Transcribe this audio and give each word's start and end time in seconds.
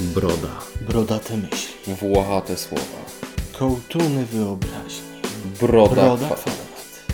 Broda. 0.00 0.48
Brodate 0.80 1.36
myśli. 1.36 1.94
Włochate 1.94 2.56
słowa. 2.56 2.84
Kołtuny 3.58 4.26
wyobraźni. 4.26 5.02
Broda, 5.60 5.94
Broda 5.94 6.16
kwadrat. 6.26 6.40
kwadrat. 6.40 7.04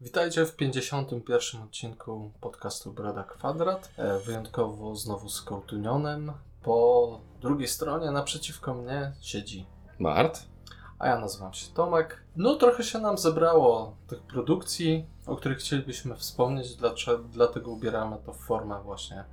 Witajcie 0.00 0.46
w 0.46 0.56
51. 0.56 1.62
odcinku 1.62 2.30
podcastu 2.40 2.92
Broda 2.92 3.24
Kwadrat. 3.24 3.90
E, 3.96 4.18
Wyjątkowo 4.18 4.96
znowu 4.96 5.28
z 5.28 5.42
Kołtunionem. 5.42 6.32
Po 6.62 7.20
drugiej 7.40 7.68
stronie 7.68 8.10
naprzeciwko 8.10 8.74
mnie 8.74 9.12
siedzi, 9.20 9.66
Mart? 9.98 10.42
a 10.98 11.06
ja 11.08 11.18
nazywam 11.18 11.54
się 11.54 11.66
Tomek. 11.74 12.22
No 12.36 12.54
trochę 12.54 12.84
się 12.84 12.98
nam 12.98 13.18
zebrało 13.18 13.96
tych 14.06 14.22
produkcji, 14.22 15.06
o 15.26 15.36
których 15.36 15.58
chcielibyśmy 15.58 16.16
wspomnieć, 16.16 16.74
dlaczego, 16.76 17.24
dlatego 17.32 17.70
ubieramy 17.70 18.16
to 18.26 18.32
w 18.32 18.38
formę 18.40 18.80
właśnie 18.84 19.24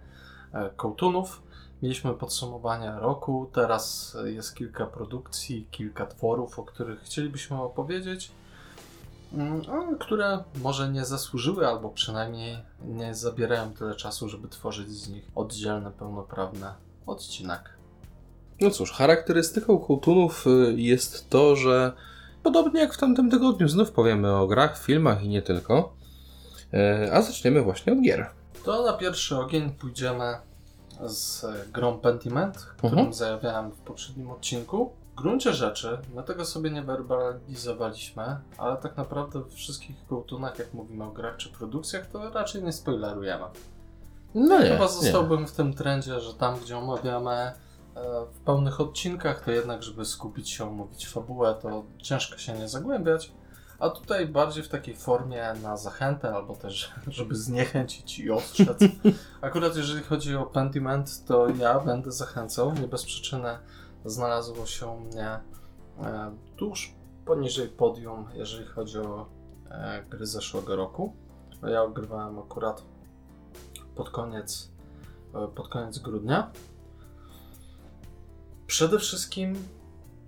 kołtunów. 0.75 1.41
Mieliśmy 1.81 2.13
podsumowania 2.13 2.99
roku, 2.99 3.49
teraz 3.53 4.17
jest 4.26 4.55
kilka 4.55 4.85
produkcji, 4.85 5.67
kilka 5.71 6.05
tworów, 6.05 6.59
o 6.59 6.63
których 6.63 7.02
chcielibyśmy 7.02 7.62
opowiedzieć. 7.62 8.31
Mm, 9.34 9.62
które 9.99 10.43
może 10.62 10.90
nie 10.90 11.05
zasłużyły, 11.05 11.67
albo 11.67 11.90
przynajmniej 11.90 12.57
nie 12.85 13.16
zabierają 13.16 13.73
tyle 13.73 13.95
czasu, 13.95 14.30
żeby 14.30 14.48
tworzyć 14.48 14.90
z 14.90 15.09
nich 15.09 15.23
oddzielny, 15.35 15.91
pełnoprawny 15.91 16.68
odcinek. 17.05 17.70
No 18.62 18.71
cóż, 18.71 18.91
charakterystyką 18.91 19.79
kołtunów 19.79 20.48
y, 20.48 20.73
jest 20.77 21.29
to, 21.29 21.55
że 21.55 21.93
podobnie 22.43 22.81
jak 22.81 22.93
w 22.93 22.98
tamtym 22.98 23.31
tygodniu 23.31 23.68
znów 23.68 23.91
powiemy 23.91 24.35
o 24.35 24.48
grach, 24.48 24.84
filmach 24.84 25.23
i 25.23 25.27
nie 25.27 25.41
tylko. 25.41 25.93
E, 26.73 27.09
A 27.13 27.21
zaczniemy 27.21 27.62
właśnie 27.62 27.93
od 27.93 28.02
gier. 28.02 28.38
To 28.70 28.84
na 28.84 28.94
pierwszy 28.94 29.38
ogień 29.38 29.72
pójdziemy 29.72 30.38
z 31.05 31.46
grą 31.72 32.00
Pentiment, 32.00 32.58
którą 32.58 32.91
Mhm. 32.91 33.13
zajawiałem 33.13 33.71
w 33.71 33.77
poprzednim 33.77 34.32
odcinku. 34.32 34.93
W 35.13 35.16
gruncie 35.21 35.54
rzeczy, 35.54 35.98
my 36.16 36.24
tego 36.24 36.46
sobie 36.46 36.71
nie 36.71 36.84
werbalizowaliśmy, 36.84 38.38
ale 38.58 38.77
tak 38.77 38.98
naprawdę 38.98 39.40
w 39.40 39.54
wszystkich 39.54 39.96
kołtunach, 40.08 40.60
jak 40.60 40.74
mówimy 40.74 41.04
o 41.04 41.12
grach 41.12 41.38
czy 41.38 41.49
produkcjach, 41.49 42.08
to 42.08 42.30
raczej 42.30 42.63
nie 42.63 42.74
spoilerujemy. 42.74 43.46
No 44.35 44.60
nie, 44.60 44.70
Chyba 44.70 44.86
nie. 44.86 44.90
zostałbym 44.91 45.48
w 45.48 45.52
tym 45.52 45.74
trendzie, 45.74 46.20
że 46.20 46.34
tam, 46.34 46.60
gdzie 46.60 46.77
omawiamy 46.77 47.32
e, 47.32 47.54
w 48.34 48.40
pełnych 48.46 48.82
odcinkach, 48.82 49.43
to 49.46 49.52
jednak, 49.52 49.84
żeby 49.84 50.05
skupić 50.05 50.49
się, 50.49 50.63
omówić 50.68 51.08
fabułę, 51.08 51.55
to 51.62 51.84
ciężko 51.98 52.38
się 52.38 52.54
nie 52.54 52.68
zagłębiać. 52.68 53.32
A 53.80 53.90
tutaj 53.90 54.27
bardziej 54.27 54.63
w 54.63 54.70
takiej 54.70 54.96
formie 54.96 55.54
na 55.63 55.77
zachętę, 55.77 56.35
albo 56.35 56.55
też, 56.55 56.91
żeby 57.08 57.35
zniechęcić 57.35 58.20
i 58.20 58.32
ostrzec. 58.32 58.80
Akurat 59.41 59.76
jeżeli 59.76 60.04
chodzi 60.04 60.36
o 60.36 60.46
Pentiment, 60.46 61.26
to 61.26 61.49
ja 61.49 61.80
będę 61.80 62.12
zachęcał. 62.12 62.74
Nie 62.74 62.88
bez 62.88 63.05
przyczyny 63.05 63.58
znalazło 64.06 64.66
się 64.66 64.88
u 64.88 65.00
mnie 65.00 65.28
e, 65.28 65.40
tuż 66.56 66.94
poniżej 67.25 67.68
podium, 67.68 68.25
jeżeli 68.34 68.66
chodzi 68.66 69.00
o 69.00 69.25
e, 69.69 70.03
gry 70.09 70.25
zeszłego 70.25 70.75
roku. 70.75 71.16
Ja 71.64 71.84
ogrywałem 71.84 72.40
akurat 72.40 72.84
pod 73.96 74.09
koniec, 74.09 74.72
e, 75.36 75.47
pod 75.47 75.68
koniec 75.68 76.00
grudnia. 76.00 76.52
Przede 78.68 79.00
wszystkim 79.00 79.56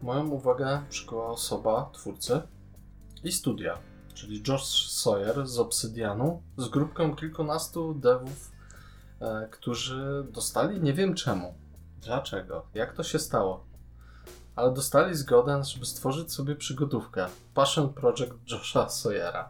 moją 0.02 0.30
uwagę 0.30 0.82
przykuła 0.90 1.28
osoba 1.28 1.90
twórcy 1.94 2.42
i 3.24 3.32
studia, 3.32 3.78
czyli 4.14 4.44
Josh 4.48 4.92
Sawyer 4.92 5.48
z 5.48 5.60
Obsydianu, 5.60 6.42
z 6.58 6.70
grupką 6.70 7.16
kilkunastu 7.16 7.94
devów, 7.94 8.52
e, 9.20 9.48
którzy 9.52 10.26
dostali, 10.32 10.82
nie 10.82 10.94
wiem 10.94 11.16
czemu, 11.16 11.54
dlaczego, 12.02 12.66
jak 12.74 12.94
to 12.94 13.04
się 13.04 13.20
stało, 13.20 13.66
ale 14.56 14.74
dostali 14.74 15.16
zgodę, 15.16 15.64
żeby 15.64 15.86
stworzyć 15.86 16.34
sobie 16.34 16.56
przygodówkę 16.56 17.28
Passion 17.54 17.94
Project 17.94 18.34
Josha 18.52 18.90
Sawyera. 18.90 19.50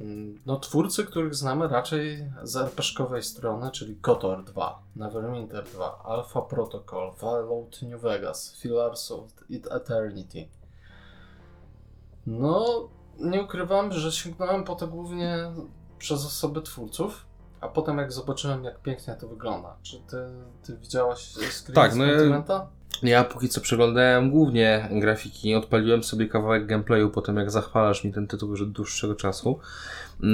Mm, 0.00 0.40
No, 0.46 0.56
twórcy, 0.60 1.04
których 1.04 1.34
znamy 1.34 1.68
raczej 1.68 2.32
z 2.42 2.56
RPG-owej 2.56 3.22
strony, 3.22 3.70
czyli 3.70 3.96
KOTOR 3.96 4.44
2, 4.44 4.82
Neverwinter 4.96 5.64
2, 5.64 5.98
Alpha 6.04 6.42
Protocol, 6.42 7.12
Fallout 7.12 7.82
New 7.82 8.00
Vegas, 8.00 8.56
Pillars 8.62 9.10
of 9.10 9.24
Eternity. 9.70 10.48
No, 12.26 12.88
nie 13.18 13.42
ukrywam, 13.42 13.92
że 13.92 14.12
sięgnąłem 14.12 14.64
po 14.64 14.74
to 14.74 14.86
głównie 14.86 15.36
przez 15.98 16.26
osoby 16.26 16.62
twórców, 16.62 17.26
a 17.60 17.68
potem 17.68 17.98
jak 17.98 18.12
zobaczyłem, 18.12 18.64
jak 18.64 18.82
pięknie 18.82 19.14
to 19.14 19.28
wygląda. 19.28 19.76
Czy 19.82 19.96
ty, 19.96 20.16
ty 20.62 20.76
widziałaś 20.76 21.32
screen 21.32 21.74
Tak, 21.74 21.92
z 21.92 21.96
no 21.96 22.04
ja-? 22.04 22.66
Ja 23.02 23.24
póki 23.24 23.48
co 23.48 23.60
przeglądałem 23.60 24.30
głównie 24.30 24.88
grafiki, 24.92 25.54
odpaliłem 25.54 26.04
sobie 26.04 26.28
kawałek 26.28 26.66
gameplayu 26.66 27.10
po 27.10 27.22
tym 27.22 27.36
jak 27.36 27.50
zachwalasz 27.50 28.04
mi 28.04 28.12
ten 28.12 28.26
tytuł 28.26 28.50
już 28.50 28.62
od 28.62 28.72
dłuższego 28.72 29.14
czasu. 29.14 29.58
Yy, 30.20 30.28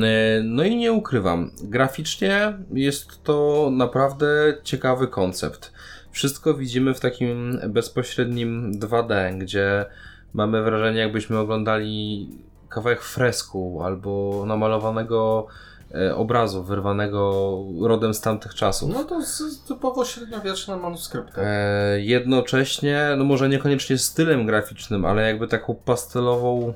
No 0.45 0.65
i 0.65 0.77
nie 0.77 0.93
ukrywam, 0.93 1.51
graficznie 1.63 2.59
jest 2.73 3.23
to 3.25 3.69
naprawdę 3.73 4.27
ciekawy 4.63 5.09
koncept. 5.09 5.73
Wszystko 6.11 6.55
widzimy 6.55 6.95
w 6.95 7.01
takim 7.01 7.61
bezpośrednim 7.69 8.73
2D, 8.81 9.39
gdzie 9.39 9.87
mamy 10.35 10.63
wrażenie 10.63 11.01
jakbyśmy 11.01 11.39
oglądali 11.39 12.29
kawałek 12.69 13.03
fresku 13.03 13.83
albo 13.83 14.45
namalowanego 14.47 15.47
e, 15.95 16.17
obrazu 16.17 16.63
wyrwanego 16.63 17.59
rodem 17.81 18.15
z 18.15 18.21
tamtych 18.21 18.55
czasów. 18.55 18.91
No 18.95 19.05
to 19.05 19.23
z, 19.23 19.63
typowo 19.63 20.05
średniowieczne 20.05 20.77
manuskrypty. 20.77 21.41
E, 21.41 22.01
jednocześnie, 22.01 23.15
no 23.19 23.25
może 23.25 23.49
niekoniecznie 23.49 23.99
stylem 23.99 24.47
graficznym, 24.47 25.05
ale 25.05 25.23
jakby 25.23 25.49
taką 25.49 25.75
pastelową, 25.75 26.75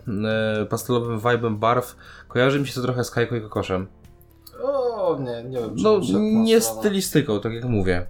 e, 0.61 0.67
pastelowym 0.67 1.21
vibe'em 1.21 1.57
barw, 1.57 1.97
kojarzy 2.29 2.61
mi 2.61 2.67
się 2.67 2.75
to 2.75 2.83
trochę 2.83 3.05
z 3.05 3.11
Kajko 3.11 3.37
i 3.37 3.41
Kokoszem. 3.41 3.87
O, 4.63 5.19
nie, 5.21 5.45
nie 5.45 5.59
wiem. 5.59 5.75
No, 5.77 6.01
nie 6.21 6.61
stylistyką, 6.61 7.41
tak 7.41 7.53
jak 7.53 7.65
mówię. 7.65 8.07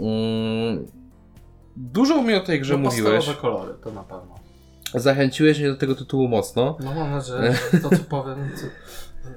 Mm, 0.00 0.86
dużo 1.76 2.22
mi 2.22 2.34
o 2.34 2.40
tej 2.40 2.60
grze 2.60 2.74
no, 2.74 2.80
mówiłeś. 2.80 3.14
pastelowe 3.16 3.40
kolory, 3.40 3.74
to 3.84 3.90
na 3.90 4.02
pewno. 4.02 4.41
Zachęciłeś 4.94 5.58
mnie 5.58 5.68
do 5.68 5.76
tego 5.76 5.94
tytułu 5.94 6.28
mocno. 6.28 6.76
No 6.80 6.94
mam 6.94 7.10
nadzieję, 7.10 7.54
że 7.72 7.78
to 7.80 7.90
co 7.90 8.04
powiem 8.08 8.50
to 8.56 8.66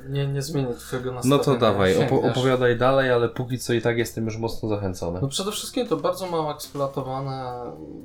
nie, 0.10 0.28
nie 0.28 0.42
zmieni 0.42 0.74
twojego 0.76 1.10
No 1.10 1.16
nastawienia. 1.16 1.44
to 1.44 1.58
dawaj, 1.58 1.94
Sięgniesz. 1.96 2.38
opowiadaj 2.38 2.78
dalej, 2.78 3.12
ale 3.12 3.30
póki 3.30 3.60
co 3.60 3.74
i 3.74 3.82
tak 3.82 3.98
jestem 3.98 4.26
już 4.26 4.38
mocno 4.38 4.70
zachęcony. 4.70 5.20
No 5.22 5.28
przede 5.28 5.52
wszystkim 5.52 5.88
to 5.88 5.98
bardzo 5.98 6.28
mało 6.28 6.52
eksploatowany 6.52 7.32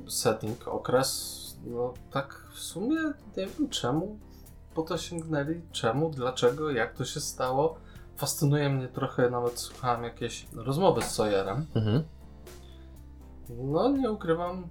setting, 0.07 0.67
okres, 0.67 1.37
no 1.65 1.93
tak 2.11 2.45
w 2.53 2.59
sumie 2.59 2.97
nie 3.37 3.47
wiem 3.47 3.69
czemu 3.69 4.19
po 4.75 4.81
to 4.81 4.97
sięgnęli, 4.97 5.61
czemu, 5.71 6.09
dlaczego, 6.09 6.71
jak 6.71 6.93
to 6.93 7.05
się 7.05 7.19
stało. 7.19 7.77
Fascynuje 8.17 8.69
mnie 8.69 8.87
trochę, 8.87 9.29
nawet 9.29 9.59
słuchałem 9.59 10.03
jakieś 10.03 10.47
rozmowy 10.53 11.01
z 11.01 11.05
Sawyerem. 11.11 11.65
Mhm. 11.75 12.03
No 13.49 13.89
nie 13.89 14.11
ukrywam, 14.11 14.67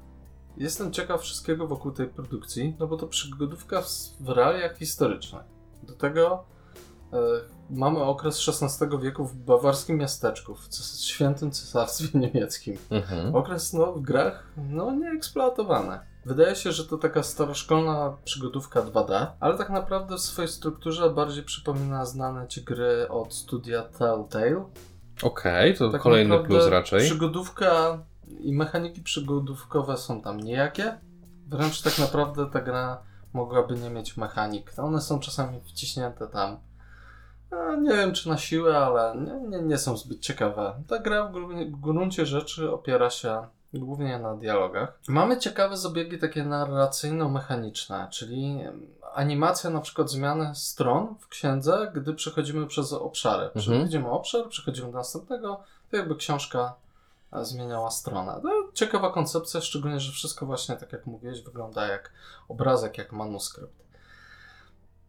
jestem 0.56 0.92
ciekaw 0.92 1.20
wszystkiego 1.20 1.66
wokół 1.66 1.92
tej 1.92 2.06
produkcji, 2.06 2.76
no 2.78 2.86
bo 2.86 2.96
to 2.96 3.06
przygodówka 3.06 3.82
w, 4.20 4.28
realiach 4.28 4.76
historycznych. 4.76 5.42
Do 5.82 5.92
tego 5.92 6.44
e, 7.12 7.16
mamy 7.70 8.02
okres 8.02 8.48
XVI 8.48 8.98
wieku 9.02 9.24
w 9.24 9.36
bawarskim 9.36 9.96
miasteczku, 9.96 10.54
w 10.54 10.74
świętym 11.00 11.50
cesarstwie 11.50 12.18
niemieckim. 12.18 12.76
Mhm. 12.90 13.34
Okres 13.34 13.72
no, 13.72 13.92
w 13.92 14.02
grach 14.02 14.46
no, 14.56 14.90
nieeksploatowany. 14.90 15.98
Wydaje 16.26 16.56
się, 16.56 16.72
że 16.72 16.86
to 16.86 16.98
taka 16.98 17.22
staroszkolna 17.22 18.16
przygodówka 18.24 18.82
2D, 18.82 19.26
ale 19.40 19.58
tak 19.58 19.70
naprawdę 19.70 20.16
w 20.16 20.20
swojej 20.20 20.48
strukturze 20.48 21.10
bardziej 21.10 21.44
przypomina 21.44 22.04
znane 22.04 22.48
ci 22.48 22.64
gry 22.64 23.08
od 23.08 23.34
studia 23.34 23.82
Telltale. 23.82 24.64
Okej, 25.22 25.76
to 25.76 25.90
Tak 25.90 26.00
kolejny 26.00 26.38
plus 26.38 26.66
raczej. 26.66 27.00
Przygodówka 27.00 27.98
i 28.40 28.52
mechaniki 28.52 29.02
przygodówkowe 29.02 29.96
są 29.96 30.22
tam 30.22 30.40
nijakie. 30.40 30.98
Wręcz 31.48 31.82
tak 31.82 31.98
naprawdę 31.98 32.50
ta 32.50 32.60
gra 32.60 33.02
mogłaby 33.32 33.74
nie 33.74 33.90
mieć 33.90 34.16
mechanik. 34.16 34.72
One 34.78 35.00
są 35.00 35.20
czasami 35.20 35.60
wciśnięte 35.60 36.26
tam. 36.28 36.58
A 37.50 37.76
nie 37.76 37.90
wiem 37.90 38.12
czy 38.12 38.28
na 38.28 38.38
siłę, 38.38 38.78
ale 38.78 39.16
nie, 39.16 39.48
nie, 39.48 39.62
nie 39.62 39.78
są 39.78 39.96
zbyt 39.96 40.20
ciekawe. 40.20 40.82
Ta 40.88 40.98
gra 40.98 41.24
w, 41.24 41.32
gru- 41.32 41.76
w 41.76 41.80
gruncie 41.80 42.26
rzeczy 42.26 42.72
opiera 42.72 43.10
się 43.10 43.46
głównie 43.74 44.18
na 44.18 44.36
dialogach. 44.36 44.98
Mamy 45.08 45.38
ciekawe 45.38 45.76
zabiegi 45.76 46.18
takie 46.18 46.44
narracyjno-mechaniczne, 46.44 48.08
czyli 48.08 48.58
animacja 49.14 49.70
na 49.70 49.80
przykład 49.80 50.10
zmiany 50.10 50.54
stron 50.54 51.14
w 51.20 51.28
księdze, 51.28 51.92
gdy 51.94 52.14
przechodzimy 52.14 52.66
przez 52.66 52.92
obszary. 52.92 53.50
Mhm. 53.56 53.84
Widzimy 53.84 54.10
obszar, 54.10 54.48
przechodzimy 54.48 54.92
do 54.92 54.98
następnego, 54.98 55.60
to 55.90 55.96
jakby 55.96 56.16
książka 56.16 56.74
zmieniała 57.32 57.90
stronę. 57.90 58.40
No, 58.44 58.50
ciekawa 58.74 59.10
koncepcja, 59.12 59.60
szczególnie, 59.60 60.00
że 60.00 60.12
wszystko 60.12 60.46
właśnie, 60.46 60.76
tak 60.76 60.92
jak 60.92 61.06
mówiłeś, 61.06 61.42
wygląda 61.42 61.86
jak 61.86 62.12
obrazek, 62.48 62.98
jak 62.98 63.12
manuskrypt. 63.12 63.80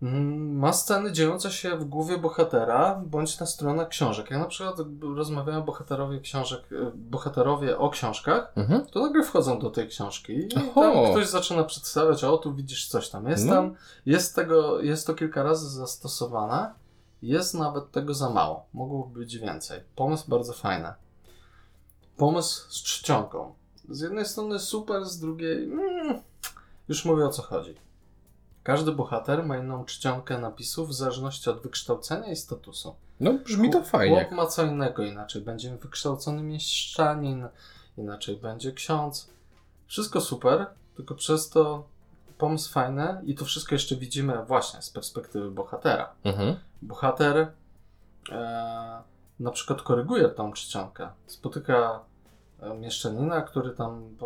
Mm, 0.01 0.57
Ma 0.59 0.73
sceny 0.73 1.11
dziejące 1.11 1.51
się 1.51 1.77
w 1.77 1.83
głowie 1.85 2.17
bohatera, 2.17 3.01
bądź 3.05 3.39
na 3.39 3.45
stronach 3.45 3.87
książek. 3.89 4.31
Jak 4.31 4.39
na 4.39 4.45
przykład 4.45 4.75
rozmawiają 5.15 5.61
bohaterowie 5.61 6.19
książek, 6.19 6.61
e, 6.71 6.91
bohaterowie 6.95 7.77
o 7.77 7.89
książkach, 7.89 8.53
Mhm. 8.55 8.85
to 8.85 8.99
nagle 9.01 9.23
wchodzą 9.23 9.59
do 9.59 9.69
tej 9.69 9.87
książki 9.87 10.33
i 10.33 10.47
ktoś 11.11 11.27
zaczyna 11.27 11.63
przedstawiać, 11.63 12.23
o 12.23 12.37
tu 12.37 12.55
widzisz 12.55 12.87
coś 12.87 13.09
tam. 13.09 13.27
Jest 13.29 13.45
No. 13.45 13.53
tam, 13.53 13.75
jest 14.05 14.35
tego, 14.35 14.81
jest 14.81 15.07
to 15.07 15.13
kilka 15.13 15.43
razy 15.43 15.69
zastosowane, 15.69 16.73
jest 17.21 17.53
nawet 17.53 17.91
tego 17.91 18.13
za 18.13 18.29
mało. 18.29 18.65
Mogłoby 18.73 19.19
być 19.19 19.37
więcej. 19.37 19.79
Pomysł 19.95 20.29
bardzo 20.29 20.53
fajny. 20.53 20.93
Pomysł 22.21 22.71
z 22.71 22.83
czcionką. 22.83 23.53
Z 23.89 24.01
jednej 24.01 24.25
strony 24.25 24.59
super, 24.59 25.05
z 25.05 25.19
drugiej 25.19 25.63
mm, 25.63 26.21
już 26.87 27.05
mówię 27.05 27.25
o 27.25 27.29
co 27.29 27.41
chodzi. 27.41 27.75
Każdy 28.63 28.91
bohater 28.91 29.45
ma 29.45 29.57
inną 29.57 29.85
czcionkę 29.85 30.37
napisów 30.37 30.89
w 30.89 30.93
zależności 30.93 31.49
od 31.49 31.61
wykształcenia 31.61 32.31
i 32.31 32.35
statusu. 32.35 32.95
No, 33.19 33.33
brzmi 33.33 33.69
to 33.69 33.83
fajnie. 33.83 34.25
Chłop 34.25 34.31
ma 34.31 34.45
co 34.45 34.63
innego, 34.63 35.03
inaczej 35.03 35.41
będzie 35.41 35.77
wykształcony 35.77 36.43
mieszczanin, 36.43 37.47
inaczej 37.97 38.37
będzie 38.37 38.71
ksiądz. 38.71 39.29
Wszystko 39.87 40.21
super, 40.21 40.65
tylko 40.95 41.15
przez 41.15 41.49
to 41.49 41.83
pomysł 42.37 42.71
fajny 42.71 43.21
i 43.25 43.35
to 43.35 43.45
wszystko 43.45 43.75
jeszcze 43.75 43.95
widzimy 43.95 44.45
właśnie 44.45 44.81
z 44.81 44.89
perspektywy 44.89 45.51
bohatera. 45.51 46.13
Mhm. 46.23 46.55
Bohater 46.81 47.51
e, 48.31 49.01
na 49.39 49.51
przykład 49.51 49.81
koryguje 49.81 50.29
tą 50.29 50.53
czcionkę. 50.53 51.09
Spotyka 51.27 52.10
mieszczanina, 52.79 53.41
który 53.41 53.69
tam, 53.71 54.17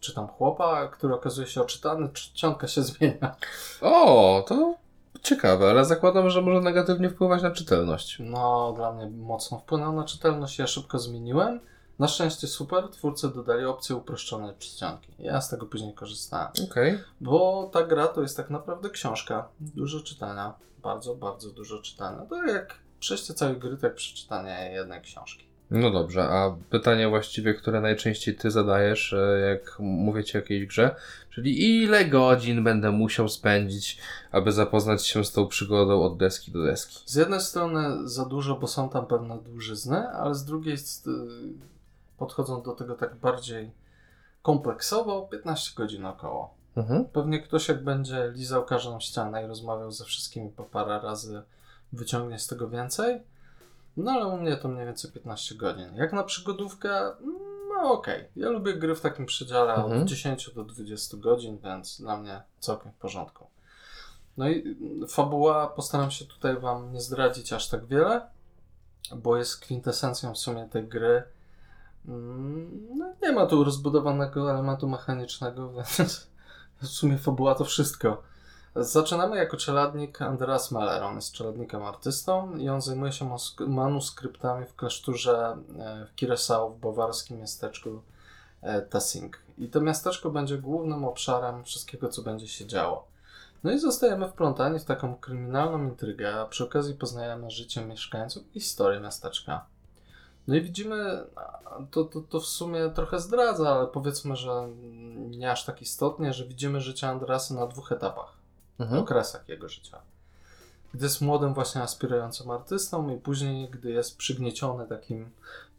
czy 0.00 0.14
tam 0.14 0.28
chłopa, 0.28 0.88
który 0.88 1.14
okazuje 1.14 1.46
się 1.46 1.62
oczytany, 1.62 2.08
czcionka 2.08 2.68
się 2.68 2.82
zmienia. 2.92 3.36
O, 3.80 4.44
to 4.48 4.74
ciekawe, 5.22 5.70
ale 5.70 5.84
zakładam, 5.84 6.30
że 6.30 6.42
może 6.42 6.60
negatywnie 6.60 7.10
wpływać 7.10 7.42
na 7.42 7.50
czytelność. 7.50 8.16
No, 8.20 8.72
dla 8.76 8.92
mnie 8.92 9.06
mocno 9.06 9.58
wpłynął 9.58 9.92
na 9.92 10.04
czytelność. 10.04 10.58
Ja 10.58 10.66
szybko 10.66 10.98
zmieniłem. 10.98 11.60
Na 11.98 12.08
szczęście 12.08 12.46
super, 12.46 12.88
twórcy 12.88 13.28
dodali 13.28 13.64
opcję 13.64 13.96
uproszczonej 13.96 14.54
czcionki. 14.58 15.14
Ja 15.18 15.40
z 15.40 15.48
tego 15.48 15.66
później 15.66 15.94
korzystałem. 15.94 16.52
Okej. 16.70 16.98
Bo 17.20 17.70
ta 17.72 17.84
gra 17.84 18.06
to 18.06 18.22
jest 18.22 18.36
tak 18.36 18.50
naprawdę 18.50 18.90
książka. 18.90 19.48
Dużo 19.60 20.00
czytania. 20.00 20.54
Bardzo, 20.82 21.14
bardzo 21.14 21.50
dużo 21.50 21.78
czytania. 21.78 22.26
To 22.26 22.44
jak 22.44 22.78
przejście 23.00 23.34
całej 23.34 23.56
gry, 23.56 23.76
to 23.76 23.86
jak 23.86 23.94
przeczytanie 23.96 24.70
jednej 24.72 25.02
książki. 25.02 25.53
No 25.70 25.90
dobrze, 25.90 26.22
a 26.22 26.56
pytanie 26.70 27.08
właściwie, 27.08 27.54
które 27.54 27.80
najczęściej 27.80 28.36
ty 28.36 28.50
zadajesz, 28.50 29.12
e, 29.12 29.38
jak 29.38 29.76
mówię 29.80 30.24
ci 30.24 30.36
o 30.38 30.40
jakiejś 30.40 30.66
grze, 30.66 30.94
czyli 31.30 31.82
ile 31.82 32.04
godzin 32.04 32.64
będę 32.64 32.90
musiał 32.90 33.28
spędzić, 33.28 33.98
aby 34.32 34.52
zapoznać 34.52 35.06
się 35.06 35.24
z 35.24 35.32
tą 35.32 35.46
przygodą 35.46 36.02
od 36.02 36.16
deski 36.16 36.52
do 36.52 36.62
deski? 36.62 36.98
Z 37.06 37.14
jednej 37.14 37.40
strony 37.40 38.08
za 38.08 38.24
dużo, 38.24 38.56
bo 38.56 38.66
są 38.66 38.88
tam 38.88 39.06
pewne 39.06 39.38
dłużyzny, 39.38 40.08
ale 40.08 40.34
z 40.34 40.44
drugiej 40.44 40.78
st- 40.78 41.08
podchodzą 42.18 42.62
do 42.62 42.72
tego 42.72 42.94
tak 42.94 43.14
bardziej 43.16 43.70
kompleksowo. 44.42 45.28
15 45.30 45.72
godzin 45.76 46.04
około. 46.04 46.54
Mhm. 46.76 47.04
Pewnie 47.04 47.40
ktoś 47.40 47.68
jak 47.68 47.84
będzie 47.84 48.32
lizał 48.34 48.64
każdą 48.64 49.00
ścianę 49.00 49.44
i 49.44 49.46
rozmawiał 49.46 49.90
ze 49.92 50.04
wszystkimi 50.04 50.50
po 50.50 50.64
parę 50.64 51.00
razy, 51.02 51.42
wyciągnie 51.92 52.38
z 52.38 52.46
tego 52.46 52.68
więcej. 52.68 53.20
No 53.96 54.12
ale 54.12 54.26
u 54.26 54.36
mnie 54.36 54.56
to 54.56 54.68
mniej 54.68 54.86
więcej 54.86 55.10
15 55.12 55.54
godzin. 55.54 55.94
Jak 55.94 56.12
na 56.12 56.22
przygodówkę, 56.24 57.12
no 57.68 57.92
okej. 57.92 58.28
Ja 58.36 58.48
lubię 58.48 58.74
gry 58.74 58.94
w 58.94 59.00
takim 59.00 59.26
przedziale 59.26 59.74
Mhm. 59.74 60.02
od 60.02 60.08
10 60.08 60.50
do 60.54 60.64
20 60.64 61.16
godzin, 61.16 61.58
więc 61.64 62.00
dla 62.00 62.16
mnie 62.16 62.42
całkiem 62.60 62.92
w 62.92 62.96
porządku. 62.96 63.46
No 64.36 64.48
i 64.48 64.62
mm, 64.62 65.08
fabuła 65.08 65.66
postaram 65.66 66.10
się 66.10 66.24
tutaj 66.24 66.60
Wam 66.60 66.92
nie 66.92 67.00
zdradzić 67.00 67.52
aż 67.52 67.68
tak 67.68 67.86
wiele, 67.86 68.26
bo 69.16 69.36
jest 69.36 69.60
kwintesencją 69.60 70.34
w 70.34 70.38
sumie 70.38 70.68
tej 70.68 70.88
gry. 70.88 71.22
Mm, 72.08 72.88
No, 72.98 73.12
nie 73.22 73.32
ma 73.32 73.46
tu 73.46 73.64
rozbudowanego 73.64 74.50
elementu 74.50 74.88
mechanicznego, 74.88 75.72
więc 75.76 76.26
w 76.82 76.86
sumie 76.86 77.18
fabuła 77.18 77.54
to 77.54 77.64
wszystko. 77.64 78.22
Zaczynamy 78.76 79.36
jako 79.36 79.56
czeladnik 79.56 80.22
Andreas 80.22 80.70
Meller. 80.70 81.02
On 81.02 81.14
jest 81.14 81.32
czeladnikiem 81.32 81.82
artystą 81.82 82.56
i 82.56 82.68
on 82.68 82.82
zajmuje 82.82 83.12
się 83.12 83.36
manuskryptami 83.66 84.66
w 84.66 84.76
klasztorze 84.76 85.56
e, 85.78 86.06
w 86.06 86.14
Kiresau 86.14 86.70
w 86.70 86.80
bawarskim 86.80 87.40
miasteczku 87.40 88.02
e, 88.62 88.82
Tessing. 88.82 89.38
I 89.58 89.68
to 89.68 89.80
miasteczko 89.80 90.30
będzie 90.30 90.58
głównym 90.58 91.04
obszarem 91.04 91.64
wszystkiego, 91.64 92.08
co 92.08 92.22
będzie 92.22 92.48
się 92.48 92.66
działo. 92.66 93.06
No 93.64 93.72
i 93.72 93.78
zostajemy 93.78 94.28
wplątani 94.28 94.78
w 94.78 94.84
taką 94.84 95.16
kryminalną 95.16 95.84
intrygę, 95.84 96.40
a 96.40 96.46
przy 96.46 96.64
okazji 96.64 96.94
poznajemy 96.94 97.50
życie 97.50 97.84
mieszkańców 97.84 98.42
i 98.54 98.60
historię 98.60 99.00
miasteczka. 99.00 99.66
No 100.46 100.56
i 100.56 100.62
widzimy, 100.62 101.26
to, 101.90 102.04
to, 102.04 102.20
to 102.20 102.40
w 102.40 102.46
sumie 102.46 102.90
trochę 102.94 103.20
zdradza, 103.20 103.76
ale 103.76 103.86
powiedzmy, 103.86 104.36
że 104.36 104.68
nie 105.16 105.50
aż 105.50 105.64
tak 105.64 105.82
istotnie, 105.82 106.32
że 106.32 106.44
widzimy 106.44 106.80
życie 106.80 107.08
Andreasa 107.08 107.54
na 107.54 107.66
dwóch 107.66 107.92
etapach, 107.92 108.32
Mhm. 108.78 109.02
okresach 109.02 109.48
jego 109.48 109.68
życia. 109.68 110.00
Gdy 110.94 111.04
jest 111.04 111.20
młodym, 111.20 111.54
właśnie 111.54 111.82
aspirującym 111.82 112.50
artystą, 112.50 113.08
i 113.08 113.16
później, 113.20 113.70
gdy 113.70 113.90
jest 113.90 114.16
przygnieciony 114.16 114.86
takim 114.86 115.30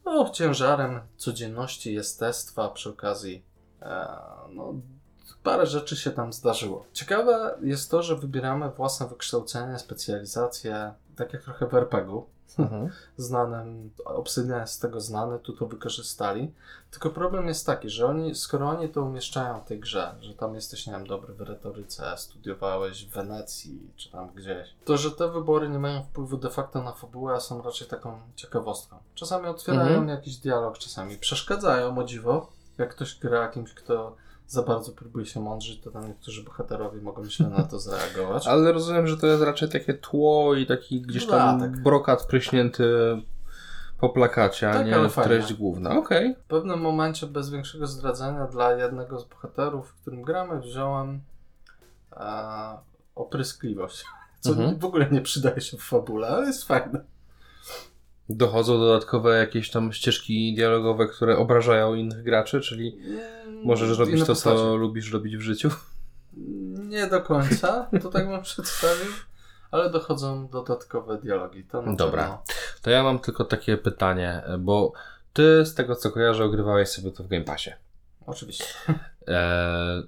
no, 0.05 0.29
ciężarem 0.29 0.99
codzienności, 1.17 1.93
jestestwa, 1.93 2.69
przy 2.69 2.89
okazji 2.89 3.43
e, 3.81 4.07
no, 4.49 4.73
parę 5.43 5.65
rzeczy 5.65 5.95
się 5.97 6.11
tam 6.11 6.33
zdarzyło. 6.33 6.85
Ciekawe 6.93 7.57
jest 7.61 7.91
to, 7.91 8.03
że 8.03 8.15
wybieramy 8.15 8.69
własne 8.69 9.07
wykształcenie, 9.07 9.79
specjalizację, 9.79 10.93
tak 11.15 11.33
jak 11.33 11.43
trochę 11.43 11.67
w 11.67 11.73
RPG-u 11.73 12.34
Mhm. 12.59 12.89
znanym, 13.17 13.91
Obsydian 14.05 14.59
jest 14.61 14.73
z 14.73 14.79
tego 14.79 15.01
znany, 15.01 15.39
tu 15.39 15.53
to 15.53 15.65
wykorzystali. 15.65 16.53
Tylko 16.91 17.09
problem 17.09 17.47
jest 17.47 17.65
taki, 17.65 17.89
że 17.89 18.05
oni, 18.07 18.35
skoro 18.35 18.69
oni 18.69 18.89
to 18.89 19.01
umieszczają 19.03 19.59
w 19.59 19.65
tej 19.65 19.79
grze, 19.79 20.15
że 20.21 20.33
tam 20.33 20.55
jesteś, 20.55 20.87
nie 20.87 20.93
wiem, 20.93 21.07
dobry 21.07 21.33
w 21.33 21.41
retoryce, 21.41 22.17
studiowałeś 22.17 23.05
w 23.05 23.09
Wenecji, 23.09 23.79
czy 23.95 24.11
tam 24.11 24.29
gdzieś, 24.35 24.75
to 24.85 24.97
że 24.97 25.11
te 25.11 25.31
wybory 25.31 25.69
nie 25.69 25.79
mają 25.79 26.03
wpływu 26.03 26.37
de 26.37 26.49
facto 26.49 26.83
na 26.83 26.91
fabułę, 26.91 27.33
a 27.33 27.39
są 27.39 27.61
raczej 27.61 27.87
taką 27.87 28.19
ciekawostką. 28.35 28.97
Czasami 29.15 29.47
otwierają 29.47 29.87
Mhm. 29.87 30.09
jakiś 30.09 30.37
dialog, 30.37 30.77
czasami 30.77 31.17
przeszkadzają, 31.17 31.97
o 31.97 32.03
dziwo. 32.03 32.51
Jak 32.77 32.89
ktoś 32.89 33.19
gra 33.19 33.47
kimś, 33.47 33.73
kto 33.73 34.15
za 34.47 34.63
bardzo 34.63 34.91
próbuje 34.91 35.25
się 35.25 35.39
mądrzyć, 35.39 35.81
to 35.81 35.91
tam 35.91 36.07
niektórzy 36.07 36.43
bohaterowie 36.43 37.01
mogą 37.01 37.25
źle 37.25 37.49
na 37.49 37.63
to 37.63 37.79
zareagować. 37.79 38.47
Ale 38.51 38.71
rozumiem, 38.71 39.07
że 39.07 39.17
to 39.17 39.27
jest 39.27 39.43
raczej 39.43 39.69
takie 39.69 39.93
tło 39.93 40.55
i 40.55 40.65
taki 40.65 41.01
gdzieś 41.01 41.27
tam 41.27 41.71
brokat 41.83 42.25
pryśnięty 42.25 42.85
po 43.99 44.09
plakacie, 44.09 44.69
a 44.69 44.73
Tak, 44.73 44.85
nie 44.87 45.23
treść 45.23 45.53
główna. 45.53 45.97
Okej. 45.97 46.35
W 46.35 46.47
pewnym 46.47 46.79
momencie, 46.81 47.27
bez 47.27 47.49
większego 47.49 47.87
zdradzenia, 47.87 48.47
dla 48.47 48.73
jednego 48.73 49.19
z 49.19 49.25
bohaterów, 49.25 49.89
w 49.89 50.01
którym 50.01 50.21
gramy, 50.21 50.59
wziąłem 50.59 51.21
e, 52.11 52.77
opryskliwość. 53.15 54.05
Co 54.39 54.49
Mhm. 54.51 54.79
w 54.79 54.85
ogóle 54.85 55.07
nie 55.11 55.21
przydaje 55.21 55.61
się 55.61 55.77
w 55.77 55.81
fabule, 55.81 56.27
ale 56.27 56.47
jest 56.47 56.63
fajne. 56.63 57.03
Dochodzą 58.29 58.79
dodatkowe 58.79 59.37
jakieś 59.37 59.71
tam 59.71 59.93
ścieżki 59.93 60.55
dialogowe, 60.55 61.07
które 61.07 61.37
obrażają 61.37 61.93
innych 61.95 62.23
graczy, 62.23 62.61
czyli 62.61 62.97
możesz 63.63 63.87
Mm, 63.87 63.99
robić 63.99 64.15
inne 64.15 64.25
to, 64.25 64.31
postacie. 64.31 64.55
co 64.57 64.75
lubisz 64.75 65.11
robić 65.11 65.37
w 65.37 65.41
życiu. 65.41 65.69
Nie 66.77 67.07
do 67.07 67.21
końca, 67.21 67.89
to 68.01 68.09
tak 68.09 68.27
bym 68.29 68.41
przedstawił, 68.51 69.11
ale 69.71 69.89
dochodzą 69.89 70.47
dodatkowe 70.47 71.17
dialogi. 71.17 71.63
To 71.63 71.83
Dobra. 71.95 72.41
To 72.81 72.89
ja 72.89 73.03
mam 73.03 73.19
tylko 73.19 73.45
takie 73.45 73.77
pytanie, 73.77 74.43
bo 74.59 74.93
ty 75.33 75.65
z 75.65 75.73
tego 75.75 75.95
co 75.95 76.11
kojarzę 76.11 76.43
ogrywałeś 76.43 76.89
sobie 76.89 77.11
to 77.11 77.23
w 77.23 77.27
Game 77.27 77.43
Passie. 77.45 77.71
Oczywiście. 78.25 78.65
Eee, 79.27 80.03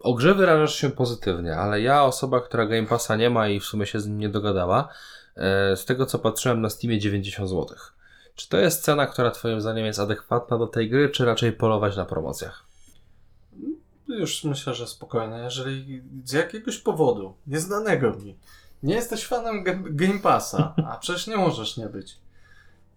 o 0.00 0.14
grze 0.14 0.34
wyrażasz 0.34 0.74
się 0.74 0.90
pozytywnie, 0.90 1.56
ale 1.56 1.80
ja, 1.80 2.04
osoba, 2.04 2.40
która 2.40 2.66
Game 2.66 2.86
Passa 2.86 3.16
nie 3.16 3.30
ma 3.30 3.48
i 3.48 3.60
w 3.60 3.64
sumie 3.64 3.86
się 3.86 4.00
z 4.00 4.06
nim 4.06 4.18
nie 4.18 4.28
dogadała, 4.28 4.80
e, 4.80 4.88
z 5.76 5.84
tego 5.84 6.06
co 6.06 6.18
patrzyłem 6.18 6.60
na 6.60 6.70
Steamie 6.70 6.98
90 6.98 7.50
zł. 7.50 7.76
Czy 8.34 8.48
to 8.48 8.58
jest 8.58 8.82
cena, 8.82 9.06
która 9.06 9.30
twoim 9.30 9.60
zdaniem 9.60 9.86
jest 9.86 9.98
adekwatna 9.98 10.58
do 10.58 10.66
tej 10.66 10.90
gry, 10.90 11.08
czy 11.08 11.24
raczej 11.24 11.52
polować 11.52 11.96
na 11.96 12.04
promocjach? 12.04 12.64
Już 14.08 14.44
myślę, 14.44 14.74
że 14.74 14.86
spokojnie. 14.86 15.36
Jeżeli 15.36 16.02
z 16.24 16.32
jakiegoś 16.32 16.78
powodu, 16.78 17.34
nieznanego 17.46 18.10
mi, 18.10 18.38
nie 18.82 18.94
jesteś 18.94 19.26
fanem 19.26 19.64
Ga- 19.64 19.94
Game 19.94 20.18
Passa, 20.18 20.74
a 20.86 20.96
przecież 20.96 21.26
nie 21.26 21.36
możesz 21.36 21.76
nie 21.76 21.86
być, 21.86 22.18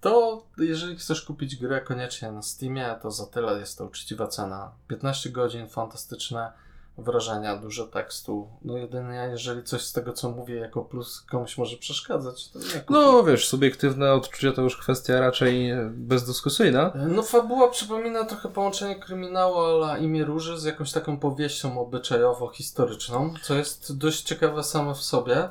to 0.01 0.43
jeżeli 0.57 0.95
chcesz 0.95 1.21
kupić 1.21 1.55
grę 1.55 1.81
koniecznie 1.81 2.31
na 2.31 2.41
Steamie, 2.41 2.95
to 3.01 3.11
za 3.11 3.25
tyle 3.25 3.59
jest 3.59 3.77
to 3.77 3.85
uczciwa 3.85 4.27
cena. 4.27 4.71
15 4.87 5.29
godzin, 5.29 5.67
fantastyczne 5.67 6.51
wrażenia, 6.97 7.57
dużo 7.57 7.87
tekstu. 7.87 8.47
No 8.61 8.77
jedynie 8.77 9.27
jeżeli 9.31 9.63
coś 9.63 9.81
z 9.81 9.93
tego, 9.93 10.13
co 10.13 10.29
mówię 10.31 10.55
jako 10.55 10.81
plus 10.81 11.21
komuś 11.21 11.57
może 11.57 11.77
przeszkadzać, 11.77 12.49
to 12.49 12.59
nie 12.59 12.65
kupię. 12.65 12.83
No 12.89 13.23
wiesz, 13.23 13.47
subiektywne 13.47 14.13
odczucia 14.13 14.51
to 14.51 14.61
już 14.61 14.77
kwestia 14.77 15.19
raczej 15.19 15.71
bezdyskusyjna. 15.89 16.91
No 16.95 17.23
fabuła 17.23 17.69
przypomina 17.69 18.25
trochę 18.25 18.49
połączenie 18.49 18.95
kryminału 18.95 19.57
ala 19.57 19.97
imię 19.97 20.25
Róży 20.25 20.59
z 20.59 20.63
jakąś 20.63 20.91
taką 20.91 21.17
powieścią 21.19 21.79
obyczajowo-historyczną, 21.81 23.33
co 23.43 23.55
jest 23.55 23.97
dość 23.97 24.21
ciekawe 24.21 24.63
same 24.63 24.95
w 24.95 25.01
sobie. 25.01 25.49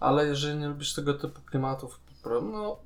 ale 0.00 0.26
jeżeli 0.26 0.58
nie 0.58 0.68
lubisz 0.68 0.94
tego 0.94 1.14
typu 1.14 1.40
klimatów, 1.40 2.00
no 2.24 2.76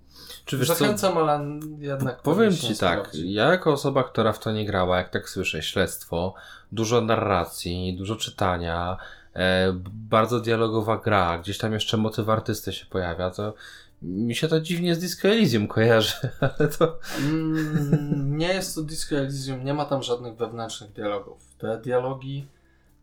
Czy 0.44 0.58
wiesz 0.58 0.68
co, 0.68 0.74
zachęcam, 0.74 1.18
ale 1.18 1.40
jednak 1.78 2.22
Powiem 2.22 2.56
ci 2.56 2.76
tak, 2.76 2.98
sprawdzi. 3.00 3.32
ja 3.32 3.44
jako 3.44 3.72
osoba, 3.72 4.04
która 4.04 4.32
w 4.32 4.38
to 4.38 4.52
nie 4.52 4.66
grała, 4.66 4.98
jak 4.98 5.08
tak 5.08 5.28
słyszę, 5.28 5.62
śledztwo, 5.62 6.34
dużo 6.72 7.00
narracji, 7.00 7.96
dużo 7.98 8.16
czytania, 8.16 8.96
e, 9.34 9.72
bardzo 9.92 10.40
dialogowa 10.40 10.96
gra, 10.96 11.38
gdzieś 11.38 11.58
tam 11.58 11.72
jeszcze 11.72 11.96
motyw 11.96 12.28
artysty 12.28 12.72
się 12.72 12.86
pojawia, 12.86 13.30
to 13.30 13.54
mi 14.02 14.34
się 14.34 14.48
to 14.48 14.60
dziwnie 14.60 14.94
z 14.94 14.98
Disco 14.98 15.28
Elysium 15.28 15.68
kojarzy, 15.68 16.14
ale 16.40 16.68
to... 16.68 16.98
Mm, 17.18 18.36
nie 18.36 18.48
jest 18.48 18.74
to 18.74 18.82
Disco 18.82 19.16
Elysium, 19.16 19.64
nie 19.64 19.74
ma 19.74 19.84
tam 19.84 20.02
żadnych 20.02 20.36
wewnętrznych 20.36 20.92
dialogów. 20.92 21.54
Te 21.58 21.78
dialogi 21.78 22.46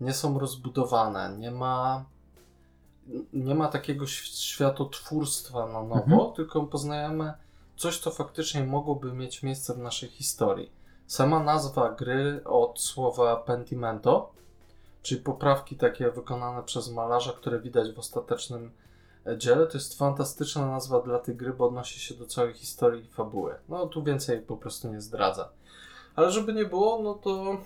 nie 0.02 0.14
są 0.14 0.40
rozbudowane, 0.40 1.36
nie 1.38 1.52
ma 1.52 2.06
nie 3.34 3.56
ma 3.56 3.68
takiego 3.68 4.08
światotwórstwa 4.08 5.66
na 5.66 5.84
nowo, 5.84 5.96
Mhm. 5.96 6.34
tylko 6.36 6.64
poznajemy 6.64 7.34
coś, 7.78 8.00
co 8.00 8.12
faktycznie 8.12 8.64
mogłoby 8.64 9.14
mieć 9.14 9.44
miejsce 9.44 9.74
w 9.74 9.78
naszej 9.78 10.10
historii. 10.10 10.72
Sama 11.08 11.44
nazwa 11.44 11.90
gry 11.92 12.42
od 12.46 12.80
słowa 12.82 13.36
pentimento, 13.36 14.32
czyli 15.02 15.22
poprawki 15.22 15.76
takie 15.78 16.12
wykonane 16.12 16.64
przez 16.64 16.92
malarza, 16.92 17.32
które 17.32 17.60
widać 17.60 17.92
w 17.92 18.00
ostatecznym 18.00 18.72
e, 19.28 19.38
dziele, 19.38 19.68
to 19.68 19.78
jest 19.78 19.98
fantastyczna 19.98 20.68
nazwa 20.68 21.00
dla 21.02 21.20
tej 21.20 21.36
gry, 21.36 21.54
bo 21.54 21.66
odnosi 21.68 22.00
się 22.00 22.16
do 22.16 22.26
całej 22.26 22.54
historii 22.54 23.06
i 23.06 23.10
fabuły. 23.10 23.56
No 23.70 23.88
tu 23.88 24.04
więcej 24.04 24.42
po 24.42 24.58
prostu 24.58 24.88
nie 24.92 25.02
zdradza. 25.02 25.50
Ale 26.16 26.32
żeby 26.32 26.54
nie 26.54 26.66
było, 26.66 27.02
no 27.02 27.14
to 27.14 27.58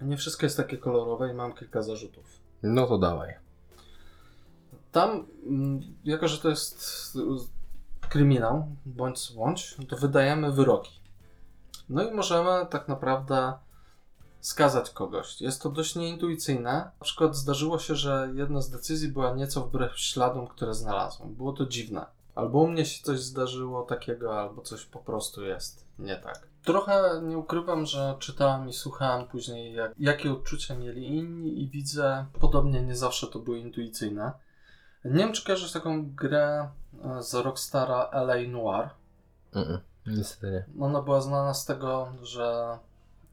nie 0.00 0.16
wszystko 0.16 0.46
jest 0.46 0.56
takie 0.56 0.78
kolorowe 0.78 1.30
i 1.30 1.34
mam 1.34 1.52
kilka 1.54 1.82
zarzutów. 1.82 2.24
No 2.62 2.86
to 2.86 2.98
dawaj. 2.98 3.34
Tam, 4.94 5.26
mm, 5.46 5.80
jako 6.04 6.28
że 6.28 6.38
to 6.38 6.48
jest 6.48 7.16
y, 7.16 8.08
kryminał, 8.08 8.66
bądź 8.86 9.32
bądź, 9.36 9.76
to 9.88 9.96
wydajemy 9.96 10.52
wyroki. 10.52 11.00
No 11.88 12.02
i 12.02 12.14
możemy 12.14 12.66
tak 12.70 12.88
naprawdę 12.88 13.52
skazać 14.40 14.90
kogoś. 14.90 15.40
Jest 15.40 15.62
to 15.62 15.70
dość 15.70 15.96
nieintuicyjne. 15.96 16.72
Na 16.72 17.04
przykład 17.04 17.36
zdarzyło 17.36 17.78
się, 17.78 17.94
że 17.94 18.30
jedna 18.34 18.60
z 18.60 18.70
decyzji 18.70 19.08
była 19.08 19.34
nieco 19.34 19.60
wbrew 19.66 19.98
śladom, 19.98 20.46
które 20.46 20.74
znalazłem. 20.74 21.34
Było 21.34 21.52
to 21.52 21.66
dziwne. 21.66 22.06
Albo 22.34 22.58
u 22.58 22.66
mnie 22.66 22.84
się 22.84 23.04
coś 23.04 23.20
zdarzyło 23.20 23.82
takiego, 23.82 24.40
albo 24.40 24.62
coś 24.62 24.84
po 24.84 24.98
prostu 24.98 25.44
jest 25.44 25.86
nie 25.98 26.16
tak. 26.16 26.48
Trochę 26.64 27.20
nie 27.22 27.38
ukrywam, 27.38 27.86
że 27.86 28.16
czytałem 28.18 28.68
i 28.68 28.72
słuchałem 28.72 29.26
później, 29.28 29.74
jak, 29.74 29.94
jakie 29.98 30.32
odczucia 30.32 30.74
mieli 30.74 31.16
inni, 31.16 31.62
i 31.62 31.68
widzę, 31.68 32.26
podobnie 32.40 32.82
nie 32.82 32.96
zawsze 32.96 33.26
to 33.26 33.38
było 33.38 33.56
intuicyjne. 33.56 34.32
Nie 35.04 35.18
wiem, 35.18 35.32
czy 35.32 35.44
kojarzysz 35.44 35.72
taką 35.72 36.10
grę 36.10 36.68
e, 37.04 37.22
z 37.22 37.34
Rockstara 37.34 38.08
LA 38.12 38.34
Noir. 38.48 38.90
Mm-mm, 39.52 39.78
niestety 40.06 40.50
nie. 40.52 40.84
Ona 40.84 41.02
była 41.02 41.20
znana 41.20 41.54
z 41.54 41.64
tego, 41.64 42.12
że 42.22 42.78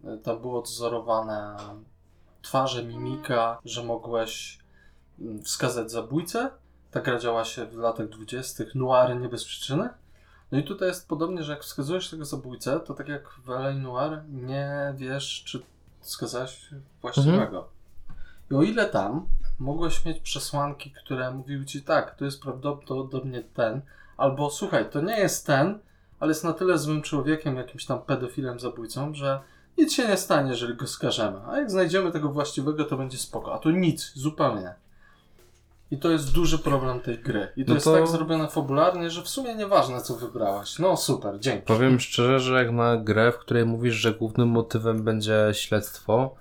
e, 0.04 0.18
tam 0.18 0.42
było 0.42 0.60
odzorowane 0.60 1.58
twarze, 2.42 2.84
mimika, 2.84 3.60
że 3.66 3.84
mogłeś 3.84 4.60
mm, 5.20 5.44
wskazać 5.44 5.92
zabójcę. 5.92 6.50
Ta 6.92 7.02
gra 7.02 7.20
działa 7.20 7.46
się 7.46 7.66
w 7.66 7.78
latach 7.78 8.10
20. 8.10 8.64
Noiry 8.76 9.16
nie 9.16 9.30
bez 9.30 9.46
przyczyny. 9.46 9.90
No 10.52 10.60
i 10.60 10.64
tutaj 10.64 10.88
jest 10.88 11.08
podobnie, 11.08 11.44
że 11.44 11.52
jak 11.52 11.64
wskazujesz 11.64 12.10
tego 12.10 12.26
zabójcę, 12.26 12.80
to 12.80 12.94
tak 12.94 13.08
jak 13.08 13.30
w 13.30 13.50
LA 13.50 13.74
Noir 13.74 14.24
nie 14.30 14.94
wiesz, 14.98 15.44
czy 15.46 15.62
wskazałeś 16.00 16.70
właściwego. 17.02 17.68
I 18.52 18.56
o 18.56 18.62
ile 18.64 18.90
tam 18.90 19.28
mogłeś 19.62 20.06
mieć 20.06 20.20
przesłanki, 20.20 20.92
które 20.92 21.32
mówiły 21.32 21.66
ci 21.66 21.82
tak, 21.82 22.16
to 22.16 22.26
jest 22.26 22.42
prawdopodobnie 22.42 23.44
ten, 23.54 23.82
albo 24.18 24.50
słuchaj, 24.50 24.90
to 24.90 25.02
nie 25.02 25.20
jest 25.20 25.48
ten, 25.48 25.80
ale 26.20 26.30
jest 26.32 26.44
na 26.44 26.54
tyle 26.54 26.78
złym 26.78 27.02
człowiekiem, 27.02 27.56
jakimś 27.58 27.86
tam 27.86 28.02
pedofilem, 28.02 28.60
zabójcą, 28.60 29.14
że 29.14 29.40
nic 29.78 29.94
się 29.94 30.08
nie 30.08 30.18
stanie, 30.18 30.50
jeżeli 30.52 30.76
go 30.76 30.88
skażemy. 30.88 31.38
A 31.48 31.58
jak 31.58 31.72
znajdziemy 31.72 32.12
tego 32.12 32.30
właściwego, 32.30 32.86
to 32.86 32.98
będzie 32.98 33.18
spoko. 33.18 33.54
A 33.54 33.58
tu 33.60 33.70
nic, 33.70 34.12
zupełnie. 34.16 34.74
I 35.92 35.98
to 35.98 36.10
jest 36.12 36.34
duży 36.34 36.60
problem 36.60 37.00
tej 37.00 37.20
gry. 37.20 37.48
I 37.56 37.66
to 37.66 37.70
No 37.70 37.74
jest 37.76 37.86
to- 37.86 37.94
tak 37.94 38.08
zrobione 38.08 38.48
fabularnie, 38.48 39.10
że 39.10 39.22
w 39.22 39.28
sumie 39.30 39.56
nieważne, 39.56 40.02
co 40.02 40.16
wybrałaś. 40.16 40.80
No 40.80 40.98
super, 40.98 41.40
dzięki. 41.40 41.66
Powiem 41.68 42.00
szczerze, 42.00 42.40
że 42.40 42.64
jak 42.64 42.72
na 42.72 42.98
grę, 42.98 43.32
w 43.32 43.38
której 43.38 43.66
mówisz, 43.66 43.96
że 43.96 44.14
głównym 44.14 44.48
motywem 44.50 45.04
będzie 45.04 45.50
śledztwo 45.54 46.36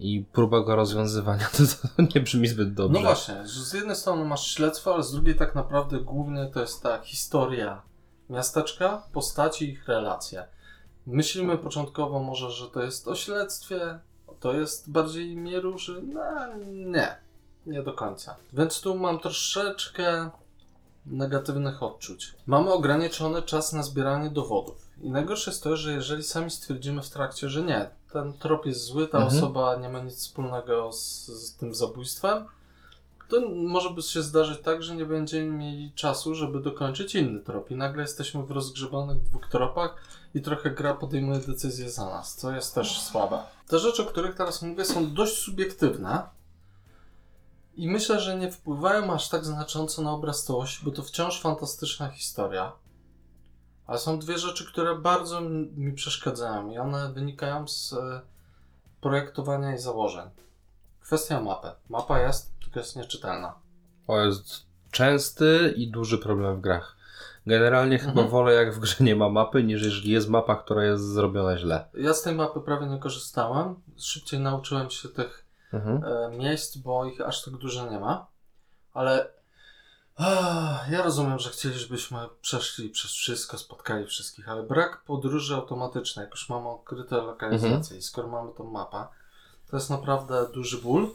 i 0.00 0.24
próba 0.32 0.60
go 0.60 0.76
rozwiązywania, 0.76 1.48
to, 1.56 1.88
to 1.96 2.02
nie 2.14 2.20
brzmi 2.20 2.48
zbyt 2.48 2.74
dobrze. 2.74 3.00
No 3.00 3.06
właśnie, 3.06 3.34
z 3.44 3.72
jednej 3.72 3.96
strony 3.96 4.24
masz 4.24 4.46
śledztwo, 4.46 4.94
ale 4.94 5.02
z 5.02 5.12
drugiej 5.12 5.34
tak 5.34 5.54
naprawdę 5.54 6.00
głównie 6.00 6.46
to 6.46 6.60
jest 6.60 6.82
ta 6.82 6.98
historia 6.98 7.82
miasteczka, 8.30 9.02
postaci 9.12 9.70
ich 9.70 9.88
relacje. 9.88 10.46
Myślimy 11.06 11.58
początkowo 11.58 12.20
może, 12.20 12.50
że 12.50 12.68
to 12.68 12.82
jest 12.82 13.08
o 13.08 13.14
śledztwie, 13.14 13.98
to 14.40 14.52
jest 14.52 14.90
bardziej 14.90 15.36
mnie 15.36 15.60
ruszy. 15.60 16.02
No 16.02 16.22
nie, 16.66 17.16
nie 17.66 17.82
do 17.82 17.92
końca. 17.92 18.36
Więc 18.52 18.80
tu 18.80 18.94
mam 18.94 19.18
troszeczkę 19.18 20.30
negatywnych 21.06 21.82
odczuć. 21.82 22.34
Mamy 22.46 22.72
ograniczony 22.72 23.42
czas 23.42 23.72
na 23.72 23.82
zbieranie 23.82 24.30
dowodów. 24.30 24.90
I 25.00 25.10
najgorsze 25.10 25.50
jest 25.50 25.62
to, 25.62 25.76
że 25.76 25.92
jeżeli 25.92 26.22
sami 26.22 26.50
stwierdzimy 26.50 27.02
w 27.02 27.10
trakcie, 27.10 27.48
że 27.48 27.62
nie, 27.62 27.90
ten 28.12 28.32
trop 28.32 28.66
jest 28.66 28.84
zły, 28.84 29.08
ta 29.08 29.18
Mhm. 29.18 29.36
osoba 29.38 29.76
nie 29.76 29.88
ma 29.88 30.00
nic 30.00 30.16
wspólnego 30.16 30.92
z, 30.92 31.26
z 31.26 31.56
tym 31.56 31.74
zabójstwem, 31.74 32.44
to 33.28 33.40
może 33.50 33.90
by 33.90 34.02
się 34.02 34.22
zdarzyć 34.22 34.60
tak, 34.60 34.82
że 34.82 34.96
nie 34.96 35.04
będziemy 35.06 35.50
mieli 35.50 35.92
czasu, 35.94 36.34
żeby 36.34 36.60
dokończyć 36.60 37.14
inny 37.14 37.40
trop. 37.40 37.70
I 37.70 37.74
nagle 37.76 38.02
jesteśmy 38.02 38.42
w 38.42 38.50
rozgrzebanych 38.50 39.22
dwóch 39.22 39.48
tropach 39.48 39.94
i 40.34 40.42
trochę 40.42 40.70
gra 40.70 40.94
podejmuje 40.94 41.38
decyzję 41.38 41.90
za 41.90 42.04
nas, 42.04 42.34
co 42.34 42.52
jest 42.52 42.74
też 42.74 43.00
słabe. 43.00 43.42
Te 43.68 43.78
rzeczy, 43.78 44.02
o 44.02 44.06
których 44.06 44.34
teraz 44.34 44.62
mówię, 44.62 44.84
są 44.84 45.14
dość 45.14 45.38
subiektywne 45.38 46.22
i 47.76 47.88
myślę, 47.88 48.20
że 48.20 48.36
nie 48.36 48.52
wpływają 48.52 49.12
aż 49.14 49.28
tak 49.28 49.44
znacząco 49.44 50.02
na 50.02 50.12
obraz 50.12 50.44
całości, 50.44 50.84
bo 50.84 50.90
to 50.90 51.02
wciąż 51.02 51.40
fantastyczna 51.40 52.08
historia. 52.08 52.72
Ale 53.90 53.98
są 53.98 54.18
dwie 54.18 54.38
rzeczy, 54.38 54.66
które 54.66 54.94
bardzo 54.94 55.40
mi 55.76 55.92
przeszkadzają 55.92 56.70
i 56.70 56.78
one 56.78 57.12
wynikają 57.12 57.68
z 57.68 57.92
e, 57.92 58.20
projektowania 59.00 59.74
i 59.74 59.78
założeń. 59.78 60.30
Kwestia 61.00 61.40
mapy. 61.40 61.68
Mapa 61.88 62.20
jest, 62.20 62.52
tylko 62.60 62.80
jest 62.80 62.96
nieczytelna. 62.96 63.54
To 64.06 64.24
jest 64.24 64.66
częsty 64.90 65.74
i 65.76 65.90
duży 65.90 66.18
problem 66.18 66.56
w 66.56 66.60
grach. 66.60 66.96
Generalnie 67.46 67.98
chyba 67.98 68.10
Mhm. 68.10 68.28
wolę 68.28 68.52
jak 68.54 68.74
w 68.74 68.78
grze 68.78 69.04
nie 69.04 69.16
ma 69.16 69.28
mapy, 69.28 69.62
niż 69.64 69.82
jeżeli 69.82 70.10
jest 70.10 70.28
mapa, 70.28 70.56
która 70.56 70.84
jest 70.84 71.04
zrobiona 71.04 71.58
źle. 71.58 71.88
Ja 71.94 72.14
z 72.14 72.22
tej 72.22 72.34
mapy 72.34 72.60
prawie 72.60 72.86
nie 72.86 72.98
korzystałem. 72.98 73.74
Szybciej 73.96 74.40
nauczyłem 74.40 74.90
się 74.90 75.08
tych 75.08 75.46
Mhm. 75.72 76.04
e, 76.04 76.36
miejsc, 76.36 76.76
bo 76.76 77.04
ich 77.04 77.20
aż 77.20 77.44
tak 77.44 77.56
dużo 77.56 77.90
nie 77.90 78.00
ma. 78.00 78.26
Ale 78.94 79.30
ja 80.90 81.02
rozumiem, 81.02 81.38
że 81.38 81.50
chcielibyśmy 81.50 82.18
przeszli 82.40 82.90
przez 82.90 83.10
wszystko, 83.10 83.58
spotkali 83.58 84.06
wszystkich, 84.06 84.48
ale 84.48 84.62
brak 84.62 85.04
podróży 85.04 85.54
automatycznej, 85.54 86.24
jak 86.24 86.30
już 86.30 86.48
mamy 86.48 86.68
odkryte 86.68 87.16
lokalizacje 87.16 87.96
i 87.96 88.02
skoro 88.02 88.28
mamy 88.28 88.52
tą 88.56 88.64
mapę, 88.64 89.06
to 89.70 89.76
jest 89.76 89.90
naprawdę 89.90 90.48
duży 90.48 90.78
ból. 90.78 91.10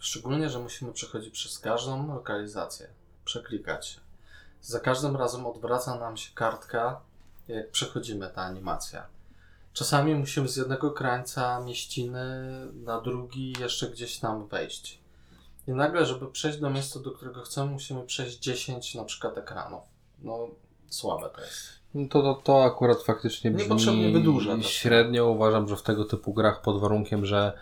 Szczególnie, 0.00 0.50
że 0.50 0.58
musimy 0.58 0.92
przechodzić 0.92 1.34
przez 1.34 1.58
każdą 1.58 2.14
lokalizację, 2.14 2.88
przeklikać 3.24 3.86
się. 3.86 4.00
Za 4.60 4.80
każdym 4.80 5.16
razem 5.16 5.46
odwraca 5.46 5.98
nam 5.98 6.16
się 6.16 6.34
kartka, 6.34 7.00
jak 7.48 7.70
przechodzimy 7.70 8.30
ta 8.34 8.42
animacja. 8.42 9.06
Czasami 9.72 10.14
musimy 10.14 10.48
z 10.48 10.56
jednego 10.56 10.90
krańca 10.90 11.60
mieściny 11.60 12.48
na 12.74 13.00
drugi 13.00 13.54
jeszcze 13.60 13.90
gdzieś 13.90 14.18
tam 14.18 14.48
wejść. 14.48 15.00
I 15.68 15.72
nagle, 15.72 16.06
żeby 16.06 16.26
przejść 16.26 16.58
do 16.58 16.70
miejsca, 16.70 17.00
do 17.00 17.10
którego 17.10 17.42
chcemy, 17.42 17.70
musimy 17.70 18.02
przejść 18.02 18.38
10 18.38 18.94
na 18.94 19.04
przykład 19.04 19.38
ekranów. 19.38 19.82
No, 20.22 20.48
słabe 20.88 21.30
to 21.34 21.40
jest. 21.40 21.78
No 21.94 22.08
to, 22.08 22.22
to, 22.22 22.34
to 22.34 22.64
akurat 22.64 23.02
faktycznie 23.02 23.50
brzmi 23.50 23.62
Niepotrzebnie 23.62 24.12
wydłuża 24.12 24.62
średnio. 24.62 25.26
Uważam, 25.26 25.68
że 25.68 25.76
w 25.76 25.82
tego 25.82 26.04
typu 26.04 26.34
grach 26.34 26.62
pod 26.62 26.80
warunkiem, 26.80 27.26
że 27.26 27.52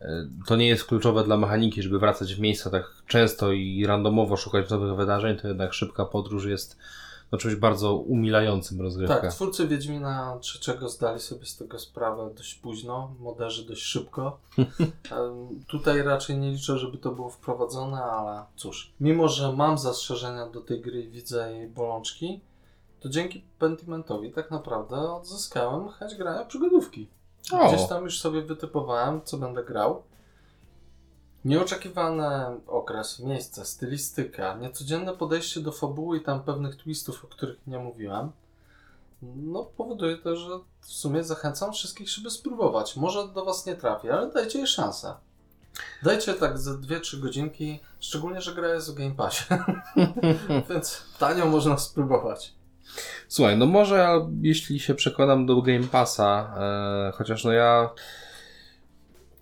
e, 0.00 0.28
to 0.46 0.56
nie 0.56 0.68
jest 0.68 0.84
kluczowe 0.84 1.24
dla 1.24 1.36
mechaniki, 1.36 1.82
żeby 1.82 1.98
wracać 1.98 2.34
w 2.34 2.40
miejsca 2.40 2.70
tak 2.70 2.84
często 3.06 3.52
i 3.52 3.86
randomowo 3.86 4.36
szukać 4.36 4.70
nowych 4.70 4.96
wydarzeń, 4.96 5.36
to 5.36 5.48
jednak 5.48 5.74
szybka 5.74 6.04
podróż 6.04 6.44
jest 6.44 6.78
no, 7.32 7.38
czymś 7.38 7.54
bardzo 7.54 7.94
umilającym 7.94 8.80
rozgrywkę. 8.80 9.20
Tak, 9.20 9.32
twórcy 9.32 9.68
Wiedźmina 9.68 10.38
trzeciego 10.40 10.88
zdali 10.88 11.20
sobie 11.20 11.46
z 11.46 11.56
tego 11.56 11.78
sprawę 11.78 12.30
dość 12.36 12.54
późno, 12.54 13.14
moderzy 13.20 13.66
dość 13.66 13.82
szybko. 13.82 14.38
Tutaj 15.68 16.02
raczej 16.02 16.38
nie 16.38 16.50
liczę, 16.50 16.78
żeby 16.78 16.98
to 16.98 17.12
było 17.12 17.30
wprowadzone, 17.30 18.02
ale 18.02 18.42
cóż. 18.56 18.92
Mimo, 19.00 19.28
że 19.28 19.52
mam 19.52 19.78
zastrzeżenia 19.78 20.46
do 20.46 20.60
tej 20.60 20.80
gry 20.80 21.02
i 21.02 21.08
widzę 21.08 21.52
jej 21.52 21.68
bolączki, 21.68 22.40
to 23.00 23.08
dzięki 23.08 23.44
Pentimentowi 23.58 24.32
tak 24.32 24.50
naprawdę 24.50 24.96
odzyskałem 25.12 25.88
chęć 25.88 26.14
grania 26.14 26.44
przygodówki. 26.44 27.08
O. 27.52 27.68
Gdzieś 27.68 27.88
tam 27.88 28.04
już 28.04 28.20
sobie 28.20 28.42
wytypowałem, 28.42 29.20
co 29.24 29.36
będę 29.36 29.64
grał. 29.64 30.02
Nieoczekiwany 31.46 32.24
okres, 32.66 33.20
miejsce, 33.20 33.64
stylistyka, 33.64 34.54
niecodzienne 34.54 35.12
podejście 35.12 35.60
do 35.60 35.72
fabuły 35.72 36.18
i 36.18 36.20
tam 36.20 36.42
pewnych 36.42 36.76
twistów, 36.76 37.24
o 37.24 37.28
których 37.28 37.56
nie 37.66 37.78
mówiłem, 37.78 38.32
no 39.22 39.64
powoduje 39.64 40.16
to, 40.16 40.36
że 40.36 40.48
w 40.80 40.86
sumie 40.86 41.24
zachęcam 41.24 41.72
wszystkich, 41.72 42.08
żeby 42.08 42.30
spróbować. 42.30 42.96
Może 42.96 43.28
do 43.28 43.44
Was 43.44 43.66
nie 43.66 43.74
trafi, 43.74 44.10
ale 44.10 44.30
dajcie 44.30 44.58
jej 44.58 44.66
szansę. 44.66 45.14
Dajcie 46.02 46.34
tak 46.34 46.58
ze 46.58 46.70
2-3 46.70 47.20
godzinki, 47.20 47.80
szczególnie, 48.00 48.40
że 48.40 48.54
gra 48.54 48.68
jest 48.68 48.92
w 48.92 48.94
Game 48.94 49.14
Passie, 49.14 49.44
więc 50.70 51.02
tanio 51.18 51.46
można 51.46 51.78
spróbować. 51.78 52.54
Słuchaj, 53.28 53.58
no 53.58 53.66
może 53.66 54.26
jeśli 54.42 54.80
się 54.80 54.94
przekonam 54.94 55.46
do 55.46 55.62
Game 55.62 55.86
Passa, 55.86 56.54
e, 56.58 57.12
chociaż 57.12 57.44
no 57.44 57.52
ja 57.52 57.90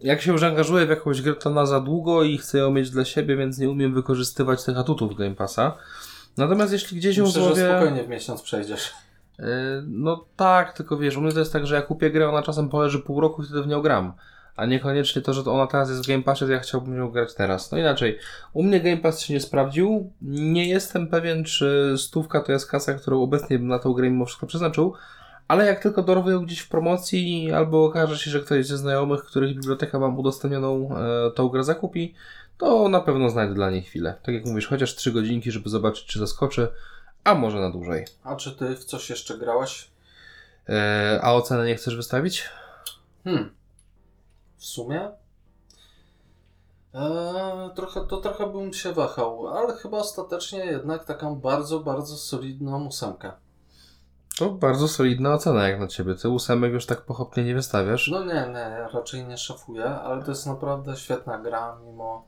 jak 0.04 0.20
się 0.22 0.32
już 0.32 0.42
angażuję 0.42 0.86
w 0.86 0.90
jakąś 0.90 1.22
grę, 1.22 1.34
to 1.34 1.50
na 1.50 1.66
za 1.66 1.80
długo 1.80 2.22
i 2.22 2.38
chcę 2.38 2.58
ją 2.58 2.70
mieć 2.70 2.90
dla 2.90 3.04
siebie, 3.04 3.36
więc 3.36 3.58
nie 3.58 3.70
umiem 3.70 3.94
wykorzystywać 3.94 4.64
tych 4.64 4.78
atutów 4.78 5.16
Game 5.16 5.34
Passa. 5.34 5.76
Natomiast 6.36 6.72
jeśli 6.72 6.96
gdzieś 6.96 7.16
ją 7.16 7.24
Myślę, 7.24 7.42
że 7.54 7.70
spokojnie 7.70 8.04
w 8.04 8.08
miesiąc 8.08 8.42
przejdziesz. 8.42 8.92
e, 9.38 9.44
No 9.86 10.24
tak, 10.36 10.72
tylko 10.72 10.96
wiesz, 10.96 11.16
u 11.16 11.20
mnie 11.20 11.32
to 11.32 11.38
jest 11.38 11.52
tak, 11.52 11.66
że 11.66 11.74
ja 11.74 11.82
kupię 11.82 12.10
grę, 12.10 12.28
ona 12.28 12.42
czasem 12.42 12.68
poleży 12.68 12.98
pół 12.98 13.20
roku 13.20 13.42
i 13.42 13.46
wtedy 13.46 13.62
w 13.62 13.66
nią 13.66 13.82
gram. 13.82 14.12
A 14.56 14.66
niekoniecznie 14.66 15.22
to, 15.22 15.32
że 15.34 15.50
ona 15.50 15.66
teraz 15.66 15.88
jest 15.88 16.04
w 16.04 16.06
Game 16.08 16.22
Passie, 16.22 16.44
to 16.44 16.52
ja 16.52 16.58
chciałbym 16.60 16.96
ją 16.96 17.10
grać 17.10 17.34
teraz. 17.34 17.72
No 17.72 17.78
inaczej, 17.78 18.18
u 18.52 18.62
mnie 18.62 18.80
Game 18.80 18.96
Pass 18.96 19.20
się 19.20 19.34
nie 19.34 19.40
sprawdził. 19.40 20.12
Nie 20.22 20.68
jestem 20.68 21.08
pewien, 21.08 21.44
czy 21.44 21.94
stówka 21.98 22.40
to 22.40 22.52
jest 22.52 22.70
kasa, 22.70 22.94
którą 22.94 23.22
obecnie 23.22 23.58
bym 23.58 23.68
na 23.68 23.78
tą 23.78 23.92
grę 23.92 24.10
mimo 24.10 24.24
wszystko 24.26 24.46
przeznaczył. 24.46 24.94
Ale 25.48 25.66
jak 25.66 25.82
tylko 25.82 26.02
dorwę 26.02 26.32
ją 26.32 26.44
gdzieś 26.44 26.58
w 26.58 26.68
promocji, 26.68 27.52
albo 27.52 27.84
okaże 27.84 28.18
się, 28.18 28.30
że 28.30 28.40
ktoś 28.40 28.66
ze 28.66 28.78
znajomych, 28.78 29.24
których 29.24 29.54
biblioteka 29.54 29.98
mam 29.98 30.18
udostępnioną, 30.18 30.96
e, 30.96 31.30
tą 31.30 31.48
grę 31.48 31.64
zakupi, 31.64 32.14
to 32.58 32.88
na 32.88 33.00
pewno 33.00 33.30
znajdę 33.30 33.54
dla 33.54 33.70
niej 33.70 33.82
chwilę. 33.82 34.14
Tak 34.22 34.34
jak 34.34 34.44
mówisz, 34.44 34.66
chociaż 34.66 34.94
3 34.94 35.12
godzinki, 35.12 35.50
żeby 35.50 35.68
zobaczyć, 35.68 36.04
czy 36.04 36.18
zaskoczy, 36.18 36.68
a 37.24 37.34
może 37.34 37.60
na 37.60 37.70
dłużej. 37.70 38.04
A 38.22 38.36
czy 38.36 38.52
ty 38.52 38.76
w 38.76 38.84
coś 38.84 39.10
jeszcze 39.10 39.38
grałeś? 39.38 39.90
E, 40.68 41.20
a 41.22 41.32
ocenę 41.32 41.66
nie 41.66 41.76
chcesz 41.76 41.96
wystawić? 41.96 42.48
Hmm. 43.24 43.54
W 44.56 44.64
sumie? 44.64 45.10
Eee, 46.94 47.70
trochę, 47.74 48.06
to 48.06 48.16
trochę 48.16 48.52
bym 48.52 48.72
się 48.72 48.92
wahał, 48.92 49.48
ale 49.48 49.76
chyba 49.76 49.98
ostatecznie 49.98 50.58
jednak 50.58 51.04
taką 51.04 51.34
bardzo, 51.34 51.80
bardzo 51.80 52.16
solidną 52.16 52.86
ósemkę. 52.86 53.32
To 54.38 54.50
bardzo 54.50 54.88
solidna 54.88 55.34
ocena 55.34 55.68
jak 55.68 55.80
na 55.80 55.86
ciebie. 55.86 56.14
Ty 56.14 56.28
ósemek 56.28 56.72
już 56.72 56.86
tak 56.86 57.00
pochopnie 57.00 57.44
nie 57.44 57.54
wystawiasz. 57.54 58.08
No 58.08 58.24
nie, 58.24 58.46
nie, 58.48 58.76
ja 58.78 58.88
raczej 58.88 59.24
nie 59.24 59.38
szafuję, 59.38 59.84
ale 59.84 60.22
to 60.22 60.30
jest 60.30 60.46
naprawdę 60.46 60.96
świetna 60.96 61.38
gra 61.38 61.78
mimo 61.84 62.24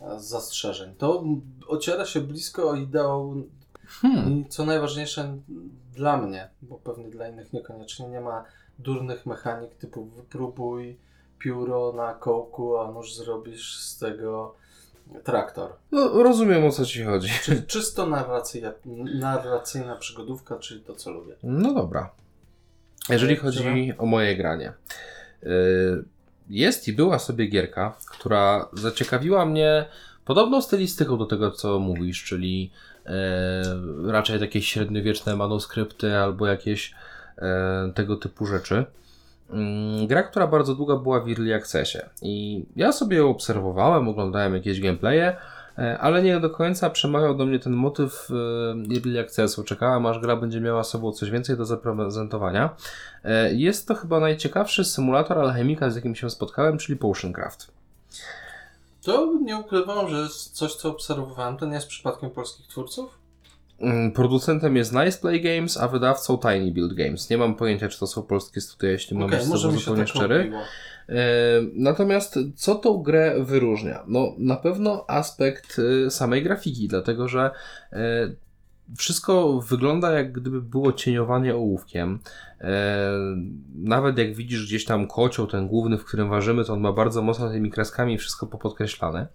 e, 0.00 0.20
zastrzeżeń. 0.20 0.94
To 0.94 1.24
ociera 1.68 2.04
się 2.04 2.20
blisko 2.20 2.70
o 2.70 2.74
ideał 2.74 3.34
Hmm. 3.88 4.32
i 4.32 4.46
co 4.48 4.64
najważniejsze 4.64 5.38
dla 5.94 6.16
mnie, 6.16 6.50
bo 6.62 6.78
pewnie 6.78 7.08
dla 7.08 7.28
innych 7.28 7.52
niekoniecznie, 7.52 8.08
nie 8.08 8.20
ma 8.20 8.44
durnych 8.78 9.26
mechanik 9.26 9.74
typu 9.74 10.04
wypróbuj 10.04 10.98
pióro 11.38 11.92
na 11.92 12.14
kołku, 12.14 12.78
a 12.78 12.92
nuż 12.92 13.14
zrobisz 13.14 13.78
z 13.78 13.98
tego 13.98 14.54
traktor. 15.24 15.70
No, 15.92 16.22
rozumiem 16.22 16.64
o 16.64 16.70
co 16.70 16.84
ci 16.86 17.02
chodzi. 17.04 17.28
Czyli 17.42 17.62
czysto 17.72 18.06
narracyjna, 18.06 18.72
narracyjna 19.20 19.96
przygodówka, 19.96 20.58
czyli 20.58 20.80
to 20.80 20.94
co 20.94 21.10
lubię. 21.10 21.34
No 21.42 21.74
dobra. 21.74 22.10
Jeżeli 23.08 23.32
E, 23.34 23.36
chodzi 23.36 23.92
o 23.98 24.06
moje 24.06 24.36
granie. 24.36 24.72
y, 25.42 25.48
Jest 26.50 26.88
i 26.88 26.92
była 26.92 27.18
sobie 27.18 27.46
gierka, 27.46 27.96
która 28.10 28.68
zaciekawiła 28.72 29.46
mnie 29.46 29.86
podobną 30.24 30.62
stylistyką 30.62 31.18
do 31.18 31.26
tego, 31.26 31.50
co 31.50 31.78
mówisz, 31.78 32.24
czyli 32.24 32.70
e, 33.06 33.12
raczej 34.06 34.40
jakieś 34.40 34.68
średniowieczne 34.68 35.36
manuskrypty 35.36 36.16
albo 36.16 36.46
jakieś 36.46 36.94
e, 37.38 37.92
tego 37.94 38.16
typu 38.16 38.46
rzeczy. 38.46 38.84
Mm, 39.50 40.06
Gra, 40.06 40.22
która 40.22 40.46
bardzo 40.46 40.74
długa 40.74 40.96
była 40.96 41.20
w 41.20 41.28
Early 41.28 41.54
Accessie 41.54 41.98
i 42.22 42.64
ja 42.76 42.92
sobie 42.92 43.16
ją 43.16 43.30
obserwowałem, 43.30 44.08
oglądałem 44.08 44.54
jakieś 44.54 44.80
gameplaye, 44.80 45.36
e, 45.78 45.98
ale 45.98 46.22
nie 46.22 46.40
do 46.40 46.50
końca 46.50 46.90
przemawiał 46.90 47.34
do 47.34 47.46
mnie 47.46 47.58
ten 47.58 47.72
motyw 47.72 48.28
e, 48.30 48.94
Early 48.96 49.20
Accessu. 49.20 49.64
Czekałem, 49.64 50.06
aż 50.06 50.18
gra 50.18 50.36
będzie 50.36 50.60
miała 50.60 50.84
sobą 50.84 51.12
coś 51.12 51.30
więcej 51.30 51.56
do 51.56 51.64
zaprezentowania. 51.64 52.70
E, 53.24 53.52
Jest 53.54 53.88
to 53.88 53.94
chyba 53.94 54.20
najciekawszy 54.20 54.84
symulator 54.84 55.38
alchemika, 55.38 55.90
z 55.90 55.96
jakim 55.96 56.14
się 56.14 56.30
spotkałem, 56.30 56.78
czyli 56.78 56.98
Potioncraft. 56.98 57.70
To 59.02 59.32
nie 59.42 59.56
ukrywam, 59.56 60.08
że 60.08 60.28
coś, 60.52 60.74
co 60.74 60.88
obserwowałem, 60.90 61.56
to 61.56 61.66
nie 61.66 61.74
jest 61.74 61.88
przypadkiem 61.88 62.30
polskich 62.30 62.66
twórców? 62.66 63.18
Mm, 63.80 64.12
Producentem 64.12 64.76
jest 64.76 64.92
Nice 64.92 65.18
Play 65.18 65.40
Games, 65.40 65.76
a 65.76 65.88
wydawcą 65.88 66.38
Tiny 66.38 66.72
Build 66.72 66.94
Games. 66.94 67.30
Nie 67.30 67.38
mam 67.38 67.54
pojęcia, 67.54 67.88
czy 67.88 67.98
to 67.98 68.06
są 68.06 68.22
polskie 68.22 68.60
studia, 68.60 68.90
jeśli 68.90 69.16
mam 69.16 69.26
Okej, 69.26 69.38
być 69.38 69.48
zupełnie 69.60 70.02
tak 70.04 70.08
szczery. 70.08 70.52
E, 71.08 71.14
Natomiast 71.74 72.38
co 72.56 72.74
tą 72.74 73.02
grę 73.02 73.34
wyróżnia? 73.40 74.04
No 74.06 74.34
na 74.38 74.56
pewno 74.56 75.04
aspekt 75.08 75.76
e, 76.06 76.10
samej 76.10 76.42
grafiki, 76.42 76.88
dlatego 76.88 77.28
że 77.28 77.50
e, 77.92 77.98
wszystko 78.96 79.60
wygląda 79.60 80.12
jak 80.12 80.32
gdyby 80.32 80.62
było 80.62 80.92
cieniowanie 80.92 81.54
ołówkiem. 81.54 82.18
E, 82.60 83.10
Nawet 83.74 84.18
jak 84.18 84.34
widzisz 84.34 84.66
gdzieś 84.66 84.84
tam 84.84 85.06
kocioł, 85.06 85.46
ten 85.46 85.68
główny, 85.68 85.98
w 85.98 86.04
którym 86.04 86.28
ważymy, 86.30 86.64
to 86.64 86.72
on 86.72 86.80
ma 86.80 86.92
bardzo 86.92 87.22
mocno 87.22 87.50
tymi 87.50 87.70
kreskami 87.70 88.18
wszystko 88.18 88.46
popodkreślane. 88.46 89.26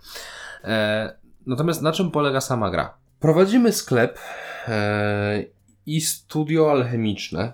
Natomiast 1.46 1.82
na 1.82 1.92
czym 1.92 2.12
polega 2.12 2.42
sama 2.42 2.72
gra? 2.72 2.94
Prowadzimy 3.22 3.74
sklep 3.74 4.20
e, 4.68 5.44
i 5.86 6.02
studio 6.02 6.72
alchemiczne, 6.72 7.54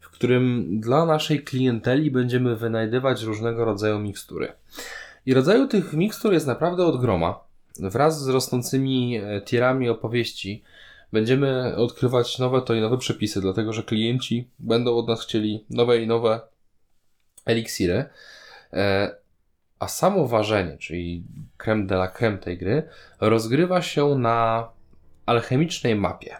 w 0.00 0.10
którym 0.10 0.66
dla 0.80 1.06
naszej 1.06 1.44
klienteli 1.44 2.10
będziemy 2.10 2.56
wynajdywać 2.56 3.22
różnego 3.22 3.64
rodzaju 3.64 3.98
mikstury. 3.98 4.52
I 5.26 5.34
rodzaju 5.34 5.68
tych 5.68 5.92
mikstur 5.92 6.32
jest 6.32 6.46
naprawdę 6.46 6.84
od 6.84 7.00
groma. 7.00 7.40
Wraz 7.78 8.22
z 8.22 8.28
rosnącymi 8.28 9.16
e, 9.16 9.40
tierami 9.40 9.88
opowieści 9.88 10.62
będziemy 11.12 11.76
odkrywać 11.76 12.38
nowe 12.38 12.62
to 12.62 12.74
i 12.74 12.80
nowe 12.80 12.98
przepisy, 12.98 13.40
dlatego 13.40 13.72
że 13.72 13.82
klienci 13.82 14.50
będą 14.58 14.96
od 14.96 15.08
nas 15.08 15.22
chcieli 15.22 15.64
nowe 15.70 15.98
i 16.02 16.06
nowe 16.06 16.40
eliksiry. 17.46 18.04
A 19.80 19.88
samo 19.88 20.26
ważenie, 20.26 20.78
czyli 20.78 21.24
creme 21.56 21.86
de 21.86 21.94
la 21.94 22.08
creme 22.08 22.38
tej 22.38 22.58
gry, 22.58 22.82
rozgrywa 23.20 23.82
się 23.82 24.18
na 24.18 24.68
alchemicznej 25.26 25.96
mapie. 25.96 26.36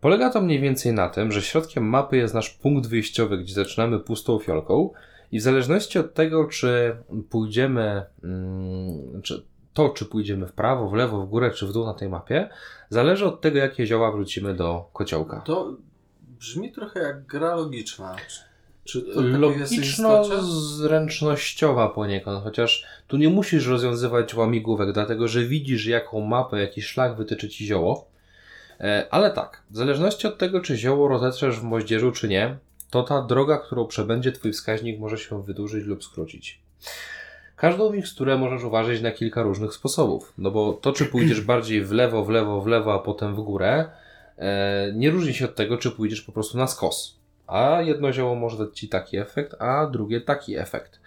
Polega 0.00 0.30
to 0.30 0.40
mniej 0.40 0.60
więcej 0.60 0.92
na 0.92 1.08
tym, 1.08 1.32
że 1.32 1.42
środkiem 1.42 1.84
mapy 1.84 2.16
jest 2.16 2.34
nasz 2.34 2.50
punkt 2.50 2.88
wyjściowy, 2.88 3.38
gdzie 3.38 3.54
zaczynamy 3.54 4.00
pustą 4.00 4.38
fiolką 4.38 4.90
i 5.32 5.38
w 5.38 5.42
zależności 5.42 5.98
od 5.98 6.14
tego, 6.14 6.44
czy 6.44 6.96
pójdziemy, 7.30 8.06
mm, 8.24 9.22
czy 9.22 9.46
to, 9.74 9.88
czy 9.88 10.04
pójdziemy 10.04 10.46
w 10.46 10.52
prawo, 10.52 10.88
w 10.88 10.94
lewo, 10.94 11.26
w 11.26 11.28
górę, 11.28 11.50
czy 11.50 11.66
w 11.66 11.72
dół 11.72 11.86
na 11.86 11.94
tej 11.94 12.08
mapie, 12.08 12.48
zależy 12.88 13.26
od 13.26 13.40
tego, 13.40 13.58
jakie 13.58 13.86
zioła 13.86 14.12
wrócimy 14.12 14.54
do 14.54 14.90
kociołka. 14.92 15.40
To 15.40 15.76
brzmi 16.22 16.72
trochę 16.72 17.00
jak 17.00 17.26
gra 17.26 17.54
logiczna. 17.54 18.16
Czy- 18.84 18.98
istocie? 18.98 19.38
Logiczno-zręcznościowa 19.38 21.88
poniekąd, 21.88 22.44
chociaż 22.44 22.84
tu 23.08 23.16
nie 23.16 23.28
musisz 23.28 23.66
rozwiązywać 23.66 24.34
łamigłówek, 24.34 24.92
dlatego 24.92 25.28
że 25.28 25.44
widzisz, 25.44 25.86
jaką 25.86 26.20
mapę, 26.20 26.60
jaki 26.60 26.82
szlak 26.82 27.16
wytyczy 27.16 27.48
ci 27.48 27.66
zioło. 27.66 28.10
E, 28.80 29.06
Ale 29.10 29.30
tak, 29.30 29.62
w 29.70 29.76
zależności 29.76 30.26
od 30.26 30.38
tego, 30.38 30.60
czy 30.60 30.76
zioło 30.76 31.08
rozetrzesz 31.08 31.60
w 31.60 31.62
moździerzu, 31.62 32.12
czy 32.12 32.28
nie, 32.28 32.56
to 32.90 33.02
ta 33.02 33.22
droga, 33.22 33.58
którą 33.58 33.86
przebędzie 33.86 34.32
twój 34.32 34.52
wskaźnik, 34.52 35.00
może 35.00 35.18
się 35.18 35.42
wydłużyć 35.42 35.84
lub 35.84 36.04
skrócić. 36.04 36.60
Każdą 37.56 37.92
miksturę 37.92 38.38
możesz 38.38 38.64
uważać 38.64 39.00
na 39.00 39.10
kilka 39.10 39.42
różnych 39.42 39.74
sposobów, 39.74 40.32
no 40.38 40.50
bo 40.50 40.72
to, 40.72 40.92
czy 40.92 41.06
pójdziesz 41.06 41.40
bardziej 41.40 41.84
w 41.84 41.92
lewo, 41.92 42.24
w 42.24 42.28
lewo, 42.28 42.60
w 42.60 42.66
lewo, 42.66 42.94
a 42.94 42.98
potem 42.98 43.34
w 43.34 43.40
górę, 43.40 43.90
e, 44.38 44.92
nie 44.94 45.10
różni 45.10 45.34
się 45.34 45.44
od 45.44 45.54
tego, 45.54 45.78
czy 45.78 45.90
pójdziesz 45.90 46.22
po 46.22 46.32
prostu 46.32 46.58
na 46.58 46.66
skos. 46.66 47.19
A 47.50 47.82
jedno 47.82 48.12
zioło 48.12 48.34
może 48.34 48.66
dać 48.66 48.78
Ci 48.78 48.88
taki 48.88 49.16
efekt, 49.16 49.54
a 49.58 49.86
drugie 49.86 50.20
taki 50.20 50.56
efekt. 50.56 51.00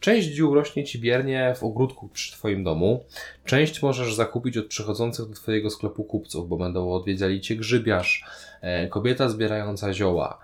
Część 0.00 0.28
ziół 0.28 0.54
rośnie 0.54 0.84
Ci 0.84 0.98
biernie 0.98 1.54
w 1.56 1.64
ogródku 1.64 2.08
przy 2.08 2.32
Twoim 2.32 2.64
domu. 2.64 3.04
Część 3.44 3.82
możesz 3.82 4.14
zakupić 4.14 4.56
od 4.56 4.66
przychodzących 4.66 5.28
do 5.28 5.34
Twojego 5.34 5.70
sklepu 5.70 6.04
kupców, 6.04 6.48
bo 6.48 6.56
będą 6.56 6.92
odwiedzali 6.92 7.40
Cię 7.40 7.56
grzybiarz, 7.56 8.24
e, 8.60 8.88
kobieta 8.88 9.28
zbierająca 9.28 9.92
zioła, 9.92 10.38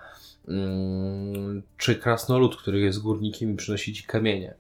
mm, 0.49 1.63
czy 1.77 1.97
krasnolud, 1.97 2.57
który 2.57 2.81
jest 2.81 3.03
górnikiem 3.03 3.53
i 3.53 3.57
przynosi 3.57 3.95
Ci 3.95 4.03
kamienie. 4.05 4.55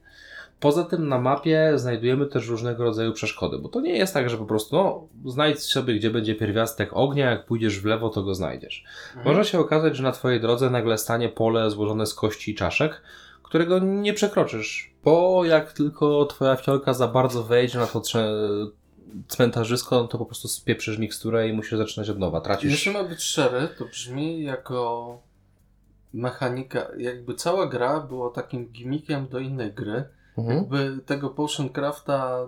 Poza 0.60 0.84
tym 0.84 1.08
na 1.08 1.18
mapie 1.18 1.72
znajdujemy 1.76 2.26
też 2.26 2.48
różnego 2.48 2.84
rodzaju 2.84 3.12
przeszkody, 3.12 3.58
bo 3.58 3.68
to 3.68 3.80
nie 3.80 3.98
jest 3.98 4.14
tak, 4.14 4.30
że 4.30 4.38
po 4.38 4.44
prostu 4.44 4.76
no, 4.76 5.08
znajdź 5.26 5.62
sobie, 5.62 5.94
gdzie 5.94 6.10
będzie 6.10 6.34
pierwiastek 6.34 6.90
ognia, 6.92 7.30
jak 7.30 7.46
pójdziesz 7.46 7.80
w 7.80 7.84
lewo, 7.84 8.08
to 8.08 8.22
go 8.22 8.34
znajdziesz. 8.34 8.84
Mhm. 9.16 9.26
Może 9.26 9.50
się 9.50 9.58
okazać, 9.58 9.96
że 9.96 10.02
na 10.02 10.12
Twojej 10.12 10.40
drodze 10.40 10.70
nagle 10.70 10.98
stanie 10.98 11.28
pole 11.28 11.70
złożone 11.70 12.06
z 12.06 12.14
kości 12.14 12.50
i 12.50 12.54
czaszek, 12.54 13.02
którego 13.42 13.78
nie 13.78 14.14
przekroczysz. 14.14 14.94
Bo 15.04 15.44
jak 15.44 15.72
tylko 15.72 16.26
twoja 16.26 16.56
fiolka 16.56 16.94
za 16.94 17.08
bardzo 17.08 17.42
wejdzie 17.42 17.78
na 17.78 17.86
to 17.86 18.02
cmentarzysko, 19.28 19.96
no 20.02 20.08
to 20.08 20.18
po 20.18 20.26
prostu 20.26 20.48
spieprzysz 20.48 20.98
miksturę 20.98 21.48
i 21.48 21.52
musisz 21.52 21.78
zaczynać 21.78 22.10
od 22.10 22.18
nowa. 22.18 22.40
Tracisz... 22.40 22.70
Jeśli 22.70 22.92
ma 22.92 23.04
być 23.04 23.22
szczery, 23.22 23.68
to 23.78 23.84
brzmi 23.84 24.42
jako 24.42 25.18
mechanika, 26.12 26.86
jakby 26.98 27.34
cała 27.34 27.66
gra 27.66 28.00
była 28.00 28.30
takim 28.30 28.66
gimmickiem 28.66 29.28
do 29.28 29.38
innej 29.38 29.72
gry. 29.72 30.04
Mhm. 30.40 30.58
Jakby 30.58 30.98
tego 31.06 31.30
Potion 31.30 31.68
Crafta 31.68 32.46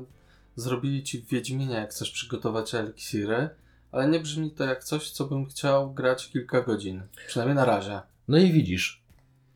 zrobili 0.56 1.02
ci 1.02 1.18
w 1.18 1.28
Wiedźminie, 1.28 1.74
jak 1.74 1.90
chcesz 1.90 2.10
przygotować 2.10 2.74
eliksiry, 2.74 3.48
ale 3.92 4.08
nie 4.08 4.20
brzmi 4.20 4.50
to 4.50 4.64
jak 4.64 4.84
coś, 4.84 5.10
co 5.10 5.24
bym 5.24 5.46
chciał 5.46 5.94
grać 5.94 6.28
kilka 6.28 6.62
godzin. 6.62 7.02
Przynajmniej 7.26 7.56
na 7.56 7.64
razie. 7.64 8.00
No 8.28 8.38
i 8.38 8.52
widzisz, 8.52 9.02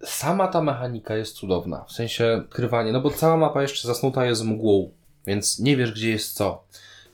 sama 0.04 0.48
ta 0.48 0.62
mechanika 0.62 1.16
jest 1.16 1.34
cudowna. 1.34 1.84
W 1.84 1.92
sensie 1.92 2.42
krywanie, 2.50 2.92
no 2.92 3.00
bo 3.00 3.10
cała 3.10 3.36
mapa 3.36 3.62
jeszcze 3.62 3.88
zasnuta 3.88 4.24
jest 4.24 4.44
mgłą, 4.44 4.90
więc 5.26 5.58
nie 5.58 5.76
wiesz, 5.76 5.92
gdzie 5.92 6.10
jest 6.10 6.34
co. 6.34 6.64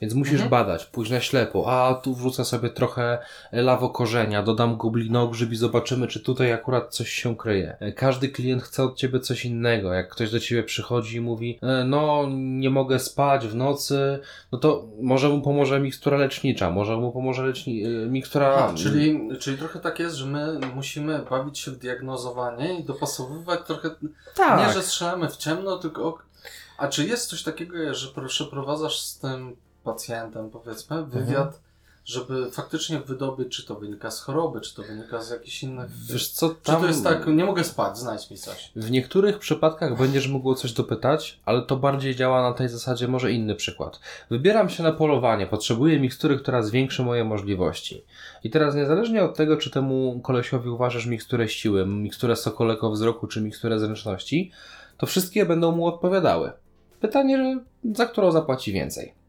Więc 0.03 0.15
musisz 0.15 0.33
Mhm. 0.33 0.51
badać, 0.51 0.85
pójść 0.87 1.11
na 1.11 1.21
ślepo. 1.21 1.65
A 1.73 1.95
tu 1.95 2.15
wrzucę 2.15 2.45
sobie 2.45 2.71
trochę 2.71 3.19
lawokorzenia, 3.53 4.43
dodam 4.43 4.77
goblinogrzyb 4.77 5.53
i 5.53 5.57
zobaczymy, 5.57 6.09
czy 6.09 6.21
tutaj 6.21 6.53
akurat 6.53 6.95
coś 6.95 7.09
się 7.09 7.37
kryje. 7.37 7.77
E, 7.81 7.93
Każdy 7.93 8.29
klient 8.29 8.63
chce 8.63 8.85
od 8.85 8.97
ciebie 8.97 9.21
coś 9.21 9.45
innego. 9.45 9.93
Jak 9.93 10.09
ktoś 10.09 10.31
do 10.31 10.41
ciebie 10.41 10.63
przychodzi 10.63 11.17
i 11.17 11.21
mówi, 11.21 11.59
e, 11.63 11.85
no 11.85 12.27
nie 12.33 12.71
mogę 12.71 12.99
spać 12.99 13.47
w 13.47 13.55
nocy, 13.55 14.19
no 14.53 14.59
to 14.59 14.85
może 15.03 15.29
mu 15.29 15.41
pomoże 15.43 15.81
mikstura 15.81 16.17
lecznicza, 16.19 16.71
może 16.71 16.97
mu 16.97 17.13
pomoże 17.13 17.43
leczni- 17.43 17.87
e, 18.05 18.07
mikstura... 18.07 18.49
A, 18.55 18.75
czyli, 18.75 19.21
czyli 19.41 19.59
trochę 19.59 19.81
tak 19.81 19.99
jest, 19.99 20.17
że 20.17 20.27
my 20.27 20.61
musimy 20.75 21.25
bawić 21.31 21.59
się 21.59 21.71
w 21.71 21.79
diagnozowanie 21.79 22.79
i 22.81 22.85
dopasowywać 22.85 23.61
trochę. 23.67 23.91
tak. 24.35 24.67
Nie, 24.69 24.75
że 24.75 24.83
strzelamy 24.83 25.29
w 25.29 25.37
ciemno, 25.37 25.79
tylko. 25.79 26.19
A 26.79 26.89
czy 26.89 27.07
jest 27.07 27.29
coś 27.31 27.43
takiego, 27.43 27.95
że 27.95 28.09
przeprowadzasz 28.29 29.01
z 29.01 29.19
tym 29.19 29.57
pacjentem, 29.85 30.51
powiedzmy, 30.51 31.07
wywiad, 31.07 31.61
żeby 32.05 32.51
faktycznie 32.51 33.01
wydobyć, 33.01 33.57
czy 33.57 33.67
to 33.67 33.75
wynika 33.75 34.11
z 34.11 34.21
choroby, 34.21 34.61
czy 34.61 34.75
to 34.75 34.83
wynika 34.83 35.23
z 35.23 35.31
jakichś 35.31 35.63
innych. 35.63 35.91
Wiesz 36.11 36.29
co, 36.29 36.49
Czy 36.49 36.55
tam... 36.63 36.81
to 36.81 36.87
jest 36.87 37.05
tak, 37.05 37.27
nie 37.27 37.45
mogę 37.45 37.65
spać, 37.65 37.99
znajdź 37.99 38.31
mi 38.31 38.37
coś. 38.37 38.73
W 38.77 38.91
niektórych 38.91 39.39
przypadkach 39.39 39.99
będziesz 39.99 40.29
mógł 40.29 40.51
o 40.51 40.55
coś 40.55 40.73
dopytać, 40.73 41.41
ale 41.45 41.63
to 41.63 41.77
bardziej 41.77 42.17
działa 42.17 42.43
na 42.43 42.53
tej 42.53 42.69
zasadzie, 42.69 43.09
może 43.09 43.33
inny 43.33 43.55
przykład. 43.55 44.01
Wybieram 44.31 44.69
się 44.69 44.83
na 44.83 44.93
polowanie, 44.93 45.47
potrzebuję 45.47 46.01
mikstury, 46.01 46.39
która 46.39 46.63
zwiększy 46.63 47.03
moje 47.03 47.25
możliwości. 47.25 48.05
I 48.45 48.51
teraz 48.51 48.75
niezależnie 48.75 49.25
od 49.25 49.37
tego, 49.37 49.57
czy 49.57 49.71
temu 49.71 50.21
kolesiowi 50.23 50.69
uważasz 50.69 51.07
miksturę 51.07 51.49
siły, 51.49 51.87
miksturę 51.87 52.37
sokolego 52.37 52.91
wzroku, 52.91 53.27
czy 53.27 53.41
miksturę 53.41 53.79
zręczności, 53.79 54.51
to 54.99 55.07
wszystkie 55.07 55.47
będą 55.47 55.73
mu 55.73 55.87
odpowiadały. 55.87 56.53
Pytanie, 57.01 57.61
za 57.95 58.07
którą 58.07 58.33
zapłaci 58.33 58.73
więcej. 58.73 59.22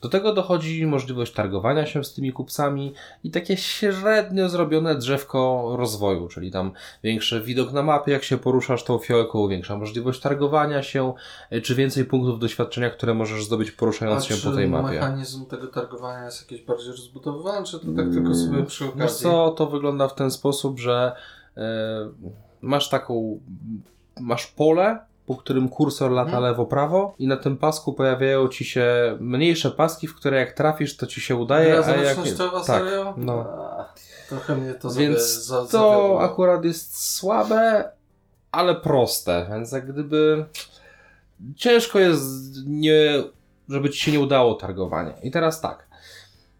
Do 0.00 0.08
tego 0.08 0.32
dochodzi 0.32 0.86
możliwość 0.86 1.32
targowania 1.32 1.86
się 1.86 2.04
z 2.04 2.14
tymi 2.14 2.32
kupcami 2.32 2.94
i 3.24 3.30
takie 3.30 3.56
średnio 3.56 4.48
zrobione 4.48 4.94
drzewko 4.94 5.72
rozwoju, 5.78 6.28
czyli 6.28 6.50
tam 6.50 6.72
większy 7.02 7.40
widok 7.40 7.72
na 7.72 7.82
mapie, 7.82 8.12
jak 8.12 8.24
się 8.24 8.38
poruszasz 8.38 8.84
tą 8.84 8.98
fiołką, 8.98 9.48
większa 9.48 9.76
możliwość 9.76 10.20
targowania 10.20 10.82
się, 10.82 11.14
y, 11.52 11.60
czy 11.60 11.74
więcej 11.74 12.04
punktów 12.04 12.38
doświadczenia, 12.38 12.90
które 12.90 13.14
możesz 13.14 13.44
zdobyć 13.44 13.70
poruszając 13.70 14.24
A 14.24 14.28
się 14.28 14.50
po 14.50 14.56
tej 14.56 14.68
mapie. 14.68 14.94
mechanizm 14.94 15.46
tego 15.46 15.66
targowania 15.66 16.24
jest 16.24 16.40
jakiś 16.40 16.66
bardziej 16.66 16.90
rozbudowany, 16.90 17.66
czy 17.66 17.80
to 17.80 17.86
tak 17.96 18.10
tylko 18.12 18.34
sobie 18.34 18.62
przy 18.62 18.84
okazji? 18.84 19.02
Wiesz 19.02 19.12
co, 19.12 19.50
to 19.50 19.66
wygląda 19.66 20.08
w 20.08 20.14
ten 20.14 20.30
sposób, 20.30 20.78
że 20.78 21.12
e, 21.56 22.10
masz 22.60 22.88
taką, 22.88 23.40
masz 24.20 24.46
pole, 24.46 24.98
po 25.26 25.36
którym 25.36 25.68
kursor 25.68 26.10
lata 26.10 26.26
Mhm. 26.26 26.42
lewo-prawo 26.44 27.14
i 27.18 27.26
na 27.26 27.36
tym 27.36 27.56
pasku 27.56 27.92
pojawiają 27.92 28.48
ci 28.48 28.64
się 28.64 29.16
mniejsze 29.20 29.70
paski, 29.70 30.06
w 30.08 30.14
które 30.16 30.38
jak 30.38 30.52
trafisz, 30.52 30.96
to 30.96 31.06
ci 31.06 31.20
się 31.20 31.36
udaje, 31.36 31.72
Gra 31.82 31.84
a 31.94 31.96
jak... 31.96 32.16
Tak, 32.16 32.64
serio? 32.66 33.14
no. 33.16 33.40
A, 33.48 33.94
trochę 34.28 34.56
mnie 34.56 34.74
to 34.74 34.90
Więc 34.90 35.44
za, 35.44 35.56
to 35.60 35.66
zawiodło. 35.66 36.22
akurat 36.22 36.64
jest 36.64 37.14
słabe, 37.16 37.90
ale 38.52 38.74
proste, 38.74 39.46
więc 39.50 39.72
jak 39.72 39.92
gdyby 39.92 40.44
ciężko 41.56 41.98
jest 41.98 42.24
nie, 42.66 43.22
żeby 43.68 43.90
ci 43.90 44.00
się 44.00 44.12
nie 44.12 44.20
udało 44.20 44.54
targowanie. 44.54 45.12
I 45.22 45.30
teraz 45.30 45.60
tak, 45.60 45.86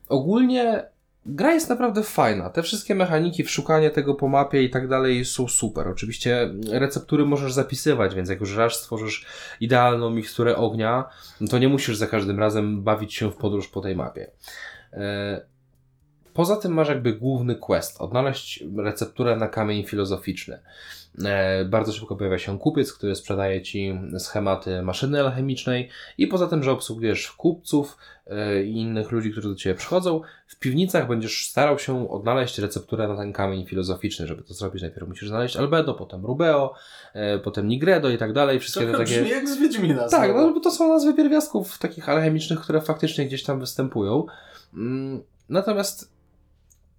ogólnie 0.09 0.85
gra 1.27 1.53
jest 1.53 1.69
naprawdę 1.69 2.03
fajna. 2.03 2.51
Te 2.51 2.63
wszystkie 2.63 2.95
mechaniki, 2.95 3.47
szukanie 3.47 3.91
tego 3.91 4.15
po 4.15 4.29
mapie 4.29 4.63
i 4.63 4.71
tak 4.71 4.89
dalej 4.89 5.25
są 5.25 5.49
super. 5.49 5.89
Oczywiście 5.89 6.51
receptury 6.71 7.25
możesz 7.25 7.53
zapisywać, 7.53 8.15
więc 8.15 8.29
jak 8.29 8.41
już 8.41 8.57
raz 8.57 8.75
stworzysz 8.75 9.27
idealną 9.61 10.11
miksturę 10.11 10.57
ognia, 10.57 11.05
no 11.41 11.49
to 11.49 11.59
nie 11.59 11.69
musisz 11.69 11.97
za 11.97 12.07
każdym 12.07 12.39
razem 12.39 12.83
bawić 12.83 13.15
się 13.15 13.31
w 13.31 13.37
podróż 13.37 13.69
po 13.69 13.81
tej 13.81 13.97
mapie. 13.97 14.31
E, 14.93 15.57
Poza 16.37 16.57
tym 16.57 16.73
masz 16.73 16.89
jakby 16.89 17.13
główny 17.13 17.55
quest, 17.55 18.01
odnaleźć 18.01 18.65
recepturę 18.77 19.37
na 19.37 19.49
kamień 19.49 19.85
filozoficzny. 19.85 20.59
E, 21.25 21.65
bardzo 21.65 21.93
szybko 21.93 22.17
pojawia 22.17 22.39
się 22.39 22.59
kupiec, 22.59 22.93
który 22.93 23.15
sprzedaje 23.15 23.63
ci 23.63 23.99
schematy 24.19 24.83
maszyny 24.83 25.21
alchemicznej 25.21 25.91
i 26.19 26.27
poza 26.27 26.47
tym, 26.47 26.63
że 26.63 26.73
obsługujesz 26.73 27.33
kupców 27.33 27.97
i 28.65 28.81
innych 28.81 29.11
ludzi, 29.11 29.33
którzy 29.33 29.49
do 29.49 29.55
ciebie 29.55 29.75
przychodzą, 29.75 30.21
w 30.47 30.59
piwnicach 30.59 31.09
będziesz 31.09 31.49
starał 31.51 31.79
się 31.79 32.11
odnaleźć 32.11 32.59
recepturę 32.59 33.09
na 33.09 33.17
ten 33.17 33.33
kamień 33.33 33.67
filozoficzny. 33.67 34.27
Żeby 34.27 34.43
to 34.43 34.55
zrobić, 34.55 34.83
najpierw 34.83 35.09
musisz 35.09 35.29
znaleźć 35.29 35.57
Albedo, 35.57 35.95
potem 35.95 36.27
Rubeo, 36.27 36.75
e, 37.15 37.39
potem 37.39 37.69
Nigredo 37.69 38.11
i 38.11 38.19
tak 38.19 38.33
dalej. 38.33 38.61
Wszystkie 38.61 38.81
Trochę 38.81 38.99
te 38.99 39.05
takie... 39.05 39.17
brzmi 39.21 39.31
jak 39.31 39.49
z 39.49 39.57
Wiedźmina. 39.59 40.09
Tak, 40.09 40.35
no 40.35 40.53
bo 40.55 40.61
to 40.61 40.71
są 40.71 40.89
nazwy 40.89 41.15
pierwiastków 41.15 41.79
takich 41.79 42.09
alchemicznych, 42.09 42.61
które 42.61 42.81
faktycznie 42.81 43.27
gdzieś 43.27 43.43
tam 43.43 43.61
występują. 43.61 44.27
Mm, 44.75 45.23
Natomiast 45.49 46.13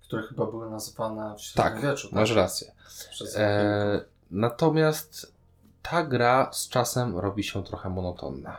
Które 0.01 0.23
chyba 0.23 0.45
były 0.45 0.69
nazywane 0.69 1.35
w 1.39 1.53
tak, 1.53 1.73
średniowieczu. 1.73 2.09
masz 2.11 2.31
rację. 2.31 2.71
Przez 3.11 3.35
E, 3.37 4.01
natomiast 4.31 5.33
ta 5.81 6.03
gra 6.03 6.49
z 6.53 6.69
czasem 6.69 7.17
robi 7.17 7.43
się 7.43 7.63
trochę 7.63 7.89
monotonna. 7.89 8.57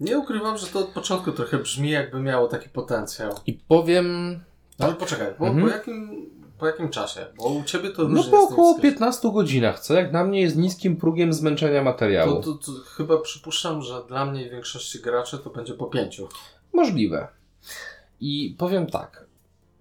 Nie 0.00 0.18
ukrywam, 0.18 0.58
że 0.58 0.66
to 0.66 0.78
od 0.78 0.88
początku 0.88 1.32
trochę 1.32 1.58
brzmi 1.58 1.90
jakby 1.90 2.20
miało 2.20 2.48
taki 2.48 2.68
potencjał. 2.68 3.34
I 3.46 3.52
powiem, 3.52 4.40
Ale 4.78 4.94
poczekaj, 4.94 5.34
po, 5.38 5.46
Mhm. 5.46 5.66
po, 5.66 5.72
jakim, 5.72 6.26
po 6.58 6.66
jakim 6.66 6.88
czasie? 6.88 7.26
Bo 7.36 7.44
u 7.48 7.62
Ciebie 7.64 7.90
to 7.90 8.08
no 8.08 8.22
po 8.30 8.42
około 8.42 8.74
wskazem. 8.74 8.90
15 8.92 9.32
godzinach, 9.32 9.80
co 9.80 9.94
jak 9.94 10.12
na 10.12 10.24
mnie 10.24 10.40
jest 10.40 10.56
niskim 10.56 10.96
prugiem 10.96 11.32
zmęczenia 11.32 11.82
materiału. 11.82 12.42
To, 12.42 12.52
to, 12.52 12.58
to 12.66 12.72
chyba 12.96 13.18
przypuszczam, 13.18 13.82
że 13.82 14.02
dla 14.08 14.24
mnie 14.26 14.46
i 14.46 14.50
większości 14.50 15.00
graczy 15.00 15.38
to 15.38 15.50
będzie 15.50 15.74
po 15.74 15.86
pięciu. 15.86 16.28
Możliwe. 16.72 17.28
I 18.20 18.56
powiem 18.58 18.86
tak. 18.86 19.26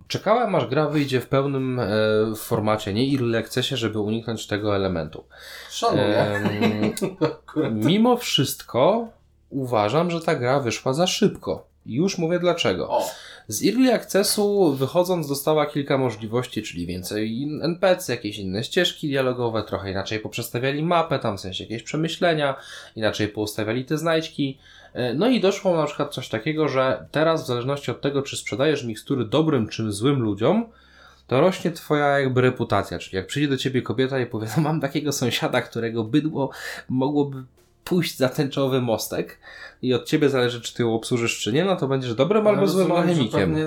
Czekałem 0.07 0.55
aż 0.55 0.67
gra 0.67 0.89
wyjdzie 0.89 1.21
w 1.21 1.27
pełnym 1.27 1.79
e, 1.79 1.87
formacie, 2.35 2.93
nie 2.93 3.13
early 3.13 3.37
accessie, 3.37 3.77
żeby 3.77 3.99
uniknąć 3.99 4.47
tego 4.47 4.75
elementu. 4.75 5.23
Szanuję. 5.69 6.41
Akurat. 7.21 7.73
mimo 7.73 8.17
wszystko 8.17 9.07
uważam, 9.49 10.11
że 10.11 10.21
ta 10.21 10.35
gra 10.35 10.59
wyszła 10.59 10.93
za 10.93 11.07
szybko. 11.07 11.67
Już 11.85 12.17
mówię 12.17 12.39
dlaczego. 12.39 12.89
O, 12.89 13.09
Z 13.47 13.65
Early 13.65 13.93
Accessu 13.93 14.73
wychodząc 14.73 15.27
dostała 15.27 15.65
kilka 15.65 15.97
możliwości, 15.97 16.63
czyli 16.63 16.85
więcej 16.85 17.47
NPC, 17.61 18.13
jakieś 18.13 18.37
inne 18.37 18.63
ścieżki 18.63 19.07
dialogowe, 19.07 19.63
trochę 19.63 19.91
inaczej 19.91 20.19
poprzestawiali 20.19 20.83
mapę, 20.83 21.19
tam 21.19 21.37
w 21.37 21.41
sensie 21.41 21.63
jakieś 21.63 21.83
przemyślenia, 21.83 22.55
inaczej 22.95 23.27
poustawiali 23.27 23.85
te 23.85 23.97
znajdźki. 23.97 24.57
E, 24.93 25.13
No 25.13 25.27
i 25.27 25.39
doszło 25.39 25.77
na 25.77 25.85
przykład 25.85 26.13
coś 26.13 26.29
takiego, 26.29 26.67
że 26.69 27.05
teraz 27.11 27.43
w 27.43 27.47
zależności 27.47 27.91
od 27.91 28.01
tego, 28.01 28.21
czy 28.21 28.37
sprzedajesz 28.37 28.83
mikstury 28.83 29.25
dobrym 29.25 29.67
czy 29.67 29.91
złym 29.91 30.19
ludziom, 30.21 30.65
to 31.27 31.41
rośnie 31.41 31.71
twoja 31.71 32.19
jakby 32.19 32.41
reputacja, 32.41 32.99
czyli 32.99 33.15
jak 33.15 33.27
przyjdzie 33.27 33.49
do 33.49 33.57
ciebie 33.57 33.81
kobieta 33.81 34.19
i 34.19 34.25
powie, 34.25 34.47
no 34.57 34.63
mam 34.69 34.81
takiego 34.81 35.11
sąsiada, 35.11 35.61
którego 35.61 36.03
bydło 36.03 36.49
mogłoby 36.89 37.43
pójść 37.89 38.17
za 38.17 38.29
tęczowy 38.29 38.81
mostek 38.81 39.39
i 39.81 39.93
od 39.93 40.05
ciebie 40.05 40.29
zależy, 40.29 40.61
czy 40.61 40.73
ty 40.73 40.83
ją 40.83 40.95
obsłużysz, 40.95 41.39
czy 41.39 41.53
nie, 41.53 41.65
no 41.65 41.75
to 41.75 41.87
będziesz 41.87 42.15
dobrym 42.15 42.47
albo 42.47 42.67
złym 42.67 42.87
rozumiem, 42.87 43.05
że 43.05 43.11
alchemikiem. 43.11 43.57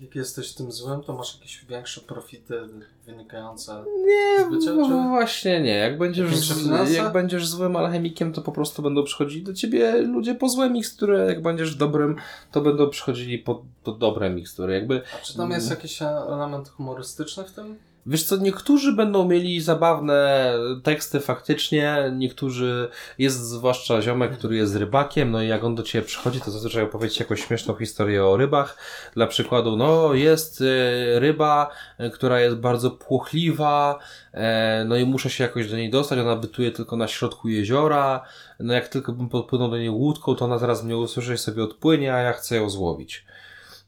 Jak, 0.00 0.14
jesteś 0.14 0.52
tym 0.52 0.72
złym, 0.72 1.02
to 1.02 1.12
masz 1.12 1.34
jakieś 1.34 1.64
większe 1.64 2.00
profity 2.00 2.60
wynikające 3.06 3.84
Nie, 4.06 4.44
z 4.46 4.50
bycia, 4.50 4.72
no 4.72 4.88
czy... 4.88 5.08
właśnie 5.08 5.60
nie. 5.60 5.74
Jak 5.74 5.98
będziesz, 5.98 6.36
z, 6.36 6.92
jak 6.92 7.12
będziesz 7.12 7.46
złym 7.48 7.76
alchemikiem, 7.76 8.32
to 8.32 8.42
po 8.42 8.52
prostu 8.52 8.82
będą 8.82 9.04
przychodzić 9.04 9.42
do 9.42 9.54
ciebie 9.54 10.02
ludzie 10.02 10.34
po 10.34 10.48
złe 10.48 10.70
mikstury. 10.70 11.24
Jak 11.28 11.42
będziesz 11.42 11.74
dobrym, 11.74 12.16
to 12.52 12.60
będą 12.60 12.90
przychodzili 12.90 13.38
po, 13.38 13.64
po 13.84 13.92
dobre 13.92 14.30
mikstury. 14.30 14.74
Jakby 14.74 15.02
A 15.20 15.24
czy 15.24 15.36
tam 15.36 15.50
jest 15.50 15.70
jakiś 15.70 16.02
e- 16.02 16.06
element 16.06 16.68
humorystyczny 16.68 17.44
w 17.44 17.52
tym? 17.52 17.78
Wiesz 18.06 18.24
co, 18.24 18.36
niektórzy 18.36 18.92
będą 18.92 19.28
mieli 19.28 19.60
zabawne 19.60 20.52
teksty 20.82 21.20
faktycznie, 21.20 22.12
niektórzy, 22.16 22.88
jest 23.18 23.48
zwłaszcza 23.48 24.02
ziomek, 24.02 24.38
który 24.38 24.56
jest 24.56 24.76
rybakiem, 24.76 25.30
no 25.30 25.42
i 25.42 25.48
jak 25.48 25.64
on 25.64 25.74
do 25.74 25.82
ciebie 25.82 26.06
przychodzi, 26.06 26.40
to 26.40 26.50
zazwyczaj 26.50 26.82
opowiedzieć 26.82 27.20
jakąś 27.20 27.44
śmieszną 27.46 27.74
historię 27.74 28.24
o 28.24 28.36
rybach. 28.36 28.76
Dla 29.14 29.26
przykładu, 29.26 29.76
no 29.76 30.14
jest 30.14 30.60
e, 30.60 31.20
ryba, 31.20 31.70
e, 31.98 32.10
która 32.10 32.40
jest 32.40 32.56
bardzo 32.56 32.90
płochliwa, 32.90 33.98
e, 34.32 34.84
no 34.88 34.96
i 34.96 35.04
muszę 35.04 35.30
się 35.30 35.44
jakoś 35.44 35.70
do 35.70 35.76
niej 35.76 35.90
dostać, 35.90 36.18
ona 36.18 36.36
bytuje 36.36 36.70
tylko 36.70 36.96
na 36.96 37.08
środku 37.08 37.48
jeziora, 37.48 38.24
no 38.60 38.74
jak 38.74 38.88
tylko 38.88 39.12
bym 39.12 39.28
podpłynął 39.28 39.70
do 39.70 39.78
niej 39.78 39.90
łódką, 39.90 40.34
to 40.34 40.44
ona 40.44 40.58
zaraz 40.58 40.84
mnie 40.84 40.96
usłyszy 40.96 41.34
i 41.34 41.38
sobie 41.38 41.64
odpłynie, 41.64 42.14
a 42.14 42.18
ja 42.18 42.32
chcę 42.32 42.56
ją 42.56 42.70
złowić. 42.70 43.24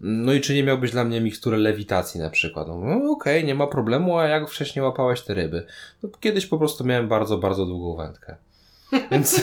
No 0.06 0.32
i 0.32 0.40
czy 0.40 0.54
nie 0.54 0.64
miałbyś 0.64 0.90
dla 0.90 1.04
mnie 1.04 1.20
miksturę 1.20 1.56
lewitacji 1.56 2.20
na 2.20 2.30
przykład? 2.30 2.68
No, 2.68 2.76
no 2.76 3.10
okej, 3.10 3.44
nie 3.44 3.54
ma 3.54 3.66
problemu, 3.66 4.18
a 4.18 4.26
jak 4.26 4.50
wcześniej 4.50 4.84
łapałeś 4.84 5.20
te 5.20 5.34
ryby? 5.34 5.66
No, 6.02 6.08
kiedyś 6.20 6.46
po 6.46 6.58
prostu 6.58 6.84
miałem 6.84 7.08
bardzo, 7.08 7.38
bardzo 7.38 7.66
długą 7.66 7.96
wędkę. 7.96 8.36
Więc 9.10 9.42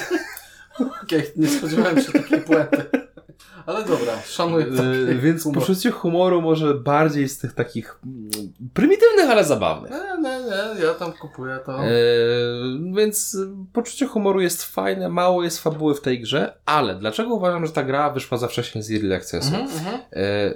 Okej, 1.03 1.23
nie 1.35 1.47
spodziewałem 1.47 2.01
się 2.01 2.11
takiej 2.11 2.41
puenty. 2.41 2.83
Ale 3.65 3.85
dobra, 3.85 4.21
szanuję 4.25 4.65
Yy, 4.65 5.15
Więc 5.15 5.43
humor. 5.43 5.59
poczucie 5.59 5.91
humoru 5.91 6.41
może 6.41 6.73
bardziej 6.73 7.29
z 7.29 7.39
tych 7.39 7.53
takich 7.53 7.99
mm, 8.05 8.29
prymitywnych, 8.73 9.29
ale 9.29 9.45
zabawnych. 9.45 9.91
Nie, 9.91 10.29
nie, 10.29 10.39
nie, 10.39 10.83
ja 10.85 10.93
tam 10.93 11.13
kupuję 11.13 11.59
to. 11.65 11.79
Eee, 11.83 12.93
więc 12.95 13.37
poczucie 13.73 14.05
humoru 14.07 14.41
jest 14.41 14.63
fajne, 14.63 15.09
mało 15.09 15.43
jest 15.43 15.59
fabuły 15.63 15.95
w 15.95 16.01
tej 16.01 16.21
grze, 16.21 16.53
ale 16.65 16.95
dlaczego 16.95 17.33
uważam, 17.35 17.65
że 17.65 17.71
ta 17.71 17.83
gra 17.83 18.09
wyszła 18.09 18.37
za 18.37 18.47
wcześnie 18.47 18.83
z 18.83 18.91
Early 18.91 19.15
Accessu? 19.15 19.55
Mhm, 19.55 19.71
mhm. 19.71 20.01
E, 20.13 20.53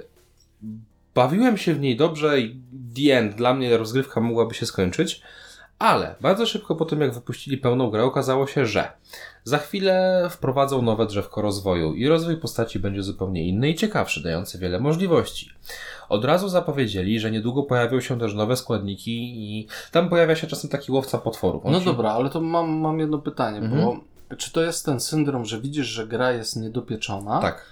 bawiłem 1.14 1.56
się 1.56 1.74
w 1.74 1.80
niej 1.80 1.96
dobrze 1.96 2.40
i 2.40 2.60
the 2.96 3.18
end, 3.18 3.34
dla 3.34 3.54
mnie 3.54 3.76
rozgrywka 3.76 4.20
mogłaby 4.20 4.54
się 4.54 4.66
skończyć, 4.66 5.22
ale 5.78 6.14
bardzo 6.20 6.46
szybko 6.46 6.74
po 6.76 6.84
tym, 6.84 7.00
jak 7.00 7.14
wypuścili 7.14 7.58
pełną 7.58 7.90
grę, 7.90 8.04
okazało 8.04 8.46
się, 8.46 8.66
że 8.66 8.92
za 9.44 9.58
chwilę 9.58 10.26
wprowadzą 10.30 10.82
nowe 10.82 11.06
drzewko 11.06 11.42
rozwoju 11.42 11.94
i 11.94 12.08
rozwój 12.08 12.36
postaci 12.36 12.78
będzie 12.78 13.02
zupełnie 13.02 13.48
inny 13.48 13.70
i 13.70 13.74
ciekawszy, 13.74 14.22
dający 14.22 14.58
wiele 14.58 14.80
możliwości. 14.80 15.50
Od 16.08 16.24
razu 16.24 16.48
zapowiedzieli, 16.48 17.20
że 17.20 17.30
niedługo 17.30 17.62
pojawią 17.62 18.00
się 18.00 18.18
też 18.18 18.34
nowe 18.34 18.56
składniki 18.56 19.32
i 19.36 19.68
tam 19.92 20.08
pojawia 20.08 20.36
się 20.36 20.46
czasem 20.46 20.70
taki 20.70 20.92
łowca 20.92 21.18
potworów. 21.18 21.66
On 21.66 21.72
No 21.72 21.78
ci- 21.78 21.84
dobra, 21.84 22.10
ale 22.12 22.30
to 22.30 22.40
mam, 22.40 22.70
mam 22.70 22.98
jedno 22.98 23.18
pytanie, 23.18 23.58
Mhm. 23.58 23.82
bo 23.84 23.96
czy 24.36 24.52
to 24.52 24.62
jest 24.62 24.86
ten 24.86 25.00
syndrom, 25.00 25.44
że 25.44 25.60
widzisz, 25.60 25.86
że 25.86 26.06
gra 26.06 26.32
jest 26.32 26.56
niedopieczona? 26.56 27.40
Tak. 27.40 27.66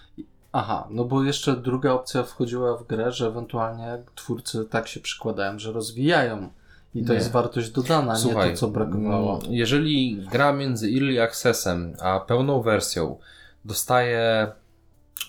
Aha, 0.52 0.86
no 0.90 1.04
bo 1.04 1.22
jeszcze 1.24 1.56
druga 1.56 1.92
opcja 1.92 2.22
wchodziła 2.22 2.76
w 2.76 2.86
grę, 2.86 3.12
że 3.12 3.26
ewentualnie 3.26 3.98
twórcy 4.14 4.64
tak 4.70 4.88
się 4.88 5.00
przykładają, 5.00 5.58
że 5.58 5.72
rozwijają 5.72 6.48
i 6.94 7.04
to 7.04 7.12
Nie. 7.12 7.18
jest 7.18 7.33
wartość 7.33 7.70
dodana, 7.70 8.14
nie 8.26 8.33
to, 8.50 8.57
co 8.57 8.68
brakowało. 8.68 9.38
mm, 9.40 9.52
Jeżeli 9.54 10.26
gra 10.33 10.52
między 10.52 10.87
Early 10.88 11.22
Accessem 11.22 11.94
a 12.02 12.20
pełną 12.20 12.62
wersją 12.62 13.18
dostaje 13.64 14.52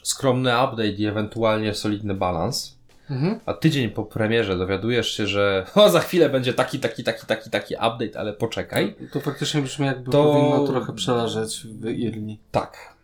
skromny 0.04 0.49
update 0.49 0.88
i 0.88 1.06
ewentualnie 1.06 1.73
solidny 1.73 2.13
balans, 2.13 2.75
Mhm. 3.10 3.39
a 3.45 3.54
tydzień 3.54 3.89
po 3.89 4.04
premierze 4.06 4.58
dowiadujesz 4.58 5.12
się, 5.12 5.28
że 5.28 5.65
o, 5.75 5.89
za 5.89 5.99
chwilę 5.99 6.30
będzie 6.30 6.54
taki, 6.54 6.80
taki, 6.80 7.04
taki, 7.04 7.25
taki, 7.25 7.49
taki 7.49 7.73
update, 7.73 8.19
ale 8.19 8.34
poczekaj. 8.34 8.95
To 9.13 9.19
faktycznie 9.19 9.62
brzmi 9.62 9.86
jakby 9.86 10.12
To- 10.12 10.23
powinno 10.23 10.67
trochę 10.67 10.93
przeleżeć 10.93 11.67
w 11.67 11.86
Irni. 11.89 12.39
Tak. 12.51 12.94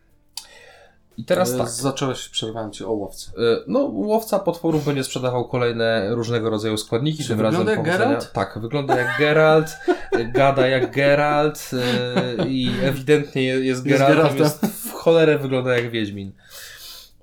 I 1.21 1.25
teraz 1.25 1.51
E, 1.53 1.57
tak. 1.57 1.69
Zacząłeś, 1.69 2.29
przerwałem 2.29 2.71
ci 2.71 2.83
o 2.85 2.91
łowcy. 2.91 3.31
Y, 3.31 3.63
No, 3.67 3.79
łowca 3.79 4.39
potworów 4.39 4.85
będzie 4.85 5.03
sprzedawał 5.03 5.47
kolejne 5.47 6.07
różnego 6.15 6.49
rodzaju 6.49 6.77
składniki. 6.77 7.23
Czy 7.23 7.27
tym 7.29 7.37
wygląda 7.37 7.59
razem 7.59 7.67
jak 7.67 7.79
powodzenia- 7.79 7.97
Geralt? 8.09 8.31
Tak, 8.31 8.59
wygląda 8.61 8.97
jak 8.99 9.17
Geralt, 9.19 9.77
gada 10.33 10.67
jak 10.67 10.91
Geralt 10.95 11.69
y, 11.73 12.47
i 12.47 12.71
ewidentnie 12.83 13.43
je- 13.43 13.59
jest 13.65 13.83
Geraltem. 13.83 14.37
jest 14.37 14.65
w 14.65 14.91
cholerę 14.91 15.37
wygląda 15.39 15.75
jak 15.77 15.91
Wiedźmin. 15.91 16.31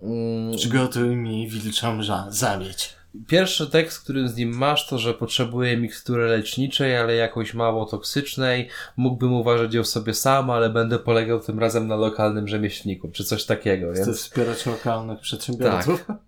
Mm, 0.02 0.56
Przygotuj 0.56 1.16
mi 1.16 1.48
wilczą 1.48 2.00
zabieć. 2.28 2.97
Pierwszy 3.26 3.70
tekst, 3.70 4.00
który 4.00 4.28
z 4.28 4.36
nim 4.36 4.56
masz, 4.56 4.86
to 4.88 4.98
że 4.98 5.14
potrzebuje 5.14 5.76
mikstury 5.76 6.26
leczniczej, 6.26 6.96
ale 6.96 7.14
jakoś 7.14 7.54
mało 7.54 7.86
toksycznej. 7.86 8.68
Mógłbym 8.96 9.32
uważać 9.32 9.74
ją 9.74 9.84
sobie 9.84 10.14
sam, 10.14 10.50
ale 10.50 10.70
będę 10.70 10.98
polegał 10.98 11.40
tym 11.40 11.58
razem 11.58 11.86
na 11.86 11.96
lokalnym 11.96 12.48
rzemieślniku, 12.48 13.08
czy 13.08 13.24
coś 13.24 13.44
takiego. 13.44 13.92
Więc... 13.92 14.18
wspierać 14.18 14.66
lokalnych 14.66 15.20
przedsiębiorców. 15.20 16.10
E, 16.10 16.27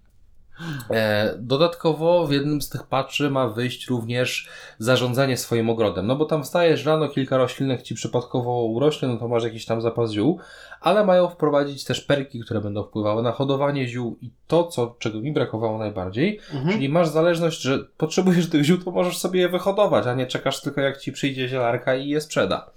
dodatkowo 1.39 2.27
w 2.27 2.33
jednym 2.33 2.63
z 2.63 2.69
tych 2.69 2.83
patchy 2.87 3.31
ma 3.31 3.49
wyjść 3.49 3.89
również 3.89 4.49
zarządzanie 4.79 5.37
swoim 5.37 5.71
ogrodem. 5.71 6.07
No 6.07 6.17
bo 6.17 6.25
tam 6.25 6.45
wstajesz 6.45 6.85
rano, 6.85 7.09
kilka 7.09 7.37
roślinek 7.37 7.83
ci 7.83 7.95
przypadkowo 7.95 8.65
urośnie, 8.65 9.09
no 9.09 9.17
to 9.17 9.29
masz 9.29 9.45
jakiś 9.45 9.67
tam 9.67 9.81
zapas 9.83 10.11
ziół, 10.13 10.39
ale 10.81 11.05
mają 11.07 11.29
wprowadzić 11.29 11.85
też 11.85 12.01
perki, 12.01 12.41
które 12.41 12.61
będą 12.61 12.85
wpływały 12.85 13.23
na 13.23 13.33
hodowanie 13.33 13.89
ziół 13.89 14.19
i 14.21 14.31
to, 14.47 14.65
co, 14.65 14.97
czego 14.99 15.21
mi 15.21 15.33
brakowało 15.33 15.79
najbardziej, 15.79 16.41
Mhm. 16.55 16.73
czyli 16.75 16.89
masz 16.89 17.09
zależność, 17.09 17.61
że 17.61 17.79
potrzebujesz 17.97 18.51
tych 18.51 18.65
ziół, 18.65 18.79
to 18.79 18.91
możesz 18.91 19.19
sobie 19.19 19.41
je 19.41 19.49
wyhodować, 19.49 20.07
a 20.07 20.15
nie 20.15 20.27
czekasz 20.27 20.61
tylko 20.63 20.81
jak 20.81 20.99
ci 20.99 21.13
przyjdzie 21.13 21.49
zielarka 21.49 21.95
i 21.95 22.09
je 22.09 22.21
sprzeda. 22.21 22.71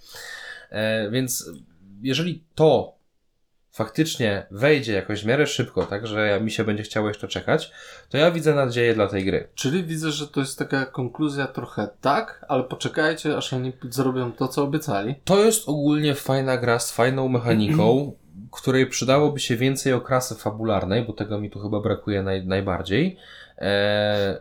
E, 0.69 1.09
więc 1.09 1.49
jeżeli 2.01 2.43
to 2.55 2.93
faktycznie 3.73 4.45
wejdzie 4.51 4.93
jakoś 4.93 5.23
w 5.23 5.25
miarę 5.25 5.47
szybko, 5.47 5.85
tak, 5.85 6.07
że 6.07 6.39
mi 6.41 6.51
się 6.51 6.63
będzie 6.63 6.83
chciało 6.83 7.07
jeszcze 7.07 7.27
czekać, 7.27 7.71
to 8.09 8.17
ja 8.17 8.31
widzę 8.31 8.55
nadzieję 8.55 8.93
dla 8.93 9.07
tej 9.07 9.25
gry. 9.25 9.47
Czyli 9.55 9.83
widzę, 9.83 10.11
że 10.11 10.27
to 10.27 10.39
jest 10.39 10.59
taka 10.59 10.85
konkluzja 10.85 11.47
trochę 11.47 11.89
tak, 12.01 12.45
ale 12.47 12.63
poczekajcie, 12.63 13.37
aż 13.37 13.53
oni 13.53 13.73
zrobią 13.89 14.31
to, 14.31 14.47
co 14.47 14.63
obiecali. 14.63 15.15
To 15.23 15.43
jest 15.43 15.69
ogólnie 15.69 16.15
fajna 16.15 16.57
gra 16.57 16.79
z 16.79 16.91
fajną 16.91 17.27
mechaniką, 17.27 18.11
której 18.61 18.87
przydałoby 18.87 19.39
się 19.39 19.55
więcej 19.55 19.93
okrasy 19.93 20.35
fabularnej, 20.35 21.05
bo 21.05 21.13
tego 21.13 21.39
mi 21.39 21.49
tu 21.49 21.59
chyba 21.59 21.79
brakuje 21.79 22.23
naj, 22.23 22.45
najbardziej. 22.45 23.17
Eee, 23.57 24.37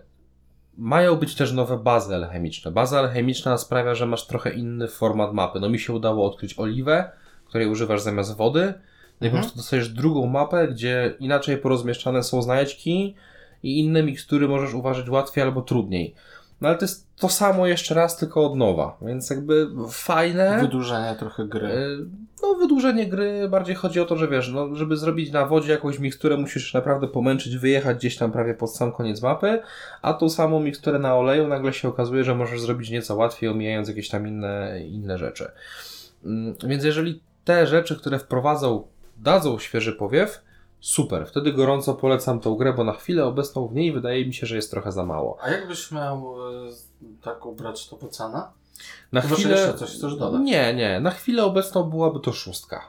mają 0.76 1.16
być 1.16 1.34
też 1.34 1.52
nowe 1.52 1.78
bazy 1.78 2.14
alchemiczne. 2.14 2.70
Baza 2.70 2.98
alchemiczna 2.98 3.58
sprawia, 3.58 3.94
że 3.94 4.06
masz 4.06 4.26
trochę 4.26 4.50
inny 4.50 4.88
format 4.88 5.32
mapy. 5.32 5.60
No 5.60 5.68
mi 5.68 5.78
się 5.78 5.92
udało 5.92 6.26
odkryć 6.30 6.58
oliwę, 6.58 7.10
której 7.46 7.68
używasz 7.68 8.00
zamiast 8.00 8.36
wody. 8.36 8.74
No 9.22 9.28
i 9.28 9.30
po 9.30 9.36
Mhm. 9.36 9.42
prostu 9.42 9.56
dostajesz 9.56 9.88
drugą 9.88 10.26
mapę, 10.26 10.68
gdzie 10.68 11.14
inaczej 11.20 11.56
porozmieszczane 11.58 12.22
są 12.22 12.42
znajdźki 12.42 13.14
i 13.62 13.78
inne 13.80 14.02
mikstury 14.02 14.48
możesz 14.48 14.74
uważać 14.74 15.08
łatwiej 15.08 15.44
albo 15.44 15.62
trudniej. 15.62 16.14
No 16.60 16.68
ale 16.68 16.78
to 16.78 16.84
jest 16.84 17.06
to 17.16 17.28
samo 17.28 17.66
jeszcze 17.66 17.94
raz, 17.94 18.16
tylko 18.16 18.46
od 18.46 18.56
nowa. 18.56 18.96
Więc 19.02 19.30
jakby 19.30 19.68
fajne. 19.90 20.58
Wydłużenie 20.60 21.16
trochę 21.18 21.44
gry. 21.48 21.66
E, 21.68 21.86
No, 22.42 22.54
wydłużenie 22.54 23.06
gry 23.06 23.48
bardziej 23.48 23.74
chodzi 23.74 24.00
o 24.00 24.04
to, 24.04 24.16
że 24.16 24.28
wiesz, 24.28 24.52
no, 24.52 24.74
żeby 24.76 24.96
zrobić 24.96 25.32
na 25.32 25.46
wodzie 25.46 25.72
jakąś 25.72 25.98
miksturę, 25.98 26.36
musisz 26.36 26.74
naprawdę 26.74 27.08
pomęczyć, 27.08 27.56
wyjechać 27.56 27.96
gdzieś 27.96 28.16
tam 28.16 28.32
prawie 28.32 28.54
pod 28.54 28.76
sam 28.76 28.92
koniec 28.92 29.22
mapy, 29.22 29.60
a 30.02 30.12
tą 30.14 30.28
samą 30.28 30.60
miksturę 30.60 30.98
na 30.98 31.16
oleju 31.16 31.48
nagle 31.48 31.72
się 31.72 31.88
okazuje, 31.88 32.24
że 32.24 32.34
możesz 32.34 32.60
zrobić 32.60 32.90
nieco 32.90 33.16
łatwiej, 33.16 33.50
omijając 33.50 33.88
jakieś 33.88 34.08
tam 34.08 34.26
inne, 34.28 34.80
inne 34.88 35.18
rzeczy. 35.18 35.50
Mm, 36.24 36.54
Więc 36.66 36.84
jeżeli 36.84 37.20
te 37.44 37.66
rzeczy, 37.66 37.96
które 37.96 38.18
wprowadzą, 38.18 38.86
dadzą 39.16 39.58
świeży 39.58 39.92
powiew, 39.92 40.42
super. 40.80 41.26
Wtedy 41.26 41.52
gorąco 41.52 41.94
polecam 41.94 42.40
tą 42.40 42.54
grę, 42.54 42.72
bo 42.72 42.84
na 42.84 42.92
chwilę 42.92 43.24
obecną 43.24 43.68
w 43.68 43.74
niej 43.74 43.92
wydaje 43.92 44.26
mi 44.26 44.34
się, 44.34 44.46
że 44.46 44.56
jest 44.56 44.70
trochę 44.70 44.92
za 44.92 45.06
mało. 45.06 45.38
A 45.42 45.50
jakbyś 45.50 45.92
miał 45.92 46.36
e, 46.48 46.70
tak 47.22 47.46
ubrać 47.46 47.88
to 47.88 47.96
po 47.96 48.08
cenę? 48.08 48.42
Na 49.12 49.20
Chyba, 49.20 49.34
chwilę... 49.34 49.56
jeszcze 49.56 49.78
coś 49.78 49.90
chcesz 49.90 50.16
dodać. 50.16 50.40
Nie, 50.44 50.74
nie. 50.74 51.00
Na 51.00 51.10
chwilę 51.10 51.44
obecną 51.44 51.82
byłaby 51.82 52.20
to 52.20 52.32
szóstka. 52.32 52.88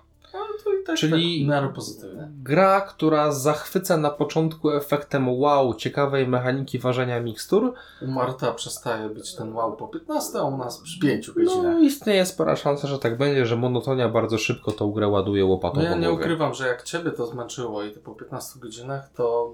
No 0.84 0.88
tak 0.88 0.98
Czyli- 0.98 1.48
tak 1.50 1.74
pozytywnie. 1.74 2.30
Gra, 2.44 2.82
która 2.82 3.32
zachwyca 3.32 3.98
na 3.98 4.10
początku 4.10 4.72
efektem 4.72 5.40
wow, 5.40 5.74
ciekawej 5.74 6.28
mechaniki 6.28 6.80
ważenia 6.80 7.20
mikstur. 7.20 7.74
U 8.02 8.08
Marta 8.08 8.52
przestaje 8.54 9.10
być 9.10 9.36
ten 9.36 9.54
wow 9.54 9.76
po 9.78 9.88
15, 9.88 10.40
a 10.40 10.44
u 10.44 10.58
nas 10.58 10.78
przy 10.82 11.00
5 11.00 11.28
No, 11.28 11.34
godzinach. 11.34 11.82
istnieje 11.82 12.26
spora 12.26 12.56
szansa, 12.56 12.88
że 12.88 13.00
tak 13.00 13.18
będzie, 13.18 13.46
że 13.46 13.56
monotonia 13.56 14.10
bardzo 14.10 14.38
szybko 14.38 14.72
tą 14.72 14.92
grę 14.92 15.08
ładuje 15.08 15.46
łopatą 15.46 15.76
No 15.78 15.84
ja 15.84 15.96
nie 15.96 16.12
ukrywam, 16.12 16.54
że 16.54 16.68
jak 16.68 16.84
Ciebie 16.84 17.12
to 17.12 17.26
zmęczyło 17.28 17.84
i 17.84 17.92
to 17.92 18.00
po 18.00 18.12
15 18.16 18.60
godzinach, 18.60 19.10
to 19.16 19.54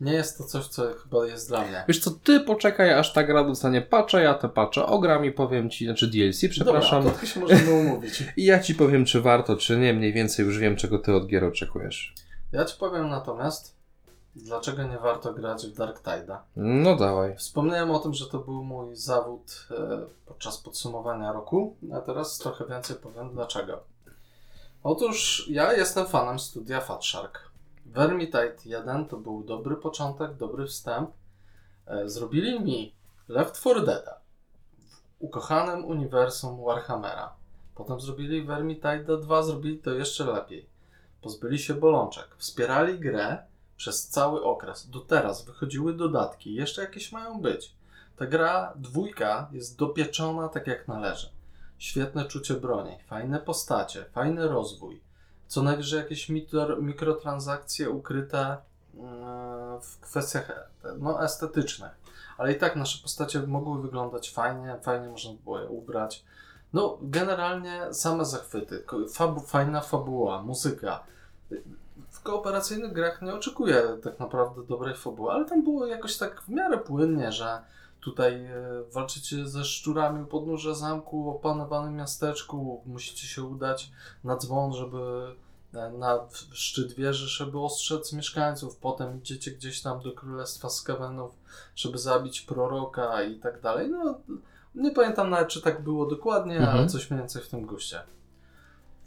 nie 0.00 0.12
jest 0.12 0.38
to 0.38 0.44
coś, 0.44 0.66
co 0.66 0.94
chyba 0.94 1.26
jest 1.26 1.48
dla 1.48 1.64
mnie. 1.64 1.84
Wiesz 1.88 2.00
co, 2.00 2.10
ty 2.10 2.40
poczekaj, 2.40 2.92
aż 2.92 3.12
ta 3.12 3.22
gra 3.24 3.44
dostanie 3.44 3.82
patcha, 3.82 4.20
ja 4.20 4.34
te 4.34 4.48
patche 4.48 4.86
ogram 4.86 5.24
i 5.24 5.32
powiem 5.32 5.70
ci, 5.70 5.84
znaczy 5.84 6.06
DLC, 6.06 6.40
przepraszam. 6.50 7.04
Dobra, 7.04 7.18
to 7.20 7.26
się 7.26 7.40
możemy 7.40 7.72
umówić. 7.72 8.24
I 8.36 8.44
ja 8.44 8.60
ci 8.60 8.74
powiem, 8.74 9.04
czy 9.04 9.20
warto, 9.20 9.56
czy 9.56 9.78
nie. 9.78 9.94
Mniej 9.94 10.12
więcej 10.12 10.46
już 10.46 10.58
wiem, 10.58 10.76
czego 10.76 10.98
ty 10.98 11.14
od 11.14 11.26
gier 11.26 11.44
oczekujesz. 11.44 12.14
Ja 12.52 12.64
Ci 12.64 12.78
powiem 12.78 13.08
natomiast, 13.08 13.76
dlaczego 14.36 14.82
nie 14.82 14.98
warto 14.98 15.34
grać 15.34 15.66
w 15.66 15.76
Dark 15.76 16.02
Tide'a. 16.02 16.38
No 16.56 16.96
dawaj. 16.96 17.36
Wspomniałem 17.36 17.90
o 17.90 17.98
tym, 17.98 18.14
że 18.14 18.26
to 18.26 18.38
był 18.38 18.64
mój 18.64 18.96
zawód 18.96 19.68
e, 19.70 20.06
podczas 20.26 20.58
podsumowania 20.58 21.32
roku, 21.32 21.76
a 21.94 22.00
teraz 22.00 22.38
trochę 22.38 22.66
więcej 22.66 22.96
powiem 22.96 23.30
dlaczego. 23.30 23.84
Otóż 24.82 25.46
ja 25.50 25.72
jestem 25.72 26.06
fanem 26.06 26.38
studia 26.38 26.80
Fat 26.80 27.04
Shark. 27.04 27.45
Vermintide 27.92 28.56
1 28.64 29.08
to 29.08 29.16
był 29.16 29.44
dobry 29.44 29.76
początek, 29.76 30.34
dobry 30.34 30.66
wstęp. 30.66 31.10
E, 31.86 32.08
zrobili 32.08 32.60
mi 32.60 32.94
Left 33.28 33.60
4 33.60 33.80
Dead'a, 33.80 34.14
ukochanym 35.18 35.84
uniwersum 35.84 36.64
Warhammera. 36.64 37.34
Potem 37.74 38.00
zrobili 38.00 38.42
Vermintide 38.42 39.18
2, 39.18 39.42
zrobili 39.42 39.78
to 39.78 39.94
jeszcze 39.94 40.24
lepiej. 40.24 40.68
Pozbyli 41.20 41.58
się 41.58 41.74
bolączek, 41.74 42.28
wspierali 42.38 42.98
grę 42.98 43.38
przez 43.76 44.08
cały 44.08 44.44
okres. 44.44 44.90
Do 44.90 45.00
teraz 45.00 45.44
wychodziły 45.44 45.94
dodatki, 45.94 46.54
jeszcze 46.54 46.82
jakieś 46.82 47.12
mają 47.12 47.40
być. 47.40 47.74
Ta 48.16 48.26
gra 48.26 48.72
dwójka 48.76 49.48
jest 49.52 49.78
dopieczona 49.78 50.48
tak 50.48 50.66
jak 50.66 50.88
należy. 50.88 51.30
Świetne 51.78 52.24
czucie 52.24 52.54
broni, 52.54 52.98
fajne 53.06 53.40
postacie, 53.40 54.04
fajny 54.04 54.48
rozwój. 54.48 55.05
Co 55.48 55.62
najwyżej 55.62 55.98
jakieś 55.98 56.30
mikrotransakcje 56.80 57.90
ukryte 57.90 58.56
mm, 58.94 59.80
w 59.80 60.00
kwestiach 60.00 60.50
e, 60.50 60.64
no, 60.98 61.24
estetycznych. 61.24 61.90
Ale 62.38 62.52
i 62.52 62.58
tak 62.58 62.76
nasze 62.76 63.02
postacie 63.02 63.42
mogły 63.42 63.82
wyglądać 63.82 64.30
fajnie, 64.30 64.76
fajnie 64.82 65.08
można 65.08 65.32
było 65.44 65.60
je 65.60 65.68
ubrać. 65.68 66.24
No, 66.72 66.98
generalnie 67.02 67.94
same 67.94 68.24
zachwyty, 68.24 68.84
fabu, 69.12 69.40
fajna 69.40 69.80
fabuła, 69.80 70.42
muzyka. 70.42 71.04
W 72.10 72.22
kooperacyjnych 72.22 72.92
grach 72.92 73.22
nie 73.22 73.34
oczekuję 73.34 73.82
tak 74.02 74.18
naprawdę 74.18 74.62
dobrej 74.62 74.94
fabuły, 74.94 75.32
ale 75.32 75.44
tam 75.44 75.64
było 75.64 75.86
jakoś 75.86 76.16
tak 76.16 76.42
w 76.42 76.48
miarę 76.48 76.78
płynnie, 76.78 77.32
że 77.32 77.62
tutaj 78.06 78.44
e, 78.44 78.52
walczycie 78.92 79.48
ze 79.48 79.64
szczurami 79.64 80.22
u 80.22 80.26
podnóża 80.26 80.74
zamku, 80.74 81.30
opanowanym 81.30 81.96
miasteczku, 81.96 82.82
musicie 82.86 83.26
się 83.26 83.42
udać 83.42 83.90
na 84.24 84.36
dzwon, 84.36 84.72
żeby 84.72 84.98
e, 85.74 85.90
na 85.90 86.18
szczyt 86.52 86.92
wieży, 86.92 87.26
żeby 87.28 87.60
ostrzec 87.60 88.12
mieszkańców, 88.12 88.76
potem 88.76 89.18
idziecie 89.18 89.50
gdzieś 89.50 89.82
tam 89.82 90.00
do 90.00 90.12
Królestwa 90.12 90.68
Skavenów, 90.70 91.34
żeby 91.76 91.98
zabić 91.98 92.40
proroka 92.40 93.22
i 93.22 93.38
tak 93.38 93.60
dalej. 93.60 93.90
No, 93.90 94.20
nie 94.74 94.90
pamiętam 94.90 95.30
nawet, 95.30 95.48
czy 95.48 95.62
tak 95.62 95.82
było 95.82 96.06
dokładnie, 96.06 96.56
Mhm. 96.56 96.78
ale 96.78 96.86
coś 96.86 97.10
mniej 97.10 97.20
więcej 97.20 97.42
w 97.42 97.48
tym 97.48 97.66
guście. 97.66 98.02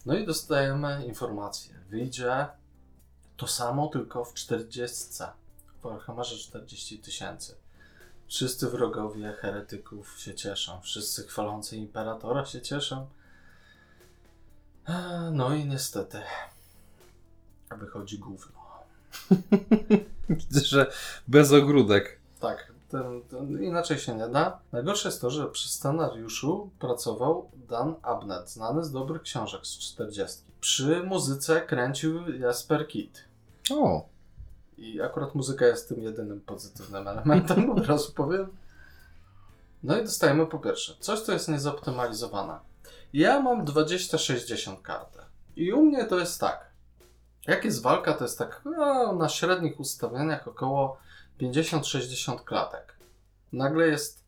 No 0.05 0.15
i 0.17 0.25
dostajemy 0.25 1.05
informację. 1.05 1.73
Wyjdzie 1.89 2.47
to 3.37 3.47
samo, 3.47 3.87
tylko 3.87 4.25
w 4.25 4.33
40. 4.33 5.23
W 5.79 5.81
Warhammerze 5.83 6.37
40 6.37 6.99
tysięcy. 6.99 7.55
Wszyscy 8.29 8.69
wrogowie 8.69 9.33
heretyków 9.33 10.19
się 10.19 10.35
cieszą. 10.35 10.81
Wszyscy 10.81 11.27
chwalący 11.27 11.77
imperatora 11.77 12.45
się 12.45 12.61
cieszą. 12.61 13.07
No 15.31 15.55
i 15.55 15.65
niestety 15.65 16.21
wychodzi 17.77 18.19
gówno. 18.19 18.59
Widzę, 20.29 20.59
że 20.59 20.91
bez 21.27 21.53
ogródek. 21.53 22.19
Tak, 22.39 22.73
ten, 22.89 23.21
ten, 23.21 23.63
inaczej 23.63 23.97
się 23.97 24.15
nie 24.15 24.27
da. 24.27 24.59
Najgorsze 24.71 25.09
jest 25.09 25.21
to, 25.21 25.29
że 25.29 25.47
przy 25.47 25.69
scenariuszu 25.69 26.69
pracował 26.79 27.51
Dan 27.69 27.95
Abnett, 28.01 28.49
znany 28.49 28.83
z 28.83 28.91
dobrych 28.91 29.21
książek 29.21 29.67
z 29.67 29.77
40. 29.77 30.41
Przy 30.61 31.03
muzyce 31.03 31.61
kręcił 31.61 32.31
Jasper 32.31 32.87
Kidd. 32.87 33.23
O, 33.71 34.09
I 34.79 35.01
akurat 35.01 35.35
muzyka 35.35 35.67
jest 35.67 35.89
tym 35.89 36.03
jedynym 36.03 36.41
pozytywnym 36.41 37.07
elementem, 37.07 37.69
od 37.69 37.87
razu 37.87 38.13
powiem. 38.13 38.47
No 39.83 39.97
i 39.97 40.03
dostajemy 40.03 40.47
po 40.47 40.59
pierwsze 40.59 40.93
coś, 40.99 41.19
co 41.19 41.31
jest 41.31 41.47
niezoptymalizowane. 41.47 42.59
Ja 43.13 43.39
mam 43.39 43.65
20-60 43.65 44.81
kartę. 44.81 45.25
I 45.55 45.73
u 45.73 45.81
mnie 45.81 46.05
to 46.05 46.19
jest 46.19 46.39
tak. 46.39 46.69
Jak 47.47 47.65
jest 47.65 47.81
walka, 47.81 48.13
to 48.13 48.23
jest 48.23 48.37
tak 48.37 48.61
no, 48.65 49.13
na 49.13 49.29
średnich 49.29 49.79
ustawieniach 49.79 50.47
około 50.47 50.97
50-60 51.41 52.43
klatek. 52.43 52.95
Nagle 53.53 53.87
jest 53.87 54.23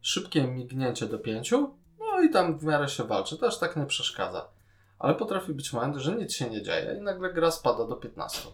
szybkie 0.00 0.42
mignięcie 0.42 1.06
do 1.06 1.18
5, 1.18 1.50
no 1.98 2.20
i 2.22 2.30
tam 2.30 2.58
w 2.58 2.64
miarę 2.64 2.88
się 2.88 3.04
walczy. 3.04 3.38
To 3.38 3.46
aż 3.46 3.58
tak 3.58 3.76
nie 3.76 3.86
przeszkadza. 3.86 4.48
Ale 4.98 5.14
potrafi 5.14 5.52
być 5.52 5.72
moment, 5.72 5.96
że 5.96 6.16
nic 6.16 6.32
się 6.32 6.50
nie 6.50 6.62
dzieje 6.62 6.96
i 6.98 7.02
nagle 7.02 7.32
gra 7.32 7.50
spada 7.50 7.86
do 7.86 7.96
15. 7.96 8.48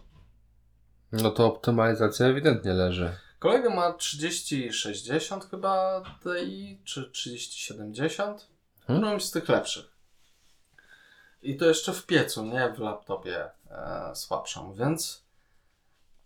no 1.21 1.31
to 1.31 1.45
optymalizacja 1.45 2.25
ewidentnie 2.25 2.73
leży. 2.73 3.15
Kolega 3.39 3.69
ma 3.69 3.93
3060 3.93 5.45
chyba 5.49 6.03
Ti, 6.23 6.81
czy 6.83 7.11
3070. 7.11 8.47
Hmm? 8.87 9.03
Którąś 9.03 9.23
z 9.23 9.31
tych 9.31 9.49
lepszych. 9.49 9.85
I 11.41 11.57
to 11.57 11.65
jeszcze 11.65 11.93
w 11.93 12.05
piecu, 12.05 12.45
nie 12.45 12.73
w 12.77 12.79
laptopie 12.79 13.49
e, 13.71 14.11
słabszą, 14.15 14.73
więc 14.73 15.23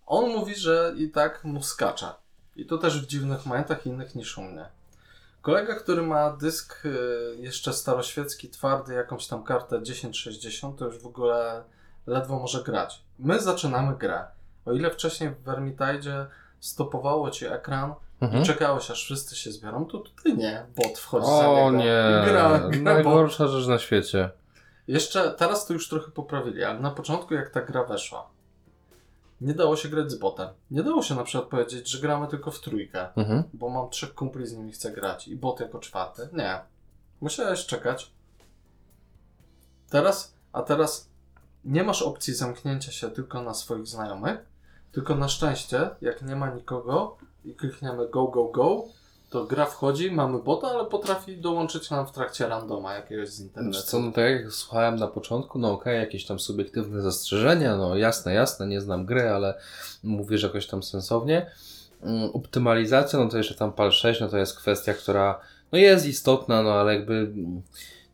on 0.06 0.30
mówi, 0.30 0.56
że 0.56 0.94
i 0.98 1.10
tak 1.10 1.44
mu 1.44 1.64
skacze. 1.64 2.12
I 2.56 2.66
to 2.66 2.78
też 2.78 3.02
w 3.02 3.08
dziwnych 3.08 3.46
momentach 3.46 3.86
innych 3.86 4.16
niż 4.16 4.38
u 4.38 4.42
mnie. 4.42 4.66
Kolega, 5.42 5.76
który 5.76 6.02
ma 6.02 6.32
dysk 6.32 6.84
e, 6.86 6.90
jeszcze 7.36 7.74
staroświecki, 7.74 8.50
twardy, 8.50 8.94
jakąś 8.94 9.28
tam 9.28 9.44
kartę 9.44 9.82
1060, 9.82 10.80
to 10.80 10.86
już 10.86 11.00
w 11.00 11.08
ogóle 11.08 11.64
ledwo 12.08 12.40
może 12.40 12.64
grać. 12.64 13.02
My 13.20 13.40
zaczynamy 13.40 13.98
grę. 13.98 14.26
O 14.70 14.74
ile 14.74 14.92
wcześniej 14.92 15.30
w 15.30 15.44
Vermintide 15.44 16.28
stopowało 16.60 17.30
ci 17.32 17.46
ekran 17.46 17.94
Mhm. 18.22 18.44
i 18.44 18.46
czekałeś 18.46 18.92
aż 18.92 19.04
wszyscy 19.04 19.36
się 19.36 19.52
zbiorą, 19.52 19.86
to 19.86 19.98
tutaj 19.98 20.38
nie. 20.38 20.66
Bot 20.76 20.98
wchodzi 20.98 21.28
za 21.28 21.48
niego. 21.48 21.66
O 21.66 21.72
nie, 21.72 22.24
Gra, 22.26 22.60
gra 22.60 22.60
bot. 22.60 22.82
najgorsza 22.82 23.48
rzecz 23.48 23.68
na 23.68 23.80
świecie. 23.80 24.30
Jeszcze 24.88 25.32
teraz 25.32 25.66
to 25.66 25.74
już 25.74 25.90
trochę 25.90 26.12
poprawili, 26.12 26.64
ale 26.64 26.80
na 26.80 26.92
początku 26.92 27.34
jak 27.34 27.50
ta 27.50 27.62
gra 27.62 27.84
weszła, 27.84 28.28
nie 29.42 29.54
dało 29.54 29.76
się 29.76 29.90
grać 29.90 30.12
z 30.12 30.16
botem. 30.16 30.48
Nie 30.72 30.84
dało 30.84 31.04
się 31.04 31.16
na 31.16 31.24
przykład 31.24 31.50
powiedzieć, 31.50 31.90
że 31.90 32.00
gramy 32.00 32.28
tylko 32.28 32.52
w 32.52 32.60
trójkę, 32.62 33.08
Mhm. 33.16 33.44
bo 33.54 33.70
mam 33.70 33.90
trzech 33.90 34.14
kumpli 34.16 34.48
z 34.48 34.54
nimi 34.54 34.72
chcę 34.72 34.92
grać 34.92 35.28
i 35.28 35.36
bot 35.36 35.60
jako 35.60 35.80
czwarty. 35.80 36.30
Nie. 36.34 36.60
Musiałeś 37.22 37.66
czekać. 37.66 38.12
Teraz, 39.90 40.34
a 40.54 40.62
teraz 40.62 41.10
nie 41.66 41.84
masz 41.84 42.02
opcji 42.02 42.34
zamknięcia 42.34 42.92
się 42.92 43.12
tylko 43.12 43.42
na 43.42 43.54
swoich 43.54 43.88
znajomych, 43.88 44.38
tylko 44.92 45.16
na 45.16 45.28
szczęście, 45.28 45.90
jak 46.02 46.22
nie 46.22 46.36
ma 46.36 46.50
nikogo 46.50 47.18
i 47.46 47.56
klikniemy 47.56 48.10
go, 48.10 48.28
go, 48.28 48.44
go, 48.44 48.84
to 49.30 49.46
gra 49.46 49.66
wchodzi, 49.66 50.12
mamy 50.12 50.40
bota, 50.40 50.68
ale 50.68 50.86
potrafi 50.86 51.38
dołączyć 51.38 51.90
nam 51.90 52.08
w 52.08 52.12
trakcie 52.12 52.48
randoma 52.48 52.94
jakiegoś 52.94 53.30
z 53.30 53.40
internetu. 53.40 53.74
Znaczy 53.74 53.92
co, 53.92 54.00
no 54.00 54.12
tak 54.12 54.26
jak 54.26 54.52
słuchałem 54.52 54.96
na 54.96 55.08
początku, 55.08 55.60
no 55.60 55.72
okej, 55.72 56.00
jakieś 56.00 56.26
tam 56.26 56.40
subiektywne 56.40 57.02
zastrzeżenia, 57.02 57.78
no 57.78 57.96
jasne, 57.96 58.34
jasne, 58.34 58.68
nie 58.68 58.82
znam 58.82 59.06
gry, 59.06 59.30
ale 59.30 59.54
mówisz 60.04 60.44
jakoś 60.44 60.68
tam 60.68 60.84
sensownie. 60.84 61.52
Mm, 62.02 62.30
Optymalizacja, 62.34 63.20
no 63.20 63.30
to 63.30 63.38
jeszcze 63.38 63.56
tam 63.56 63.74
PAL 63.74 63.92
6, 63.92 64.22
no 64.22 64.30
to 64.30 64.38
jest 64.38 64.58
kwestia, 64.58 64.94
która 64.94 65.40
no 65.72 65.78
jest 65.78 66.06
istotna, 66.06 66.64
no 66.64 66.74
ale 66.74 66.96
jakby 66.96 67.14
mm, 67.14 67.62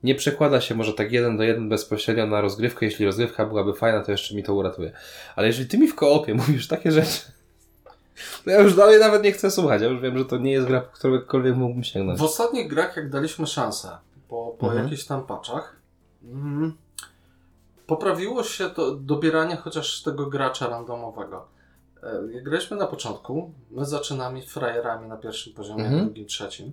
nie 0.06 0.15
przekłada 0.15 0.62
się 0.62 0.76
może 0.76 0.94
tak 0.94 1.12
jeden 1.12 1.38
do 1.38 1.44
jeden 1.44 1.70
bezpośrednio 1.70 2.28
na 2.28 2.41
rozgrywkę. 2.41 2.86
Jeśli 2.86 3.06
rozgrywka 3.06 3.46
byłaby 3.46 3.74
fajna, 3.74 4.02
to 4.04 4.12
jeszcze 4.12 4.36
mi 4.36 4.44
to 4.44 4.54
uratuje. 4.54 4.91
Ale 5.36 5.48
jeżeli 5.48 5.68
ty 5.70 5.78
mi 5.78 5.88
w 5.88 5.96
koopie 5.96 6.34
mówisz 6.48 6.68
takie 6.68 6.91
rzeczy, 6.91 7.22
to 8.46 8.50
ja 8.52 8.60
już 8.62 8.76
dalej 8.76 9.00
nawet 9.00 9.24
nie 9.24 9.32
chcę 9.32 9.52
słuchać. 9.52 9.82
Ja 9.82 9.88
już 9.88 10.02
wiem, 10.02 10.18
że 10.18 10.26
to 10.26 10.38
nie 10.38 10.52
jest 10.52 10.68
gra, 10.68 10.82
po 10.82 10.91
którąkolwiek 10.98 11.56
mógłbym 11.56 11.84
sięgnąć. 11.84 12.20
W 12.20 12.24
ostatnich 12.24 12.68
grach, 12.70 12.96
jak 12.98 13.10
daliśmy 13.10 13.48
szansę 13.48 13.98
po, 14.30 14.56
po 14.60 14.65
Mhm. 14.68 14.84
jakichś 14.84 15.04
tam 15.06 15.26
paczach, 15.26 15.76
mm, 16.24 16.74
poprawiło 17.88 18.44
się 18.44 18.70
to 18.70 18.96
dobieranie 18.96 19.56
chociaż 19.56 20.02
tego 20.04 20.26
gracza 20.26 20.68
randomowego. 20.68 21.48
E, 22.04 22.34
Jak 22.34 22.44
graliśmy 22.44 22.78
na 22.78 22.88
początku, 22.88 23.52
my 23.72 23.86
zaczynamy 23.86 24.41
frajerami 24.41 25.08
na 25.08 25.18
pierwszym 25.18 25.54
poziomie, 25.54 25.86
Mhm. 25.86 26.06
drugim, 26.06 26.26
trzecim. 26.26 26.72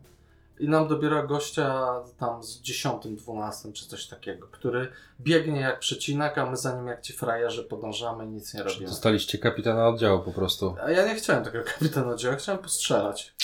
I 0.59 0.69
nam 0.69 0.88
dobiera 0.88 1.23
gościa 1.23 1.85
tam 2.19 2.43
z 2.43 2.61
dziesiątym, 2.61 3.17
dwunastym 3.17 3.73
czy 3.73 3.87
coś 3.88 4.07
takiego, 4.07 4.47
który 4.51 4.88
biegnie 5.21 5.61
jak 5.61 5.79
przecinak, 5.79 6.38
a 6.38 6.51
my 6.51 6.57
za 6.57 6.77
nim 6.77 6.87
jak 6.87 7.01
ci 7.03 7.12
frajerzy 7.12 7.65
podążamy 7.65 8.25
i 8.25 8.29
nic 8.29 8.55
nie 8.55 8.62
robimy. 8.62 8.87
Dostaliście 8.87 9.38
kapitana 9.38 9.88
oddziału 9.88 10.23
po 10.23 10.33
prostu. 10.33 10.77
A 10.85 10.91
ja 10.91 11.07
nie 11.07 11.15
chciałem 11.15 11.45
tego 11.45 11.59
kapitana 11.79 12.17
dzieła, 12.17 12.37
chciałem 12.37 12.62
postrzelać. 12.62 13.35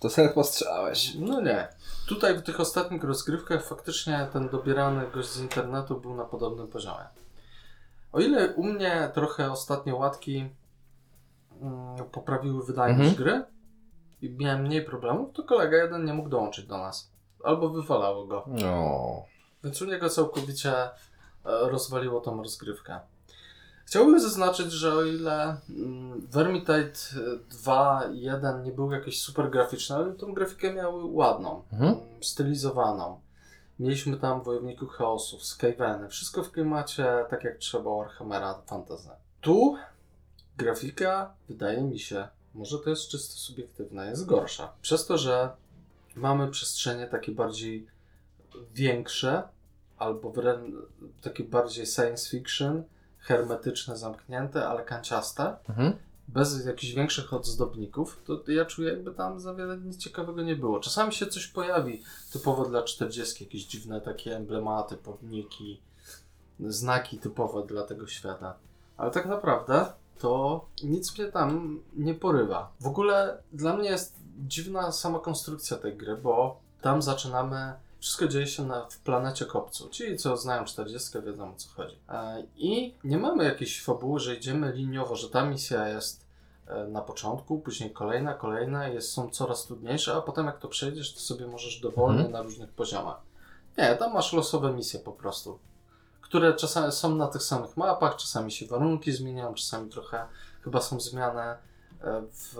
To 0.00 0.10
sobie 0.10 0.28
postrzelałeś. 0.28 1.14
No 1.18 1.40
nie. 1.40 1.68
Tutaj 2.08 2.38
w 2.38 2.42
tych 2.42 2.60
ostatnich 2.60 3.04
rozgrywkach 3.04 3.64
faktycznie 3.66 4.28
ten 4.32 4.48
dobierany 4.48 5.10
gość 5.14 5.28
z 5.28 5.40
internetu 5.40 6.00
był 6.00 6.14
na 6.14 6.24
podobnym 6.24 6.68
poziomie. 6.68 7.04
O 8.12 8.20
ile 8.20 8.54
u 8.54 8.64
mnie 8.64 9.10
trochę 9.14 9.52
ostatnie 9.52 9.94
łatki 9.94 10.48
mm, 11.62 11.96
poprawiły 12.12 12.64
wydajność 12.66 13.10
Mhm. 13.10 13.16
gry 13.16 13.44
i 14.24 14.30
miałem 14.38 14.62
mniej 14.62 14.84
problemów, 14.84 15.32
to 15.32 15.42
kolega 15.42 15.76
jeden 15.76 16.04
nie 16.04 16.14
mógł 16.14 16.28
dołączyć 16.28 16.66
do 16.66 16.78
nas. 16.78 17.10
Albo 17.44 17.68
wywalało 17.68 18.26
go. 18.26 18.44
No. 18.46 19.22
Więc 19.64 19.82
u 19.82 19.84
niego 19.86 20.08
całkowicie 20.10 20.72
e, 20.74 20.90
rozwaliło 21.44 22.20
tą 22.20 22.42
rozgrywkę. 22.42 23.00
Chciałbym 23.86 24.20
zaznaczyć, 24.20 24.72
że 24.72 24.94
o 24.94 25.02
ile 25.04 25.56
mm, 25.70 26.26
Vermintide 26.26 26.92
2 27.50 28.04
i 28.12 28.20
1 28.20 28.62
nie 28.62 28.72
był 28.72 28.92
jakiś 28.92 29.20
super 29.22 29.50
graficzny, 29.50 29.96
ale 29.96 30.12
tą 30.12 30.34
grafikę 30.34 30.72
miały 30.74 31.04
ładną, 31.04 31.62
Mhm. 31.72 31.94
stylizowaną. 32.20 33.20
Mieliśmy 33.78 34.16
tam 34.16 34.42
Wojowników 34.42 34.90
Chaosów, 34.90 35.44
Skaveny, 35.44 36.08
wszystko 36.08 36.42
w 36.44 36.50
klimacie 36.50 37.24
tak 37.30 37.44
jak 37.44 37.58
trzeba 37.58 37.90
Warhammera 37.96 38.54
Fantasy. 38.66 39.08
Tu 39.40 39.76
grafika 40.56 41.34
wydaje 41.48 41.82
mi 41.82 41.98
się, 41.98 42.28
może 42.54 42.78
to 42.78 42.90
jest 42.90 43.08
czysto 43.08 43.34
subiektywne, 43.34 44.06
jest 44.06 44.26
gorsza. 44.26 44.72
Przez 44.82 45.06
to, 45.06 45.18
że 45.18 45.50
mamy 46.16 46.48
przestrzenie 46.50 47.06
takie 47.06 47.32
bardziej 47.32 47.86
większe, 48.74 49.42
albo 49.98 50.30
wręcz 50.30 50.74
takie 51.22 51.44
bardziej 51.44 51.86
science 51.86 52.30
fiction, 52.30 52.82
hermetyczne, 53.18 53.96
zamknięte, 53.96 54.68
ale 54.68 54.84
kanciaste, 54.84 55.56
Mhm. 55.68 55.92
bez 56.28 56.66
jakichś 56.66 56.92
większych 56.92 57.34
ozdobników, 57.34 58.22
to 58.24 58.50
ja 58.52 58.64
czuję 58.64 58.90
jakby 58.90 59.12
tam 59.12 59.40
za 59.40 59.54
wiele 59.54 59.76
nic 59.76 59.96
ciekawego 59.96 60.42
nie 60.42 60.56
było. 60.56 60.80
Czasami 60.80 61.12
się 61.12 61.26
coś 61.26 61.46
pojawi 61.46 62.02
typowo 62.32 62.64
dla 62.64 62.82
40, 62.82 63.44
jakieś 63.44 63.64
dziwne 63.64 64.00
takie 64.00 64.36
emblematy, 64.36 64.96
pomniki, 64.96 65.80
znaki 66.60 67.18
typowe 67.18 67.66
dla 67.66 67.82
tego 67.82 68.06
świata. 68.06 68.54
Ale 68.96 69.10
tak 69.10 69.26
naprawdę 69.26 69.86
to 70.18 70.64
nic 70.82 71.18
mnie 71.18 71.32
tam 71.32 71.80
nie 71.96 72.14
porywa. 72.14 72.72
W 72.80 72.86
ogóle 72.86 73.38
dla 73.52 73.76
mnie 73.76 73.90
jest 73.90 74.14
dziwna 74.46 74.92
sama 74.92 75.18
konstrukcja 75.18 75.76
tej 75.76 75.96
gry, 75.96 76.16
bo 76.16 76.60
tam 76.80 77.02
zaczynamy. 77.02 77.72
Wszystko 78.00 78.28
dzieje 78.28 78.46
się 78.46 78.64
na, 78.64 78.86
w 78.90 78.98
planecie 78.98 79.44
kopcu. 79.46 79.88
Ci, 79.88 80.16
co 80.16 80.36
znają 80.36 80.64
40, 80.64 81.18
wiedzą 81.26 81.50
o 81.50 81.54
co 81.56 81.68
chodzi. 81.68 81.96
E, 82.08 82.42
I 82.56 82.94
nie 83.04 83.18
mamy 83.18 83.44
jakiejś 83.44 83.82
fabuły, 83.82 84.20
że 84.20 84.34
idziemy 84.36 84.72
liniowo, 84.72 85.16
że 85.16 85.28
ta 85.30 85.44
misja 85.44 85.88
jest 85.88 86.24
e, 86.66 86.84
na 86.86 87.00
początku, 87.00 87.58
później 87.58 87.90
kolejna, 87.90 88.34
kolejna, 88.34 88.88
jest, 88.88 89.12
są 89.12 89.30
coraz 89.30 89.66
trudniejsze, 89.66 90.14
a 90.14 90.20
potem 90.20 90.46
jak 90.46 90.58
to 90.58 90.68
przejdziesz, 90.68 91.14
to 91.14 91.20
sobie 91.20 91.46
możesz 91.46 91.80
dowolnie 91.80 92.16
Mhm. 92.18 92.32
na 92.32 92.42
różnych 92.42 92.70
poziomach. 92.72 93.20
Nie, 93.78 93.96
tam 93.96 94.12
masz 94.12 94.32
losowe 94.32 94.72
misje 94.72 95.00
po 95.00 95.12
prostu 95.12 95.58
które 96.24 96.54
czasami 96.54 96.92
są 96.92 97.14
na 97.14 97.26
tych 97.26 97.42
samych 97.42 97.76
mapach, 97.76 98.16
czasami 98.16 98.52
się 98.52 98.66
warunki 98.66 99.12
zmieniają, 99.12 99.54
czasami 99.54 99.90
trochę 99.90 100.26
chyba 100.62 100.80
są 100.80 101.00
zmiany 101.00 101.40
e, 101.40 101.58
w 102.32 102.56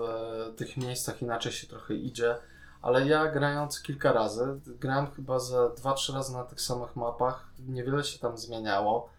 tych 0.57 0.77
miejscach, 0.77 1.21
inaczej 1.21 1.51
się 1.51 1.67
trochę 1.67 1.93
idzie, 1.93 2.37
ale 2.81 3.07
ja 3.07 3.31
grając 3.31 3.81
kilka 3.81 4.13
razy, 4.13 4.59
grałem 4.65 5.11
chyba 5.11 5.39
ze 5.39 5.57
2-3 5.57 6.13
razy 6.13 6.33
na 6.33 6.43
tych 6.43 6.61
samych 6.61 6.95
mapach, 6.95 7.47
niewiele 7.59 8.03
się 8.03 8.19
tam 8.19 8.37
zmieniało. 8.37 9.09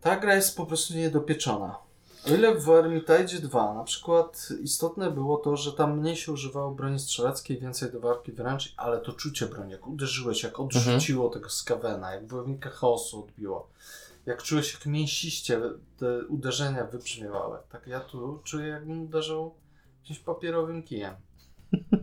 Ta 0.00 0.16
gra 0.16 0.34
jest 0.34 0.56
po 0.56 0.66
prostu 0.66 0.94
niedopieczona. 0.94 1.87
O 2.30 2.34
ile 2.34 2.54
w 2.54 2.66
Hermitage 2.66 3.38
2 3.38 3.74
na 3.74 3.84
przykład 3.84 4.48
istotne 4.62 5.10
było 5.10 5.36
to, 5.36 5.56
że 5.56 5.72
tam 5.72 5.98
mniej 5.98 6.16
się 6.16 6.32
używało 6.32 6.70
broni 6.70 6.98
strzeleckiej, 6.98 7.58
więcej 7.58 7.92
do 7.92 8.00
walki 8.00 8.32
wręcz, 8.32 8.74
ale 8.76 8.98
to 8.98 9.12
czucie 9.12 9.46
broni, 9.46 9.72
jak 9.72 9.86
uderzyłeś, 9.86 10.42
jak 10.42 10.60
odrzuciło 10.60 11.30
tego 11.30 11.50
skawena, 11.50 12.14
jak 12.14 12.28
wojownika 12.28 12.70
chaosu 12.70 13.24
odbiło, 13.24 13.70
jak 14.26 14.42
czułeś, 14.42 14.74
jak 14.74 14.86
mięsiście 14.86 15.60
te 15.98 16.26
uderzenia 16.26 16.84
wybrzmiewały. 16.84 17.58
Tak 17.72 17.86
ja 17.86 18.00
tu 18.00 18.40
czuję, 18.44 18.68
jakbym 18.68 19.02
uderzał 19.02 19.54
jakimś 20.02 20.18
papierowym 20.18 20.82
kijem. 20.82 21.14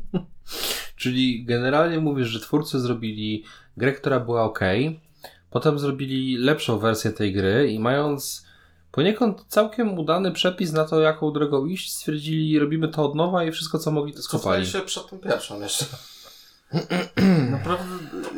Czyli 0.96 1.46
generalnie 1.46 2.00
mówisz, 2.00 2.28
że 2.28 2.40
twórcy 2.40 2.80
zrobili 2.80 3.44
grę, 3.78 3.94
która 3.94 4.20
była 4.20 4.44
ok, 4.44 4.60
potem 5.50 5.80
zrobili 5.80 6.38
lepszą 6.38 6.80
wersję 6.80 7.12
tej 7.12 7.34
gry 7.34 7.72
i 7.72 7.80
mając 7.80 8.45
poniekąd 8.96 9.46
całkiem 9.48 10.00
udany 10.00 10.32
przepis 10.32 10.72
na 10.72 10.86
to, 10.86 11.00
jaką 11.00 11.32
drogą 11.32 11.66
iść, 11.66 11.94
stwierdzili, 11.94 12.60
robimy 12.60 12.88
to 12.88 13.06
od 13.06 13.16
nowa 13.16 13.44
i 13.44 13.52
wszystko, 13.52 13.80
co 13.80 13.92
mogli, 13.92 14.14
to 14.14 14.22
Cofnęli 14.22 14.40
skopali. 14.42 14.68
się 14.68 14.82
przed 14.82 15.10
tą 15.10 15.20
pierwszą 15.20 15.62
jeszcze. 15.62 15.86
Naprawdę 17.52 17.96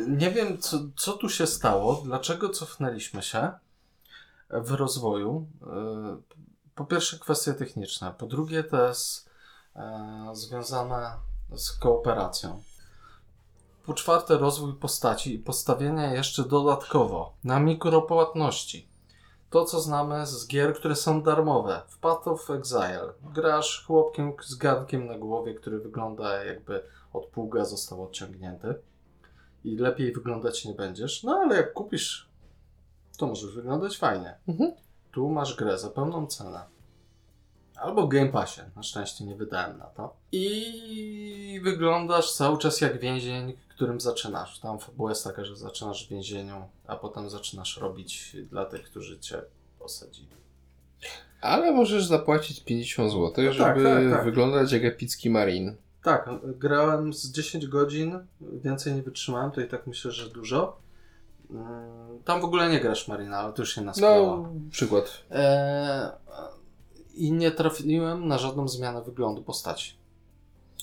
nie 0.08 0.30
wiem, 0.30 0.58
co, 0.58 0.78
co 0.96 1.12
tu 1.12 1.28
się 1.28 1.46
stało, 1.46 2.02
dlaczego 2.04 2.48
cofnęliśmy 2.48 3.22
się 3.22 3.50
w 4.50 4.70
rozwoju. 4.72 5.46
Yy, 5.60 6.22
Po 6.74 6.84
pierwsze 6.84 7.18
kwestie 7.18 7.54
techniczne, 7.54 8.14
po 8.18 8.26
drugie 8.26 8.64
to 8.64 8.88
jest 8.88 9.30
e, 9.76 10.30
związane 10.32 11.10
z 11.56 11.70
kooperacją. 11.72 12.62
Po 13.86 13.94
czwarte 13.94 14.38
rozwój 14.38 14.72
postaci 14.74 15.34
i 15.34 15.38
postawienie 15.38 16.10
jeszcze 16.14 16.44
dodatkowo 16.44 17.36
na 17.44 17.60
mikropłatności. 17.60 18.87
To, 19.50 19.64
co 19.64 19.80
znamy 19.80 20.26
z 20.26 20.46
gier, 20.46 20.74
które 20.74 20.96
są 20.96 21.22
darmowe. 21.22 21.82
W 21.88 21.98
Path 21.98 22.28
of 22.28 22.50
Exile 22.50 23.12
grasz 23.34 23.84
chłopkiem 23.86 24.32
z 24.44 24.54
garnkiem 24.54 25.06
na 25.06 25.18
głowie, 25.18 25.54
który 25.54 25.78
wygląda 25.78 26.44
jakby 26.44 26.82
od 27.12 27.26
pługa 27.26 27.64
został 27.64 28.04
odciągnięty 28.04 28.74
i 29.64 29.76
lepiej 29.76 30.12
wyglądać 30.12 30.64
nie 30.64 30.74
będziesz. 30.74 31.22
No 31.22 31.32
ale 31.32 31.56
jak 31.56 31.72
kupisz, 31.72 32.28
to 33.18 33.26
możesz 33.26 33.54
wyglądać 33.54 33.98
fajnie. 33.98 34.38
Mhm. 34.48 34.72
Tu 35.12 35.28
masz 35.28 35.56
grę 35.56 35.78
za 35.78 35.90
pełną 35.90 36.26
cenę. 36.26 36.77
Albo 37.80 38.06
Game 38.08 38.28
Passie. 38.28 38.60
Na 38.76 38.82
szczęście 38.82 39.24
nie 39.24 39.36
wydałem 39.36 39.78
na 39.78 39.84
to. 39.86 40.16
I 40.32 41.60
wyglądasz 41.64 42.32
cały 42.32 42.58
czas 42.58 42.80
jak 42.80 43.00
więzień, 43.00 43.52
którym 43.68 44.00
zaczynasz. 44.00 44.58
Tam 44.60 44.78
fabuła 44.78 45.10
jest 45.10 45.24
taka, 45.24 45.44
że 45.44 45.56
zaczynasz 45.56 46.06
w 46.06 46.10
więzieniu, 46.10 46.68
a 46.86 46.96
potem 46.96 47.30
zaczynasz 47.30 47.76
robić 47.76 48.36
dla 48.50 48.64
tych, 48.64 48.82
którzy 48.82 49.18
cię 49.20 49.42
posadzili. 49.78 50.28
Ale 51.40 51.72
możesz 51.72 52.04
zapłacić 52.04 52.60
50 52.64 53.10
zł, 53.12 53.22
No 53.28 53.32
tak, 53.34 53.52
żeby 53.78 53.84
tak, 53.84 54.10
tak. 54.16 54.24
wyglądać 54.24 54.72
jak 54.72 54.84
epicki 54.84 55.30
marin. 55.30 55.76
Tak, 56.02 56.30
grałem 56.44 57.12
z 57.14 57.32
10 57.32 57.66
godzin, 57.66 58.18
więcej 58.40 58.94
nie 58.94 59.02
wytrzymałem, 59.02 59.50
to 59.50 59.60
i 59.60 59.68
tak 59.68 59.86
myślę, 59.86 60.10
że 60.10 60.28
dużo. 60.30 60.78
Mm, 61.50 62.22
Tam 62.24 62.40
w 62.40 62.44
ogóle 62.44 62.70
nie 62.70 62.80
grasz 62.80 63.08
Marina, 63.08 63.38
ale 63.38 63.52
to 63.52 63.62
już 63.62 63.76
inna 63.76 63.94
sprawa. 63.94 64.16
No, 64.16 64.52
przykład. 64.70 65.24
Eee, 65.30 66.08
I 67.18 67.32
nie 67.32 67.50
trafiłem 67.50 68.28
na 68.28 68.38
żadną 68.38 68.68
zmianę 68.68 69.02
wyglądu 69.02 69.42
postaci. 69.42 69.94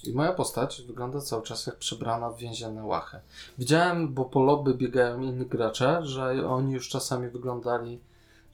I 0.04 0.14
moja 0.14 0.34
postać 0.34 0.82
wygląda 0.88 1.22
cały 1.22 1.44
czas 1.44 1.68
jak 1.68 1.76
przebrana 1.76 2.30
w 2.30 2.38
więzienne 2.38 2.84
łachy. 2.84 3.18
Widziałem, 3.58 4.14
bo 4.14 4.26
po 4.26 4.44
lobby 4.44 4.74
biegają 4.74 5.22
inni 5.22 5.46
gracze, 5.46 6.00
że 6.04 6.48
oni 6.48 6.74
już 6.74 6.90
czasami 6.90 7.30
wyglądali, 7.30 8.00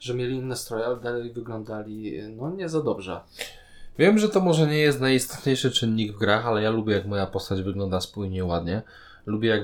że 0.00 0.14
mieli 0.14 0.36
inne 0.36 0.56
stroje, 0.56 0.86
ale 0.86 0.96
dalej 0.96 1.32
wyglądali 1.32 2.22
no 2.36 2.50
nie 2.50 2.68
za 2.68 2.82
dobrze. 2.82 3.20
Wiem, 3.98 4.18
że 4.18 4.28
to 4.28 4.40
może 4.40 4.66
nie 4.66 4.78
jest 4.78 5.00
najistotniejszy 5.00 5.70
czynnik 5.70 6.12
w 6.12 6.18
grach, 6.18 6.46
ale 6.46 6.62
ja 6.62 6.70
lubię 6.70 6.94
jak 6.94 7.06
moja 7.06 7.26
postać 7.26 7.62
wygląda 7.62 8.00
spójnie, 8.00 8.44
ładnie. 8.44 8.82
Lubię 9.26 9.48
jak 9.48 9.62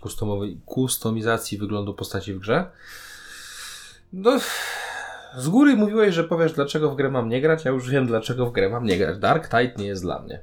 kustomowej, 0.00 0.60
kustomizacji 0.66 1.58
wyglądu 1.58 1.94
postaci 1.94 2.34
w 2.34 2.38
grze. 2.38 2.70
No, 4.12 4.38
z 5.36 5.48
góry 5.48 5.76
mówiłeś, 5.76 6.14
że 6.14 6.24
powiesz 6.24 6.52
dlaczego 6.52 6.90
w 6.90 6.96
grę 6.96 7.10
mam 7.10 7.28
nie 7.28 7.40
grać, 7.40 7.64
ja 7.64 7.70
już 7.70 7.90
wiem 7.90 8.06
dlaczego 8.06 8.46
w 8.46 8.52
grę 8.52 8.68
mam 8.68 8.84
nie 8.84 8.98
grać. 8.98 9.18
Dark 9.18 9.48
Tide 9.48 9.74
nie 9.76 9.86
jest 9.86 10.02
dla 10.02 10.18
mnie. 10.18 10.40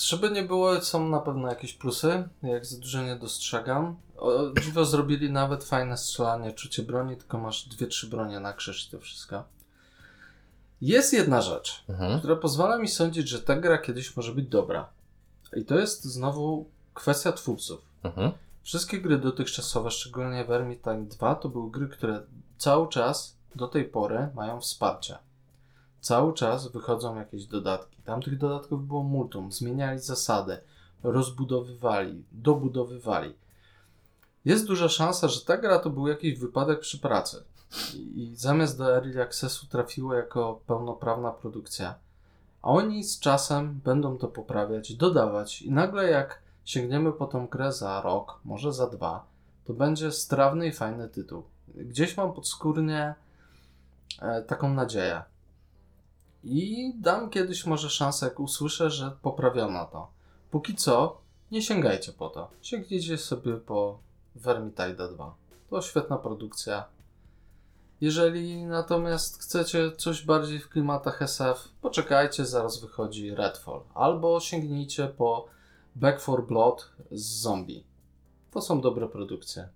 Żeby 0.00 0.30
nie 0.30 0.42
było, 0.42 0.80
są 0.80 1.08
na 1.08 1.20
pewno 1.20 1.48
jakieś 1.48 1.72
plusy, 1.74 2.28
jak 2.42 2.66
za 2.66 2.78
dużo 2.80 3.02
nie 3.02 3.16
dostrzegam. 3.16 3.96
O, 4.16 4.32
dziwo 4.62 4.84
zrobili 4.84 5.30
nawet 5.30 5.64
fajne 5.64 5.96
strzelanie, 5.96 6.52
czucie 6.52 6.82
broni, 6.82 7.16
tylko 7.16 7.38
masz 7.38 7.68
dwie, 7.68 7.86
trzy 7.86 8.06
bronie 8.06 8.40
na 8.40 8.52
krzyż 8.52 8.88
i 8.88 8.90
to 8.90 9.00
wszystko. 9.00 9.44
Jest 10.80 11.12
jedna 11.12 11.42
rzecz, 11.42 11.84
Mhm. 11.88 12.18
która 12.18 12.36
pozwala 12.36 12.78
mi 12.78 12.88
sądzić, 12.88 13.28
że 13.28 13.42
ta 13.42 13.56
gra 13.56 13.78
kiedyś 13.78 14.16
może 14.16 14.32
być 14.32 14.46
dobra. 14.48 14.88
I 15.56 15.64
to 15.64 15.78
jest 15.78 16.04
znowu 16.04 16.70
kwestia 16.94 17.32
twórców. 17.32 17.80
Mhm. 18.02 18.32
Wszystkie 18.62 18.98
gry 19.00 19.18
dotychczasowe, 19.18 19.90
szczególnie 19.90 20.44
Vermintide 20.44 21.04
2, 21.04 21.34
to 21.34 21.48
były 21.48 21.70
gry, 21.70 21.88
które 21.88 22.22
cały 22.58 22.88
czas 22.88 23.36
do 23.54 23.68
tej 23.68 23.84
pory 23.84 24.28
mają 24.34 24.60
wsparcie. 24.60 25.18
Cały 26.00 26.34
czas 26.34 26.68
wychodzą 26.68 27.16
jakieś 27.16 27.46
dodatki. 27.46 28.02
Tam 28.02 28.22
tych 28.22 28.38
dodatków 28.38 28.86
było 28.86 29.02
multum. 29.02 29.52
Zmieniali 29.52 29.98
zasady, 29.98 30.58
rozbudowywali, 31.02 32.24
dobudowywali. 32.32 33.34
Jest 34.44 34.66
duża 34.66 34.88
szansa, 34.88 35.28
że 35.28 35.40
ta 35.40 35.56
gra 35.56 35.78
to 35.78 35.90
był 35.90 36.08
jakiś 36.08 36.38
wypadek 36.38 36.80
przy 36.80 36.98
pracy. 36.98 37.44
I, 37.94 38.32
zamiast 38.34 38.78
do 38.78 38.94
Early 38.94 39.22
Accessu 39.22 39.66
trafiło 39.66 40.14
jako 40.14 40.60
pełnoprawna 40.66 41.30
produkcja. 41.30 41.94
A 42.62 42.68
oni 42.68 43.04
z 43.04 43.20
czasem 43.20 43.80
będą 43.84 44.18
to 44.18 44.28
poprawiać, 44.28 44.94
dodawać 44.94 45.62
i 45.62 45.70
nagle 45.70 46.10
jak 46.10 46.42
sięgniemy 46.64 47.12
po 47.12 47.26
tą 47.26 47.46
grę 47.46 47.72
za 47.72 48.00
rok, 48.00 48.40
może 48.44 48.72
za 48.72 48.86
dwa, 48.86 49.24
to 49.64 49.72
będzie 49.72 50.12
strawny 50.12 50.66
i 50.66 50.72
fajny 50.72 51.08
tytuł. 51.08 51.42
Gdzieś 51.78 52.16
mam 52.16 52.32
podskórnie 52.32 53.14
e, 54.22 54.42
taką 54.42 54.74
nadzieję. 54.74 55.22
I 56.44 56.92
dam 57.00 57.30
kiedyś 57.30 57.66
może 57.66 57.90
szansę, 57.90 58.26
jak 58.26 58.40
usłyszę, 58.40 58.90
że 58.90 59.16
poprawiono 59.22 59.86
to. 59.86 60.10
Póki 60.50 60.74
co, 60.74 61.20
nie 61.50 61.62
sięgajcie 61.62 62.12
po 62.12 62.28
to. 62.28 62.50
Sięgnijcie 62.62 63.18
sobie 63.18 63.56
po 63.56 63.98
Vermintide 64.34 65.08
2. 65.08 65.34
To 65.70 65.82
świetna 65.82 66.16
produkcja. 66.16 66.84
Jeżeli 68.00 68.66
natomiast 68.66 69.42
chcecie 69.42 69.92
coś 69.92 70.22
bardziej 70.24 70.58
w 70.58 70.68
klimatach 70.68 71.22
SF, 71.22 71.68
poczekajcie, 71.80 72.46
zaraz 72.46 72.80
wychodzi 72.80 73.34
Redfall. 73.34 73.80
Albo 73.94 74.40
sięgnijcie 74.40 75.08
po 75.08 75.46
Back 75.96 76.22
4 76.22 76.42
Blood 76.42 76.90
z 77.10 77.22
zombie. 77.22 77.84
To 78.50 78.62
są 78.62 78.80
dobre 78.80 79.08
produkcje. 79.08 79.68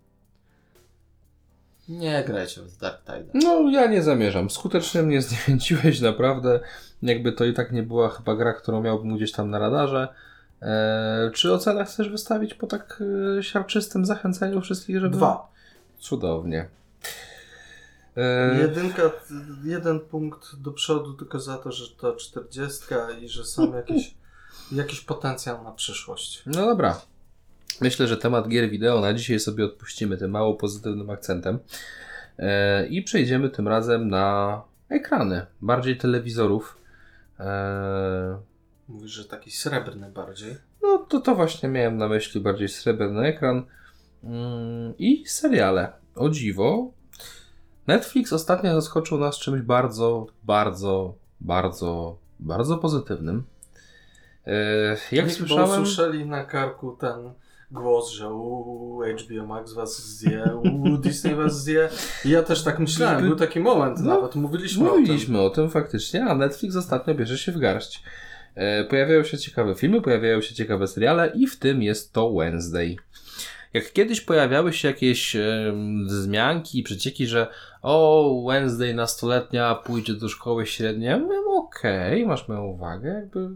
Nie 1.99 2.25
grajcie 2.25 2.63
w 2.63 2.77
Dark 2.77 3.05
Tide. 3.05 3.31
No, 3.35 3.71
ja 3.71 3.87
nie 3.87 4.03
zamierzam. 4.03 4.51
Skutecznie 4.51 5.03
mnie 5.03 5.23
zniechęciłeś, 5.29 6.01
naprawdę. 6.01 6.61
Jakby 7.03 7.33
to 7.33 7.45
i 7.45 7.53
tak 7.53 7.73
nie 7.73 7.83
była 7.83 8.09
chyba 8.09 8.37
gra, 8.37 8.53
którą 8.53 8.83
miałbym 8.83 9.17
gdzieś 9.17 9.33
tam 9.33 9.51
na 9.51 9.59
radarze. 9.59 10.09
E, 10.63 11.31
czy 11.35 11.53
ocenę 11.53 11.85
chcesz 11.85 12.09
wystawić 12.09 12.55
po 12.55 12.67
tak 12.67 13.03
e, 13.39 13.43
siarczystym 13.43 14.05
zachęceniu 14.05 14.61
wszystkich, 14.61 15.01
żeby... 15.01 15.17
Dwa. 15.17 15.49
Cudownie. 15.99 16.69
E, 18.17 18.59
Jedynka, 18.59 19.03
jeden 19.65 20.01
punkt 20.01 20.57
do 20.57 20.73
przodu 20.73 21.15
tylko 21.15 21.41
za 21.41 21.59
to, 21.59 21.73
że 21.73 21.89
to 21.89 22.17
40 22.17 22.85
i 23.21 23.29
że 23.29 23.45
są 23.45 23.73
jakieś, 23.77 24.15
jakiś 24.73 25.01
potencjał 25.01 25.65
na 25.65 25.73
przyszłość. 25.73 26.43
No 26.47 26.67
dobra. 26.67 27.01
Myślę, 27.81 28.07
że 28.07 28.17
temat 28.17 28.49
gier 28.49 28.71
wideo 28.71 29.01
na 29.01 29.15
dzisiaj 29.15 29.41
sobie 29.41 29.65
odpuścimy 29.65 30.17
tym 30.17 30.31
mało 30.31 30.55
pozytywnym 30.55 31.11
akcentem 31.11 31.59
e, 32.39 32.87
i 32.87 33.03
przejdziemy 33.03 33.51
tym 33.51 33.69
razem 33.69 34.09
na 34.09 34.63
ekrany, 34.89 35.47
bardziej 35.61 35.97
telewizorów. 35.97 36.79
E, 37.41 38.39
Mówisz, 38.89 39.13
że 39.13 39.25
taki 39.25 39.51
srebrny 39.51 40.11
bardziej. 40.11 40.57
no 40.83 40.99
to 40.99 41.21
to 41.21 41.35
właśnie 41.35 41.69
miałem 41.69 41.97
na 41.97 42.09
myśli, 42.09 42.41
bardziej 42.41 42.69
srebrny 42.69 43.23
ekran 43.27 43.67
mm, 44.25 44.95
i 44.99 45.25
seriale. 45.27 45.93
O 46.15 46.31
dziwo, 46.31 46.93
Netflix 47.87 48.33
ostatnio 48.33 48.81
zaskoczył 48.81 49.19
nas 49.19 49.39
czymś 49.39 49.63
bardzo, 49.63 50.27
bardzo, 50.43 51.15
bardzo, 51.41 52.19
bardzo 52.41 52.79
pozytywnym. 52.79 53.45
E, 54.47 54.97
jak 55.13 55.27
Bo 55.27 55.33
słyszałem... 55.33 55.83
usłyszeli 55.83 56.27
na 56.27 56.45
karku 56.45 56.97
ten 57.01 57.33
głos, 57.73 58.11
że 58.11 58.33
u 58.33 59.01
HBO 59.03 59.47
Max 59.47 59.73
was 59.73 60.17
zje, 60.19 60.45
u 60.63 60.99
Disney 60.99 61.35
was 61.35 61.65
zje. 61.65 61.89
I 62.25 62.31
ja 62.31 62.43
też 62.43 62.63
tak 62.63 62.79
myślałem, 62.79 63.25
był 63.25 63.37
taki 63.37 63.61
moment 63.61 63.99
No, 64.01 64.15
nawet, 64.15 64.35
mówiliśmy, 64.35 64.85
Mówiliśmy 64.85 65.41
o 65.41 65.51
tym 65.51 65.71
faktycznie, 65.71 66.25
a 66.25 66.35
Netflix 66.35 66.77
ostatnio 66.77 67.15
bierze 67.15 67.39
się 67.39 67.53
w 67.53 67.59
garść. 67.59 68.03
E, 68.55 68.85
pojawiają 68.85 69.25
się 69.25 69.39
ciekawe 69.39 69.75
filmy, 69.75 70.01
pojawiają 70.01 70.41
się 70.41 70.55
ciekawe 70.55 70.89
seriale 70.89 71.33
i 71.35 71.47
w 71.47 71.59
tym 71.59 71.83
jest 71.83 72.13
to 72.13 72.33
Wednesday. 72.33 72.97
Jak 73.73 73.93
kiedyś 73.93 74.21
pojawiały 74.21 74.73
się 74.73 74.89
jakieś 74.89 75.37
em, 75.37 76.07
wzmianki 76.07 76.79
i 76.79 76.83
przecieki, 76.83 77.27
że 77.27 77.47
o, 77.83 78.45
Wednesday 78.49 78.95
nastoletnia 78.95 79.75
pójdzie 79.75 80.15
do 80.15 80.29
szkoły 80.29 80.67
średniej, 80.67 81.09
ja 81.09 81.19
mówię, 81.19 81.37
okej, 81.59 82.27
masz 82.27 82.49
moją 82.49 82.65
uwagę. 82.65 83.09
Jakby 83.09 83.49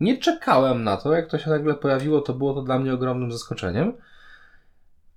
nie 0.00 0.18
czekałem 0.18 0.84
na 0.84 0.96
to, 0.96 1.12
jak 1.12 1.28
to 1.30 1.38
się 1.38 1.50
nagle 1.50 1.74
pojawiło, 1.74 2.20
to 2.20 2.34
było 2.34 2.54
to 2.54 2.62
dla 2.62 2.78
mnie 2.78 2.94
ogromnym 2.94 3.32
zaskoczeniem. 3.32 3.92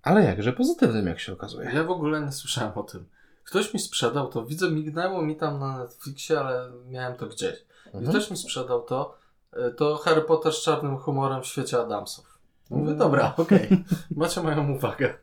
Ale 0.03 0.24
jakże 0.24 0.53
pozytywnym, 0.53 1.08
jak 1.08 1.20
się 1.20 1.34
okazuje. 1.34 1.72
Ja 1.74 1.84
w 1.84 1.91
ogóle 1.91 2.22
nie 2.22 2.32
słyszałem 2.32 2.72
o 2.76 2.84
tym. 2.84 3.06
Ktoś 3.43 3.74
mi 3.74 3.80
sprzedał 3.80 4.28
to, 4.28 4.45
widzę, 4.45 4.72
mignęło 4.72 5.22
mi 5.22 5.36
tam 5.36 5.60
na 5.60 5.78
Netflixie, 5.78 6.39
ale 6.39 6.72
miałem 6.88 7.16
to 7.18 7.28
gdzieś. 7.28 7.56
I 7.93 7.97
Mhm. 7.97 8.10
ktoś 8.10 8.32
mi 8.32 8.38
sprzedał 8.38 8.82
to, 8.84 9.18
y, 9.58 9.72
to 9.72 9.95
Harry 9.97 10.22
Potter 10.22 10.53
z 10.53 10.62
czarnym 10.64 10.97
humorem 10.97 11.41
w 11.41 11.45
świecie 11.45 11.80
Adamsów. 11.80 12.34
Mówię, 12.70 12.84
Mm. 12.84 12.97
dobra, 12.97 13.34
okej, 13.38 13.84
macie 14.16 14.41
moją 14.41 14.72
uwagę. 14.72 15.13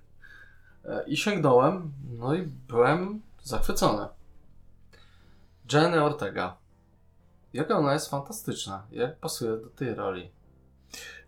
E, 0.84 1.04
I 1.06 1.16
sięgnąłem, 1.16 1.92
no 2.18 2.34
i 2.34 2.42
byłem 2.68 3.20
zachwycony. 3.42 4.06
Jenny 5.72 6.04
Ortega. 6.04 6.56
Jaka 7.52 7.78
ona 7.78 7.92
jest 7.92 8.10
fantastyczna, 8.10 8.82
jak 8.92 9.16
pasuje 9.16 9.50
do 9.56 9.68
tej 9.70 9.94
roli. 9.94 10.30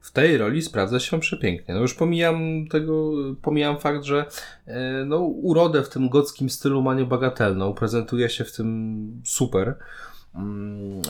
w 0.00 0.10
tej 0.12 0.38
roli 0.38 0.62
sprawdza 0.62 1.00
się 1.00 1.20
przepięknie. 1.20 1.74
No 1.74 1.80
już 1.80 1.94
pomijam 1.94 2.66
tego, 2.70 3.12
pomijam 3.42 3.78
fakt, 3.78 4.04
że 4.04 4.26
e, 4.66 5.04
no, 5.06 5.18
urodę 5.18 5.82
w 5.82 5.88
tym 5.88 6.08
gockim 6.08 6.50
stylu 6.50 6.82
ma 6.82 6.94
niebagatelną, 6.94 7.74
prezentuje 7.74 8.28
się 8.30 8.44
w 8.44 8.52
tym 8.56 9.22
super, 9.24 9.74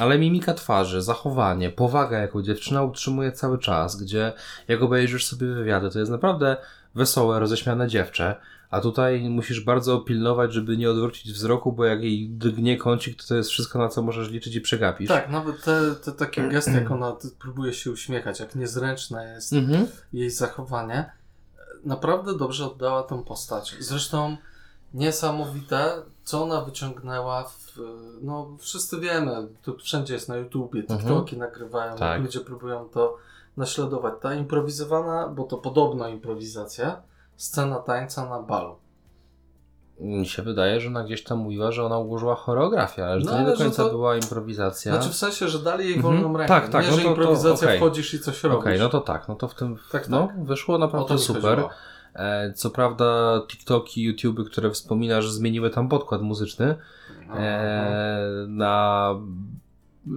ale 0.01 0.19
mimika 0.19 0.55
twarzy, 0.55 1.03
zachowanie, 1.03 1.71
powaga, 1.71 2.19
jaką 2.19 2.43
dziewczyna 2.43 2.83
utrzymuje 2.83 3.33
cały 3.33 3.59
czas, 3.59 3.97
gdzie 3.97 4.33
jak 4.69 4.83
obejrzysz 4.83 5.27
sobie 5.27 5.47
wywiady, 5.47 5.91
to 5.91 5.99
jest 5.99 6.11
naprawdę 6.11 6.57
wesołe, 6.95 7.41
roześmiane 7.41 7.89
dziewczę, 7.89 8.37
a 8.71 8.81
tutaj 8.81 9.29
musisz 9.31 9.61
bardzo 9.61 9.99
pilnować, 9.99 10.53
żeby 10.53 10.77
nie 10.77 10.91
odwrócić 10.91 11.33
wzroku, 11.33 11.73
bo 11.73 11.85
jak 11.85 12.03
jej 12.03 12.29
drgnie 12.29 12.77
kącik, 12.77 13.23
to 13.23 13.29
to 13.29 13.35
jest 13.35 13.51
wszystko, 13.51 13.79
na 13.79 13.89
co 13.89 14.03
możesz 14.03 14.31
liczyć 14.31 14.55
i 14.57 14.61
przegapisz. 14.61 15.09
Tak, 15.09 15.31
nawet 15.31 15.65
te, 15.65 15.95
te 16.05 16.13
takie 16.13 16.49
gesty, 16.49 16.73
jak 16.73 16.91
ona 16.91 17.17
próbuje 17.39 17.73
się 17.73 17.91
uśmiechać, 17.91 18.41
jak 18.41 18.55
niezręczne 18.55 19.35
jest 19.35 19.53
Mhm. 19.53 19.87
jej 20.13 20.31
zachowanie, 20.31 20.99
e, 20.99 21.09
naprawdę 21.85 22.39
dobrze 22.39 22.67
oddała 22.67 23.03
tą 23.03 23.23
postać. 23.23 23.77
Zresztą 23.81 24.37
niesamowite, 24.95 25.93
co 26.25 26.43
ona 26.43 26.61
wyciągnęła 26.61 27.45
w, 27.45 27.79
no 28.23 28.57
wszyscy 28.59 29.01
wiemy, 29.01 29.49
to 29.63 29.75
wszędzie 29.75 30.15
jest 30.15 30.29
na 30.29 30.37
YouTubie, 30.37 30.81
Mhm. 30.81 31.01
TikToki 31.01 31.37
nagrywają, 31.39 31.97
Tak. 31.97 32.23
ludzie 32.23 32.41
próbują 32.41 32.89
to 32.89 33.17
naśladować. 33.57 34.15
Ta 34.21 34.35
improwizowana, 34.35 35.29
bo 35.29 35.45
to 35.45 35.59
podobno 35.59 36.09
improwizacja, 36.09 37.03
scena 37.37 37.79
tańca 37.79 38.29
na 38.29 38.43
balu. 38.43 38.77
Mi 40.01 40.27
się 40.27 40.43
wydaje, 40.43 40.81
że 40.81 40.89
ona 40.89 41.05
gdzieś 41.05 41.25
tam 41.25 41.39
mówiła, 41.39 41.73
że 41.73 41.85
ona 41.85 41.99
ułożyła 41.99 42.35
choreografię, 42.35 43.07
ale 43.07 43.21
że 43.21 43.27
No, 43.27 43.33
to 43.33 43.39
nie 43.41 43.47
do 43.47 43.57
końca 43.57 43.85
to- 43.85 43.91
była 43.91 44.17
improwizacja. 44.17 44.93
Znaczy 44.95 45.09
w 45.09 45.15
sensie, 45.17 45.49
że 45.49 45.59
dali 45.59 45.85
jej 45.85 45.97
Mhm. 45.97 46.15
wolną 46.15 46.39
rękę. 46.39 46.49
Tak, 46.55 46.69
tak, 46.69 46.85
Nie, 46.85 46.91
no 46.91 46.97
że 46.97 47.03
to- 47.03 47.09
to 47.09 47.15
improwizacja 47.15 47.69
okej. 47.69 47.79
wchodzisz 47.79 48.15
i 48.15 48.21
coś 48.21 48.43
robisz. 48.45 48.59
Okej, 48.59 48.79
no 48.79 48.89
to 48.89 49.01
tak, 49.01 49.29
no 49.29 49.35
to 49.35 49.49
w 49.49 49.55
tym 49.55 49.79
Tak, 49.93 50.09
no, 50.09 50.27
tak. 50.27 50.45
wyszło 50.45 50.75
O 50.75 50.79
to 50.79 50.85
naprawdę 50.85 51.19
super. 51.19 51.43
chodziło. 51.43 51.69
E, 52.15 52.53
co 52.53 52.71
prawda 52.71 53.41
TikToki, 53.49 54.03
YouTuby, 54.03 54.45
które 54.45 54.71
wspominasz, 54.71 55.31
zmieniły 55.31 55.71
tam 55.71 55.89
podkład 55.89 56.23
muzyczny 56.23 56.75
No, 57.29 57.39
e, 57.39 58.47
na 58.49 59.15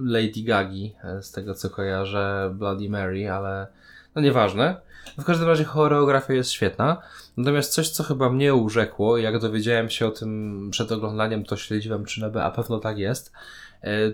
Lady 0.04 0.42
Gagi, 0.42 0.94
e, 1.04 1.22
z 1.22 1.32
tego 1.32 1.54
co 1.54 1.70
kojarzę, 1.70 2.50
Bloody 2.54 2.90
Mary, 2.90 3.30
ale 3.30 3.66
no 4.14 4.22
nieważne. 4.22 4.80
W 5.18 5.24
każdym 5.24 5.48
razie 5.48 5.64
choreografia 5.64 6.34
jest 6.34 6.50
świetna. 6.50 7.02
Natomiast 7.36 7.72
coś, 7.72 7.90
co 7.90 8.02
chyba 8.02 8.30
mnie 8.30 8.54
urzekło, 8.54 9.18
jak 9.18 9.38
dowiedziałem 9.38 9.90
się 9.90 10.06
o 10.06 10.10
tym 10.10 10.68
przed 10.70 10.92
oglądaniem, 10.92 11.44
to 11.44 11.56
śledziłem 11.56 12.04
czy 12.04 12.20
nebe, 12.20 12.44
a 12.44 12.50
pewno 12.50 12.78
tak 12.78 12.98
jest, 12.98 13.32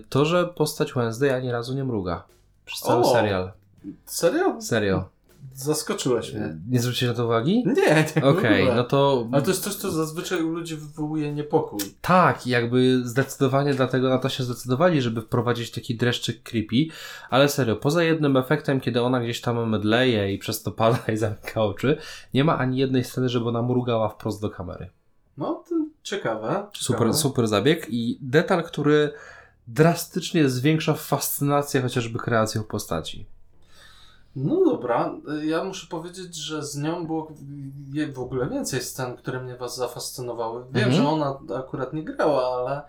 to, 0.09 0.25
że 0.25 0.45
postać 0.47 0.93
Wednesday 0.93 1.35
ani 1.35 1.51
razu 1.51 1.73
nie 1.73 1.83
mruga. 1.83 2.23
Przez 2.65 2.79
cały 2.79 3.03
O! 3.03 3.13
serial. 3.13 3.51
Serio? 4.05 4.61
Serio. 4.61 5.09
Zaskoczyłeś 5.55 6.33
mnie. 6.33 6.57
Nie 6.69 6.79
zwróciłeś 6.79 7.11
na 7.11 7.17
to 7.17 7.25
uwagi? 7.25 7.63
Nie, 7.65 8.05
nie. 8.15 8.23
Okej, 8.23 8.61
ogóle. 8.61 8.75
no 8.75 8.83
to 8.83 9.27
Ale 9.31 9.41
to 9.41 9.49
jest 9.49 9.63
coś, 9.63 9.75
co 9.75 9.91
zazwyczaj 9.91 10.43
u 10.43 10.49
ludzi 10.49 10.75
wywołuje 10.75 11.33
niepokój. 11.33 11.79
tak, 12.01 12.47
jakby 12.47 13.01
zdecydowanie 13.07 13.73
dlatego 13.73 14.09
na 14.09 14.17
to 14.17 14.29
się 14.29 14.43
zdecydowali, 14.43 15.01
żeby 15.01 15.21
wprowadzić 15.21 15.71
taki 15.71 15.95
dreszczyk 15.95 16.43
creepy, 16.43 16.87
ale 17.29 17.49
serio, 17.49 17.75
poza 17.75 18.03
jednym 18.03 18.37
efektem, 18.37 18.79
kiedy 18.79 19.01
ona 19.01 19.19
gdzieś 19.19 19.41
tam 19.41 19.69
mdleje 19.75 20.33
i 20.33 20.37
przez 20.37 20.63
to 20.63 20.71
pada 20.71 20.99
i 21.13 21.17
zamyka 21.17 21.61
oczy, 21.63 21.97
nie 22.33 22.43
ma 22.43 22.57
ani 22.57 22.77
jednej 22.77 23.03
sceny, 23.03 23.29
żeby 23.29 23.49
ona 23.49 23.61
mrugała 23.61 24.09
wprost 24.09 24.41
do 24.41 24.49
kamery. 24.49 24.89
No, 25.37 25.63
to 25.69 25.75
ciekawe. 26.03 26.67
Super, 26.73 26.99
ciekawe. 26.99 27.13
super 27.13 27.47
zabieg 27.47 27.87
i 27.89 28.17
detal, 28.21 28.63
który 28.63 29.11
drastycznie 29.67 30.49
zwiększa 30.49 30.93
fascynację 30.93 31.81
chociażby 31.81 32.19
kreacją 32.19 32.63
postaci. 32.63 33.25
No 34.35 34.65
dobra, 34.65 35.13
ja 35.43 35.63
muszę 35.63 35.87
powiedzieć, 35.87 36.35
że 36.35 36.63
z 36.63 36.77
nią 36.77 37.05
było 37.05 37.31
w 38.13 38.19
ogóle 38.19 38.49
więcej 38.49 38.81
scen, 38.81 39.15
które 39.15 39.41
mnie 39.43 39.55
was 39.55 39.75
zafascynowały. 39.75 40.63
Wiem, 40.71 40.83
Mhm. 40.83 40.93
że 41.03 41.09
ona 41.09 41.39
akurat 41.59 41.93
nie 41.93 42.03
grała, 42.03 42.43
ale 42.61 42.81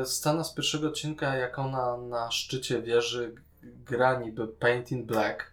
e, 0.00 0.04
scena 0.06 0.44
z 0.44 0.54
pierwszego 0.54 0.88
odcinka, 0.88 1.36
jak 1.36 1.58
ona 1.58 1.96
na 1.96 2.30
szczycie 2.30 2.82
wieży 2.82 3.34
gra 3.62 4.20
niby 4.20 4.48
Paint 4.48 4.92
in 4.92 5.06
Black. 5.06 5.44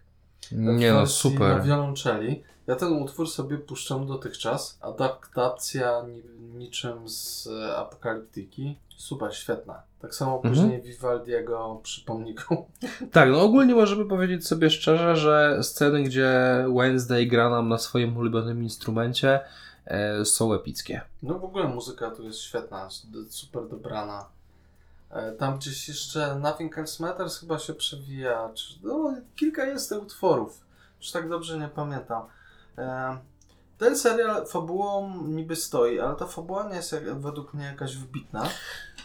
Nie 0.52 0.92
no, 0.92 0.98
wersji 0.98 1.30
Na 1.30 1.36
super. 1.40 1.62
wiolonczeli. 1.62 2.42
Ja 2.66 2.76
ten 2.76 2.92
utwór 2.92 3.30
sobie 3.30 3.58
puszczam 3.58 4.06
dotychczas. 4.06 4.78
Adaptacja 4.80 6.02
ni 6.08 6.22
niczym 6.58 7.08
z 7.08 7.46
e, 7.46 7.76
Apokaliptyki. 7.76 8.78
Super, 8.96 9.34
świetna. 9.36 9.82
Tak 10.00 10.14
samo 10.14 10.36
Mhm. 10.36 10.54
później 10.54 10.82
Vivaldiego 10.82 11.80
przy 11.82 12.04
pomniku. 12.04 12.66
Tak, 13.12 13.30
no 13.30 13.40
ogólnie 13.42 13.74
możemy 13.74 14.04
powiedzieć 14.04 14.46
sobie 14.46 14.70
szczerze, 14.70 15.16
że 15.16 15.58
sceny, 15.62 16.02
gdzie 16.02 16.30
Wednesday 16.76 17.26
gra 17.26 17.50
nam 17.50 17.68
na 17.68 17.78
swoim 17.78 18.16
ulubionym 18.16 18.62
instrumencie 18.62 19.40
e, 19.86 20.24
są 20.24 20.52
epickie. 20.54 21.00
No 21.22 21.38
w 21.38 21.44
ogóle 21.44 21.68
muzyka 21.68 22.10
tu 22.10 22.22
jest 22.22 22.38
świetna, 22.38 22.88
super 23.28 23.68
dobrana. 23.68 24.24
E, 25.10 25.32
Tam 25.32 25.58
gdzieś 25.58 25.88
jeszcze 25.88 26.34
Nothing 26.38 26.78
Else 26.78 27.02
Matters 27.02 27.38
chyba 27.38 27.58
się 27.58 27.74
przewija. 27.74 28.50
Czy, 28.54 28.74
no, 28.82 29.14
kilka 29.36 29.64
jest 29.66 29.88
tych 29.88 30.02
utworów. 30.02 30.60
Już 31.00 31.10
tak 31.10 31.28
dobrze 31.28 31.58
nie 31.58 31.68
pamiętam. 31.68 32.22
E, 32.78 33.16
Ten 33.78 33.96
serial 33.96 34.46
fabułą 34.46 35.22
niby 35.26 35.56
stoi, 35.56 36.00
ale 36.00 36.16
ta 36.16 36.26
fabuła 36.26 36.68
nie 36.68 36.74
jest 36.76 36.94
według 37.14 37.54
mnie 37.54 37.64
jakaś 37.64 37.96
wybitna. 37.96 38.48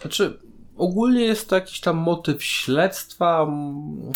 Znaczy, 0.01 0.39
ogólnie 0.77 1.21
jest 1.25 1.49
to 1.49 1.55
jakiś 1.55 1.79
tam 1.81 1.97
motyw 1.97 2.43
śledztwa. 2.43 3.43
mm, 3.43 4.11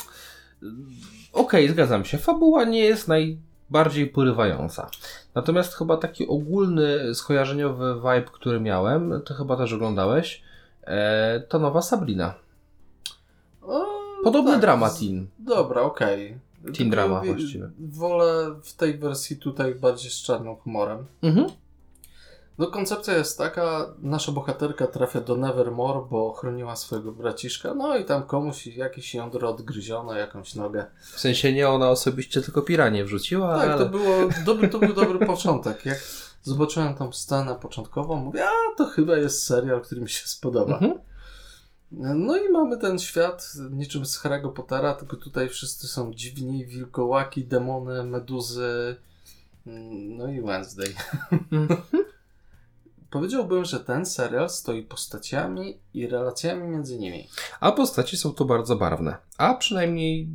Okej, 1.33 1.69
zgadzam 1.69 2.05
się. 2.05 2.17
Fabuła 2.17 2.63
nie 2.63 2.79
jest 2.85 3.07
najbardziej 3.07 4.07
porywająca. 4.07 4.89
Natomiast 5.35 5.73
chyba 5.75 5.97
taki 5.97 6.27
ogólny, 6.27 7.15
skojarzeniowy 7.15 7.95
vibe, 7.95 8.31
który 8.33 8.59
miałem, 8.59 9.21
to 9.25 9.33
chyba 9.33 9.57
też 9.57 9.73
oglądałeś, 9.73 10.43
e, 10.83 11.39
to 11.39 11.59
nowa 11.59 11.81
Sabrina. 11.81 12.33
O, 13.61 13.85
Podobny 14.23 14.51
tak, 14.51 14.61
dramat 14.61 14.93
z- 14.93 15.01
in. 15.01 15.27
Dobra, 15.39 15.81
okej. 15.81 16.27
Teen 16.29 16.39
drama 16.89 17.19
Tylko, 17.21 17.35
y, 17.35 17.39
właściwie. 17.39 17.69
Wolę 17.79 18.55
w 18.63 18.73
tej 18.73 18.97
wersji 18.97 19.37
tutaj 19.37 19.75
bardziej 19.75 20.11
z 20.11 20.21
czarnym 20.21 20.55
humorem. 20.55 21.05
Mhm. 21.21 21.47
No 22.57 22.67
koncepcja 22.67 23.17
jest 23.17 23.37
taka, 23.37 23.93
nasza 23.99 24.31
bohaterka 24.31 24.87
trafia 24.87 25.21
do 25.21 25.37
Nevermore, 25.37 26.01
bo 26.09 26.33
chroniła 26.33 26.75
swojego 26.75 27.11
braciszka, 27.11 27.73
no 27.73 27.97
i 27.97 28.05
tam 28.05 28.23
komuś 28.23 28.67
jakieś 28.67 29.13
jądro 29.13 29.49
odgryziono, 29.49 30.13
jakąś 30.13 30.55
nogę. 30.55 30.85
W 31.13 31.19
sensie 31.19 31.53
nie 31.53 31.69
ona 31.69 31.89
osobiście, 31.89 32.41
tylko 32.41 32.61
piranie 32.61 33.05
wrzuciła, 33.05 33.59
Tak, 33.59 33.69
ale... 33.69 33.85
to, 33.85 33.89
było 33.89 34.15
dobry, 34.45 34.69
to 34.69 34.79
był 34.79 34.93
dobry 34.93 35.25
początek. 35.25 35.85
Jak 35.85 35.99
zobaczyłem 36.43 36.95
tą 36.95 37.11
scenę 37.11 37.55
początkową, 37.55 38.15
mówię, 38.15 38.45
a 38.45 38.75
to 38.77 38.85
chyba 38.85 39.17
jest 39.17 39.43
serial, 39.45 39.81
który 39.81 40.01
mi 40.01 40.09
się 40.09 40.27
spodoba. 40.27 40.73
Mhm. 40.73 40.99
No 41.91 42.37
i 42.37 42.49
mamy 42.49 42.77
ten 42.77 42.99
świat 42.99 43.53
niczym 43.71 44.05
z 44.05 44.23
Harry'ego 44.23 44.53
Pottera, 44.53 44.93
tylko 44.93 45.17
tutaj 45.17 45.49
wszyscy 45.49 45.87
są 45.87 46.13
dziwni, 46.13 46.65
wilkołaki, 46.65 47.45
demony, 47.45 48.03
meduzy, 48.03 48.95
mm, 49.67 50.17
no 50.17 50.27
i 50.27 50.41
Wednesday. 50.41 50.93
Mhm. 51.51 51.81
Powiedziałbym, 53.11 53.65
że 53.65 53.79
ten 53.79 54.05
serial 54.05 54.49
stoi 54.49 54.83
postaciami 54.83 55.77
i 55.93 56.07
relacjami 56.07 56.67
między 56.67 56.99
nimi. 56.99 57.27
A 57.59 57.71
postaci 57.71 58.17
są 58.17 58.33
tu 58.33 58.45
bardzo 58.45 58.75
barwne. 58.75 59.17
A 59.37 59.53
przynajmniej 59.53 60.27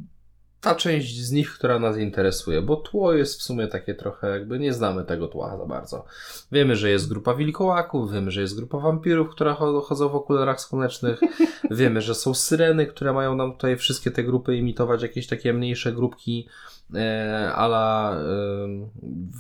ta 0.61 0.75
część 0.75 1.21
z 1.21 1.33
nich, 1.33 1.53
która 1.53 1.79
nas 1.79 1.99
interesuje, 1.99 2.63
bo 2.63 2.77
tło 2.77 3.13
jest 3.13 3.41
w 3.41 3.43
sumie 3.43 3.67
takie 3.67 3.95
trochę, 3.95 4.31
jakby 4.31 4.59
nie 4.59 4.73
znamy 4.73 5.05
tego 5.05 5.29
tła 5.29 5.57
za 5.57 5.67
bardzo. 5.67 6.05
Wiemy, 6.53 6.77
że 6.77 6.91
jest 6.91 7.09
grupa 7.09 7.35
wilkołaków, 7.35 8.13
wiemy, 8.13 8.31
że 8.31 8.41
jest 8.41 8.57
grupa 8.57 8.79
wampirów, 8.79 9.31
które 9.31 9.53
cho- 9.53 9.83
chodzą 9.83 10.09
w 10.09 10.15
okularach 10.15 10.61
słonecznych, 10.61 11.21
wiemy, 11.71 12.01
że 12.03 12.15
są 12.15 12.35
syreny, 12.35 12.87
które 12.87 13.13
mają 13.13 13.37
nam 13.37 13.53
tutaj 13.53 13.77
wszystkie 13.77 14.11
te 14.11 14.25
grupy 14.25 14.57
imitować, 14.57 15.03
jakieś 15.03 15.27
takie 15.27 15.53
mniejsze 15.53 15.93
grupki 15.93 16.49
e, 16.95 17.53
ala 17.55 18.17
e, 18.17 18.19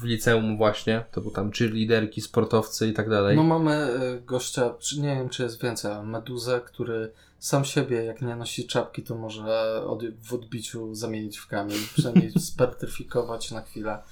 w 0.00 0.04
liceum 0.04 0.56
właśnie, 0.56 1.04
to 1.12 1.20
był 1.20 1.30
tam 1.30 1.50
cheerleaderki, 1.52 2.20
sportowcy 2.20 2.88
i 2.88 2.92
tak 2.92 3.10
dalej. 3.10 3.36
No 3.36 3.42
mamy 3.42 3.72
e, 3.72 4.20
gościa, 4.20 4.74
nie 4.98 5.14
wiem 5.16 5.28
czy 5.28 5.42
jest 5.42 5.62
więcej, 5.62 5.92
ale 5.92 6.02
Meduzę, 6.02 6.60
który 6.66 7.12
sam 7.46 7.64
siebie, 7.64 8.04
jak 8.04 8.22
nie 8.22 8.36
nosi 8.36 8.66
czapki, 8.66 9.02
to 9.02 9.14
może 9.14 9.82
od, 9.86 10.02
w 10.22 10.34
odbiciu 10.34 10.94
zamienić 10.94 11.38
w 11.38 11.46
kamień, 11.46 11.78
przynajmniej 11.92 12.32
spertryfikować 12.50 13.50
na 13.50 13.62
chwilę. 13.62 14.02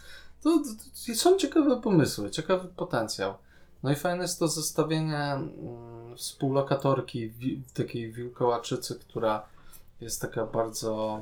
To, 0.43 0.63
to, 1.07 1.15
są 1.15 1.37
ciekawe 1.37 1.81
pomysły, 1.81 2.31
ciekawy 2.31 2.69
potencjał. 2.69 3.35
No 3.83 3.93
i 3.93 3.95
fajne 3.95 4.23
jest 4.23 4.39
to 4.39 4.49
zestawienie 4.49 5.19
mm, 5.19 6.17
współlokatorki, 6.17 7.31
wi, 7.31 7.63
takiej 7.75 8.13
wilkołaczycy, 8.13 8.95
która 8.95 9.47
jest 10.05 10.23
taka 10.23 10.47
bardzo 10.47 11.21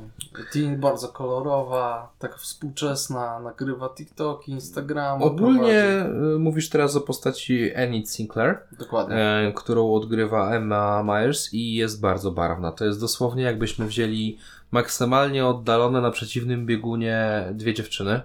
teen, 0.53 0.81
bardzo 0.81 1.09
kolorowa, 1.09 2.13
taka 2.19 2.37
współczesna, 2.37 3.41
nagrywa 3.41 3.89
TikToki, 3.89 4.53
Instagram. 4.53 5.23
Ogólnie 5.23 6.07
y, 6.35 6.39
mówisz 6.39 6.69
teraz 6.69 6.97
o 6.97 7.01
postaci 7.01 7.71
Enid 7.75 8.11
Sinclair. 8.11 8.59
Dokładnie. 8.79 9.17
e, 9.17 9.53
którą 9.57 9.95
odgrywa 9.95 10.51
Emma 10.51 11.03
Myers 11.03 11.55
i 11.55 11.75
jest 11.75 12.01
bardzo 12.01 12.31
barwna. 12.31 12.73
To 12.73 12.85
jest 12.85 13.01
dosłownie 13.01 13.43
jakbyśmy 13.43 13.87
wzięli 13.87 14.39
maksymalnie 14.71 15.47
oddalone 15.47 16.01
na 16.01 16.11
przeciwnym 16.11 16.67
biegunie 16.67 17.49
dwie 17.53 17.75
dziewczyny. 17.75 18.21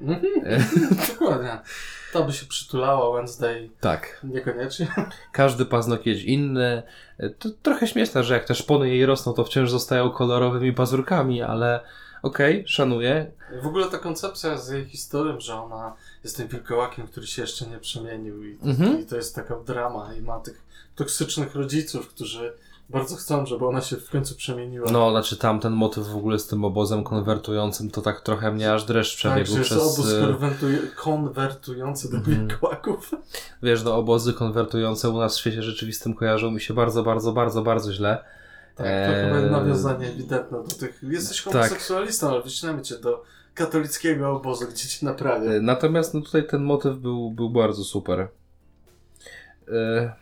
Mhm, 0.00 0.60
Dokładnie. 1.18 1.58
To 2.12 2.24
by 2.24 2.32
się 2.32 2.46
przytulała 2.46 3.16
Wednesday 3.16 3.70
Tak. 3.80 4.20
niekoniecznie. 4.24 4.86
Każdy 5.32 5.64
paznokieć 5.64 6.22
inny. 6.22 6.82
To 7.38 7.48
trochę 7.62 7.86
śmieszne, 7.86 8.24
że 8.24 8.34
jak 8.34 8.44
te 8.44 8.54
szpony 8.54 8.88
jej 8.88 9.06
rosną, 9.06 9.32
to 9.32 9.44
wciąż 9.44 9.70
zostają 9.70 10.10
kolorowymi 10.10 10.72
pazurkami, 10.72 11.42
ale 11.42 11.80
okej, 12.22 12.64
szanuję. 12.66 13.30
W 13.62 13.66
ogóle 13.66 13.86
ta 13.90 13.98
koncepcja 13.98 14.56
z 14.56 14.70
jej 14.70 14.84
historią, 14.84 15.40
że 15.40 15.54
ona 15.54 15.92
jest 16.24 16.36
tym 16.36 16.48
wilkołakiem, 16.48 17.06
który 17.06 17.26
się 17.26 17.42
jeszcze 17.42 17.66
nie 17.66 17.78
przemienił 17.78 18.44
i, 18.44 18.58
Mhm. 18.62 19.00
i 19.00 19.06
to 19.06 19.16
jest 19.16 19.34
taka 19.34 19.56
drama 19.56 20.14
i 20.14 20.20
ma 20.22 20.40
tych 20.40 20.62
toksycznych 20.96 21.54
rodziców, 21.54 22.08
którzy 22.08 22.52
bardzo 22.92 23.16
chcą, 23.16 23.46
żeby 23.46 23.66
ona 23.66 23.80
się 23.80 23.96
w 23.96 24.10
końcu 24.10 24.34
przemieniła. 24.36 24.90
No, 24.90 25.10
znaczy 25.10 25.36
tam 25.36 25.60
ten 25.60 25.72
motyw 25.72 26.06
w 26.08 26.16
ogóle 26.16 26.38
z 26.38 26.46
tym 26.46 26.64
obozem 26.64 27.04
konwertującym, 27.04 27.90
to 27.90 28.02
tak 28.02 28.20
trochę 28.20 28.52
mnie 28.52 28.72
aż 28.72 28.84
dreszcz 28.84 29.22
tak, 29.22 29.32
przebiegł 29.32 29.58
jest 29.58 29.70
przez... 29.70 29.78
obóz 29.98 30.12
e, 30.12 30.22
konwertuj- 30.22 30.94
konwertujący 30.96 32.10
do 32.10 32.16
Mhm. 32.16 32.48
wilkołaków. 32.48 33.10
Wiesz, 33.62 33.82
no 33.84 33.96
obozy 33.96 34.32
konwertujące 34.32 35.10
u 35.10 35.18
nas 35.18 35.36
w 35.36 35.40
świecie 35.40 35.62
rzeczywistym 35.62 36.14
kojarzą 36.14 36.50
mi 36.50 36.60
się 36.60 36.74
bardzo, 36.74 37.02
bardzo, 37.02 37.32
bardzo, 37.32 37.62
bardzo 37.62 37.92
źle. 37.92 38.24
Tak, 38.74 38.86
to 38.86 38.92
Eee, 38.92 39.24
chyba 39.34 39.50
nawiązanie 39.50 40.06
ewidentne 40.08 40.58
do 40.58 40.74
tych... 40.74 41.02
Jesteś 41.02 41.42
tak. 41.42 41.52
homoseksualistą, 41.52 42.28
ale 42.30 42.42
wycinamy 42.42 42.82
cię 42.82 42.98
do 42.98 43.22
katolickiego 43.54 44.30
obozu, 44.30 44.66
gdzie 44.72 44.88
cię 44.88 45.06
naprawia. 45.06 45.50
E, 45.50 45.60
Natomiast 45.60 46.14
no 46.14 46.20
tutaj 46.20 46.46
ten 46.46 46.62
motyw 46.64 46.96
był, 46.96 47.30
był 47.30 47.50
bardzo 47.50 47.84
super. 47.84 48.28
E, 49.68 50.12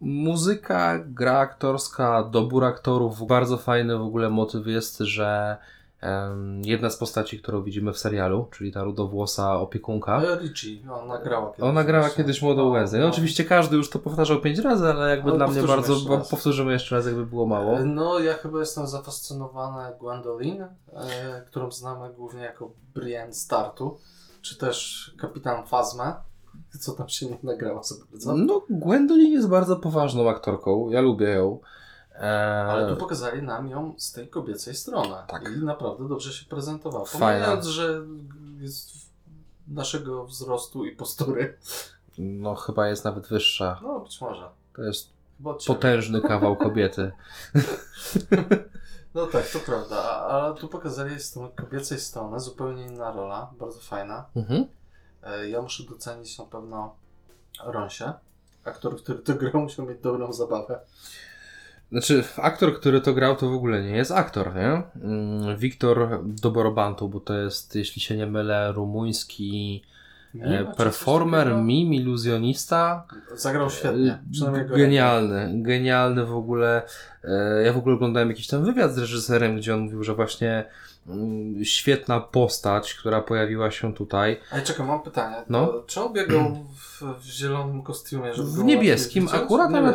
Muzyka, 0.00 0.98
gra 1.06 1.38
aktorska, 1.38 2.22
dobór 2.22 2.64
aktorów, 2.64 3.26
bardzo 3.26 3.56
fajny 3.56 3.98
w 3.98 4.02
ogóle 4.02 4.30
motyw 4.30 4.66
jest, 4.66 4.98
że 4.98 5.56
em, 6.00 6.62
jedna 6.64 6.90
z 6.90 6.96
postaci, 6.96 7.38
którą 7.38 7.62
widzimy 7.62 7.92
w 7.92 7.98
serialu, 7.98 8.48
czyli 8.50 8.72
ta 8.72 8.84
rudowłosa 8.84 9.56
opiekunka, 9.60 10.12
Ale 10.12 10.38
Richie, 10.38 10.90
ona 10.92 11.18
grała 11.18 11.50
kiedyś. 11.50 11.62
ona 11.70 11.84
grała 11.84 12.04
właśnie. 12.04 12.24
kiedyś 12.24 12.42
młodą 12.42 12.72
Wednesday. 12.72 13.00
No, 13.00 13.06
oczywiście 13.08 13.44
każdy 13.44 13.76
już 13.76 13.90
to 13.90 13.98
powtarzał 13.98 14.40
pięć 14.40 14.58
razy, 14.58 14.88
ale 14.88 15.10
jakby 15.10 15.28
Ale 15.28 15.38
dla 15.38 15.46
mnie 15.46 15.62
bardzo, 15.62 15.92
jeszcze 15.94 16.30
powtórzymy 16.30 16.72
jeszcze 16.72 16.96
raz, 16.96 17.06
jakby 17.06 17.26
było 17.26 17.46
mało. 17.46 17.78
No, 17.84 18.18
ja 18.18 18.34
chyba 18.34 18.58
jestem 18.60 18.86
zafascynowany 18.86 19.92
Gwendolyn, 20.00 20.62
e, 20.62 20.68
którą 21.46 21.70
znamy 21.70 22.12
głównie 22.14 22.42
jako 22.42 22.70
Brienne 22.94 23.34
Startu, 23.34 23.98
czy 24.42 24.58
też 24.58 25.10
Kapitan 25.20 25.66
Phasma, 25.66 26.22
co 26.78 26.92
tam 26.92 27.08
się 27.08 27.26
nie 27.26 27.38
nagrało 27.42 27.82
za 27.82 27.94
bardzo. 28.10 28.36
No, 28.36 28.62
Gwendolyn 28.70 29.32
jest 29.32 29.48
bardzo 29.48 29.76
poważną 29.76 30.28
aktorką, 30.30 30.90
ja 30.90 31.00
lubię 31.00 31.28
ją. 31.28 31.58
E, 32.14 32.20
Ale 32.70 32.88
tu 32.88 32.96
pokazali 32.96 33.42
nam 33.42 33.68
ją 33.68 33.94
z 33.96 34.12
tej 34.12 34.28
kobiecej 34.28 34.74
strony. 34.74 35.14
Tak. 35.28 35.50
I 35.56 35.64
naprawdę 35.64 36.08
dobrze 36.08 36.32
się 36.32 36.46
prezentowała. 36.46 37.04
Pomijając, 37.12 37.66
że 37.66 38.02
jest 38.60 38.90
naszego 39.68 40.24
wzrostu 40.24 40.84
i 40.84 40.96
postury. 40.96 41.56
No, 42.18 42.54
chyba 42.54 42.88
jest 42.88 43.04
nawet 43.04 43.26
wyższa. 43.26 43.80
No, 43.82 44.00
być 44.00 44.20
może. 44.20 44.48
To 44.76 44.82
jest 44.82 45.08
potężny 45.66 46.20
kawał 46.20 46.56
kobiety. 46.56 47.12
No 49.14 49.26
tak, 49.26 49.50
to 49.50 49.58
prawda. 49.58 49.96
Ale 50.12 50.54
tu 50.54 50.68
pokazali 50.68 51.20
z 51.20 51.32
tą 51.32 51.48
kobiecej 51.48 52.00
strony 52.00 52.40
zupełnie 52.40 52.86
inna 52.86 53.12
rola, 53.12 53.50
bardzo 53.58 53.80
fajna. 53.80 54.24
Mhm. 54.36 54.66
E, 55.26 55.48
Ja 55.48 55.62
muszę 55.62 55.82
docenić 55.82 56.38
na 56.38 56.44
pewno 56.44 56.94
Ronsie. 57.64 58.12
Aktor, 58.64 58.96
który 58.96 59.18
to 59.18 59.34
grał, 59.34 59.62
musiał 59.62 59.86
mieć 59.86 59.98
dobrą 60.00 60.32
zabawę. 60.32 60.80
Znaczy, 61.92 62.24
aktor, 62.36 62.80
który 62.80 63.00
to 63.00 63.14
grał, 63.14 63.36
to 63.36 63.50
w 63.50 63.54
ogóle 63.54 63.82
nie 63.82 63.96
jest 63.96 64.10
aktor, 64.12 64.54
nie? 64.54 64.82
Mm, 65.02 65.56
Wiktor 65.56 66.20
Doborobantu, 66.24 67.08
bo 67.08 67.20
to 67.20 67.34
jest, 67.34 67.74
jeśli 67.76 68.02
się 68.02 68.16
nie 68.16 68.26
mylę, 68.26 68.72
rumuński 68.72 69.82
e, 70.40 70.64
performer, 70.76 71.54
mim, 71.54 71.94
iluzjonista. 71.94 73.06
Zagrał 73.34 73.70
świetnie. 73.70 74.18
E, 74.48 74.64
Genialny, 74.64 75.50
genialny 75.54 76.26
w 76.26 76.36
ogóle. 76.36 76.82
E, 77.24 77.62
Ja 77.64 77.72
w 77.72 77.76
ogóle 77.76 77.94
oglądałem 77.94 78.28
jakiś 78.28 78.46
tam 78.46 78.64
wywiad 78.64 78.94
z 78.94 78.98
reżyserem, 78.98 79.56
gdzie 79.56 79.74
on 79.74 79.80
mówił, 79.80 80.04
że 80.04 80.14
właśnie 80.14 80.64
mm, 81.08 81.64
świetna 81.64 82.20
postać, 82.20 82.94
która 82.94 83.20
pojawiła 83.20 83.70
się 83.70 83.94
tutaj. 83.94 84.40
Ale 84.50 84.62
czekaj, 84.62 84.86
mam 84.86 85.02
pytanie. 85.02 85.36
No. 85.48 85.72
Czy 85.86 86.00
on 86.00 86.12
biegał 86.12 86.64
w, 86.76 87.02
w 87.20 87.24
zielonym 87.24 87.82
kostiumie? 87.82 88.34
Żeby 88.34 88.50
W 88.50 88.64
niebieskim 88.64 89.28
akurat, 89.32 89.74
ale 89.74 89.94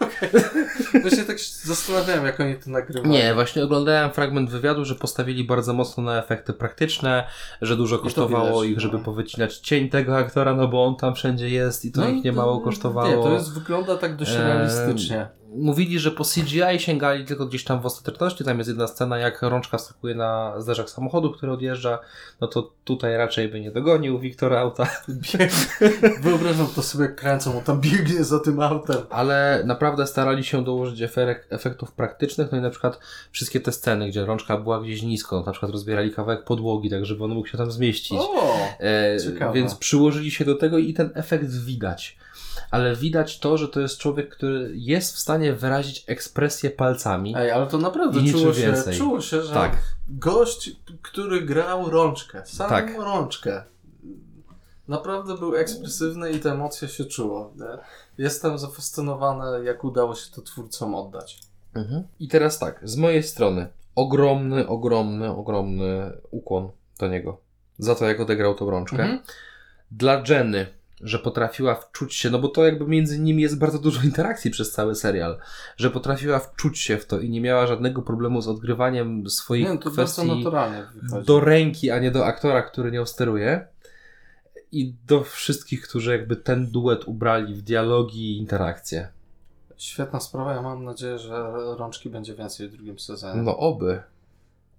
Niebieskim. 0.00 0.66
tak. 0.92 1.02
Właśnie 1.02 1.24
tak 1.24 1.38
się 1.38 1.52
zastanawiałem, 1.64 2.26
jak 2.26 2.40
oni 2.40 2.56
to 2.56 2.70
nagrywali. 2.70 3.10
Nie, 3.10 3.34
właśnie 3.34 3.64
oglądałem 3.64 4.10
fragment 4.10 4.50
wywiadu, 4.50 4.84
że 4.84 4.94
postawili 4.94 5.44
bardzo 5.44 5.72
mocno 5.72 6.02
na 6.02 6.18
efekty 6.18 6.52
praktyczne, 6.52 7.26
że 7.62 7.76
dużo 7.76 7.96
to 7.96 8.02
kosztowało 8.02 8.60
widać, 8.60 8.72
ich, 8.72 8.80
żeby 8.80 8.98
no. 8.98 9.04
powycinać 9.04 9.58
cień 9.58 9.88
tego 9.88 10.16
aktora, 10.16 10.54
no 10.54 10.68
bo 10.68 10.84
on 10.84 10.96
tam 10.96 11.14
wszędzie 11.14 11.48
jest 11.48 11.84
i 11.84 11.92
to 11.92 12.08
ich 12.08 12.24
nie 12.24 12.32
mało 12.32 12.60
kosztowało. 12.60 13.08
Nie, 13.08 13.22
to 13.22 13.32
jest, 13.32 13.54
wygląda 13.54 13.96
tak 13.96 14.16
dość 14.16 14.32
realistycznie. 14.32 15.39
Mówili, 15.56 15.98
że 15.98 16.10
po 16.10 16.24
CGI 16.24 16.78
sięgali 16.78 17.24
tylko 17.24 17.46
gdzieś 17.46 17.64
tam 17.64 17.80
w 17.80 17.86
ostateczności. 17.86 18.44
Tam 18.44 18.58
jest 18.58 18.68
jedna 18.68 18.86
scena, 18.86 19.18
jak 19.18 19.42
rączka 19.42 19.78
skakuje 19.78 20.14
na 20.14 20.54
zderzak 20.60 20.90
samochodu, 20.90 21.30
który 21.30 21.52
odjeżdża. 21.52 21.98
No 22.40 22.46
to 22.46 22.72
tutaj 22.84 23.16
raczej 23.16 23.48
by 23.48 23.60
nie 23.60 23.70
dogonił 23.70 24.18
Wiktora 24.18 24.60
auta. 24.60 24.86
Wyobrażam 26.22 26.66
to 26.66 26.82
sobie, 26.82 27.04
jak 27.04 27.16
kręcą, 27.16 27.58
on 27.58 27.64
tam 27.64 27.80
biegnie 27.80 28.24
za 28.24 28.40
tym 28.40 28.60
autem. 28.60 28.96
Ale 29.10 29.62
naprawdę 29.66 30.06
starali 30.06 30.44
się 30.44 30.64
dołożyć 30.64 31.00
efek- 31.00 31.44
efektów 31.50 31.92
praktycznych. 31.92 32.52
No 32.52 32.58
i 32.58 32.60
na 32.60 32.70
przykład 32.70 32.98
wszystkie 33.30 33.60
te 33.60 33.72
sceny, 33.72 34.08
gdzie 34.08 34.24
rączka 34.24 34.56
była 34.56 34.80
gdzieś 34.80 35.02
nisko, 35.02 35.36
no 35.36 35.46
na 35.46 35.52
przykład 35.52 35.72
rozbierali 35.72 36.10
kawałek 36.10 36.44
podłogi, 36.44 36.90
tak 36.90 37.06
żeby 37.06 37.24
on 37.24 37.30
mógł 37.30 37.48
się 37.48 37.58
tam 37.58 37.70
zmieścić. 37.70 38.18
O! 38.20 38.56
E, 38.80 39.16
ciekawe. 39.24 39.52
więc 39.54 39.74
przyłożyli 39.74 40.30
się 40.30 40.44
do 40.44 40.54
tego 40.54 40.78
i 40.78 40.94
ten 40.94 41.10
efekt 41.14 41.50
widać. 41.50 42.16
Ale 42.70 42.96
widać 42.96 43.38
to, 43.38 43.58
że 43.58 43.68
to 43.68 43.80
jest 43.80 43.98
człowiek, 43.98 44.36
który 44.36 44.70
jest 44.74 45.14
w 45.14 45.18
stanie 45.18 45.52
wyrazić 45.52 46.04
ekspresję 46.06 46.70
palcami. 46.70 47.34
Ej, 47.36 47.50
ale 47.50 47.66
to 47.66 47.78
naprawdę 47.78 48.20
I 48.20 48.32
czuło 48.32 48.54
się, 48.54 48.60
więcej. 48.62 48.98
czuło 48.98 49.20
się, 49.20 49.42
że 49.42 49.54
Tak. 49.54 49.76
gość, 50.08 50.70
który 51.02 51.40
grał 51.40 51.90
rączkę, 51.90 52.42
samą 52.46 52.70
Tak. 52.70 52.98
rączkę, 52.98 53.62
naprawdę 54.88 55.38
był 55.38 55.56
ekspresywny 55.56 56.30
i 56.32 56.40
te 56.40 56.50
emocje 56.52 56.88
się 56.88 57.04
czuło. 57.04 57.54
Jestem 58.18 58.58
zafascynowany, 58.58 59.64
jak 59.64 59.84
udało 59.84 60.14
się 60.14 60.30
to 60.34 60.42
twórcom 60.42 60.94
oddać. 60.94 61.40
Mhm. 61.74 62.02
I 62.20 62.28
teraz 62.28 62.58
tak, 62.58 62.80
z 62.84 62.96
mojej 62.96 63.22
strony 63.22 63.68
ogromny, 63.94 64.68
ogromny, 64.68 65.30
ogromny 65.30 66.12
ukłon 66.30 66.70
do 66.98 67.08
niego. 67.08 67.38
Za 67.78 67.94
to, 67.94 68.04
jak 68.06 68.20
odegrał 68.20 68.54
tą 68.54 68.70
rączkę. 68.70 69.02
Mhm. 69.02 69.20
Dla 69.90 70.22
Jenny, 70.28 70.66
że 71.00 71.18
potrafiła 71.18 71.74
wczuć 71.74 72.14
się, 72.14 72.30
no 72.30 72.38
bo 72.38 72.48
to 72.48 72.64
jakby 72.64 72.86
między 72.86 73.18
nimi 73.18 73.42
jest 73.42 73.58
bardzo 73.58 73.78
dużo 73.78 74.02
interakcji 74.02 74.50
przez 74.50 74.72
cały 74.72 74.94
serial, 74.94 75.38
że 75.76 75.90
potrafiła 75.90 76.38
wczuć 76.38 76.78
się 76.78 76.98
w 76.98 77.06
to 77.06 77.20
i 77.20 77.30
nie 77.30 77.40
miała 77.40 77.66
żadnego 77.66 78.02
problemu 78.02 78.42
z 78.42 78.48
odgrywaniem 78.48 79.30
swoich 79.30 79.68
Nie, 79.68 79.78
to 79.78 79.90
bardzo 79.90 80.22
kwestii 80.22 80.44
do 81.26 81.40
ręki, 81.40 81.90
a 81.90 81.98
nie 81.98 82.10
do 82.10 82.26
aktora, 82.26 82.62
który 82.62 82.92
nią 82.92 83.06
steruje. 83.06 83.68
I 84.72 84.94
do 85.06 85.24
wszystkich, 85.24 85.82
którzy 85.82 86.12
jakby 86.12 86.36
ten 86.36 86.70
duet 86.70 87.08
ubrali 87.08 87.54
w 87.54 87.62
dialogi 87.62 88.32
i 88.32 88.38
interakcje. 88.38 89.08
Świetna 89.76 90.20
sprawa, 90.20 90.54
ja 90.54 90.62
mam 90.62 90.84
nadzieję, 90.84 91.18
że 91.18 91.52
rączki 91.78 92.10
będzie 92.10 92.34
więcej 92.34 92.68
w 92.68 92.72
drugim 92.72 92.98
sezonie. 92.98 93.42
No 93.42 93.56
oby. 93.58 94.02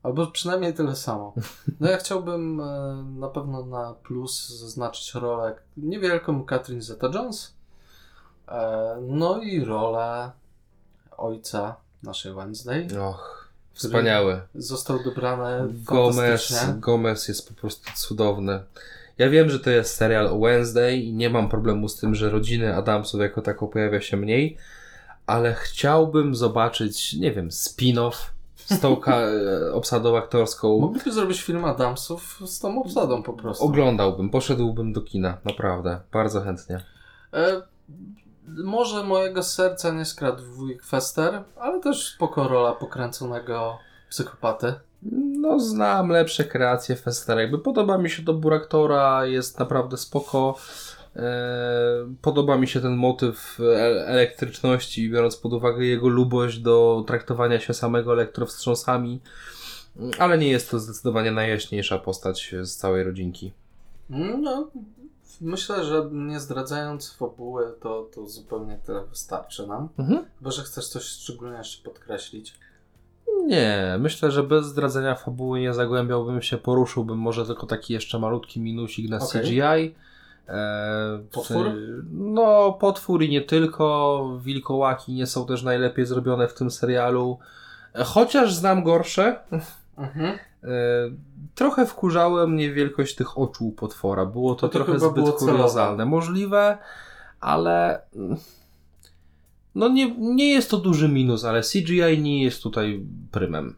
Albo 0.04 0.28
przynajmniej 0.28 0.74
tyle 0.74 0.96
samo. 0.96 1.34
No 1.80 1.90
ja 1.90 1.98
chciałbym 1.98 2.62
e, 2.62 3.04
na 3.20 3.28
pewno 3.28 3.66
na 3.66 3.94
plus 3.94 4.50
zaznaczyć 4.50 5.14
rolę 5.14 5.56
niewielką 5.78 6.46
Catherine 6.46 6.82
Zeta-Jones, 6.82 7.52
e, 8.48 8.98
no 9.02 9.42
i 9.42 9.66
rolę 9.66 10.32
ojca 11.18 11.76
naszej 12.04 12.34
Wednesday. 12.34 12.88
Och, 13.02 13.52
wspaniały. 13.74 14.42
Został 14.56 15.04
dobrany 15.04 15.74
Gomez. 15.84 16.66
Gomez 16.80 17.28
jest 17.28 17.48
po 17.50 17.54
prostu 17.54 17.92
cudowny. 17.96 18.64
Ja 19.18 19.30
wiem, 19.30 19.50
że 19.50 19.60
to 19.60 19.70
jest 19.70 19.96
serial 19.96 20.28
o 20.28 20.40
Wednesday 20.40 20.98
i 20.98 21.14
nie 21.14 21.30
mam 21.30 21.50
problemu 21.50 21.90
z 21.90 21.96
tym, 21.96 22.16
że 22.16 22.30
rodziny 22.30 22.76
Adamsów 22.76 23.22
jako 23.22 23.42
tako 23.42 23.68
pojawia 23.68 24.02
się 24.02 24.18
mniej, 24.18 24.58
ale 25.28 25.54
chciałbym 25.54 26.36
zobaczyć, 26.36 27.14
nie 27.14 27.32
wiem, 27.32 27.50
spin-off 27.50 28.16
z 28.72 28.80
tą 28.80 28.96
ka- 28.96 29.18
e, 29.22 29.74
obsadą 29.74 30.18
aktorską. 30.18 30.80
Mogliby 30.80 31.12
zrobić 31.12 31.42
film 31.42 31.66
Adamsów 31.66 32.40
z 32.46 32.60
tą 32.60 32.82
obsadą 32.82 33.24
po 33.24 33.34
prostu. 33.34 33.66
Oglądałbym, 33.66 34.30
poszedłbym 34.30 34.94
do 34.94 35.02
kina, 35.02 35.38
naprawdę, 35.46 36.00
bardzo 36.12 36.42
chętnie. 36.42 36.84
E, 37.34 37.62
może 38.48 39.04
mojego 39.04 39.44
serca 39.44 39.92
nie 39.92 40.06
skradł 40.06 40.44
wujek 40.44 40.84
Fester, 40.86 41.44
ale 41.60 41.80
też 41.80 42.14
spoko 42.16 42.48
rola 42.48 42.72
pokręconego 42.72 43.78
psychopaty. 44.10 44.74
No, 45.42 45.60
znam 45.60 46.10
lepsze 46.10 46.44
kreacje 46.44 46.96
Festera. 46.96 47.42
Jakby 47.42 47.60
podoba 47.60 47.98
mi 47.98 48.10
się 48.10 48.24
dobór 48.24 48.54
aktora, 48.54 49.26
jest 49.26 49.60
naprawdę 49.60 49.98
spoko. 49.98 50.56
E, 51.16 52.16
podoba 52.22 52.58
mi 52.58 52.68
się 52.68 52.82
ten 52.82 52.96
motyw 52.96 53.60
e- 53.60 54.08
elektryczności, 54.08 55.10
biorąc 55.10 55.38
pod 55.38 55.54
uwagę 55.54 55.86
jego 55.86 56.08
lubość 56.08 56.60
do 56.60 57.04
traktowania 57.08 57.60
się 57.60 57.74
samego 57.74 58.14
elektrowstrząsami. 58.14 59.20
Ale 60.20 60.38
nie 60.38 60.48
jest 60.48 60.72
to 60.72 60.80
zdecydowanie 60.80 61.32
najjaśniejsza 61.32 61.98
postać 61.98 62.56
z 62.62 62.76
całej 62.76 63.04
rodzinki. 63.04 63.52
No, 64.42 64.72
myślę, 65.42 65.86
że 65.86 66.10
nie 66.12 66.40
zdradzając 66.40 67.14
fabuły, 67.14 67.74
to, 67.82 68.10
to 68.16 68.28
zupełnie 68.28 68.80
tyle 68.86 69.06
wystarczy 69.06 69.68
nam. 69.68 69.90
Mhm. 69.98 70.26
Chyba, 70.38 70.52
że 70.52 70.64
chcesz 70.64 70.88
coś 70.88 71.04
szczególnie 71.04 71.58
jeszcze 71.58 71.84
podkreślić. 71.84 72.54
Nie, 73.46 73.98
myślę, 74.00 74.32
że 74.32 74.44
bez 74.44 74.66
zdradzenia 74.66 75.16
fabuły 75.16 75.60
nie 75.60 75.74
zagłębiałbym 75.74 76.42
się, 76.42 76.58
poruszyłbym 76.58 77.18
może 77.18 77.46
tylko 77.46 77.68
taki 77.68 77.94
jeszcze 77.94 78.20
malutki 78.20 78.60
minusik 78.60 79.10
na 79.10 79.20
Okej. 79.20 79.42
CGI. 79.42 79.96
E, 80.48 81.20
Potwór? 81.32 81.66
w- 81.70 82.04
No, 82.12 82.74
potwór 82.74 83.24
i 83.24 83.30
nie 83.30 83.42
tylko. 83.42 84.40
Wilkołaki 84.44 85.14
nie 85.14 85.28
są 85.28 85.46
też 85.46 85.64
najlepiej 85.64 86.06
zrobione 86.06 86.48
w 86.48 86.54
tym 86.54 86.72
serialu. 86.72 87.40
E, 87.96 88.04
Chociaż 88.04 88.54
znam 88.54 88.84
gorsze. 88.84 89.40
Mhm. 89.98 90.26
E, 90.64 90.68
trochę 91.56 91.86
wkurzało 91.86 92.48
mnie 92.48 92.74
wielkość 92.74 93.16
tych 93.16 93.38
oczu 93.38 93.72
potwora. 93.72 94.26
Było 94.26 94.56
to, 94.56 94.70
To 94.70 94.74
trochę 94.74 95.00
zbyt 95.00 95.26
kuriozalne. 95.36 96.06
Możliwe, 96.06 96.78
ale. 97.40 98.02
mm, 98.16 98.38
No 99.76 99.88
nie, 99.90 100.16
nie 100.18 100.52
jest 100.54 100.70
to 100.72 100.78
duży 100.78 101.10
minus, 101.10 101.46
ale 101.46 101.62
CGI 101.62 102.22
nie 102.22 102.44
jest 102.44 102.64
tutaj 102.64 103.06
prymem. 103.32 103.76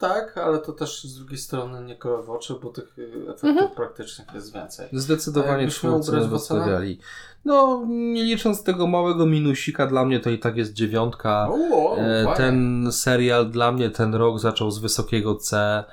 E, 0.00 0.08
tak, 0.08 0.38
ale 0.38 0.58
to 0.58 0.72
też 0.72 1.04
z 1.04 1.18
drugiej 1.18 1.38
strony 1.38 1.84
nie 1.84 1.96
koło 1.96 2.22
w 2.22 2.30
oczy, 2.30 2.54
bo 2.62 2.70
tych 2.70 2.96
e, 2.98 3.30
efektów 3.30 3.44
Mhm. 3.50 3.70
praktycznych 3.70 4.28
jest 4.34 4.54
więcej. 4.54 4.88
Zdecydowanie 4.92 5.62
jakbyś 5.62 5.82
miał 5.82 5.92
twórcy 5.92 6.10
ubrać 6.10 6.26
w 6.28 6.34
ocenę? 6.34 6.60
dostawiali. 6.60 6.98
No, 7.44 7.84
nie 7.88 8.22
licząc 8.24 8.62
tego 8.62 8.86
małego 8.86 9.26
minusika, 9.26 9.86
dla 9.86 10.04
mnie 10.04 10.20
to 10.20 10.30
i 10.30 10.38
tak 10.38 10.56
jest 10.56 10.72
dziewiątka. 10.72 11.48
O, 11.72 11.96
E, 11.98 12.24
fajnie. 12.24 12.36
ten 12.36 12.88
serial 12.92 13.50
dla 13.50 13.72
mnie 13.72 13.90
ten 13.90 14.14
rok 14.14 14.38
zaczął 14.38 14.70
z 14.70 14.78
wysokiego 14.78 15.34
C. 15.34 15.84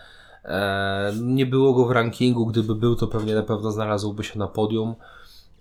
E, 0.45 1.13
nie 1.21 1.45
było 1.45 1.73
go 1.73 1.85
w 1.85 1.91
rankingu, 1.91 2.45
gdyby 2.45 2.75
był, 2.75 2.95
to 2.95 3.07
pewnie 3.07 3.35
na 3.35 3.43
pewno 3.43 3.71
znalazłby 3.71 4.23
się 4.23 4.39
na 4.39 4.47
podium. 4.47 4.95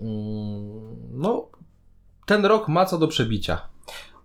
Mm, 0.00 0.96
No, 1.12 1.46
ten 2.26 2.44
rok 2.46 2.68
ma 2.68 2.84
co 2.86 2.98
do 2.98 3.08
przebicia. 3.08 3.68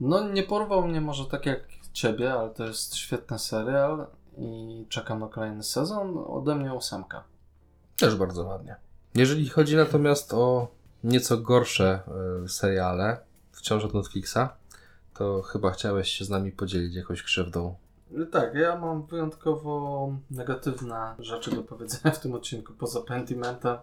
No 0.01 0.30
nie 0.30 0.43
porwał 0.43 0.88
mnie 0.88 1.01
może 1.01 1.26
tak 1.26 1.45
jak 1.45 1.59
ciebie, 1.93 2.33
ale 2.33 2.49
to 2.49 2.65
jest 2.65 2.95
świetny 2.95 3.39
serial 3.39 4.07
i 4.37 4.85
czekam 4.89 5.19
na 5.19 5.27
kolejny 5.27 5.63
sezon. 5.63 6.23
Ode 6.27 6.55
mnie 6.55 6.73
ósemka. 6.73 7.23
Też 7.97 8.15
bardzo 8.15 8.43
ładnie. 8.43 8.75
Jeżeli 9.15 9.49
chodzi 9.49 9.75
natomiast 9.75 10.33
o 10.33 10.67
nieco 11.03 11.37
gorsze 11.37 11.99
e, 12.43 12.47
seriale, 12.47 13.17
wciąż 13.51 13.83
od 13.83 13.93
Netflixa, 13.93 14.37
to 15.13 15.41
chyba 15.41 15.71
chciałeś 15.71 16.09
się 16.09 16.25
z 16.25 16.29
nami 16.29 16.51
podzielić 16.51 16.95
jakąś 16.95 17.23
krzywdą. 17.23 17.75
Tak, 18.31 18.55
ja 18.55 18.75
mam 18.75 19.05
wyjątkowo 19.05 20.09
negatywne 20.31 21.15
rzeczy 21.19 21.55
do 21.55 21.63
powiedzenia 21.63 22.15
w 22.15 22.19
tym 22.19 22.33
odcinku, 22.33 22.73
poza 22.73 23.01
Pentimentem. 23.01 23.77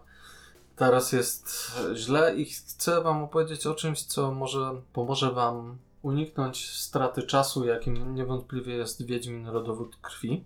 Teraz 0.75 1.11
jest 1.11 1.71
źle 1.95 2.35
i 2.35 2.45
chcę 2.45 3.01
Wam 3.01 3.23
opowiedzieć 3.23 3.67
o 3.67 3.75
czymś, 3.75 4.03
co 4.03 4.31
może 4.31 4.71
pomoże 4.93 5.31
Wam 5.31 5.77
uniknąć 6.01 6.69
straty 6.69 7.23
czasu, 7.23 7.65
jakim 7.65 8.15
niewątpliwie 8.15 8.75
jest 8.75 9.05
Wiedźmin 9.05 9.47
Rodowód 9.47 9.95
Krwi. 10.01 10.43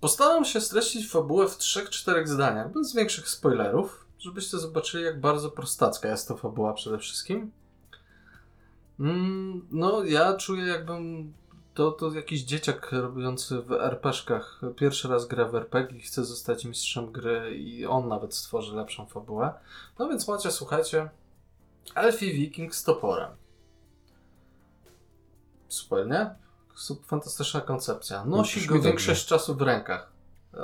Postaram 0.00 0.44
się 0.44 0.60
streścić 0.60 1.10
fabułę 1.10 1.48
w 1.48 1.58
3-4 1.58 2.26
zdaniach, 2.26 2.72
bez 2.72 2.94
większych 2.94 3.28
spoilerów, 3.28 4.06
żebyście 4.18 4.58
zobaczyli, 4.58 5.04
jak 5.04 5.20
bardzo 5.20 5.50
prostacka 5.50 6.08
jest 6.08 6.28
to 6.28 6.36
fabuła 6.36 6.72
przede 6.72 6.98
wszystkim. 6.98 7.50
Mm, 9.00 9.66
no, 9.70 10.04
ja 10.04 10.34
czuję, 10.34 10.66
jakbym 10.66 11.32
to, 11.74 11.92
to 11.92 12.12
jakiś 12.12 12.42
dzieciak 12.42 12.92
robiący 12.92 13.62
w 13.62 13.72
RPG-szkach. 13.72 14.60
Pierwszy 14.76 15.08
raz 15.08 15.26
gra 15.26 15.48
w 15.48 15.54
RPG 15.54 15.98
i 15.98 16.00
chce 16.00 16.24
zostać 16.24 16.64
mistrzem 16.64 17.12
gry 17.12 17.56
i 17.56 17.86
on 17.86 18.08
nawet 18.08 18.34
stworzy 18.34 18.76
lepszą 18.76 19.06
fabułę. 19.06 19.52
No 19.98 20.08
więc 20.08 20.28
macie, 20.28 20.50
słuchajcie, 20.50 21.10
Elfi 21.94 22.32
Wiking 22.32 22.74
z 22.74 22.84
toporem. 22.84 23.39
Super, 25.70 26.06
nie? 26.06 26.34
Fantastyczna 27.06 27.60
koncepcja. 27.60 28.24
Nosi 28.24 28.60
Brzmi 28.60 28.76
go 28.76 28.82
większość 28.82 29.26
czasu 29.26 29.54
w 29.54 29.62
rękach. 29.62 30.12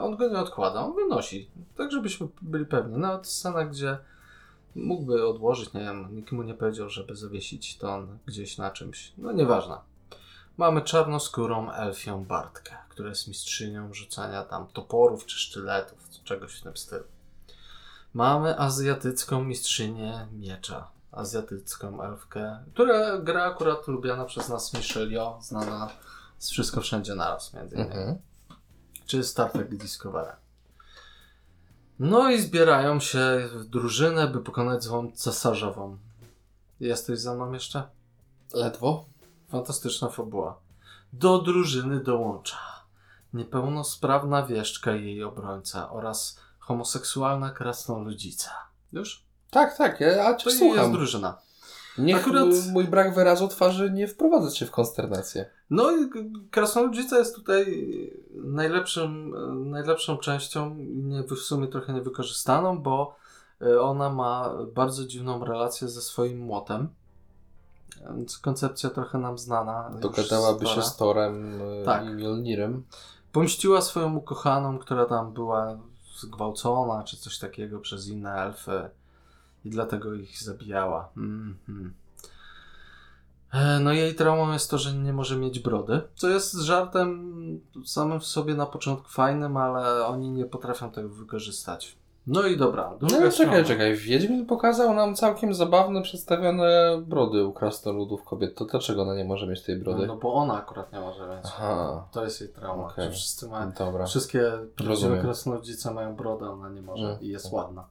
On 0.01 0.17
go 0.17 0.29
nie 0.29 0.39
odkłada, 0.39 0.81
on 0.81 0.95
go 0.95 1.07
nosi. 1.07 1.51
Tak, 1.77 1.93
żebyśmy 1.93 2.29
byli 2.43 2.67
pewni. 2.67 2.99
Nawet 2.99 3.27
scena, 3.27 3.65
gdzie 3.65 3.99
mógłby 4.75 5.27
odłożyć, 5.27 5.73
nie 5.73 5.81
wiem, 5.81 6.17
nikt 6.17 6.33
mu 6.33 6.43
nie 6.43 6.55
powiedział, 6.55 6.91
żeby 6.91 7.17
zawiesić 7.17 7.79
to 7.79 7.95
on 7.95 8.19
gdzieś 8.27 8.59
na 8.59 8.71
czymś. 8.71 9.13
No 9.19 9.33
nieważne. 9.33 9.79
Mamy 10.57 10.83
czarnoskórą 10.83 11.73
elfią 11.73 12.25
Bartkę, 12.25 12.77
która 12.89 13.09
jest 13.09 13.29
mistrzynią 13.29 13.95
rzucania 13.95 14.43
tam 14.43 14.67
toporów 14.67 15.27
czy 15.27 15.39
sztyletów, 15.39 15.99
czegoś 16.25 16.61
w 16.61 16.63
tym 16.63 16.77
stylu. 16.77 17.05
Mamy 18.15 18.59
azjatycką 18.59 19.45
mistrzynię 19.45 20.27
miecza, 20.33 20.89
azjatycką 21.17 22.03
elfkę, 22.03 22.65
która 22.75 23.19
gra 23.19 23.45
akurat 23.45 23.89
lubiana 23.89 24.25
przez 24.25 24.49
nas 24.49 24.75
Michelle 24.75 25.07
Yeoh, 25.07 25.43
znana 25.43 25.91
z 26.39 26.51
Wszystko 26.51 26.81
Wszędzie 26.81 27.15
Naraz 27.15 27.55
między 27.55 27.77
innymi 27.77 27.91
Mhm. 27.95 28.19
czy 29.07 29.25
Star 29.25 29.51
Trek 29.51 29.77
Discovery. 29.77 30.33
No 31.99 32.31
i 32.31 32.41
zbierają 32.41 33.01
się 33.01 33.49
w 33.53 33.65
drużynę, 33.65 34.29
by 34.29 34.41
pokonać 34.41 34.85
złą 34.85 35.13
cesarzową. 35.13 35.99
Jesteś 36.81 37.19
za 37.21 37.35
mną 37.35 37.53
jeszcze? 37.53 37.89
Ledwo. 38.55 39.05
Fantastyczna 39.49 40.09
fabuła. 40.09 40.59
Do 41.13 41.39
drużyny 41.39 42.01
dołącza 42.01 42.57
niepełnosprawna 43.33 44.47
wieszczka 44.47 44.97
i 44.97 45.05
jej 45.05 45.25
obrońca 45.25 45.91
oraz 45.91 46.41
homoseksualna 46.59 47.51
krasnoludzica. 47.51 48.51
Już? 48.93 49.26
Tak, 49.51 49.77
tak, 49.77 49.99
To 50.45 50.51
i 50.51 50.53
słucham. 50.53 50.79
jest 50.79 50.93
drużyna. 50.93 51.39
Niech 51.99 52.17
Akurat- 52.17 52.73
mój 52.73 52.85
brak 52.85 53.15
wyrazu 53.15 53.49
twarzy 53.49 53.91
nie 53.91 54.09
wprowadza 54.09 54.51
cię 54.51 54.67
w 54.67 54.71
konsternację. 54.71 55.51
No 55.71 55.91
i 55.91 56.11
Krasnoludzica 56.51 57.19
jest 57.19 57.35
tutaj 57.35 57.67
najlepszym, 58.35 59.35
najlepszą 59.71 60.17
częścią, 60.17 60.75
nie, 60.79 61.23
w 61.23 61.37
sumie 61.37 61.69
trochę 61.69 61.93
niewykorzystaną, 61.93 62.79
bo 62.83 63.17
y, 63.63 63.81
ona 63.81 64.11
ma 64.11 64.55
bardzo 64.75 65.05
dziwną 65.07 65.45
relację 65.45 65.89
ze 65.89 66.01
swoim 66.03 66.39
młotem. 66.39 66.89
Więc 68.17 68.39
koncepcja 68.39 68.91
trochę 68.91 69.19
nam 69.19 69.39
znana. 69.39 69.91
Dogadałaby 70.01 70.67
się 70.67 70.83
z 70.83 70.97
Torem 70.97 71.61
y, 71.63 71.85
Tak. 71.85 72.05
i 72.05 72.09
Mjolnirem. 72.09 72.85
Pomściła 73.33 73.81
swoją 73.81 74.17
ukochaną, 74.17 74.79
która 74.79 75.07
tam 75.07 75.33
była 75.33 75.79
zgwałcona 76.19 77.05
czy 77.05 77.17
coś 77.17 77.39
takiego 77.39 77.81
przez 77.81 78.09
inne 78.09 78.33
elfy 78.33 78.91
i 79.67 79.71
dlatego 79.71 80.15
ich 80.15 80.43
zabijała. 80.43 81.09
Mhm. 81.17 81.95
E, 83.53 83.81
No 83.81 83.93
jej 83.93 84.15
traumą 84.15 84.53
jest 84.53 84.71
to, 84.71 84.79
że 84.79 84.93
nie 84.93 85.13
może 85.13 85.37
mieć 85.37 85.59
brody, 85.59 86.01
co 86.15 86.29
jest 86.29 86.55
żartem 86.55 87.37
samym 87.85 88.21
w 88.21 88.27
sobie 88.27 88.55
na 88.55 88.67
początku 88.67 89.09
fajnym, 89.09 89.57
ale 89.57 90.07
oni 90.07 90.31
nie 90.31 90.45
potrafią 90.45 90.91
tego 90.91 91.09
wykorzystać. 91.09 91.97
No 92.27 92.43
i 92.47 92.57
dobra, 92.57 92.91
No 92.91 92.97
druga 93.09 93.17
ale 93.23 93.33
strona. 93.33 93.51
czekaj, 93.53 93.65
czekaj. 93.65 93.97
Wiedźmin 93.97 94.47
pokazał 94.47 94.95
nam 94.95 95.15
całkiem 95.15 95.55
zabawne, 95.55 96.03
przedstawione 96.03 96.99
brody 97.07 97.45
u 97.45 97.53
krasnoludów 97.53 98.25
kobiet. 98.25 98.55
To 98.55 98.65
dlaczego 98.65 99.03
ona 99.03 99.15
nie 99.15 99.25
może 99.25 99.47
mieć 99.47 99.63
tej 99.63 99.79
No, 99.79 99.85
brody? 99.85 100.07
no 100.07 100.17
bo 100.17 100.35
ona 100.35 100.55
akurat 100.59 100.93
nie 100.93 101.01
może 101.01 101.27
mieć. 101.29 101.45
Aha, 101.45 102.07
To 102.13 102.25
jest 102.25 102.41
jej 102.41 102.51
trauma, 102.51 102.93
że 102.99 103.11
wszyscy 103.11 103.49
mają 103.49 103.73
dobra. 103.73 104.07
Wszystkie 104.07 104.53
prawdziwe 104.77 105.21
krasnoludzice 105.21 105.91
mają 105.95 106.17
brodę, 106.17 106.51
ona 106.51 106.69
nie 106.69 106.83
może 106.83 107.07
Mm. 107.07 107.21
i 107.21 107.29
jest 107.29 107.53
ładna. 107.53 107.85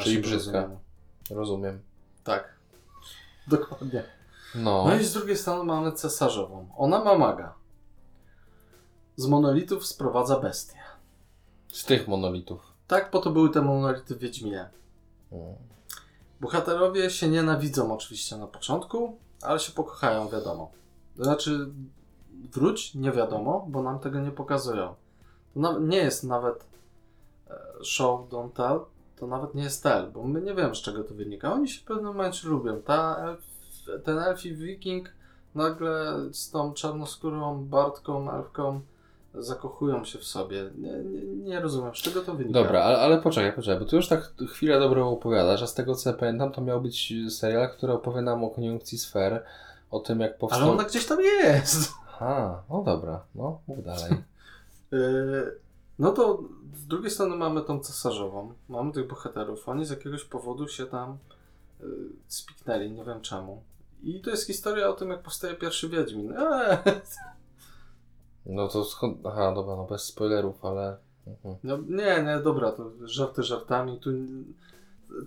Czyli 0.00 0.18
brzydka. 0.18 0.70
Rozumiem. 1.30 1.82
Tak. 2.24 2.56
Dokładnie. 3.46 4.04
No. 4.54 4.84
No 4.88 4.94
i 4.94 5.04
z 5.04 5.12
drugiej 5.12 5.36
strony 5.36 5.64
mamy 5.64 5.92
cesarzową. 5.92 6.68
Ona 6.76 7.04
ma 7.04 7.18
maga. 7.18 7.54
Z 9.16 9.26
monolitów 9.26 9.86
sprowadza 9.86 10.40
bestię. 10.40 10.78
Z 11.72 11.84
tych 11.84 12.08
monolitów. 12.08 12.72
Tak, 12.86 13.10
po 13.10 13.18
to 13.18 13.30
były 13.30 13.50
te 13.50 13.62
monolity 13.62 14.14
w 14.14 14.18
Wiedźminie. 14.18 14.68
Mm. 15.32 15.54
Bohaterowie 16.40 17.10
się 17.10 17.28
nienawidzą 17.28 17.94
oczywiście 17.94 18.36
na 18.36 18.46
początku, 18.46 19.18
ale 19.42 19.60
się 19.60 19.72
pokochają, 19.72 20.28
wiadomo. 20.28 20.70
Znaczy, 21.16 21.70
wróć, 22.52 22.94
nie 22.94 23.12
wiadomo, 23.12 23.66
bo 23.68 23.82
nam 23.82 23.98
tego 23.98 24.20
nie 24.20 24.30
pokazują. 24.30 24.94
To 25.54 25.60
na, 25.60 25.78
nie 25.78 25.98
jest 25.98 26.24
nawet 26.24 26.66
e, 27.50 27.84
show 27.84 28.28
don't 28.28 28.52
tell, 28.52 28.80
to 29.16 29.26
nawet 29.26 29.54
nie 29.54 29.62
jest 29.62 29.82
tell, 29.82 30.10
bo 30.12 30.22
my 30.22 30.42
nie 30.42 30.54
wiemy 30.54 30.74
z 30.74 30.78
czego 30.78 31.04
to 31.04 31.14
wynika. 31.14 31.52
Oni 31.52 31.68
się 31.68 31.80
w 31.80 31.84
pewnym 31.84 32.06
momencie 32.06 32.48
lubią. 32.48 32.82
Ta 32.82 33.16
elf, 33.16 33.40
ten 34.04 34.18
elfi 34.18 34.54
wiking 34.54 35.08
nagle 35.54 36.18
z 36.32 36.50
tą 36.50 36.74
czarnoskórą 36.74 37.64
Bartką, 37.64 38.30
elfką 38.30 38.80
zakochują 39.34 40.04
się 40.04 40.18
w 40.18 40.24
sobie. 40.24 40.70
Nie, 40.78 40.92
nie, 40.92 41.22
nie 41.22 41.60
rozumiem, 41.60 41.94
z 41.94 41.98
czego 41.98 42.20
to 42.20 42.34
wynika. 42.34 42.62
Dobra, 42.62 42.82
ale, 42.82 42.98
ale 42.98 43.18
poczekaj, 43.18 43.52
poczekaj, 43.52 43.80
bo 43.80 43.86
tu 43.86 43.96
już 43.96 44.08
tak 44.08 44.32
chwilę 44.48 44.80
dobro 44.80 45.08
opowiadasz, 45.08 45.62
a 45.62 45.66
z 45.66 45.74
tego 45.74 45.94
co 45.94 46.10
ja 46.10 46.16
pamiętam, 46.16 46.52
to 46.52 46.60
miał 46.60 46.80
być 46.80 47.14
serial, 47.28 47.70
który 47.70 47.92
opowie 47.92 48.22
nam 48.22 48.44
o 48.44 48.50
koniunkcji 48.50 48.98
sfer, 48.98 49.44
o 49.90 50.00
tym 50.00 50.20
jak 50.20 50.38
powstał... 50.38 50.62
Ale 50.62 50.72
ona 50.72 50.84
gdzieś 50.84 51.06
tam 51.06 51.20
jest. 51.20 51.92
Aha, 52.06 52.62
no 52.70 52.82
dobra, 52.82 53.20
no 53.34 53.60
mów 53.68 53.84
dalej. 53.84 54.10
Yy, 54.92 55.58
No 55.98 56.12
to 56.12 56.42
z 56.74 56.86
drugiej 56.86 57.10
strony 57.10 57.36
mamy 57.36 57.62
tą 57.62 57.80
cesarzową, 57.80 58.54
mamy 58.68 58.92
tych 58.92 59.08
bohaterów, 59.08 59.68
oni 59.68 59.84
z 59.84 59.90
jakiegoś 59.90 60.24
powodu 60.24 60.68
się 60.68 60.86
tam 60.86 61.18
yy, 61.80 61.86
spiknęli, 62.26 62.90
nie 62.90 63.04
wiem 63.04 63.20
czemu. 63.20 63.62
I 64.02 64.20
to 64.20 64.30
jest 64.30 64.46
historia 64.46 64.88
o 64.88 64.92
tym, 64.92 65.10
jak 65.10 65.22
powstaje 65.22 65.54
pierwszy 65.54 65.88
Wiedźmin. 65.88 66.32
Eee, 66.36 66.78
No 68.46 68.68
to 68.68 68.84
skąd... 68.84 69.26
Aha, 69.26 69.52
dobra, 69.54 69.76
no 69.76 69.84
bez 69.84 70.02
spoilerów, 70.02 70.64
ale... 70.64 70.96
Mhm. 71.26 71.56
no 71.62 71.78
nie, 71.88 72.22
nie, 72.22 72.40
dobra, 72.44 72.72
to 72.72 72.90
żarty 73.04 73.42
żartami. 73.42 74.00
Tu 74.00 74.10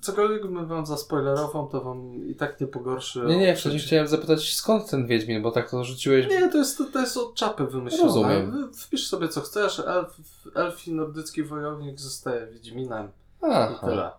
cokolwiek 0.02 0.42
bym 0.42 0.68
wam 0.68 0.86
zaspoilerową, 0.86 1.68
to 1.68 1.82
wam 1.82 2.28
i 2.28 2.36
tak 2.36 2.62
nie 2.62 2.68
pogorszy. 2.68 3.20
Nie, 3.20 3.38
nie, 3.38 3.56
wcześniej 3.56 3.82
chciałem 3.82 4.08
zapytać 4.08 4.54
skąd 4.56 4.90
ten 4.90 5.08
Wiedźmin, 5.08 5.42
bo 5.42 5.52
tak 5.52 5.70
to 5.70 5.84
rzuciłeś... 5.84 6.28
Nie, 6.28 6.50
to 6.50 6.58
jest, 6.58 6.82
to 6.94 7.00
jest 7.00 7.18
od 7.18 7.36
czapy 7.36 7.68
wymyślone. 7.68 8.06
Rozumiem. 8.06 8.72
Wpisz 8.74 9.08
sobie 9.08 9.28
co 9.28 9.42
chcesz, 9.42 9.80
elf, 9.80 10.18
elfi 10.56 10.94
nordycki 10.94 11.44
wojownik 11.44 12.00
zostaje 12.00 12.48
Wiedźminem. 12.48 13.06
I 13.42 13.46
Aha. 13.46 13.80
tyle. 13.86 14.12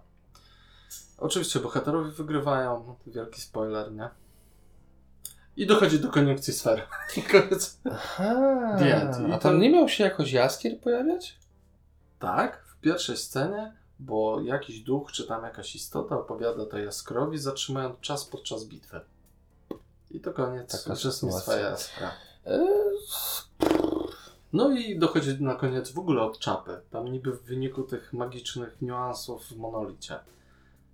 Oczywiście 1.19 1.61
bohaterowie 1.61 2.11
wygrywają. 2.11 2.97
Wielki 3.07 3.41
spoiler, 3.41 3.93
nie? 3.93 4.11
I 5.57 5.67
dochodzi 5.67 6.01
do 6.01 6.09
koniunkcji 6.09 6.53
sfer. 6.53 6.83
I 7.17 7.23
koniec. 7.23 7.81
Aha. 7.93 8.77
D&D. 8.79 9.35
A 9.35 9.39
tam 9.39 9.61
nie 9.61 9.71
miał 9.71 9.89
się 9.89 10.05
jakoś 10.05 10.33
jaskier 10.33 10.81
pojawiać? 10.81 11.39
Tak, 12.19 12.65
w 12.67 12.81
pierwszej 12.81 13.17
scenie, 13.17 13.73
bo 14.01 14.41
jakiś 14.41 14.81
duch, 14.81 15.13
czy 15.13 15.27
tam 15.27 15.45
jakaś 15.45 15.75
istota 15.75 16.19
opowiada 16.19 16.67
to 16.67 16.79
Jaskrowi, 16.79 17.39
zatrzymując 17.39 18.01
czas 18.01 18.25
podczas 18.25 18.65
bitwy. 18.65 19.01
I 20.11 20.21
to 20.21 20.33
koniec 20.33 20.85
Taka 20.85 20.93
uczestnictwa 20.95 21.41
sytuacja. 21.41 21.71
Jaskra. 21.71 22.13
Eee, 22.47 22.61
No 24.53 24.71
i 24.71 24.99
dochodzi 24.99 25.43
na 25.43 25.55
koniec 25.55 25.91
w 25.91 25.99
ogóle 25.99 26.23
od 26.23 26.39
czapy. 26.39 26.81
Tam 26.91 27.13
niby 27.13 27.33
w 27.33 27.43
wyniku 27.43 27.83
tych 27.83 28.13
magicznych 28.13 28.83
niuansów 28.83 29.47
w 29.47 29.57
monolicie. 29.57 30.19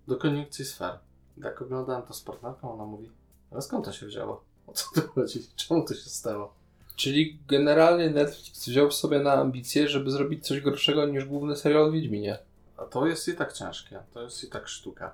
Do 0.09 0.17
koniunkcji 0.17 0.65
sfer. 0.65 0.99
Jak 1.37 1.63
oglądałem 1.63 2.03
to 2.03 2.15
z 2.15 2.21
partnerką, 2.21 2.73
ona 2.73 2.85
mówi, 2.85 3.11
ale 3.51 3.63
skąd 3.63 3.85
to 3.85 3.93
się 3.93 4.07
wzięło? 4.07 4.45
O 4.67 4.73
co 4.73 4.87
tu 4.95 5.09
chodzi? 5.09 5.47
Czemu 5.57 5.85
to 5.85 5.95
się 5.95 6.11
stało? 6.11 6.55
Czyli 6.97 7.39
generalnie 7.49 8.11
Netflix 8.11 8.69
wziął 8.69 8.91
sobie 8.91 9.19
na 9.19 9.33
ambicje, 9.33 9.89
żeby 9.89 10.11
zrobić 10.11 10.47
coś 10.47 10.61
gorszego 10.61 11.07
niż 11.07 11.25
główny 11.25 11.57
serial 11.57 11.83
o 11.83 11.91
Wiedźminie. 11.93 12.39
A 12.77 12.85
to 12.85 13.07
jest 13.07 13.29
i 13.29 13.35
tak 13.35 13.53
ciężkie. 13.53 14.03
To 14.15 14.23
jest 14.23 14.45
i 14.45 14.49
tak 14.49 14.69
sztuka. 14.69 15.13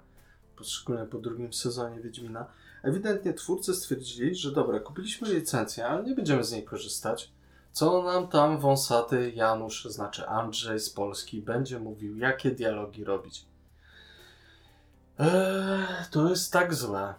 Szczególnie 0.62 1.06
po 1.06 1.18
drugim 1.18 1.52
sezonie 1.52 2.00
Wiedźmina. 2.00 2.46
Ewidentnie 2.82 3.34
twórcy 3.34 3.74
stwierdzili, 3.74 4.34
że 4.34 4.52
dobra, 4.52 4.80
kupiliśmy 4.80 5.34
licencję, 5.34 5.86
ale 5.86 6.04
nie 6.04 6.14
będziemy 6.14 6.44
z 6.44 6.52
niej 6.52 6.64
korzystać. 6.64 7.30
Co 7.72 8.02
nam 8.02 8.28
tam 8.28 8.58
wąsaty 8.58 9.32
Janusz, 9.34 9.84
znaczy 9.84 10.28
Andrzej 10.28 10.80
z 10.80 10.90
Polski, 10.90 11.42
będzie 11.42 11.78
mówił, 11.78 12.16
jakie 12.16 12.50
dialogi 12.50 13.04
robić. 13.04 13.44
Eee, 15.18 15.86
to 16.10 16.28
jest 16.28 16.52
tak 16.52 16.74
złe. 16.74 17.14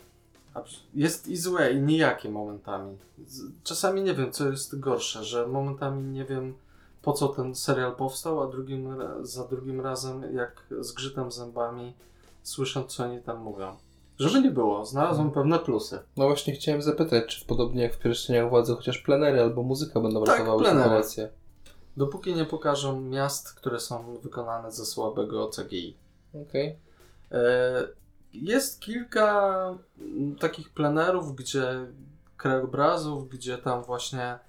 Jest 0.94 1.28
i 1.28 1.38
złe, 1.38 1.74
i 1.74 1.82
nijakie 1.82 2.30
momentami. 2.30 2.98
Czasami 3.64 4.02
nie 4.02 4.14
wiem, 4.14 4.32
co 4.32 4.50
jest 4.50 4.80
gorsze, 4.80 5.24
że 5.24 5.48
momentami 5.48 6.04
nie 6.04 6.26
wiem, 6.26 6.54
po 7.04 7.14
co 7.14 7.28
ten 7.28 7.56
serial 7.56 7.96
powstał, 7.96 8.42
a 8.42 8.48
drugim, 8.48 8.96
za 9.22 9.48
drugim 9.48 9.82
razem, 9.82 10.36
jak 10.36 10.64
zgrzytam 10.80 11.32
zębami, 11.32 11.94
słysząc, 12.44 12.92
co 12.96 13.04
oni 13.04 13.22
tam 13.22 13.38
mówią. 13.42 13.76
Żeby 14.20 14.42
nie 14.42 14.52
było, 14.52 14.86
znalazłem 14.86 15.32
pewne 15.32 15.60
plusy. 15.60 16.00
No 16.18 16.28
właśnie 16.28 16.54
chciałem 16.54 16.82
zapytać, 16.82 17.26
czy 17.26 17.46
podobnie 17.46 17.84
jak 17.84 17.94
w 17.94 18.00
pierścieniach 18.00 18.50
władzy, 18.50 18.76
chociaż 18.76 18.98
plenery 18.98 19.42
albo 19.42 19.64
muzyka 19.64 20.00
będą 20.00 20.24
Tak, 20.24 20.40
ratowały 20.40 20.66
sytuację. 20.66 21.30
Dopóki 21.98 22.36
nie 22.36 22.46
pokażą 22.46 23.02
miast, 23.02 23.54
które 23.54 23.80
są 23.80 24.18
wykonane 24.18 24.72
ze 24.72 24.86
słabego 24.86 25.48
CGI. 25.48 25.98
Okej. 26.50 26.78
E, 27.32 27.88
Jest 28.34 28.80
kilka 28.80 29.78
takich 30.40 30.70
plenerów, 30.70 31.36
gdzie 31.36 31.86
krajobrazów, 32.38 33.30
gdzie 33.30 33.58
tam 33.58 33.84
właśnie 33.84 34.40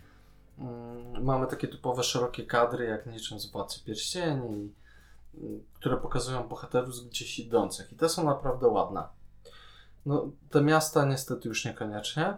mamy 1.20 1.46
takie 1.46 1.68
typowe 1.68 2.02
szerokie 2.02 2.46
kadry, 2.46 2.84
jak 2.84 3.06
niczym 3.06 3.40
z 3.40 3.52
Władcy 3.52 3.84
Pierścieni, 3.84 4.72
mm, 5.34 5.64
które 5.74 5.96
pokazują 5.96 6.48
bohaterów 6.48 7.08
gdzieś 7.08 7.38
idących. 7.38 7.92
I 7.92 7.96
te 7.96 8.08
są 8.08 8.24
naprawdę 8.24 8.68
ładne. 8.68 9.02
No, 10.06 10.30
te 10.50 10.62
miasta 10.62 11.04
niestety 11.04 11.48
już 11.48 11.64
niekoniecznie. 11.64 12.36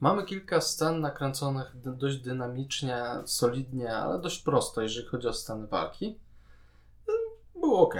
Mamy 0.00 0.24
kilka 0.24 0.60
scen 0.60 1.00
nakręconych 1.00 1.72
dość 1.74 2.18
dynamicznie, 2.18 3.04
solidnie, 3.24 3.96
ale 3.96 4.18
dość 4.18 4.42
prosto, 4.42 4.82
jeżeli 4.82 5.06
chodzi 5.08 5.28
o 5.28 5.32
sceny 5.32 5.66
walki. 5.66 6.18
Było 7.54 7.80
ok. 7.80 7.94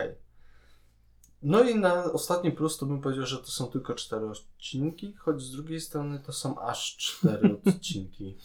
No 1.42 1.62
i 1.62 1.74
na 1.74 2.04
ostatni 2.04 2.52
plus 2.52 2.78
to 2.78 2.86
bym 2.86 3.00
powiedział, 3.00 3.26
że 3.26 3.38
to 3.38 3.46
są 3.46 3.66
tylko 3.66 3.94
cztery 3.94 4.26
odcinki, 4.26 5.14
choć 5.18 5.42
z 5.42 5.50
drugiej 5.50 5.80
strony 5.80 6.18
to 6.26 6.32
są 6.32 6.60
aż 6.60 6.96
cztery 6.96 7.56
odcinki. 7.66 8.36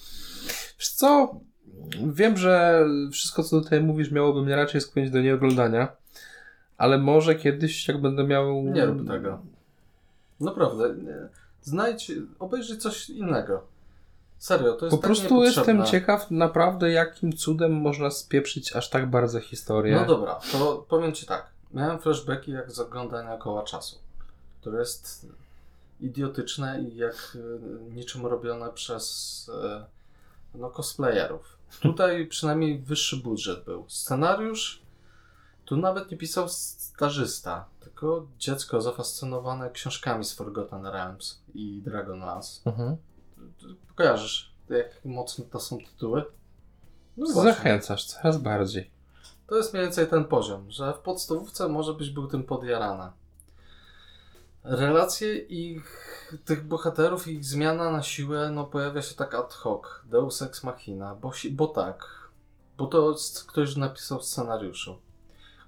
Wiesz 0.80 0.90
co? 0.90 1.40
Wiem, 2.14 2.38
że 2.38 2.86
wszystko, 3.12 3.44
co 3.44 3.62
tutaj 3.62 3.82
mówisz, 3.82 4.12
miałoby 4.12 4.42
mnie 4.42 4.56
raczej 4.56 4.82
skłonić 4.82 5.12
do 5.12 5.22
nieoglądania, 5.22 5.88
ale 6.78 6.98
może 6.98 7.36
kiedyś, 7.36 7.88
jak 7.88 8.02
będę 8.02 8.24
miał... 8.24 8.64
Nie 8.64 8.86
rób 8.86 9.08
tego. 9.08 9.42
Naprawdę. 10.40 10.96
Znajdź, 11.62 12.12
obejrzyj 12.40 12.78
coś 12.78 13.10
innego. 13.10 13.64
Serio, 14.38 14.74
to 14.74 14.86
jest 14.86 14.98
Po 14.98 15.02
tak 15.02 15.06
prostu 15.06 15.44
jestem 15.44 15.86
ciekaw 15.86 16.32
naprawdę, 16.32 16.92
jakim 16.92 17.34
cudem 17.34 17.74
można 17.74 18.12
spieprzyć 18.12 18.76
aż 18.76 18.90
tak 18.90 19.10
bardzo 19.10 19.40
historię. 19.40 19.96
No 19.96 20.06
dobra, 20.06 20.40
to 20.52 20.86
powiem 20.90 21.14
Ci 21.14 21.26
tak. 21.26 21.57
Miałem 21.72 22.00
flashbacki 22.00 22.52
jak 22.52 22.72
z 22.72 22.80
oglądania 22.80 23.38
koła 23.38 23.64
czasu, 23.64 24.00
które 24.62 24.80
jest 24.80 25.28
idiotyczne 26.00 26.82
i 26.82 26.96
jak 26.96 27.36
y, 27.36 27.60
niczym 27.94 28.26
robione 28.26 28.70
przez 28.70 29.50
y, 29.50 30.58
no, 30.58 30.70
cosplayerów. 30.70 31.58
Tutaj 31.82 32.28
przynajmniej 32.36 32.80
wyższy 32.80 33.18
budżet 33.18 33.66
był. 33.66 33.86
Scenariusz 33.88 34.88
tu 35.68 35.78
nawet 35.78 36.12
nie 36.12 36.18
pisał 36.18 36.50
stażysta, 36.50 37.66
tylko 37.80 38.28
dziecko 38.38 38.82
zafascynowane 38.82 39.72
książkami 39.72 40.26
z 40.26 40.34
Forgotten 40.34 40.86
Realms 40.86 41.42
i 41.54 41.82
Dragonlance. 41.82 42.62
Mhm. 42.66 42.98
Kojarzysz, 43.96 44.54
jak 44.70 45.06
mocne 45.06 45.46
to 45.46 45.60
są 45.60 45.78
tytuły? 45.78 46.26
No. 47.18 47.26
Zachęcasz 47.28 48.06
coraz 48.06 48.38
bardziej. 48.38 48.97
To 49.48 49.58
jest 49.58 49.74
mniej 49.74 49.86
więcej 49.86 50.08
ten 50.08 50.26
poziom, 50.26 50.72
że 50.72 50.94
w 50.94 51.00
podstawówce 51.00 51.70
może 51.70 51.94
byś 51.94 52.10
był 52.10 52.28
tym 52.28 52.44
podjarana. 52.44 53.14
Relacje 54.64 55.38
ich, 55.38 55.98
tych 56.46 56.68
bohaterów, 56.68 57.28
ich 57.28 57.46
zmiana 57.46 57.92
na 57.92 58.04
siłę, 58.04 58.52
no 58.52 58.66
pojawia 58.66 59.02
się 59.02 59.16
tak 59.16 59.36
ad 59.36 59.54
hoc, 59.54 59.82
deus 60.06 60.42
ex 60.42 60.64
machina, 60.64 61.16
bo, 61.16 61.32
bo 61.52 61.68
tak, 61.68 62.30
bo 62.78 62.88
to 62.88 63.16
ktoś 63.48 63.76
napisał 63.76 64.20
w 64.20 64.26
scenariuszu. 64.26 65.00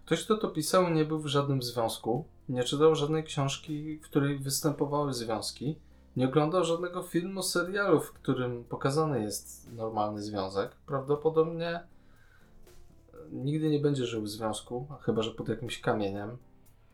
Ktoś, 0.05 0.25
kto 0.25 0.37
to 0.37 0.47
pisał, 0.47 0.89
nie 0.89 1.05
był 1.05 1.19
w 1.19 1.27
żadnym 1.27 1.63
związku, 1.63 2.25
nie 2.49 2.63
czytał 2.63 2.95
żadnej 2.95 3.23
książki, 3.23 3.97
w 3.97 4.01
której 4.01 4.39
występowały 4.39 5.13
związki, 5.13 5.79
nie 6.15 6.27
oglądał 6.27 6.63
żadnego 6.63 7.03
filmu, 7.03 7.43
serialu, 7.43 7.99
w 8.01 8.13
którym 8.13 8.63
pokazany 8.63 9.21
jest 9.21 9.71
normalny 9.71 10.21
związek. 10.21 10.71
Prawdopodobnie 10.85 11.83
nigdy 13.31 13.69
nie 13.69 13.79
będzie 13.79 14.05
żył 14.05 14.21
w 14.21 14.29
związku, 14.29 14.87
chyba 15.01 15.21
że 15.21 15.31
pod 15.31 15.49
jakimś 15.49 15.81
kamieniem. 15.81 16.37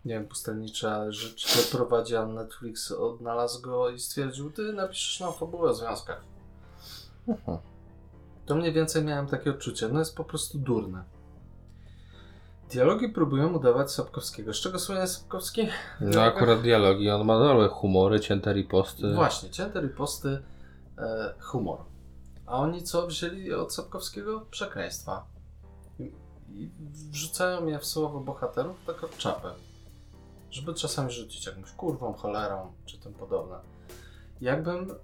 Nie 0.05 0.13
wiem, 0.13 0.27
pustelnicza 0.27 1.11
życie 1.11 1.59
prowadzi, 1.71 2.15
a 2.15 2.25
Netflix 2.25 2.91
odnalazł 2.91 3.61
go 3.61 3.89
i 3.89 3.99
stwierdził, 3.99 4.51
ty 4.51 4.73
napiszesz 4.73 5.19
nam 5.19 5.33
fabułę 5.33 5.69
o 5.69 5.73
związkach. 5.73 6.23
Mhm. 7.27 7.57
To 8.45 8.55
mniej 8.55 8.73
więcej 8.73 9.03
miałem 9.03 9.27
takie 9.27 9.49
odczucie, 9.49 9.89
no 9.89 9.99
jest 9.99 10.15
po 10.15 10.23
prostu 10.23 10.59
durne. 10.59 11.03
Dialogi 12.69 13.09
próbują 13.09 13.53
udawać 13.53 13.91
Sapkowskiego. 13.91 14.53
Z 14.53 14.57
czego 14.57 14.79
słynie 14.79 15.07
Sapkowski? 15.07 15.67
No 16.01 16.21
akurat 16.21 16.61
dialogi, 16.61 17.09
on 17.09 17.25
ma 17.25 17.39
dobre 17.39 17.67
humory, 17.67 18.19
cięte 18.19 18.53
riposty. 18.53 19.13
Właśnie, 19.13 19.49
cięte 19.49 19.81
riposty, 19.81 20.43
e, 20.97 21.33
humor. 21.39 21.79
A 22.45 22.57
oni 22.57 22.83
co 22.83 23.07
wzięli 23.07 23.53
od 23.53 23.73
Sapkowskiego? 23.73 24.45
Przekleństwa. 24.51 25.34
I, 26.49 26.69
wrzucają 27.11 27.67
je 27.67 27.79
w 27.79 27.85
słowo 27.85 28.19
bohaterów 28.19 28.77
tak 28.87 29.03
od 29.03 29.17
czapy. 29.17 29.47
Żeby 30.51 30.73
czasami 30.73 31.11
rzucić 31.11 31.45
jakąś 31.45 31.71
kurwą, 31.71 32.13
cholerą, 32.13 32.73
czy 32.85 32.97
tym 32.99 33.13
podobne. 33.13 33.55
Jakbym 34.41 34.95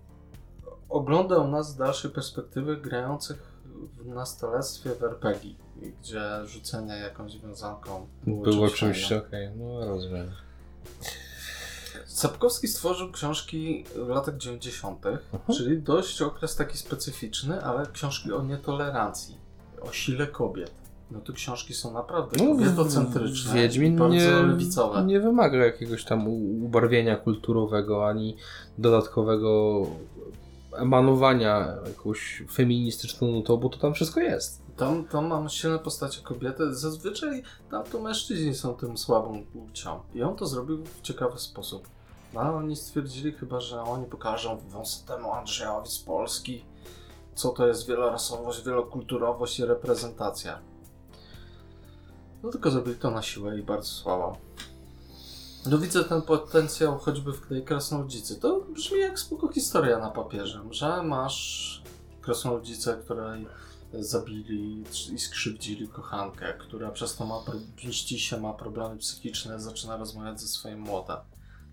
oglądał 0.89 1.47
nas 1.47 1.69
z 1.69 1.75
dalszej 1.75 2.11
perspektywy 2.11 2.77
grających 2.77 3.51
w 3.97 4.05
nastolectwie 4.05 4.95
w 4.95 5.03
RPG, 5.03 5.53
gdzie 6.01 6.45
rzucenie 6.45 6.93
jakąś 6.93 7.37
wiązanką 7.37 8.07
było, 8.23 8.43
Było 8.43 8.69
czymś 8.69 9.11
okej, 9.11 9.49
no 9.55 9.85
rozumiem. 9.85 10.31
Sapkowski 12.05 12.67
stworzył 12.67 13.11
książki 13.11 13.85
w 13.95 14.07
latach 14.07 14.37
90., 14.37 15.05
czyli 15.57 15.81
dość 15.81 16.21
okres 16.21 16.55
taki 16.55 16.77
specyficzny, 16.77 17.63
ale 17.63 17.85
książki 17.85 18.33
o 18.33 18.43
nietolerancji, 18.43 19.37
o 19.81 19.91
sile 19.91 20.27
kobiet. 20.27 20.80
No 21.12 21.22
to 21.22 21.34
książki 21.34 21.74
są 21.74 21.93
naprawdę 21.93 22.38
kobietocentryczne 22.38 23.53
Wiedźmin 23.53 23.97
bardzo 23.97 24.16
nie, 24.16 24.32
lewicowe. 24.32 25.05
nie 25.05 25.20
wymaga 25.20 25.57
jakiegoś 25.57 26.05
tam 26.05 26.28
ubarwienia 26.64 27.16
kulturowego, 27.16 28.07
ani 28.07 28.38
dodatkowego 28.78 29.82
emanowania 30.78 31.76
jakąś 31.86 32.43
feministyczną 32.51 33.28
nutą, 33.28 33.57
bo 33.57 33.70
to 33.70 33.78
tam 33.78 33.93
wszystko 33.93 34.20
jest. 34.20 34.62
Tam, 34.78 35.05
tam 35.05 35.28
mamy 35.28 35.49
silne 35.49 35.80
postacie 35.80 36.22
kobiety. 36.22 36.76
Zazwyczaj 36.76 37.43
tam 37.72 37.84
to 37.84 37.99
mężczyźni 37.99 38.55
są 38.55 38.74
tym 38.74 38.97
słabą 38.97 39.43
płcią. 39.53 39.99
I 40.14 40.24
on 40.24 40.36
to 40.36 40.45
zrobił 40.45 40.84
w 40.86 41.01
ciekawy 41.01 41.39
sposób. 41.39 41.88
No 42.34 42.41
ale 42.41 42.51
oni 42.51 42.76
stwierdzili 42.76 43.32
chyba, 43.32 43.59
że 43.59 43.82
oni 43.82 44.05
pokażą 44.05 44.57
wąsatemu 44.70 45.32
Andrzejowi 45.32 45.89
z 45.89 45.99
Polski, 45.99 46.66
co 47.36 47.49
to 47.49 47.68
jest 47.68 47.88
wielorasowość, 47.88 48.66
wielokulturowość 48.66 49.59
i 49.59 49.66
reprezentacja. 49.66 50.59
No 52.43 52.51
tylko 52.51 52.71
zrobili 52.71 52.95
to 52.95 53.11
na 53.11 53.21
siłę 53.21 53.59
i 53.59 53.63
bardzo 53.63 53.89
słabo. 53.89 54.37
No 55.65 55.77
widzę 55.77 56.03
ten 56.03 56.21
potencjał 56.21 56.97
choćby 56.97 57.33
w 57.33 57.47
tej 57.47 57.63
krasnoludzicy. 57.63 58.39
To 58.39 58.61
brzmi 58.69 58.99
jak 58.99 59.19
spoko 59.19 59.47
historia 59.47 59.99
na 59.99 60.09
papierze, 60.09 60.61
że 60.71 61.03
masz 61.03 61.83
krasnoludzicę, 62.21 62.97
której 63.03 63.47
zabili 63.93 64.83
i 65.13 65.19
skrzywdzili 65.19 65.87
kochankę, 65.87 66.53
która 66.53 66.91
przez 66.91 67.15
to 67.15 67.25
ma, 67.25 67.35
mści 67.87 68.19
się, 68.19 68.39
ma 68.39 68.53
problemy 68.53 68.97
psychiczne, 68.97 69.59
zaczyna 69.59 69.97
rozmawiać 69.97 70.41
ze 70.41 70.47
swoim 70.47 70.79
młodem. 70.79 71.17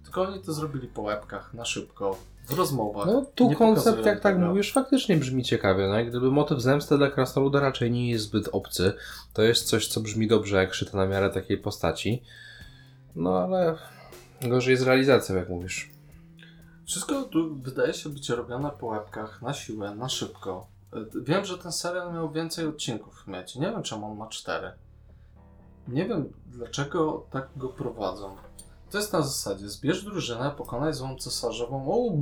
Tylko 0.04 0.22
oni 0.22 0.42
to 0.42 0.52
zrobili 0.52 0.88
po 0.88 1.02
łebkach, 1.02 1.54
na 1.54 1.64
szybko, 1.64 2.18
w 2.48 2.52
rozmowach. 2.58 3.06
No 3.06 3.26
tu 3.34 3.48
Nie 3.48 3.56
koncept, 3.56 4.06
jak 4.06 4.20
tak 4.20 4.34
tego. 4.34 4.46
mówisz, 4.46 4.72
faktycznie 4.72 5.16
brzmi 5.16 5.44
ciekawie. 5.44 5.88
No, 5.88 5.94
jak 5.94 6.08
gdyby 6.08 6.30
motyw 6.30 6.60
zemsty 6.60 6.96
dla 6.98 7.10
krasnoluda 7.10 7.60
raczej 7.60 7.90
nie 7.90 8.10
jest 8.10 8.24
zbyt 8.24 8.48
obcy. 8.52 8.92
To 9.32 9.42
jest 9.42 9.64
coś, 9.66 9.88
co 9.88 10.00
brzmi 10.00 10.26
dobrze, 10.28 10.56
jak 10.56 10.74
szyte 10.74 10.96
na 10.96 11.06
miarę 11.06 11.30
takiej 11.30 11.58
postaci. 11.58 12.22
No 13.16 13.38
ale 13.38 13.76
gorzej 14.42 14.72
jest 14.72 14.84
realizacja, 14.84 15.36
jak 15.36 15.48
mówisz. 15.48 15.90
Wszystko 16.86 17.22
tu 17.22 17.54
wydaje 17.56 17.94
się 17.94 18.08
być 18.10 18.28
robione 18.28 18.70
po 18.80 18.86
łebkach, 18.86 19.42
na 19.42 19.52
siłę, 19.54 19.94
na 19.94 20.08
szybko. 20.08 20.66
Y, 20.96 21.22
Wiem, 21.22 21.44
że 21.44 21.58
ten 21.58 21.72
serial 21.72 22.12
miał 22.12 22.30
więcej 22.30 22.66
odcinków 22.66 23.26
mieć. 23.26 23.56
Nie 23.56 23.70
wiem, 23.70 23.82
czemu 23.82 24.06
on 24.06 24.16
ma 24.16 24.26
cztery. 24.28 24.70
Nie 25.88 26.06
wiem, 26.06 26.32
dlaczego 26.46 27.26
tak 27.30 27.48
go 27.56 27.68
prowadzą. 27.68 28.36
To 28.90 28.98
jest 28.98 29.12
na 29.12 29.22
zasadzie, 29.22 29.68
zbierz 29.68 30.04
drużynę, 30.04 30.50
pokonaj 30.56 30.94
złą 30.94 31.16
cesarzową, 31.16 31.92
o, 31.92 32.16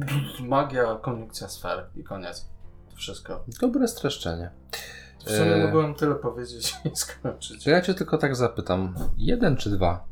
magia, 0.45 0.99
koniunkcja 1.03 1.49
sfer 1.49 1.87
i 1.97 2.05
koniec. 2.05 2.49
To 2.91 2.97
wszystko. 2.97 3.45
Dobre 3.61 3.89
streszczenie. 3.89 4.51
W 5.19 5.31
sumie 5.31 5.55
Eee. 5.55 5.65
mogłem 5.65 5.95
tyle 5.95 6.15
powiedzieć 6.15 6.75
i 6.85 6.97
skończyć. 6.97 7.65
To 7.65 7.71
ja 7.71 7.81
cię 7.81 7.95
tylko 7.95 8.19
tak 8.19 8.37
zapytam. 8.37 8.95
Jeden 9.17 9.57
czy 9.57 9.71
dwa? 9.71 10.05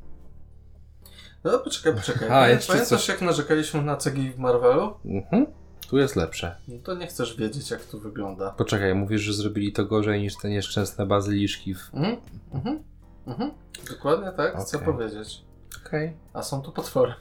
No 1.45 1.59
poczekaj, 1.59 1.95
poczekaj. 1.95 2.29
A, 2.31 2.49
jeszcze 2.49 2.73
Pamiętasz 2.73 2.89
coś. 2.89 3.09
jak 3.09 3.23
narzekaliśmy 3.23 3.83
na 3.83 3.97
cegi 3.97 4.31
w 4.31 4.39
Marvelu? 4.39 4.95
Mhm. 5.05 5.47
Tu 5.89 5.99
jest 5.99 6.17
lepsze. 6.17 6.57
No 6.69 6.75
to 6.85 6.95
nie 6.95 7.07
chcesz 7.07 7.37
wiedzieć 7.37 7.71
jak 7.71 7.85
to 7.85 7.99
wygląda. 7.99 8.51
Poczekaj, 8.51 8.95
mówisz, 8.95 9.21
że 9.21 9.33
zrobili 9.33 9.73
to 9.73 9.85
gorzej 9.85 10.21
niż 10.21 10.37
te 10.37 10.49
nieszczęsne 10.51 11.07
bazyliszki 11.07 11.75
w... 11.75 11.91
Mhm, 11.95 12.17
mhm, 12.55 12.83
mhm. 13.27 13.51
Dokładnie 13.91 14.33
tak 14.37 14.57
chcę 14.61 14.77
Okej. 14.77 14.93
powiedzieć. 14.93 15.45
Okej, 15.87 16.17
A 16.33 16.43
są 16.43 16.63
to 16.63 16.73
potwory. 16.73 17.15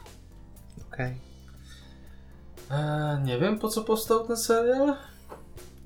okej. 0.93 1.18
Eee, 2.72 3.24
nie 3.24 3.39
wiem 3.39 3.60
po 3.60 3.70
co 3.70 3.82
powstał 3.84 4.28
ten 4.28 4.38
serial. 4.38 4.95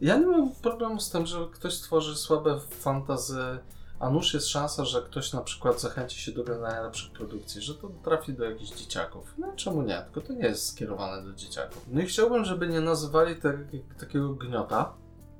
Ja 0.01 0.18
nie 0.18 0.26
mam 0.26 0.51
problemu 0.51 0.99
z 0.99 1.09
tym, 1.11 1.26
że 1.26 1.38
ktoś 1.53 1.74
stworzy 1.74 2.15
słabe 2.15 2.59
fantazy, 2.59 3.59
a 3.99 4.09
nuż 4.09 4.34
jest 4.34 4.47
szansa, 4.47 4.86
że 4.86 5.01
ktoś 5.01 5.34
na 5.34 5.41
przykład 5.41 5.82
zachęci 5.82 6.22
się 6.22 6.32
do 6.32 6.41
oglądania 6.41 6.82
lepszych 6.82 7.11
produkcji, 7.13 7.61
że 7.61 7.76
to 7.76 7.89
trafi 8.03 8.34
do 8.34 8.43
jakichś 8.45 8.72
dzieciaków. 8.72 9.34
No 9.38 9.53
czemu 9.55 9.82
nie? 9.82 10.01
Tylko 10.01 10.22
to 10.28 10.34
nie 10.34 10.45
jest 10.45 10.68
skierowane 10.70 11.24
do 11.24 11.34
dzieciaków. 11.34 11.86
No 11.88 12.01
i 12.01 12.05
chciałbym, 12.05 12.45
żeby 12.45 12.68
nie 12.68 12.82
nazywali 12.82 13.36
te, 13.36 13.57
takiego 13.99 14.30
gniota 14.34 14.93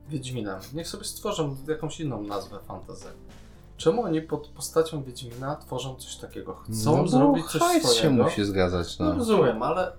Wiedźminem. 0.10 0.60
Niech 0.74 0.88
sobie 0.88 1.04
stworzą 1.04 1.58
jakąś 1.68 2.00
inną 2.00 2.24
nazwę 2.24 2.60
fantazy. 2.68 3.06
Czemu 3.78 4.04
oni 4.04 4.22
pod 4.22 4.48
postacią 4.48 5.04
Wiedźmina 5.04 5.56
tworzą 5.56 5.96
coś 5.96 6.16
takiego? 6.16 6.56
Chcą 6.56 6.98
no, 6.98 7.08
zrobić 7.08 7.46
coś 7.46 7.62
swojego. 7.62 7.88
się 7.94 8.10
musi 8.10 8.46
zgadzać, 8.46 9.00
No 9.00 9.06
no. 9.06 9.16
rozumiem, 9.16 9.64
ale 9.64 9.92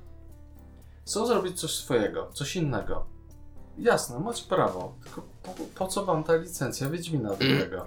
chcą 1.07 1.27
zrobić 1.27 1.61
coś 1.61 1.71
swojego, 1.75 2.31
coś 2.35 2.57
innego. 2.57 3.07
Jasne, 3.79 4.19
macie 4.21 4.45
prawo, 4.49 4.95
tylko 5.05 5.23
po, 5.43 5.53
po 5.75 5.87
co 5.87 6.05
wam 6.05 6.25
ta 6.25 6.37
licencja 6.37 6.91
Wiedźmina 6.91 7.29
do 7.29 7.37
tego? 7.37 7.85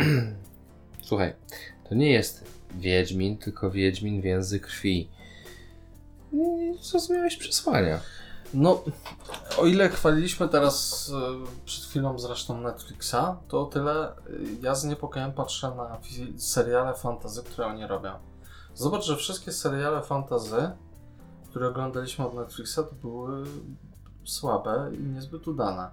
Słuchaj, 1.08 1.34
to 1.90 1.96
nie 1.96 2.12
jest 2.12 2.44
Wiedźmin, 2.76 3.38
tylko 3.38 3.72
Wiedźmin 3.72 4.22
więzy 4.22 4.60
krwi. 4.60 5.10
Nie 6.34 6.74
zrozumiałeś 6.82 7.38
przesłania. 7.38 8.00
No, 8.54 8.84
o 9.58 9.66
ile 9.66 9.90
chwaliliśmy 9.90 10.50
teraz 10.50 11.12
e, 11.16 11.66
przed 11.66 11.86
chwilą 11.86 12.20
zresztą 12.20 12.62
Netflixa, 12.62 13.16
to 13.48 13.62
o 13.62 13.66
tyle 13.66 14.14
ja 14.62 14.76
z 14.76 14.86
niepokojem 14.86 15.32
patrzę 15.32 15.72
na 15.76 15.98
seriale 16.38 16.94
fantazy, 16.94 17.44
które 17.44 17.68
oni 17.68 17.88
robią. 17.88 18.12
Zobacz, 18.76 19.04
że 19.04 19.18
wszystkie 19.18 19.52
seriale 19.52 20.02
fantazy, 20.02 20.72
które 21.50 21.68
oglądaliśmy 21.68 22.28
od 22.28 22.34
Netflixa, 22.34 22.76
to 22.76 22.96
były 23.02 23.44
słabe 24.24 24.92
i 24.94 25.04
niezbyt 25.04 25.48
udane. 25.48 25.92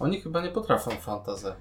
Oni 0.00 0.20
chyba 0.20 0.42
nie 0.42 0.48
potrafią 0.48 0.90
fantazy. 0.90 1.52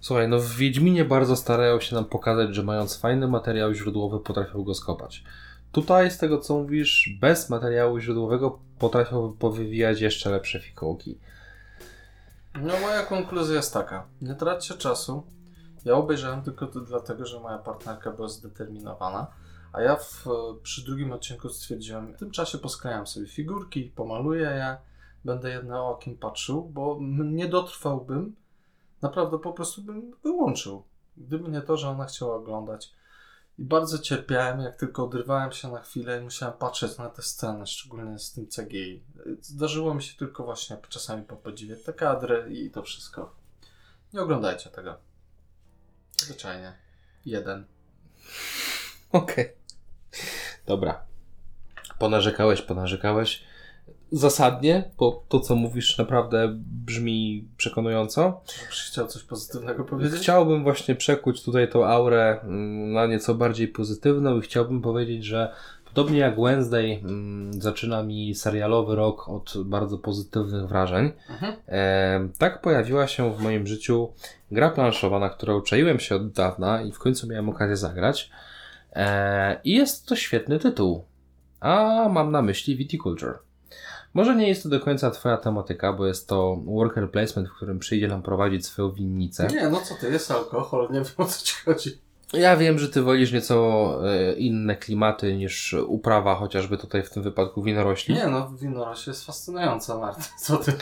Słuchaj, 0.00 0.28
no 0.28 0.38
w 0.38 0.50
Wiedźminie 0.50 1.04
bardzo 1.04 1.36
starają 1.36 1.80
się 1.80 1.94
nam 1.94 2.04
pokazać, 2.04 2.54
że 2.54 2.62
mając 2.62 2.96
fajny 2.96 3.28
materiał 3.28 3.74
źródłowy 3.74 4.20
potrafią 4.20 4.64
go 4.64 4.74
skopać. 4.74 5.24
Tutaj, 5.76 6.10
z 6.10 6.18
tego 6.18 6.38
co 6.38 6.58
mówisz, 6.58 7.10
bez 7.20 7.50
materiału 7.50 7.98
źródłowego 7.98 8.58
potrafią 8.78 9.32
powywijać 9.38 10.00
jeszcze 10.00 10.30
lepsze 10.30 10.60
fikołki. 10.60 11.18
No 12.54 12.80
moja 12.80 13.02
konkluzja 13.02 13.56
jest 13.56 13.74
taka. 13.74 14.06
Nie 14.22 14.34
traćcie 14.34 14.74
czasu. 14.74 15.22
Ja 15.84 15.94
obejrzałem 15.94 16.42
tylko 16.42 16.66
to 16.66 16.80
dlatego, 16.80 17.26
że 17.26 17.40
moja 17.40 17.58
partnerka 17.58 18.10
była 18.10 18.28
zdeterminowana. 18.28 19.26
A 19.72 19.80
ja 19.80 19.96
w, 19.96 20.24
przy 20.62 20.84
drugim 20.84 21.12
odcinku 21.12 21.48
stwierdziłem, 21.48 22.12
w 22.14 22.18
tym 22.18 22.30
czasie 22.30 22.58
posklejam 22.58 23.06
sobie 23.06 23.26
figurki, 23.26 23.84
pomaluję 23.84 24.42
je, 24.42 24.76
będę 25.24 25.50
jednym 25.50 25.76
okiem 25.76 26.18
patrzył, 26.18 26.62
bo 26.62 26.98
nie 27.24 27.48
dotrwałbym, 27.48 28.36
naprawdę 29.02 29.38
po 29.38 29.52
prostu 29.52 29.82
bym 29.82 30.12
wyłączył. 30.22 30.82
Gdyby 31.16 31.48
nie 31.48 31.60
to, 31.60 31.76
że 31.76 31.88
ona 31.88 32.04
chciała 32.04 32.36
oglądać. 32.36 32.92
I 33.58 33.64
bardzo 33.64 33.98
cierpiałem, 33.98 34.60
jak 34.60 34.76
tylko 34.76 35.04
odrywałem 35.04 35.52
się 35.52 35.68
na 35.68 35.80
chwilę 35.80 36.20
i 36.20 36.24
musiałem 36.24 36.54
patrzeć 36.54 36.98
na 36.98 37.08
te 37.08 37.22
sceny, 37.22 37.66
szczególnie 37.66 38.18
z 38.18 38.32
tym 38.32 38.46
CGI. 38.46 39.02
Zdarzyło 39.40 39.94
mi 39.94 40.02
się 40.02 40.18
tylko 40.18 40.44
właśnie 40.44 40.76
czasami 40.88 41.22
popodziwiać 41.22 41.82
te 41.82 41.92
kadry 41.92 42.46
i 42.50 42.70
to 42.70 42.82
wszystko. 42.82 43.34
Nie 44.12 44.20
oglądajcie 44.20 44.70
tego. 44.70 44.96
Zwyczajnie. 46.16 46.72
Jeden. 47.24 47.66
Okej. 49.12 49.52
Dobra. 50.66 51.04
Ponarzekałeś, 51.98 52.62
ponarzekałeś. 52.62 53.44
Zasadnie, 54.12 54.90
bo 54.98 55.24
to 55.28 55.40
co 55.40 55.56
mówisz 55.56 55.98
naprawdę 55.98 56.48
brzmi 56.86 57.48
przekonująco. 57.56 58.40
Czyżbyś 58.46 58.80
chciał 58.82 59.06
coś 59.06 59.22
pozytywnego 59.22 59.84
powiedzieć? 59.84 60.20
Chciałbym 60.20 60.62
właśnie 60.62 60.94
przekuć 60.94 61.42
tutaj 61.42 61.68
tą 61.70 61.86
aurę 61.86 62.40
mm, 62.42 62.92
na 62.92 63.06
nieco 63.06 63.34
bardziej 63.34 63.68
pozytywną 63.68 64.38
i 64.38 64.42
chciałbym 64.42 64.82
powiedzieć, 64.82 65.24
że 65.24 65.52
podobnie 65.84 66.18
jak 66.18 66.40
Wednesday 66.40 67.00
mm, 67.02 67.62
zaczyna 67.62 68.02
mi 68.02 68.34
serialowy 68.34 68.96
rok 68.96 69.28
od 69.28 69.54
bardzo 69.64 69.98
pozytywnych 69.98 70.68
wrażeń, 70.68 71.12
Mhm. 71.30 71.54
e, 71.68 72.28
tak 72.38 72.60
pojawiła 72.60 73.06
się 73.06 73.32
w 73.34 73.40
moim 73.40 73.66
życiu 73.66 74.08
gra 74.50 74.70
planszowa, 74.70 75.18
na 75.18 75.28
którą 75.28 75.60
czaiłem 75.62 76.00
się 76.00 76.16
od 76.16 76.32
dawna 76.32 76.82
i 76.82 76.92
w 76.92 76.98
końcu 76.98 77.26
miałem 77.26 77.48
okazję 77.48 77.76
zagrać. 77.76 78.30
E, 78.92 79.60
I 79.64 79.70
jest 79.74 80.06
to 80.06 80.16
świetny 80.16 80.58
tytuł. 80.58 81.04
A 81.60 82.06
mam 82.12 82.32
na 82.32 82.42
myśli 82.42 82.76
Viticulture. 82.76 83.38
Może 84.16 84.36
nie 84.36 84.48
jest 84.48 84.62
to 84.62 84.68
do 84.68 84.80
końca 84.80 85.10
Twoja 85.10 85.36
tematyka, 85.36 85.92
bo 85.92 86.06
jest 86.06 86.28
to 86.28 86.56
worker 86.64 87.10
placement, 87.10 87.48
w 87.48 87.56
którym 87.56 87.78
przyjdzie 87.78 88.08
nam 88.08 88.22
prowadzić 88.22 88.66
swoją 88.66 88.92
winnicę. 88.92 89.46
Nie, 89.46 89.68
no 89.68 89.80
co 89.80 89.94
ty, 89.94 90.10
jest 90.10 90.30
alkohol, 90.30 90.88
nie 90.90 91.00
wiem 91.00 91.12
o 91.16 91.24
co 91.24 91.46
ci 91.46 91.54
chodzi. 91.64 91.98
Ja 92.32 92.56
wiem, 92.56 92.78
że 92.78 92.88
ty 92.88 93.02
wolisz 93.02 93.32
nieco 93.32 94.00
e, 94.10 94.32
inne 94.32 94.76
klimaty 94.76 95.36
niż 95.36 95.72
uprawa, 95.72 96.34
chociażby 96.34 96.78
tutaj 96.78 97.02
w 97.02 97.10
tym 97.10 97.22
wypadku 97.22 97.62
winorośli. 97.62 98.14
Nie 98.14 98.26
no, 98.26 98.50
winorość 98.50 99.06
jest 99.06 99.26
fascynująca, 99.26 99.98
Marta. 99.98 100.22
Co 100.40 100.56
ty? 100.56 100.72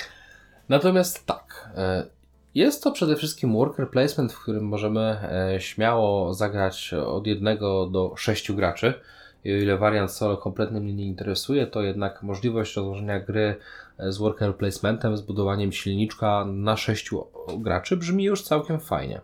Natomiast 0.68 1.26
tak, 1.26 1.70
e, 1.76 2.06
jest 2.54 2.82
to 2.82 2.92
przede 2.92 3.16
wszystkim 3.16 3.52
worker 3.52 3.90
placement, 3.90 4.32
w 4.32 4.42
którym 4.42 4.64
możemy 4.64 5.00
e, 5.00 5.60
śmiało 5.60 6.34
zagrać 6.34 6.94
od 6.94 7.26
jednego 7.26 7.86
do 7.86 8.14
sześciu 8.16 8.54
graczy. 8.54 8.94
I 9.44 9.52
o 9.52 9.56
ile 9.56 9.78
wariant 9.78 10.12
solo 10.12 10.36
kompletnie 10.36 10.80
mnie 10.80 10.94
nie 10.94 11.06
interesuje, 11.06 11.66
to 11.66 11.82
jednak 11.82 12.22
możliwość 12.22 12.76
rozłożenia 12.76 13.20
gry 13.20 13.56
e, 13.98 14.12
z 14.12 14.18
worker 14.18 14.56
placementem, 14.56 15.16
z 15.16 15.22
budowaniem 15.22 15.72
silniczka 15.72 16.44
na 16.44 16.76
sześciu 16.76 17.26
graczy 17.58 17.96
brzmi 17.96 18.24
już 18.24 18.42
całkiem 18.42 18.80
fajnie. 18.80 19.20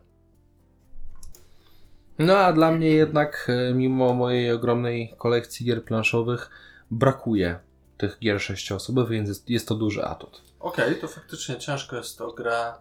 No 2.19 2.37
a 2.39 2.53
dla 2.53 2.73
mnie 2.73 2.89
jednak, 2.89 3.47
e, 3.49 3.75
mimo 3.75 4.15
mojej 4.15 4.53
ogromnej 4.53 5.15
kolekcji 5.19 5.67
gier 5.67 5.85
planszowych, 5.85 6.51
brakuje 6.91 7.59
tych 7.99 8.19
gier 8.19 8.41
sześcioosobowych, 8.41 9.11
więc 9.11 9.43
jest, 9.49 9.69
to 9.69 9.75
duży 9.75 10.05
atut. 10.05 10.43
Okej, 10.61 11.01
to 11.01 11.09
faktycznie 11.09 11.59
ciężko 11.59 11.97
jest 11.97 12.19
to 12.19 12.33
gra 12.33 12.79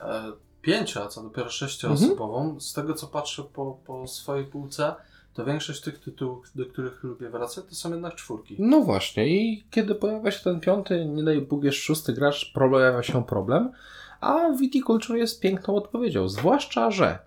e, 0.00 0.32
pięcio, 0.62 1.04
a 1.04 1.08
co 1.08 1.22
dopiero 1.22 1.50
sześcioosobową. 1.50 2.60
Z 2.60 2.72
tego 2.72 2.94
co 2.94 3.06
patrzę 3.06 3.42
po, 3.42 3.78
po 3.86 4.06
swojej 4.06 4.44
półce, 4.44 4.94
to 5.38 5.44
większość 5.44 5.80
tych 5.80 5.98
tytułów, 5.98 6.50
do 6.54 6.66
których 6.66 7.02
lubię 7.02 7.30
wracać, 7.30 7.64
to 7.68 7.74
są 7.74 7.90
jednak 7.90 8.14
czwórki. 8.14 8.56
No 8.58 8.80
właśnie, 8.80 9.28
i 9.28 9.64
kiedy 9.70 9.94
pojawia 9.94 10.30
się 10.30 10.44
ten 10.44 10.60
piąty, 10.60 11.04
nie 11.06 11.24
daj 11.24 11.40
Bóg 11.40 11.64
jest 11.64 11.78
szósty 11.78 12.12
gracz, 12.12 12.52
pojawia 12.52 13.02
się 13.02 13.24
problem, 13.24 13.72
a 14.20 14.50
Viticulture 14.60 15.18
jest 15.18 15.40
piękną 15.40 15.76
odpowiedzią, 15.76 16.28
zwłaszcza, 16.28 16.90
że 16.90 17.18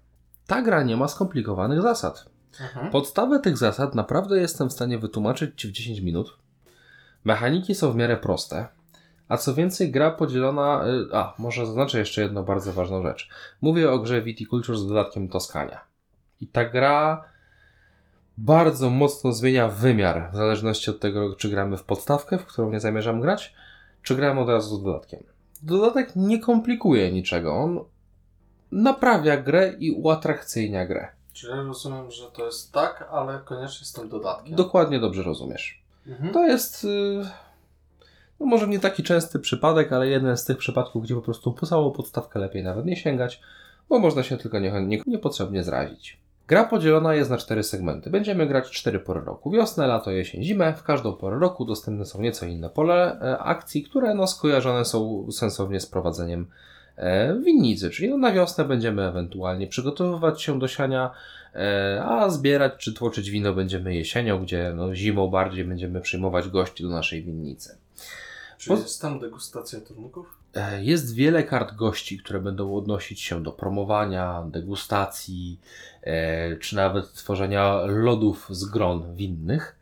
ta 0.47 0.61
gra 0.61 0.83
nie 0.83 0.97
ma 0.97 1.07
skomplikowanych 1.07 1.81
zasad. 1.81 2.25
Mhm. 2.61 2.91
Podstawę 2.91 3.39
tych 3.39 3.57
zasad 3.57 3.95
naprawdę 3.95 4.37
jestem 4.37 4.69
w 4.69 4.73
stanie 4.73 4.97
wytłumaczyć 4.97 5.61
Ci 5.61 5.67
w 5.67 5.71
10 5.71 5.99
minut. 5.99 6.37
Mechaniki 7.23 7.75
są 7.75 7.91
w 7.91 7.95
miarę 7.95 8.17
proste, 8.17 8.67
a 9.27 9.37
co 9.37 9.53
więcej, 9.53 9.91
gra 9.91 10.11
podzielona. 10.11 10.83
y, 10.87 11.15
A, 11.15 11.33
może 11.37 11.65
zaznaczę 11.65 11.99
jeszcze 11.99 12.21
jedną 12.21 12.43
bardzo 12.43 12.73
ważną 12.73 13.03
rzecz. 13.03 13.29
Mówię 13.61 13.91
o 13.91 13.99
grze 13.99 14.21
Viticulture 14.21 14.77
z 14.77 14.87
dodatkiem 14.87 15.29
Toskania. 15.29 15.81
I 16.41 16.47
ta 16.47 16.65
gra 16.65 17.31
bardzo 18.37 18.89
mocno 18.89 19.31
zmienia 19.31 19.67
wymiar, 19.67 20.29
w 20.33 20.35
zależności 20.35 20.89
od 20.91 20.99
tego, 20.99 21.35
czy 21.35 21.49
gramy 21.49 21.77
w 21.77 21.83
podstawkę, 21.83 22.37
w 22.37 22.45
którą 22.45 22.71
nie 22.71 22.79
zamierzam 22.79 23.21
grać, 23.21 23.53
czy 24.03 24.15
gramy 24.15 24.41
od 24.41 24.49
razu 24.49 24.77
z 24.77 24.83
dodatkiem. 24.83 25.23
Dodatek 25.63 26.15
nie 26.15 26.39
komplikuje 26.39 27.11
niczego. 27.11 27.53
On 27.53 27.79
naprawia 28.71 29.37
grę 29.37 29.73
i 29.79 29.91
uatrakcyjnia 29.91 30.85
grę. 30.85 31.07
Czyli 31.33 31.53
rozumiem, 31.53 32.11
że 32.11 32.31
to 32.31 32.45
jest 32.45 32.71
tak, 32.71 33.09
ale 33.11 33.39
koniecznie 33.45 33.85
z 33.85 33.93
tym 33.93 34.09
dodatkiem. 34.09 34.55
Dokładnie 34.55 34.99
dobrze 34.99 35.23
rozumiesz. 35.23 35.83
Mhm. 36.07 36.33
To 36.33 36.47
jest, 36.47 36.83
y, 36.83 37.21
no 38.39 38.45
może 38.45 38.67
nie 38.67 38.79
taki 38.79 39.03
częsty 39.03 39.39
przypadek, 39.39 39.93
ale 39.93 40.07
jeden 40.07 40.37
z 40.37 40.45
tych 40.45 40.57
przypadków, 40.57 41.03
gdzie 41.03 41.15
po 41.15 41.21
prostu 41.21 41.53
po 41.53 41.65
całą 41.65 41.91
podstawkę 41.91 42.39
lepiej 42.39 42.63
nawet 42.63 42.85
nie 42.85 42.95
sięgać, 42.95 43.41
bo 43.89 43.99
można 43.99 44.23
się 44.23 44.37
tylko 44.37 44.59
nie, 44.59 44.71
nie, 44.71 45.01
niepotrzebnie 45.07 45.63
zrazić. 45.63 46.19
Gra 46.47 46.63
podzielona 46.63 47.13
jest 47.13 47.29
na 47.29 47.37
cztery 47.37 47.63
segmenty. 47.63 48.09
Będziemy 48.09 48.47
grać 48.47 48.69
cztery 48.71 48.99
pory 48.99 49.21
roku. 49.21 49.51
Wiosnę, 49.51 49.87
lato, 49.87 50.11
jesień, 50.11 50.43
zimę. 50.43 50.73
W 50.73 50.83
każdą 50.83 51.13
porę 51.13 51.39
roku 51.39 51.65
dostępne 51.65 52.05
są 52.05 52.21
nieco 52.21 52.45
inne 52.45 52.69
pole 52.69 53.19
e, 53.21 53.39
akcji, 53.39 53.83
które 53.83 54.13
no, 54.13 54.27
skojarzone 54.27 54.85
są 54.85 55.27
sensownie 55.31 55.79
z 55.79 55.85
prowadzeniem 55.85 56.47
e, 56.95 57.39
winnicy. 57.39 57.89
Czyli 57.89 58.09
no, 58.09 58.17
na 58.17 58.31
wiosnę 58.31 58.65
będziemy 58.65 59.07
ewentualnie 59.07 59.67
przygotowywać 59.67 60.41
się 60.41 60.59
do 60.59 60.67
siania, 60.67 61.11
e, 61.55 62.03
a 62.05 62.29
zbierać 62.29 62.73
czy 62.77 62.93
tłoczyć 62.93 63.29
wino 63.29 63.53
będziemy 63.53 63.95
jesienią, 63.95 64.43
gdzie 64.43 64.73
no, 64.75 64.95
zimą 64.95 65.27
bardziej 65.27 65.65
będziemy 65.65 66.01
przyjmować 66.01 66.49
gości 66.49 66.83
do 66.83 66.89
naszej 66.89 67.23
winnicy. 67.23 67.77
Po- 68.67 68.73
jest 68.73 69.01
tam 69.01 69.19
degustacja 69.19 69.79
trunków? 69.81 70.40
E, 70.55 70.83
Jest 70.83 71.15
wiele 71.15 71.43
kart 71.43 71.75
gości, 71.75 72.17
które 72.17 72.39
będą 72.39 72.75
odnosić 72.75 73.21
się 73.21 73.43
do 73.43 73.51
promowania, 73.51 74.43
degustacji, 74.51 75.59
e, 76.01 76.57
czy 76.57 76.75
nawet 76.75 77.13
tworzenia 77.13 77.81
lodów 77.85 78.47
z 78.49 78.65
gron 78.65 79.15
winnych. 79.15 79.79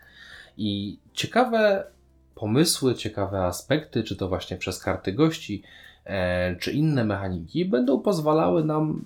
I 0.57 0.99
ciekawe 1.13 1.87
pomysły, 2.35 2.95
ciekawe 2.95 3.45
aspekty, 3.45 4.03
czy 4.03 4.15
to 4.15 4.29
właśnie 4.29 4.57
przez 4.57 4.83
karty 4.83 5.13
gości, 5.13 5.63
e, 6.05 6.55
czy 6.55 6.71
inne 6.71 7.05
mechaniki, 7.05 7.65
będą 7.65 7.99
pozwalały 7.99 8.63
nam 8.63 9.05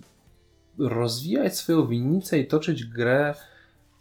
rozwijać 0.78 1.58
swoją 1.58 1.88
winnicę 1.88 2.40
i 2.40 2.48
toczyć 2.48 2.86
grę 2.86 3.36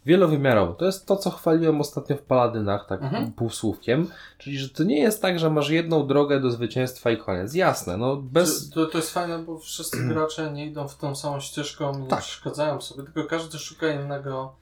wielowymiarową. 0.05 0.73
To 0.73 0.85
jest 0.85 1.05
to, 1.05 1.15
co 1.15 1.29
chwaliłem 1.29 1.81
ostatnio 1.81 2.15
w 2.17 2.21
Paladynach, 2.21 2.85
tak 2.87 3.01
Mhm. 3.03 3.31
półsłówkiem. 3.31 4.07
Czyli, 4.37 4.57
że 4.59 4.69
to 4.69 4.83
nie 4.83 4.99
jest 4.99 5.21
tak, 5.21 5.39
że 5.39 5.49
masz 5.49 5.69
jedną 5.69 6.07
drogę 6.07 6.39
do 6.39 6.51
zwycięstwa 6.51 7.11
i 7.11 7.17
koniec. 7.17 7.53
Jasne, 7.53 7.97
no 7.97 8.15
bez... 8.15 8.69
To, 8.69 8.85
to 8.85 8.97
jest 8.97 9.13
fajne, 9.13 9.39
bo 9.39 9.59
wszyscy 9.59 9.97
gracze 10.13 10.51
nie 10.51 10.65
idą 10.65 10.87
w 10.87 10.97
tą 10.97 11.15
samą 11.15 11.39
ścieżką, 11.39 11.99
nie 11.99 12.07
Tak. 12.07 12.19
przeszkadzają 12.19 12.81
sobie, 12.81 13.03
tylko 13.03 13.23
każdy 13.29 13.59
szuka 13.59 13.87
innego, 13.91 14.55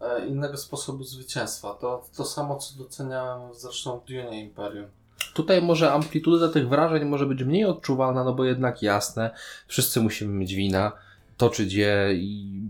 e, 0.00 0.26
innego 0.26 0.56
sposobu 0.56 1.04
zwycięstwa. 1.04 1.74
To 1.74 2.04
to 2.16 2.24
samo, 2.24 2.56
co 2.56 2.78
doceniałem 2.78 3.54
zresztą 3.54 3.98
w 4.00 4.04
Dune 4.08 4.40
Imperium. 4.40 4.86
Tutaj 5.34 5.62
może 5.62 5.92
amplituda 5.92 6.48
tych 6.48 6.68
wrażeń 6.68 7.04
może 7.04 7.26
być 7.26 7.42
mniej 7.42 7.64
odczuwalna, 7.64 8.24
no 8.24 8.34
bo 8.34 8.44
jednak 8.44 8.82
jasne, 8.82 9.30
wszyscy 9.68 10.00
musimy 10.00 10.32
mieć 10.32 10.54
wina, 10.54 10.92
toczyć 11.36 11.72
je 11.72 12.08
i 12.14 12.60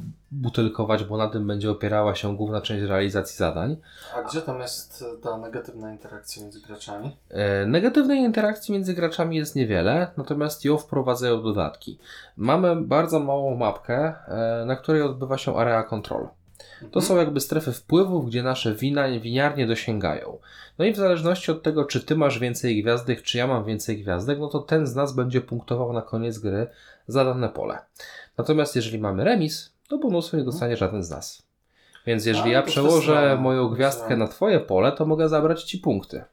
butelkować, 0.41 1.05
bo 1.05 1.17
na 1.17 1.29
tym 1.29 1.47
będzie 1.47 1.71
opierała 1.71 2.15
się 2.15 2.37
główna 2.37 2.61
część 2.61 2.85
realizacji 2.85 3.37
zadań. 3.37 3.77
A 4.17 4.23
gdzie 4.23 4.43
tam 4.43 4.61
jest 4.61 5.05
ta 5.23 5.39
negatywna 5.39 5.93
interakcja 5.93 6.43
między 6.43 6.61
graczami? 6.61 7.17
E, 7.31 7.67
Negatywnej 7.67 8.19
interakcji 8.19 8.75
między 8.75 8.95
graczami 8.95 9.37
jest 9.37 9.57
niewiele, 9.57 10.11
natomiast 10.17 10.65
ją 10.65 10.79
wprowadzają 10.79 11.43
dodatki. 11.43 11.99
Mamy 12.37 12.77
bardzo 12.77 13.21
małą 13.21 13.57
mapkę, 13.57 14.15
e, 14.29 14.65
na 14.67 14.77
której 14.77 15.03
odbywa 15.03 15.39
się 15.39 15.57
area 15.57 15.83
control. 15.83 16.29
To 16.91 17.01
są 17.01 17.17
jakby 17.17 17.41
strefy 17.41 17.73
wpływów, 17.73 18.27
gdzie 18.27 18.43
nasze 18.43 18.75
wina, 18.75 19.09
winiarnie 19.21 19.67
dosięgają. 19.67 20.39
No 20.79 20.85
i 20.85 20.93
w 20.93 20.97
zależności 20.97 21.51
od 21.51 21.63
tego, 21.63 21.85
czy 21.85 22.01
ty 22.01 22.17
masz 22.17 22.39
więcej 22.39 22.83
gwiazdek, 22.83 23.23
czy 23.23 23.39
ja 23.39 23.47
mam 23.47 23.65
więcej 23.65 24.03
gwiazdek, 24.03 24.39
no 24.39 24.49
to 24.49 24.59
ten 24.59 24.87
z 24.87 24.95
nas 24.95 25.13
będzie 25.13 25.41
punktował 25.41 25.93
na 25.93 26.03
koniec 26.03 26.39
gry 26.39 26.67
za 27.07 27.25
dane 27.25 27.49
pole. 27.49 27.79
Natomiast 28.39 28.77
jeżeli 28.77 28.99
mamy 28.99 29.25
remis, 29.25 29.74
to 29.89 29.99
bonusu 29.99 30.37
nie 30.37 30.45
dostanie 30.45 30.77
żaden 30.77 31.03
z 31.03 31.11
nas. 31.11 31.43
Więc 32.07 32.27
jeżeli 32.27 32.51
A, 32.51 32.53
ja 32.53 32.63
przełożę 32.63 33.39
moją 33.41 33.69
gwiazdkę 33.69 34.17
na 34.17 34.29
twoje 34.29 34.61
pole, 34.61 34.93
to 34.93 35.07
mogę 35.07 35.29
zabrać 35.29 35.63
ci 35.63 35.79
punkty. 35.79 36.25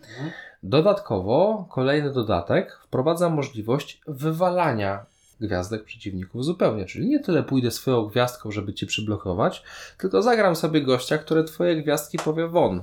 Mhm. 0.00 0.30
Dodatkowo, 0.62 1.66
kolejny 1.70 2.12
dodatek 2.12 2.80
wprowadza 2.84 3.28
możliwość 3.28 4.00
wywalania 4.06 5.06
gwiazdek 5.40 5.84
przeciwników 5.84 6.44
zupełnie. 6.44 6.84
Czyli 6.84 7.08
nie 7.08 7.20
tyle 7.20 7.42
pójdę 7.42 7.70
swoją 7.70 8.06
gwiazdką, 8.06 8.50
żeby 8.50 8.74
cię 8.74 8.86
przyblokować, 8.86 9.62
tylko 9.98 10.22
zagram 10.22 10.56
sobie 10.56 10.82
gościa, 10.82 11.18
które 11.18 11.44
twoje 11.44 11.82
gwiazdki 11.82 12.18
powie 12.18 12.48
won. 12.48 12.82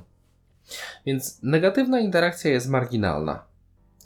Więc 1.06 1.44
negatywna 1.44 1.99
interakcja 1.99 2.52
jest 2.52 2.70
marginalna. 2.70 3.47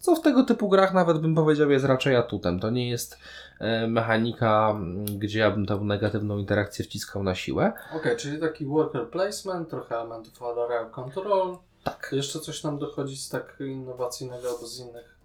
Co 0.02 0.16
w 0.16 0.22
tego 0.22 0.44
typu 0.44 0.70
grach 0.70 0.94
nawet 0.94 1.18
bym 1.18 1.36
powiedział 1.36 1.72
jest 1.72 1.86
raczej 1.86 2.16
atutem. 2.16 2.60
To 2.60 2.70
nie 2.70 2.90
jest 2.90 3.18
e, 3.60 3.88
mechanika, 3.88 4.80
gdzie 5.18 5.40
ja 5.40 5.52
bym 5.52 5.66
tę 5.66 5.76
negatywną 5.76 6.38
interakcję 6.38 6.86
wciskał 6.86 7.24
na 7.24 7.36
siłę. 7.36 7.74
Okej, 7.96 8.18
czyli 8.18 8.40
taki 8.40 8.66
worker 8.66 9.10
placement, 9.10 9.70
trochę 9.70 9.96
elementów 9.96 10.44
area 10.44 10.86
control. 10.86 11.58
Tak. 11.84 12.10
Jeszcze 12.12 12.40
coś 12.40 12.64
nam 12.64 12.80
dochodzi 12.80 13.18
z 13.18 13.30
tak 13.30 13.58
innowacyjnego 13.60 14.50
albo 14.50 14.68
z 14.68 14.80
innych 14.80 15.18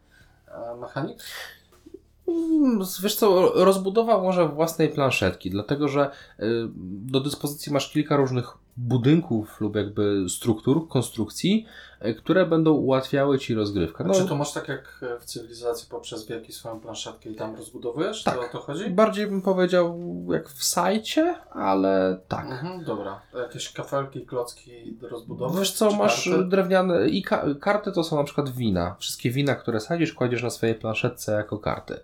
e, 0.48 0.74
mechanik? 0.74 1.18
Mm, 2.28 2.80
Wiesz 3.02 3.16
co, 3.16 3.52
rozbudowa 3.64 4.18
może 4.18 4.48
własnej 4.48 4.88
planszetki, 4.88 5.50
dlatego 5.50 5.88
że 5.88 6.10
y, 6.40 6.44
do 6.86 7.20
dyspozycji 7.20 7.72
masz 7.72 7.92
kilka 7.92 8.16
różnych 8.16 8.54
budynków 8.76 9.60
lub 9.60 9.76
jakby 9.76 10.24
struktur, 10.28 10.88
konstrukcji, 10.88 11.66
które 12.14 12.46
będą 12.46 12.72
ułatwiały 12.72 13.38
ci 13.38 13.54
rozgrywkę. 13.54 14.04
No, 14.04 14.14
czy 14.14 14.24
to 14.24 14.36
masz 14.36 14.52
tak 14.52 14.68
jak 14.68 15.04
w 15.20 15.24
cywilizacji 15.24 15.88
poprzez 15.90 16.26
wieki 16.26 16.52
swoją 16.52 16.80
planszetkę 16.80 17.30
i 17.30 17.34
tam 17.34 17.56
rozbudowujesz? 17.56 18.22
Tak. 18.22 18.34
To 18.34 18.40
o 18.40 18.48
to 18.48 18.58
chodzi? 18.58 18.90
Bardziej 18.90 19.26
bym 19.26 19.42
powiedział 19.42 20.00
jak 20.30 20.48
w 20.48 20.64
sajcie, 20.64 21.34
ale 21.50 22.18
tak. 22.28 22.46
Mhm, 22.46 22.84
dobra. 22.84 23.20
Jakieś 23.34 23.72
kafelki, 23.72 24.26
klocki 24.26 24.96
do 25.00 25.08
rozbudowy? 25.08 25.58
Wiesz 25.58 25.72
co, 25.72 25.90
masz 25.90 26.24
karty? 26.24 26.44
drewniane 26.44 27.08
i 27.08 27.22
ka 27.22 27.44
karty 27.60 27.92
to 27.92 28.04
są 28.04 28.16
na 28.16 28.24
przykład 28.24 28.50
wina. 28.50 28.96
Wszystkie 28.98 29.30
wina, 29.30 29.54
które 29.54 29.80
sadzisz, 29.80 30.12
kładziesz 30.12 30.42
na 30.42 30.50
swojej 30.50 30.74
planszetce 30.74 31.32
jako 31.32 31.58
karty. 31.58 32.00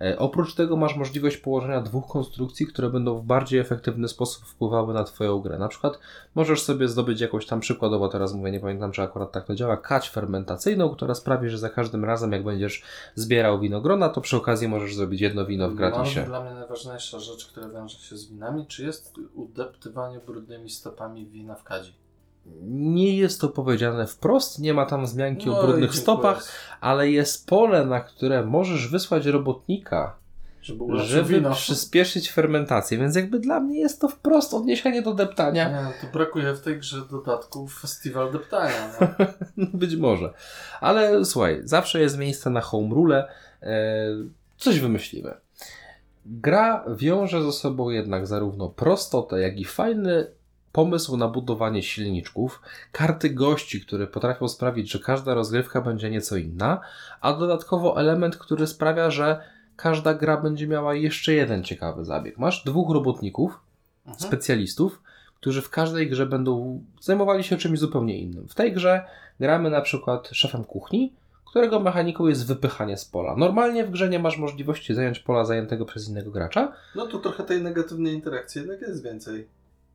E, 0.00 0.18
oprócz 0.18 0.54
tego 0.54 0.76
masz 0.76 0.96
możliwość 0.96 1.36
położenia 1.36 1.80
dwóch 1.80 2.06
konstrukcji, 2.06 2.66
które 2.66 2.90
będą 2.90 3.14
w 3.18 3.24
bardziej 3.24 3.60
efektywny 3.60 4.08
sposób 4.08 4.44
wpływały 4.44 4.94
na 4.94 5.04
Twoją 5.04 5.38
grę. 5.38 5.58
Na 5.58 5.68
przykład 5.68 5.98
możesz 6.34 6.62
sobie 6.62 6.88
zdobyć 6.88 7.20
jakąś 7.20 7.46
tam 7.46 7.60
przykładowo, 7.60 8.08
teraz 8.08 8.34
mówię, 8.34 8.50
nie 8.50 8.60
pamiętam 8.60 8.92
czy 8.92 9.02
akurat 9.02 9.32
tak 9.32 9.44
to 9.44 9.54
działa, 9.54 9.76
kać 9.76 10.10
fermentacyjną, 10.10 10.90
która 10.90 11.14
sprawi, 11.14 11.48
że 11.48 11.58
za 11.58 11.70
każdym 11.70 12.04
razem 12.04 12.32
jak 12.32 12.44
będziesz 12.44 12.82
zbierał 13.14 13.60
winogrona, 13.60 14.08
to 14.08 14.20
przy 14.20 14.36
okazji 14.36 14.68
możesz 14.68 14.94
zrobić 14.94 15.20
jedno 15.20 15.46
wino 15.46 15.70
w 15.70 15.74
gratisie. 15.74 16.20
Mam 16.20 16.28
dla 16.28 16.44
mnie 16.44 16.54
najważniejsza 16.54 17.18
rzecz, 17.18 17.46
która 17.46 17.68
wiąże 17.68 17.98
się 17.98 18.16
z 18.16 18.30
winami. 18.30 18.66
Czy 18.66 18.84
jest 18.84 19.14
udeptywanie 19.34 20.18
brudnymi 20.18 20.70
stopami 20.70 21.26
wina 21.26 21.54
w 21.54 21.64
kadzi? 21.64 22.03
Nie 22.66 23.16
jest 23.16 23.40
to 23.40 23.48
powiedziane 23.48 24.06
wprost, 24.06 24.58
nie 24.58 24.74
ma 24.74 24.86
tam 24.86 25.04
wzmianki 25.04 25.46
No 25.46 25.60
o 25.60 25.66
brudnych 25.66 25.94
stopach, 25.94 26.48
ale 26.80 27.10
jest 27.10 27.46
pole, 27.46 27.86
na 27.86 28.00
które 28.00 28.46
możesz 28.46 28.88
wysłać 28.88 29.26
robotnika, 29.26 30.16
Żeby 30.60 30.84
żeby 30.98 31.42
przyspieszyć 31.50 32.32
fermentację, 32.32 32.98
więc 32.98 33.16
jakby 33.16 33.38
dla 33.38 33.60
mnie 33.60 33.80
jest 33.80 34.00
to 34.00 34.08
wprost 34.08 34.54
odniesienie 34.54 35.02
do 35.02 35.14
deptania. 35.14 35.68
Nie, 35.68 35.82
no 35.82 35.92
to 36.00 36.18
brakuje 36.18 36.54
w 36.54 36.60
tej 36.60 36.78
grze 36.78 37.02
dodatku 37.10 37.68
festiwal 37.68 38.32
deptania. 38.32 38.90
No. 39.00 39.06
No, 39.56 39.66
Być 39.74 39.96
może. 39.96 40.32
Ale 40.80 41.24
słuchaj, 41.24 41.60
zawsze 41.64 42.00
jest 42.00 42.18
miejsce 42.18 42.50
na 42.50 42.60
home 42.60 42.94
rule. 42.94 43.28
E, 43.62 44.06
coś 44.56 44.80
wymyślimy. 44.80 45.34
Gra 46.26 46.84
wiąże 46.96 47.42
ze 47.42 47.52
sobą 47.52 47.90
jednak 47.90 48.26
zarówno 48.26 48.68
prostotę, 48.68 49.40
jak 49.40 49.58
i 49.58 49.64
fajny 49.64 50.26
pomysł 50.78 51.16
na 51.16 51.28
budowanie 51.28 51.82
silniczków, 51.82 52.60
karty 52.92 53.30
gości, 53.30 53.80
które 53.80 54.06
potrafią 54.06 54.48
sprawić, 54.48 54.90
że 54.92 54.98
każda 54.98 55.34
rozgrywka 55.34 55.80
będzie 55.80 56.10
nieco 56.10 56.36
inna, 56.36 56.80
a 57.20 57.32
dodatkowo 57.32 58.00
element, 58.00 58.36
który 58.36 58.66
sprawia, 58.66 59.10
że 59.10 59.40
każda 59.76 60.14
gra 60.14 60.36
będzie 60.36 60.66
miała 60.66 60.94
jeszcze 60.94 61.32
jeden 61.32 61.64
ciekawy 61.64 62.04
zabieg. 62.04 62.38
Masz 62.38 62.64
dwóch 62.64 62.94
robotników, 62.94 63.60
Mhm. 64.06 64.20
specjalistów, 64.28 65.02
którzy 65.40 65.62
w 65.62 65.70
każdej 65.70 66.10
grze 66.10 66.26
będą 66.26 66.82
zajmowali 67.00 67.44
się 67.44 67.56
czymś 67.56 67.78
zupełnie 67.78 68.18
innym. 68.18 68.48
W 68.48 68.54
tej 68.54 68.72
grze 68.72 69.04
gramy 69.40 69.70
na 69.70 69.80
przykład 69.80 70.28
szefem 70.32 70.64
kuchni, 70.64 71.12
którego 71.44 71.80
mechaniką 71.80 72.26
jest 72.26 72.46
wypychanie 72.46 72.96
z 72.96 73.04
pola. 73.04 73.36
Normalnie 73.36 73.84
w 73.84 73.90
grze 73.90 74.08
nie 74.08 74.18
masz 74.18 74.38
możliwości 74.38 74.94
zająć 74.94 75.18
pola 75.18 75.44
zajętego 75.44 75.84
przez 75.84 76.08
innego 76.08 76.30
gracza, 76.30 76.72
No 76.94 77.06
tu 77.06 77.18
trochę 77.18 77.44
tej 77.44 77.62
negatywnej 77.62 78.14
interakcji 78.14 78.58
jednak 78.60 78.80
jest 78.80 79.04
więcej. 79.04 79.46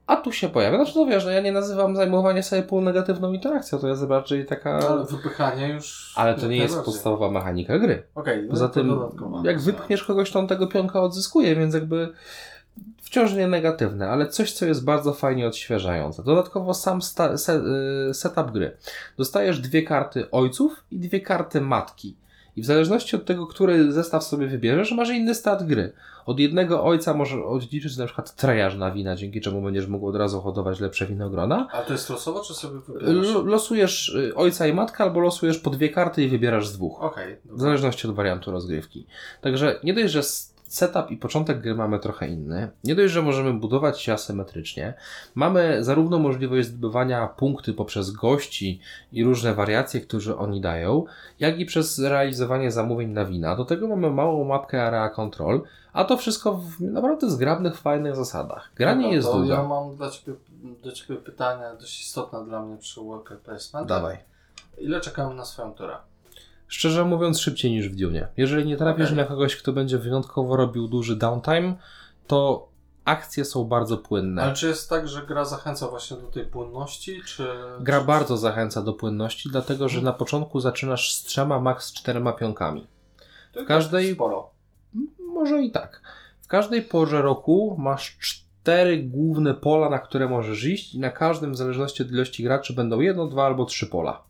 A 0.09 0.15
tu 0.15 0.31
się 0.31 0.49
pojawia. 0.49 0.77
Znaczy, 0.77 0.93
no 0.95 1.05
wiesz, 1.05 1.25
no 1.25 1.31
ja 1.31 1.41
nie 1.41 1.51
nazywam 1.51 1.95
zajmowania 1.95 2.43
sobie 2.43 2.63
pól 2.63 2.83
negatywną 2.83 3.33
interakcją, 3.33 3.79
to 3.79 3.87
jest 3.87 4.05
bardziej 4.05 4.45
taka... 4.45 4.71
Ale 4.77 5.03
wypychanie 5.05 5.67
już... 5.69 6.13
Ale 6.15 6.35
to 6.35 6.47
nie 6.47 6.57
jest 6.57 6.79
podstawowa 6.81 7.31
mechanika 7.31 7.79
gry. 7.79 8.03
Okej, 8.15 8.43
no 8.43 8.49
Poza 8.49 8.69
tym, 8.69 8.99
jak 9.43 9.59
wypchniesz 9.59 10.03
kogoś, 10.03 10.31
to 10.31 10.39
on 10.39 10.47
tego 10.47 10.67
pionka 10.67 11.01
odzyskuje, 11.01 11.55
więc 11.55 11.73
jakby 11.73 12.09
wciąż 13.01 13.33
nie 13.33 13.47
negatywne, 13.47 14.09
ale 14.09 14.27
coś, 14.27 14.53
co 14.53 14.65
jest 14.65 14.85
bardzo 14.85 15.13
fajnie 15.13 15.47
odświeżające. 15.47 16.23
Dodatkowo 16.23 16.73
sam 16.73 17.01
sta- 17.01 17.37
se- 17.37 17.61
y, 18.09 18.13
setup 18.13 18.51
gry. 18.51 18.77
Dostajesz 19.17 19.59
dwie 19.59 19.83
karty 19.83 20.31
ojców 20.31 20.83
i 20.91 20.99
dwie 20.99 21.19
karty 21.21 21.61
matki. 21.61 22.15
I 22.59 22.61
w 22.61 22.65
zależności 22.65 23.15
od 23.15 23.25
tego, 23.25 23.47
który 23.47 23.91
zestaw 23.91 24.23
sobie 24.23 24.47
wybierzesz, 24.47 24.91
masz 24.91 25.09
inny 25.09 25.35
stat 25.35 25.63
gry. 25.67 25.91
Od 26.25 26.39
jednego 26.39 26.83
ojca 26.83 27.13
możesz 27.13 27.39
odliczyć 27.45 27.97
na 27.97 28.05
przykład 28.05 28.35
trejarz 28.35 28.75
na 28.75 28.91
wina, 28.91 29.15
dzięki 29.15 29.41
czemu 29.41 29.61
będziesz 29.61 29.87
mógł 29.87 30.07
od 30.07 30.15
razu 30.15 30.41
hodować 30.41 30.79
lepsze 30.79 31.05
winogrona. 31.05 31.67
A 31.71 31.81
to 31.81 31.93
jest 31.93 32.09
losowo, 32.09 32.39
czy 32.43 32.53
sobie 32.53 32.79
wybierasz? 32.79 33.27
L- 33.35 33.45
losujesz 33.45 34.09
y, 34.09 34.35
ojca 34.35 34.67
i 34.67 34.73
matkę, 34.73 35.03
albo 35.03 35.19
losujesz 35.19 35.59
po 35.59 35.69
dwie 35.69 35.89
karty 35.89 36.23
i 36.23 36.27
wybierasz 36.27 36.67
z 36.67 36.73
dwóch. 36.73 37.03
Okej, 37.03 37.35
W 37.35 37.47
dobra. 37.47 37.57
zależności 37.63 38.07
od 38.07 38.15
wariantu 38.15 38.51
rozgrywki. 38.51 39.05
Także 39.41 39.79
nie 39.83 39.93
dość, 39.93 40.13
że 40.13 40.21
setup 40.73 41.11
i 41.11 41.17
początek 41.17 41.61
gry 41.61 41.75
mamy 41.75 41.99
trochę 41.99 42.27
inny, 42.27 42.71
nie 42.83 42.95
dość, 42.95 43.13
że 43.13 43.21
możemy 43.21 43.53
budować 43.53 44.01
się 44.01 44.13
asymetrycznie, 44.13 44.93
mamy 45.35 45.83
zarówno 45.83 46.19
możliwość 46.19 46.67
zdobywania 46.67 47.27
punkty 47.27 47.73
poprzez 47.73 48.11
gości 48.11 48.79
i 49.11 49.23
różne 49.23 49.53
wariacje, 49.53 50.01
które 50.01 50.37
oni 50.37 50.61
dają, 50.61 51.05
jak 51.39 51.59
i 51.59 51.65
przez 51.65 51.99
realizowanie 51.99 52.71
zamówień 52.71 53.09
na 53.09 53.25
wina. 53.25 53.55
Do 53.55 53.65
tego 53.65 53.87
mamy 53.87 54.11
małą 54.11 54.43
mapkę 54.43 54.83
area 54.83 55.09
control, 55.09 55.61
a 55.93 56.03
to 56.03 56.17
wszystko 56.17 56.53
w 56.53 56.81
naprawdę 56.81 57.29
zgrabnych, 57.29 57.77
fajnych 57.77 58.15
zasadach. 58.15 58.71
Gra 58.75 58.93
nie 58.93 59.13
jest 59.13 59.31
długa. 59.31 59.55
Ja 59.55 59.63
mam 59.63 59.95
dla 59.95 60.09
ciebie, 60.09 60.37
do 60.83 60.91
Ciebie 60.91 61.15
pytanie 61.15 61.65
dość 61.79 62.01
istotne 62.01 62.45
dla 62.45 62.61
mnie 62.61 62.77
przy 62.77 63.01
worker 63.01 63.39
placement. 63.39 63.87
Dawaj. 63.87 64.17
Ile 64.77 65.01
czekamy 65.01 65.35
na 65.35 65.45
swoją 65.45 65.73
turę? 65.73 65.97
Szczerze 66.69 67.05
mówiąc, 67.05 67.39
szybciej 67.39 67.71
niż 67.71 67.89
w 67.89 67.95
Dunie. 67.95 68.27
Jeżeli 68.37 68.67
nie 68.67 68.77
trafisz 68.77 69.05
Okej. 69.05 69.17
na 69.17 69.23
kogoś, 69.23 69.55
kto 69.55 69.73
będzie 69.73 69.97
wyjątkowo 69.97 70.55
robił 70.55 70.87
duży 70.87 71.15
downtime, 71.15 71.75
to 72.27 72.69
akcje 73.05 73.45
są 73.45 73.63
bardzo 73.63 73.97
płynne. 73.97 74.43
Ale 74.43 74.53
czy 74.53 74.67
jest 74.67 74.89
tak, 74.89 75.07
że 75.07 75.21
gra 75.21 75.45
zachęca 75.45 75.87
właśnie 75.87 76.17
do 76.17 76.27
tej 76.27 76.45
płynności, 76.45 77.21
czy... 77.25 77.47
Gra 77.79 78.01
bardzo 78.01 78.37
zachęca 78.37 78.81
do 78.81 78.93
płynności, 78.93 79.49
dlatego 79.51 79.89
że 79.89 80.01
na 80.01 80.13
początku 80.13 80.59
zaczynasz 80.59 81.13
z 81.13 81.23
trzema, 81.23 81.59
max 81.59 81.93
czterema 81.93 82.33
pionkami. 82.33 82.87
W 83.55 83.65
każdej- 83.65 84.13
Sporo. 84.13 84.49
Może 85.33 85.61
i 85.61 85.71
tak. 85.71 86.01
W 86.41 86.47
każdej 86.47 86.81
porze 86.81 87.21
roku 87.21 87.75
masz 87.79 88.17
cztery 88.17 89.03
główne 89.03 89.53
pola, 89.53 89.89
na 89.89 89.99
które 89.99 90.27
możesz 90.27 90.65
iść 90.65 90.95
i 90.95 90.99
na 90.99 91.09
każdym, 91.09 91.51
w 91.53 91.57
zależności 91.57 92.03
od 92.03 92.11
ilości 92.11 92.43
graczy, 92.43 92.73
będą 92.73 92.99
jedno, 92.99 93.27
dwa 93.27 93.45
albo 93.45 93.65
trzy 93.65 93.87
pola. 93.87 94.28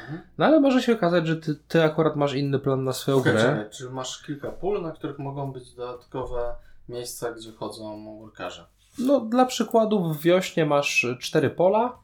Mhm. 0.00 0.20
No 0.38 0.46
ale 0.46 0.60
może 0.60 0.82
się 0.82 0.92
okazać, 0.92 1.26
że 1.26 1.36
ty, 1.36 1.54
ty 1.68 1.82
akurat 1.82 2.16
masz 2.16 2.34
inny 2.34 2.58
plan 2.58 2.84
na 2.84 2.92
swoją 2.92 3.16
Okej, 3.16 3.32
grę. 3.32 3.42
czekaj, 3.42 3.70
czy 3.70 3.90
masz 3.90 4.22
kilka 4.22 4.50
pól, 4.50 4.82
na 4.82 4.92
których 4.92 5.18
mogą 5.18 5.52
być 5.52 5.74
dodatkowe 5.74 6.54
miejsca, 6.88 7.32
gdzie 7.32 7.52
chodzą 7.52 8.18
workarze? 8.20 8.66
No, 8.98 9.20
dla 9.20 9.44
przykładu, 9.44 10.12
w 10.14 10.20
wiośnie 10.22 10.66
masz 10.66 11.06
cztery 11.20 11.50
pola 11.50 11.98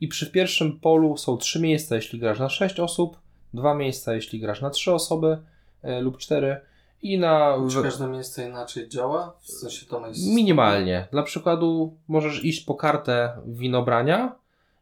i 0.00 0.08
przy 0.08 0.30
pierwszym 0.30 0.80
polu 0.80 1.16
są 1.16 1.36
trzy 1.36 1.60
miejsca, 1.60 1.96
jeśli 1.96 2.18
grasz 2.18 2.38
na 2.38 2.48
sześć 2.48 2.80
osób, 2.80 3.18
dwa 3.54 3.74
miejsca, 3.74 4.14
jeśli 4.14 4.40
grasz 4.40 4.60
na 4.60 4.70
trzy 4.70 4.92
osoby 4.92 5.38
e, 5.82 6.00
lub 6.00 6.18
cztery 6.18 6.60
i 7.02 7.18
na... 7.18 7.56
Czy 7.70 7.82
każde 7.82 8.06
miejsce 8.06 8.48
inaczej 8.48 8.88
działa? 8.88 9.36
W 9.40 9.50
sensie 9.50 9.86
to 9.86 10.06
jest... 10.06 10.26
Minimalnie. 10.26 11.08
Dla 11.12 11.22
przykładu 11.22 11.96
możesz 12.08 12.44
iść 12.44 12.64
po 12.64 12.74
kartę 12.74 13.32
winobrania 13.46 14.36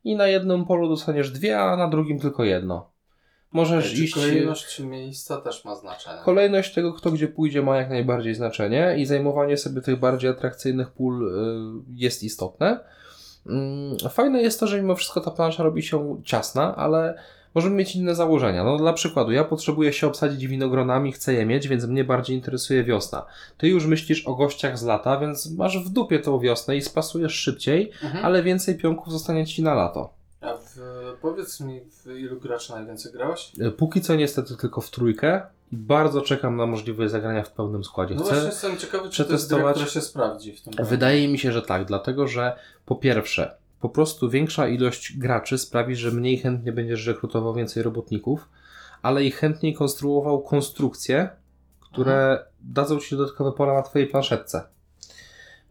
i 0.06 0.16
na 0.16 0.26
jednym 0.26 0.64
polu 0.64 0.88
dostaniesz 0.88 1.30
dwie, 1.30 1.60
a 1.60 1.76
na 1.76 1.88
drugim 1.88 2.20
tylko 2.20 2.44
jedno. 2.44 2.90
Możesz 3.52 3.94
Czy 3.94 4.04
iść... 4.04 4.14
kolejność 4.14 4.80
miejsca 4.80 5.40
też 5.40 5.64
ma 5.64 5.74
znaczenie? 5.74 6.18
Kolejność 6.24 6.74
tego, 6.74 6.92
kto 6.92 7.10
gdzie 7.10 7.28
pójdzie, 7.28 7.62
ma 7.62 7.76
jak 7.76 7.90
najbardziej 7.90 8.34
znaczenie 8.34 8.94
i 8.98 9.06
zajmowanie 9.06 9.56
sobie 9.56 9.80
tych 9.80 9.98
bardziej 9.98 10.30
atrakcyjnych 10.30 10.90
pól 10.90 11.28
y, 11.28 11.92
jest 11.94 12.22
istotne. 12.22 12.80
Mm, 13.46 13.96
Fajne 14.10 14.42
jest 14.42 14.60
to, 14.60 14.66
że 14.66 14.76
mimo 14.82 14.94
wszystko 14.94 15.20
ta 15.20 15.30
plansza 15.30 15.62
robi 15.62 15.82
się 15.82 16.22
ciasna, 16.24 16.76
ale 16.76 17.18
możemy 17.56 17.76
mieć 17.76 17.96
inne 17.96 18.14
założenia. 18.14 18.64
No, 18.64 18.76
dla 18.76 18.92
przykładu, 18.92 19.32
ja 19.32 19.44
potrzebuję 19.44 19.92
się 19.92 20.06
obsadzić 20.06 20.46
winogronami, 20.46 21.12
chcę 21.12 21.34
je 21.34 21.46
mieć, 21.46 21.68
więc 21.68 21.84
mnie 21.84 22.04
bardziej 22.04 22.36
interesuje 22.36 22.84
wiosna. 22.84 23.26
Ty 23.58 23.68
już 23.68 23.86
myślisz 23.86 24.26
o 24.26 24.34
gościach 24.34 24.78
z 24.78 24.82
lata, 24.82 25.20
więc 25.20 25.50
masz 25.50 25.78
w 25.84 25.88
dupie 25.88 26.18
tą 26.18 26.38
wiosnę 26.38 26.76
i 26.76 26.82
spasujesz 26.82 27.32
szybciej, 27.34 27.90
Mhm. 28.04 28.24
ale 28.24 28.42
więcej 28.42 28.74
pionków 28.78 29.12
zostanie 29.12 29.46
ci 29.46 29.62
na 29.62 29.74
lato. 29.74 30.10
A 30.40 30.52
w, 30.54 30.78
powiedz 31.20 31.60
mi, 31.60 31.80
w 31.80 32.06
ilu 32.18 32.40
graczy 32.40 32.72
najwięcej 32.72 33.12
grałeś? 33.12 33.52
Y, 33.60 33.70
Póki 33.70 34.00
co 34.00 34.14
niestety 34.14 34.56
tylko 34.56 34.80
w 34.80 34.90
trójkę 34.90 35.42
bardzo 35.72 36.20
czekam 36.20 36.56
na 36.56 36.66
możliwość 36.66 37.10
zagrania 37.12 37.42
w 37.42 37.50
pełnym 37.52 37.84
składzie. 37.84 38.14
No 38.14 38.22
Chcę... 38.22 38.30
właśnie 38.30 38.48
jestem 38.48 38.76
ciekawy, 38.76 39.10
czy 39.10 39.24
to 39.24 39.32
jest 39.32 39.48
gra, 39.48 39.56
przetestować- 39.58 39.72
która 39.74 39.86
się 39.90 40.00
sprawdzi 40.00 40.52
w 40.52 40.60
tym. 40.62 40.72
Wydaje 40.86 41.28
mi 41.28 41.38
się, 41.38 41.52
że 41.52 41.62
tak, 41.62 41.84
dlatego 41.84 42.26
że 42.28 42.56
po 42.86 42.96
pierwsze, 42.96 43.56
po 43.80 43.88
prostu 43.88 44.30
większa 44.30 44.68
ilość 44.68 45.18
graczy 45.18 45.58
sprawi, 45.58 45.96
że 45.96 46.10
mniej 46.10 46.38
chętnie 46.38 46.72
będziesz 46.72 47.06
rekrutował 47.06 47.54
więcej 47.54 47.82
robotników, 47.82 48.48
ale 49.02 49.24
i 49.24 49.30
chętniej 49.30 49.74
konstruował 49.74 50.42
konstrukcje, 50.42 51.28
które 51.80 52.44
dadzą 52.60 52.98
ci 52.98 53.16
dodatkowe 53.16 53.52
pola 53.52 53.74
na 53.74 53.82
twojej 53.82 54.08
planszetce. 54.08 54.62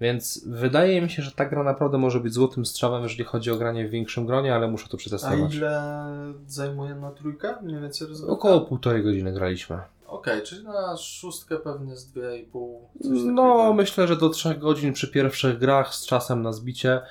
Więc 0.02 0.44
wydaje 0.48 1.02
mi 1.02 1.10
się, 1.10 1.22
że 1.24 1.32
ta 1.32 1.46
gra 1.46 1.64
naprawdę 1.64 1.98
może 1.98 2.20
być 2.20 2.34
złotym 2.34 2.66
strzałem, 2.66 3.04
jeżeli 3.04 3.24
chodzi 3.24 3.52
o 3.52 3.56
granie 3.56 3.88
w 3.88 3.92
większym 3.92 4.26
gronie, 4.26 4.56
ale 4.56 4.68
muszę 4.68 4.88
to 4.88 4.94
A 4.94 4.98
przetestować. 4.98 5.56
ile 5.56 6.04
zajmuje 6.48 6.96
na 6.96 7.12
trójkę? 7.12 7.56
Mniej 7.64 7.82
więcej 7.82 8.08
rozgrywka? 8.08 8.34
Około 8.34 8.62
półtorej 8.62 9.04
godziny 9.04 9.34
graliśmy. 9.34 9.80
Okej, 10.08 10.42
czyli 10.44 10.64
na 10.64 10.98
szóstkę 10.98 11.58
pewnie 11.58 11.96
z 11.98 12.14
2,5. 12.14 12.80
coś 13.02 13.10
No, 13.26 13.44
takiego. 13.54 13.74
myślę, 13.74 14.08
że 14.08 14.16
do 14.18 14.30
3 14.30 14.56
godzin 14.56 14.94
przy 14.94 15.08
pierwszych 15.08 15.58
grach 15.58 15.96
z 15.96 16.06
czasem 16.06 16.42
na 16.42 16.54
zbicie. 16.54 17.02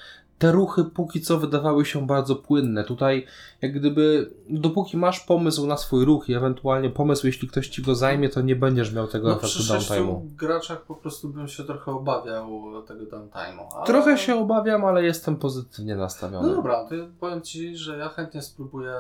Te 0.44 0.52
ruchy 0.52 0.84
póki 0.84 1.20
co 1.20 1.38
wydawały 1.38 1.84
się 1.84 2.06
bardzo 2.06 2.36
płynne. 2.36 2.84
Tutaj, 2.84 3.26
jak 3.62 3.72
gdyby, 3.74 4.30
dopóki 4.50 4.96
masz 4.96 5.20
pomysł 5.20 5.66
na 5.66 5.76
swój 5.76 6.04
ruch 6.04 6.28
i 6.28 6.34
ewentualnie 6.34 6.90
pomysł, 6.90 7.26
jeśli 7.26 7.48
ktoś 7.48 7.68
ci 7.68 7.82
go 7.82 7.94
zajmie, 7.94 8.28
to 8.28 8.40
nie 8.40 8.56
będziesz 8.56 8.92
miał 8.92 9.06
tego 9.08 9.28
No 9.28 9.34
efektu 9.36 9.58
downtime'u. 9.58 10.20
graczach 10.36 10.82
po 10.82 10.94
prostu 10.94 11.28
bym 11.28 11.48
się 11.48 11.64
trochę 11.64 11.92
obawiał 11.92 12.48
tego 12.86 13.04
downtime'u. 13.04 13.66
ale- 13.76 13.86
Trochę 13.86 14.18
się 14.18 14.34
obawiam, 14.36 14.84
ale 14.84 15.04
jestem 15.04 15.36
pozytywnie 15.36 15.94
No 15.94 16.00
nastawiony. 16.02 16.54
dobra, 16.54 16.84
to 16.84 16.94
powiem 17.20 17.42
Ci, 17.42 17.76
że 17.76 17.98
ja 17.98 18.08
chętnie 18.08 18.42
spróbuję 18.42 18.94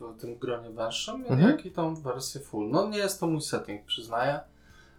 w 0.00 0.20
tym 0.20 0.38
gronie 0.38 0.70
węższym, 0.70 1.14
Mhm. 1.28 1.40
jak 1.50 1.66
i 1.66 1.70
tą 1.70 1.94
wersję 1.94 2.40
full. 2.40 2.70
No 2.70 2.88
nie 2.88 2.98
jest 2.98 3.20
to 3.20 3.26
mój 3.26 3.40
setting, 3.40 3.84
przyznaję, 3.84 4.40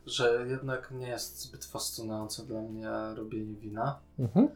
że 0.06 0.46
jednak 0.50 0.92
nie 0.92 1.08
jest 1.08 1.42
zbyt 1.42 1.66
fascynujące 1.66 2.44
dla 2.46 2.62
mnie 2.62 2.90
robienie 3.16 3.54
wina. 3.56 3.96
Mhm. 4.20 4.48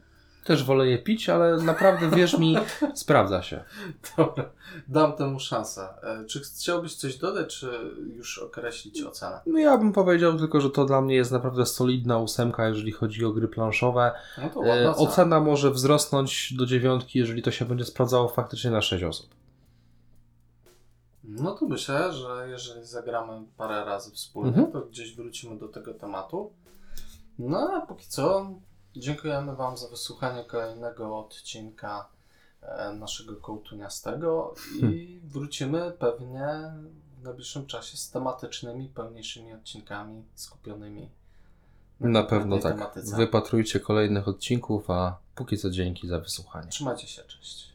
Też 0.44 0.64
wolę 0.64 0.88
je 0.88 0.98
pić, 0.98 1.30
ale 1.30 1.57
naprawdę, 1.57 2.10
wierz 2.18 2.38
mi, 2.38 2.57
sprawdza 2.94 3.41
się. 3.41 3.64
Dobra, 4.18 4.49
dam 4.88 5.14
temu 5.14 5.40
szansę. 5.40 5.88
E, 6.03 6.26
Czy 6.26 6.40
chciałbyś 6.40 6.95
coś 6.95 7.18
dodać, 7.18 7.60
czy 7.60 7.72
już 8.16 8.38
określić 8.40 9.02
ocenę? 9.03 9.40
No 9.45 9.60
ja 9.60 9.78
bym 9.78 9.94
powiedział 9.94 10.38
tylko, 10.38 10.61
że 10.61 10.70
to 10.70 10.86
dla 10.86 11.02
mnie 11.02 11.16
jest 11.16 11.32
naprawdę 11.32 11.66
solidna 11.66 12.18
ósemka, 12.18 12.68
jeżeli 12.68 12.91
chodzi 12.91 13.26
o 13.26 13.32
gry 13.32 13.48
planszowe. 13.48 14.11
No 14.38 14.49
to 14.49 14.60
ładna 14.60 14.76
E, 14.76 14.90
ocena. 14.90 15.10
Ocena 15.10 15.40
może 15.40 15.72
wzrosnąć 15.72 16.53
do 16.53 16.66
dziewiątki, 16.66 17.20
jeżeli 17.20 17.41
to 17.41 17.52
się 17.52 17.66
będzie 17.66 17.86
sprawdzało 17.86 18.28
faktycznie 18.28 18.72
na 18.72 18.82
6 18.82 19.03
osób. 19.03 19.30
No 21.24 21.52
to 21.52 21.66
myślę, 21.68 22.14
że 22.14 22.48
jeżeli 22.49 22.86
zagramy 22.86 23.41
parę 23.57 23.86
razy 23.86 24.11
wspólnie, 24.11 24.49
Mhm. 24.49 24.72
to 24.72 24.82
gdzieś 24.82 25.16
wrócimy 25.16 25.57
do 25.57 25.68
tego 25.68 25.94
tematu. 25.94 26.52
No 27.40 27.72
a 27.74 27.82
póki 27.86 28.07
co, 28.07 28.52
dziękujemy 28.95 29.56
Wam 29.56 29.78
za 29.78 29.88
wysłuchanie 29.88 30.44
kolejnego 30.44 31.20
odcinka 31.20 32.10
e, 32.61 32.94
naszego 32.94 33.36
kołtuniastego 33.36 34.53
i 34.82 35.20
wrócimy 35.24 35.91
pewnie 35.99 36.74
w 37.20 37.24
najbliższym 37.24 37.66
czasie 37.66 37.98
z 37.98 38.11
tematycznymi, 38.11 38.88
pełniejszymi 38.88 39.53
odcinkami 39.53 40.24
skupionymi 40.36 41.10
Na 41.99 42.24
pewno 42.24 42.56
konkretnej 42.56 42.61
tak. 42.61 42.94
tematyce. 42.94 43.18
Wypatrujcie 43.18 43.80
kolejnych 43.80 44.28
odcinków, 44.28 44.90
a 44.90 45.18
póki 45.36 45.57
co 45.57 45.70
dzięki 45.70 46.07
za 46.07 46.20
wysłuchanie. 46.20 46.68
Trzymajcie 46.68 47.07
się, 47.07 47.24
cześć. 47.24 47.68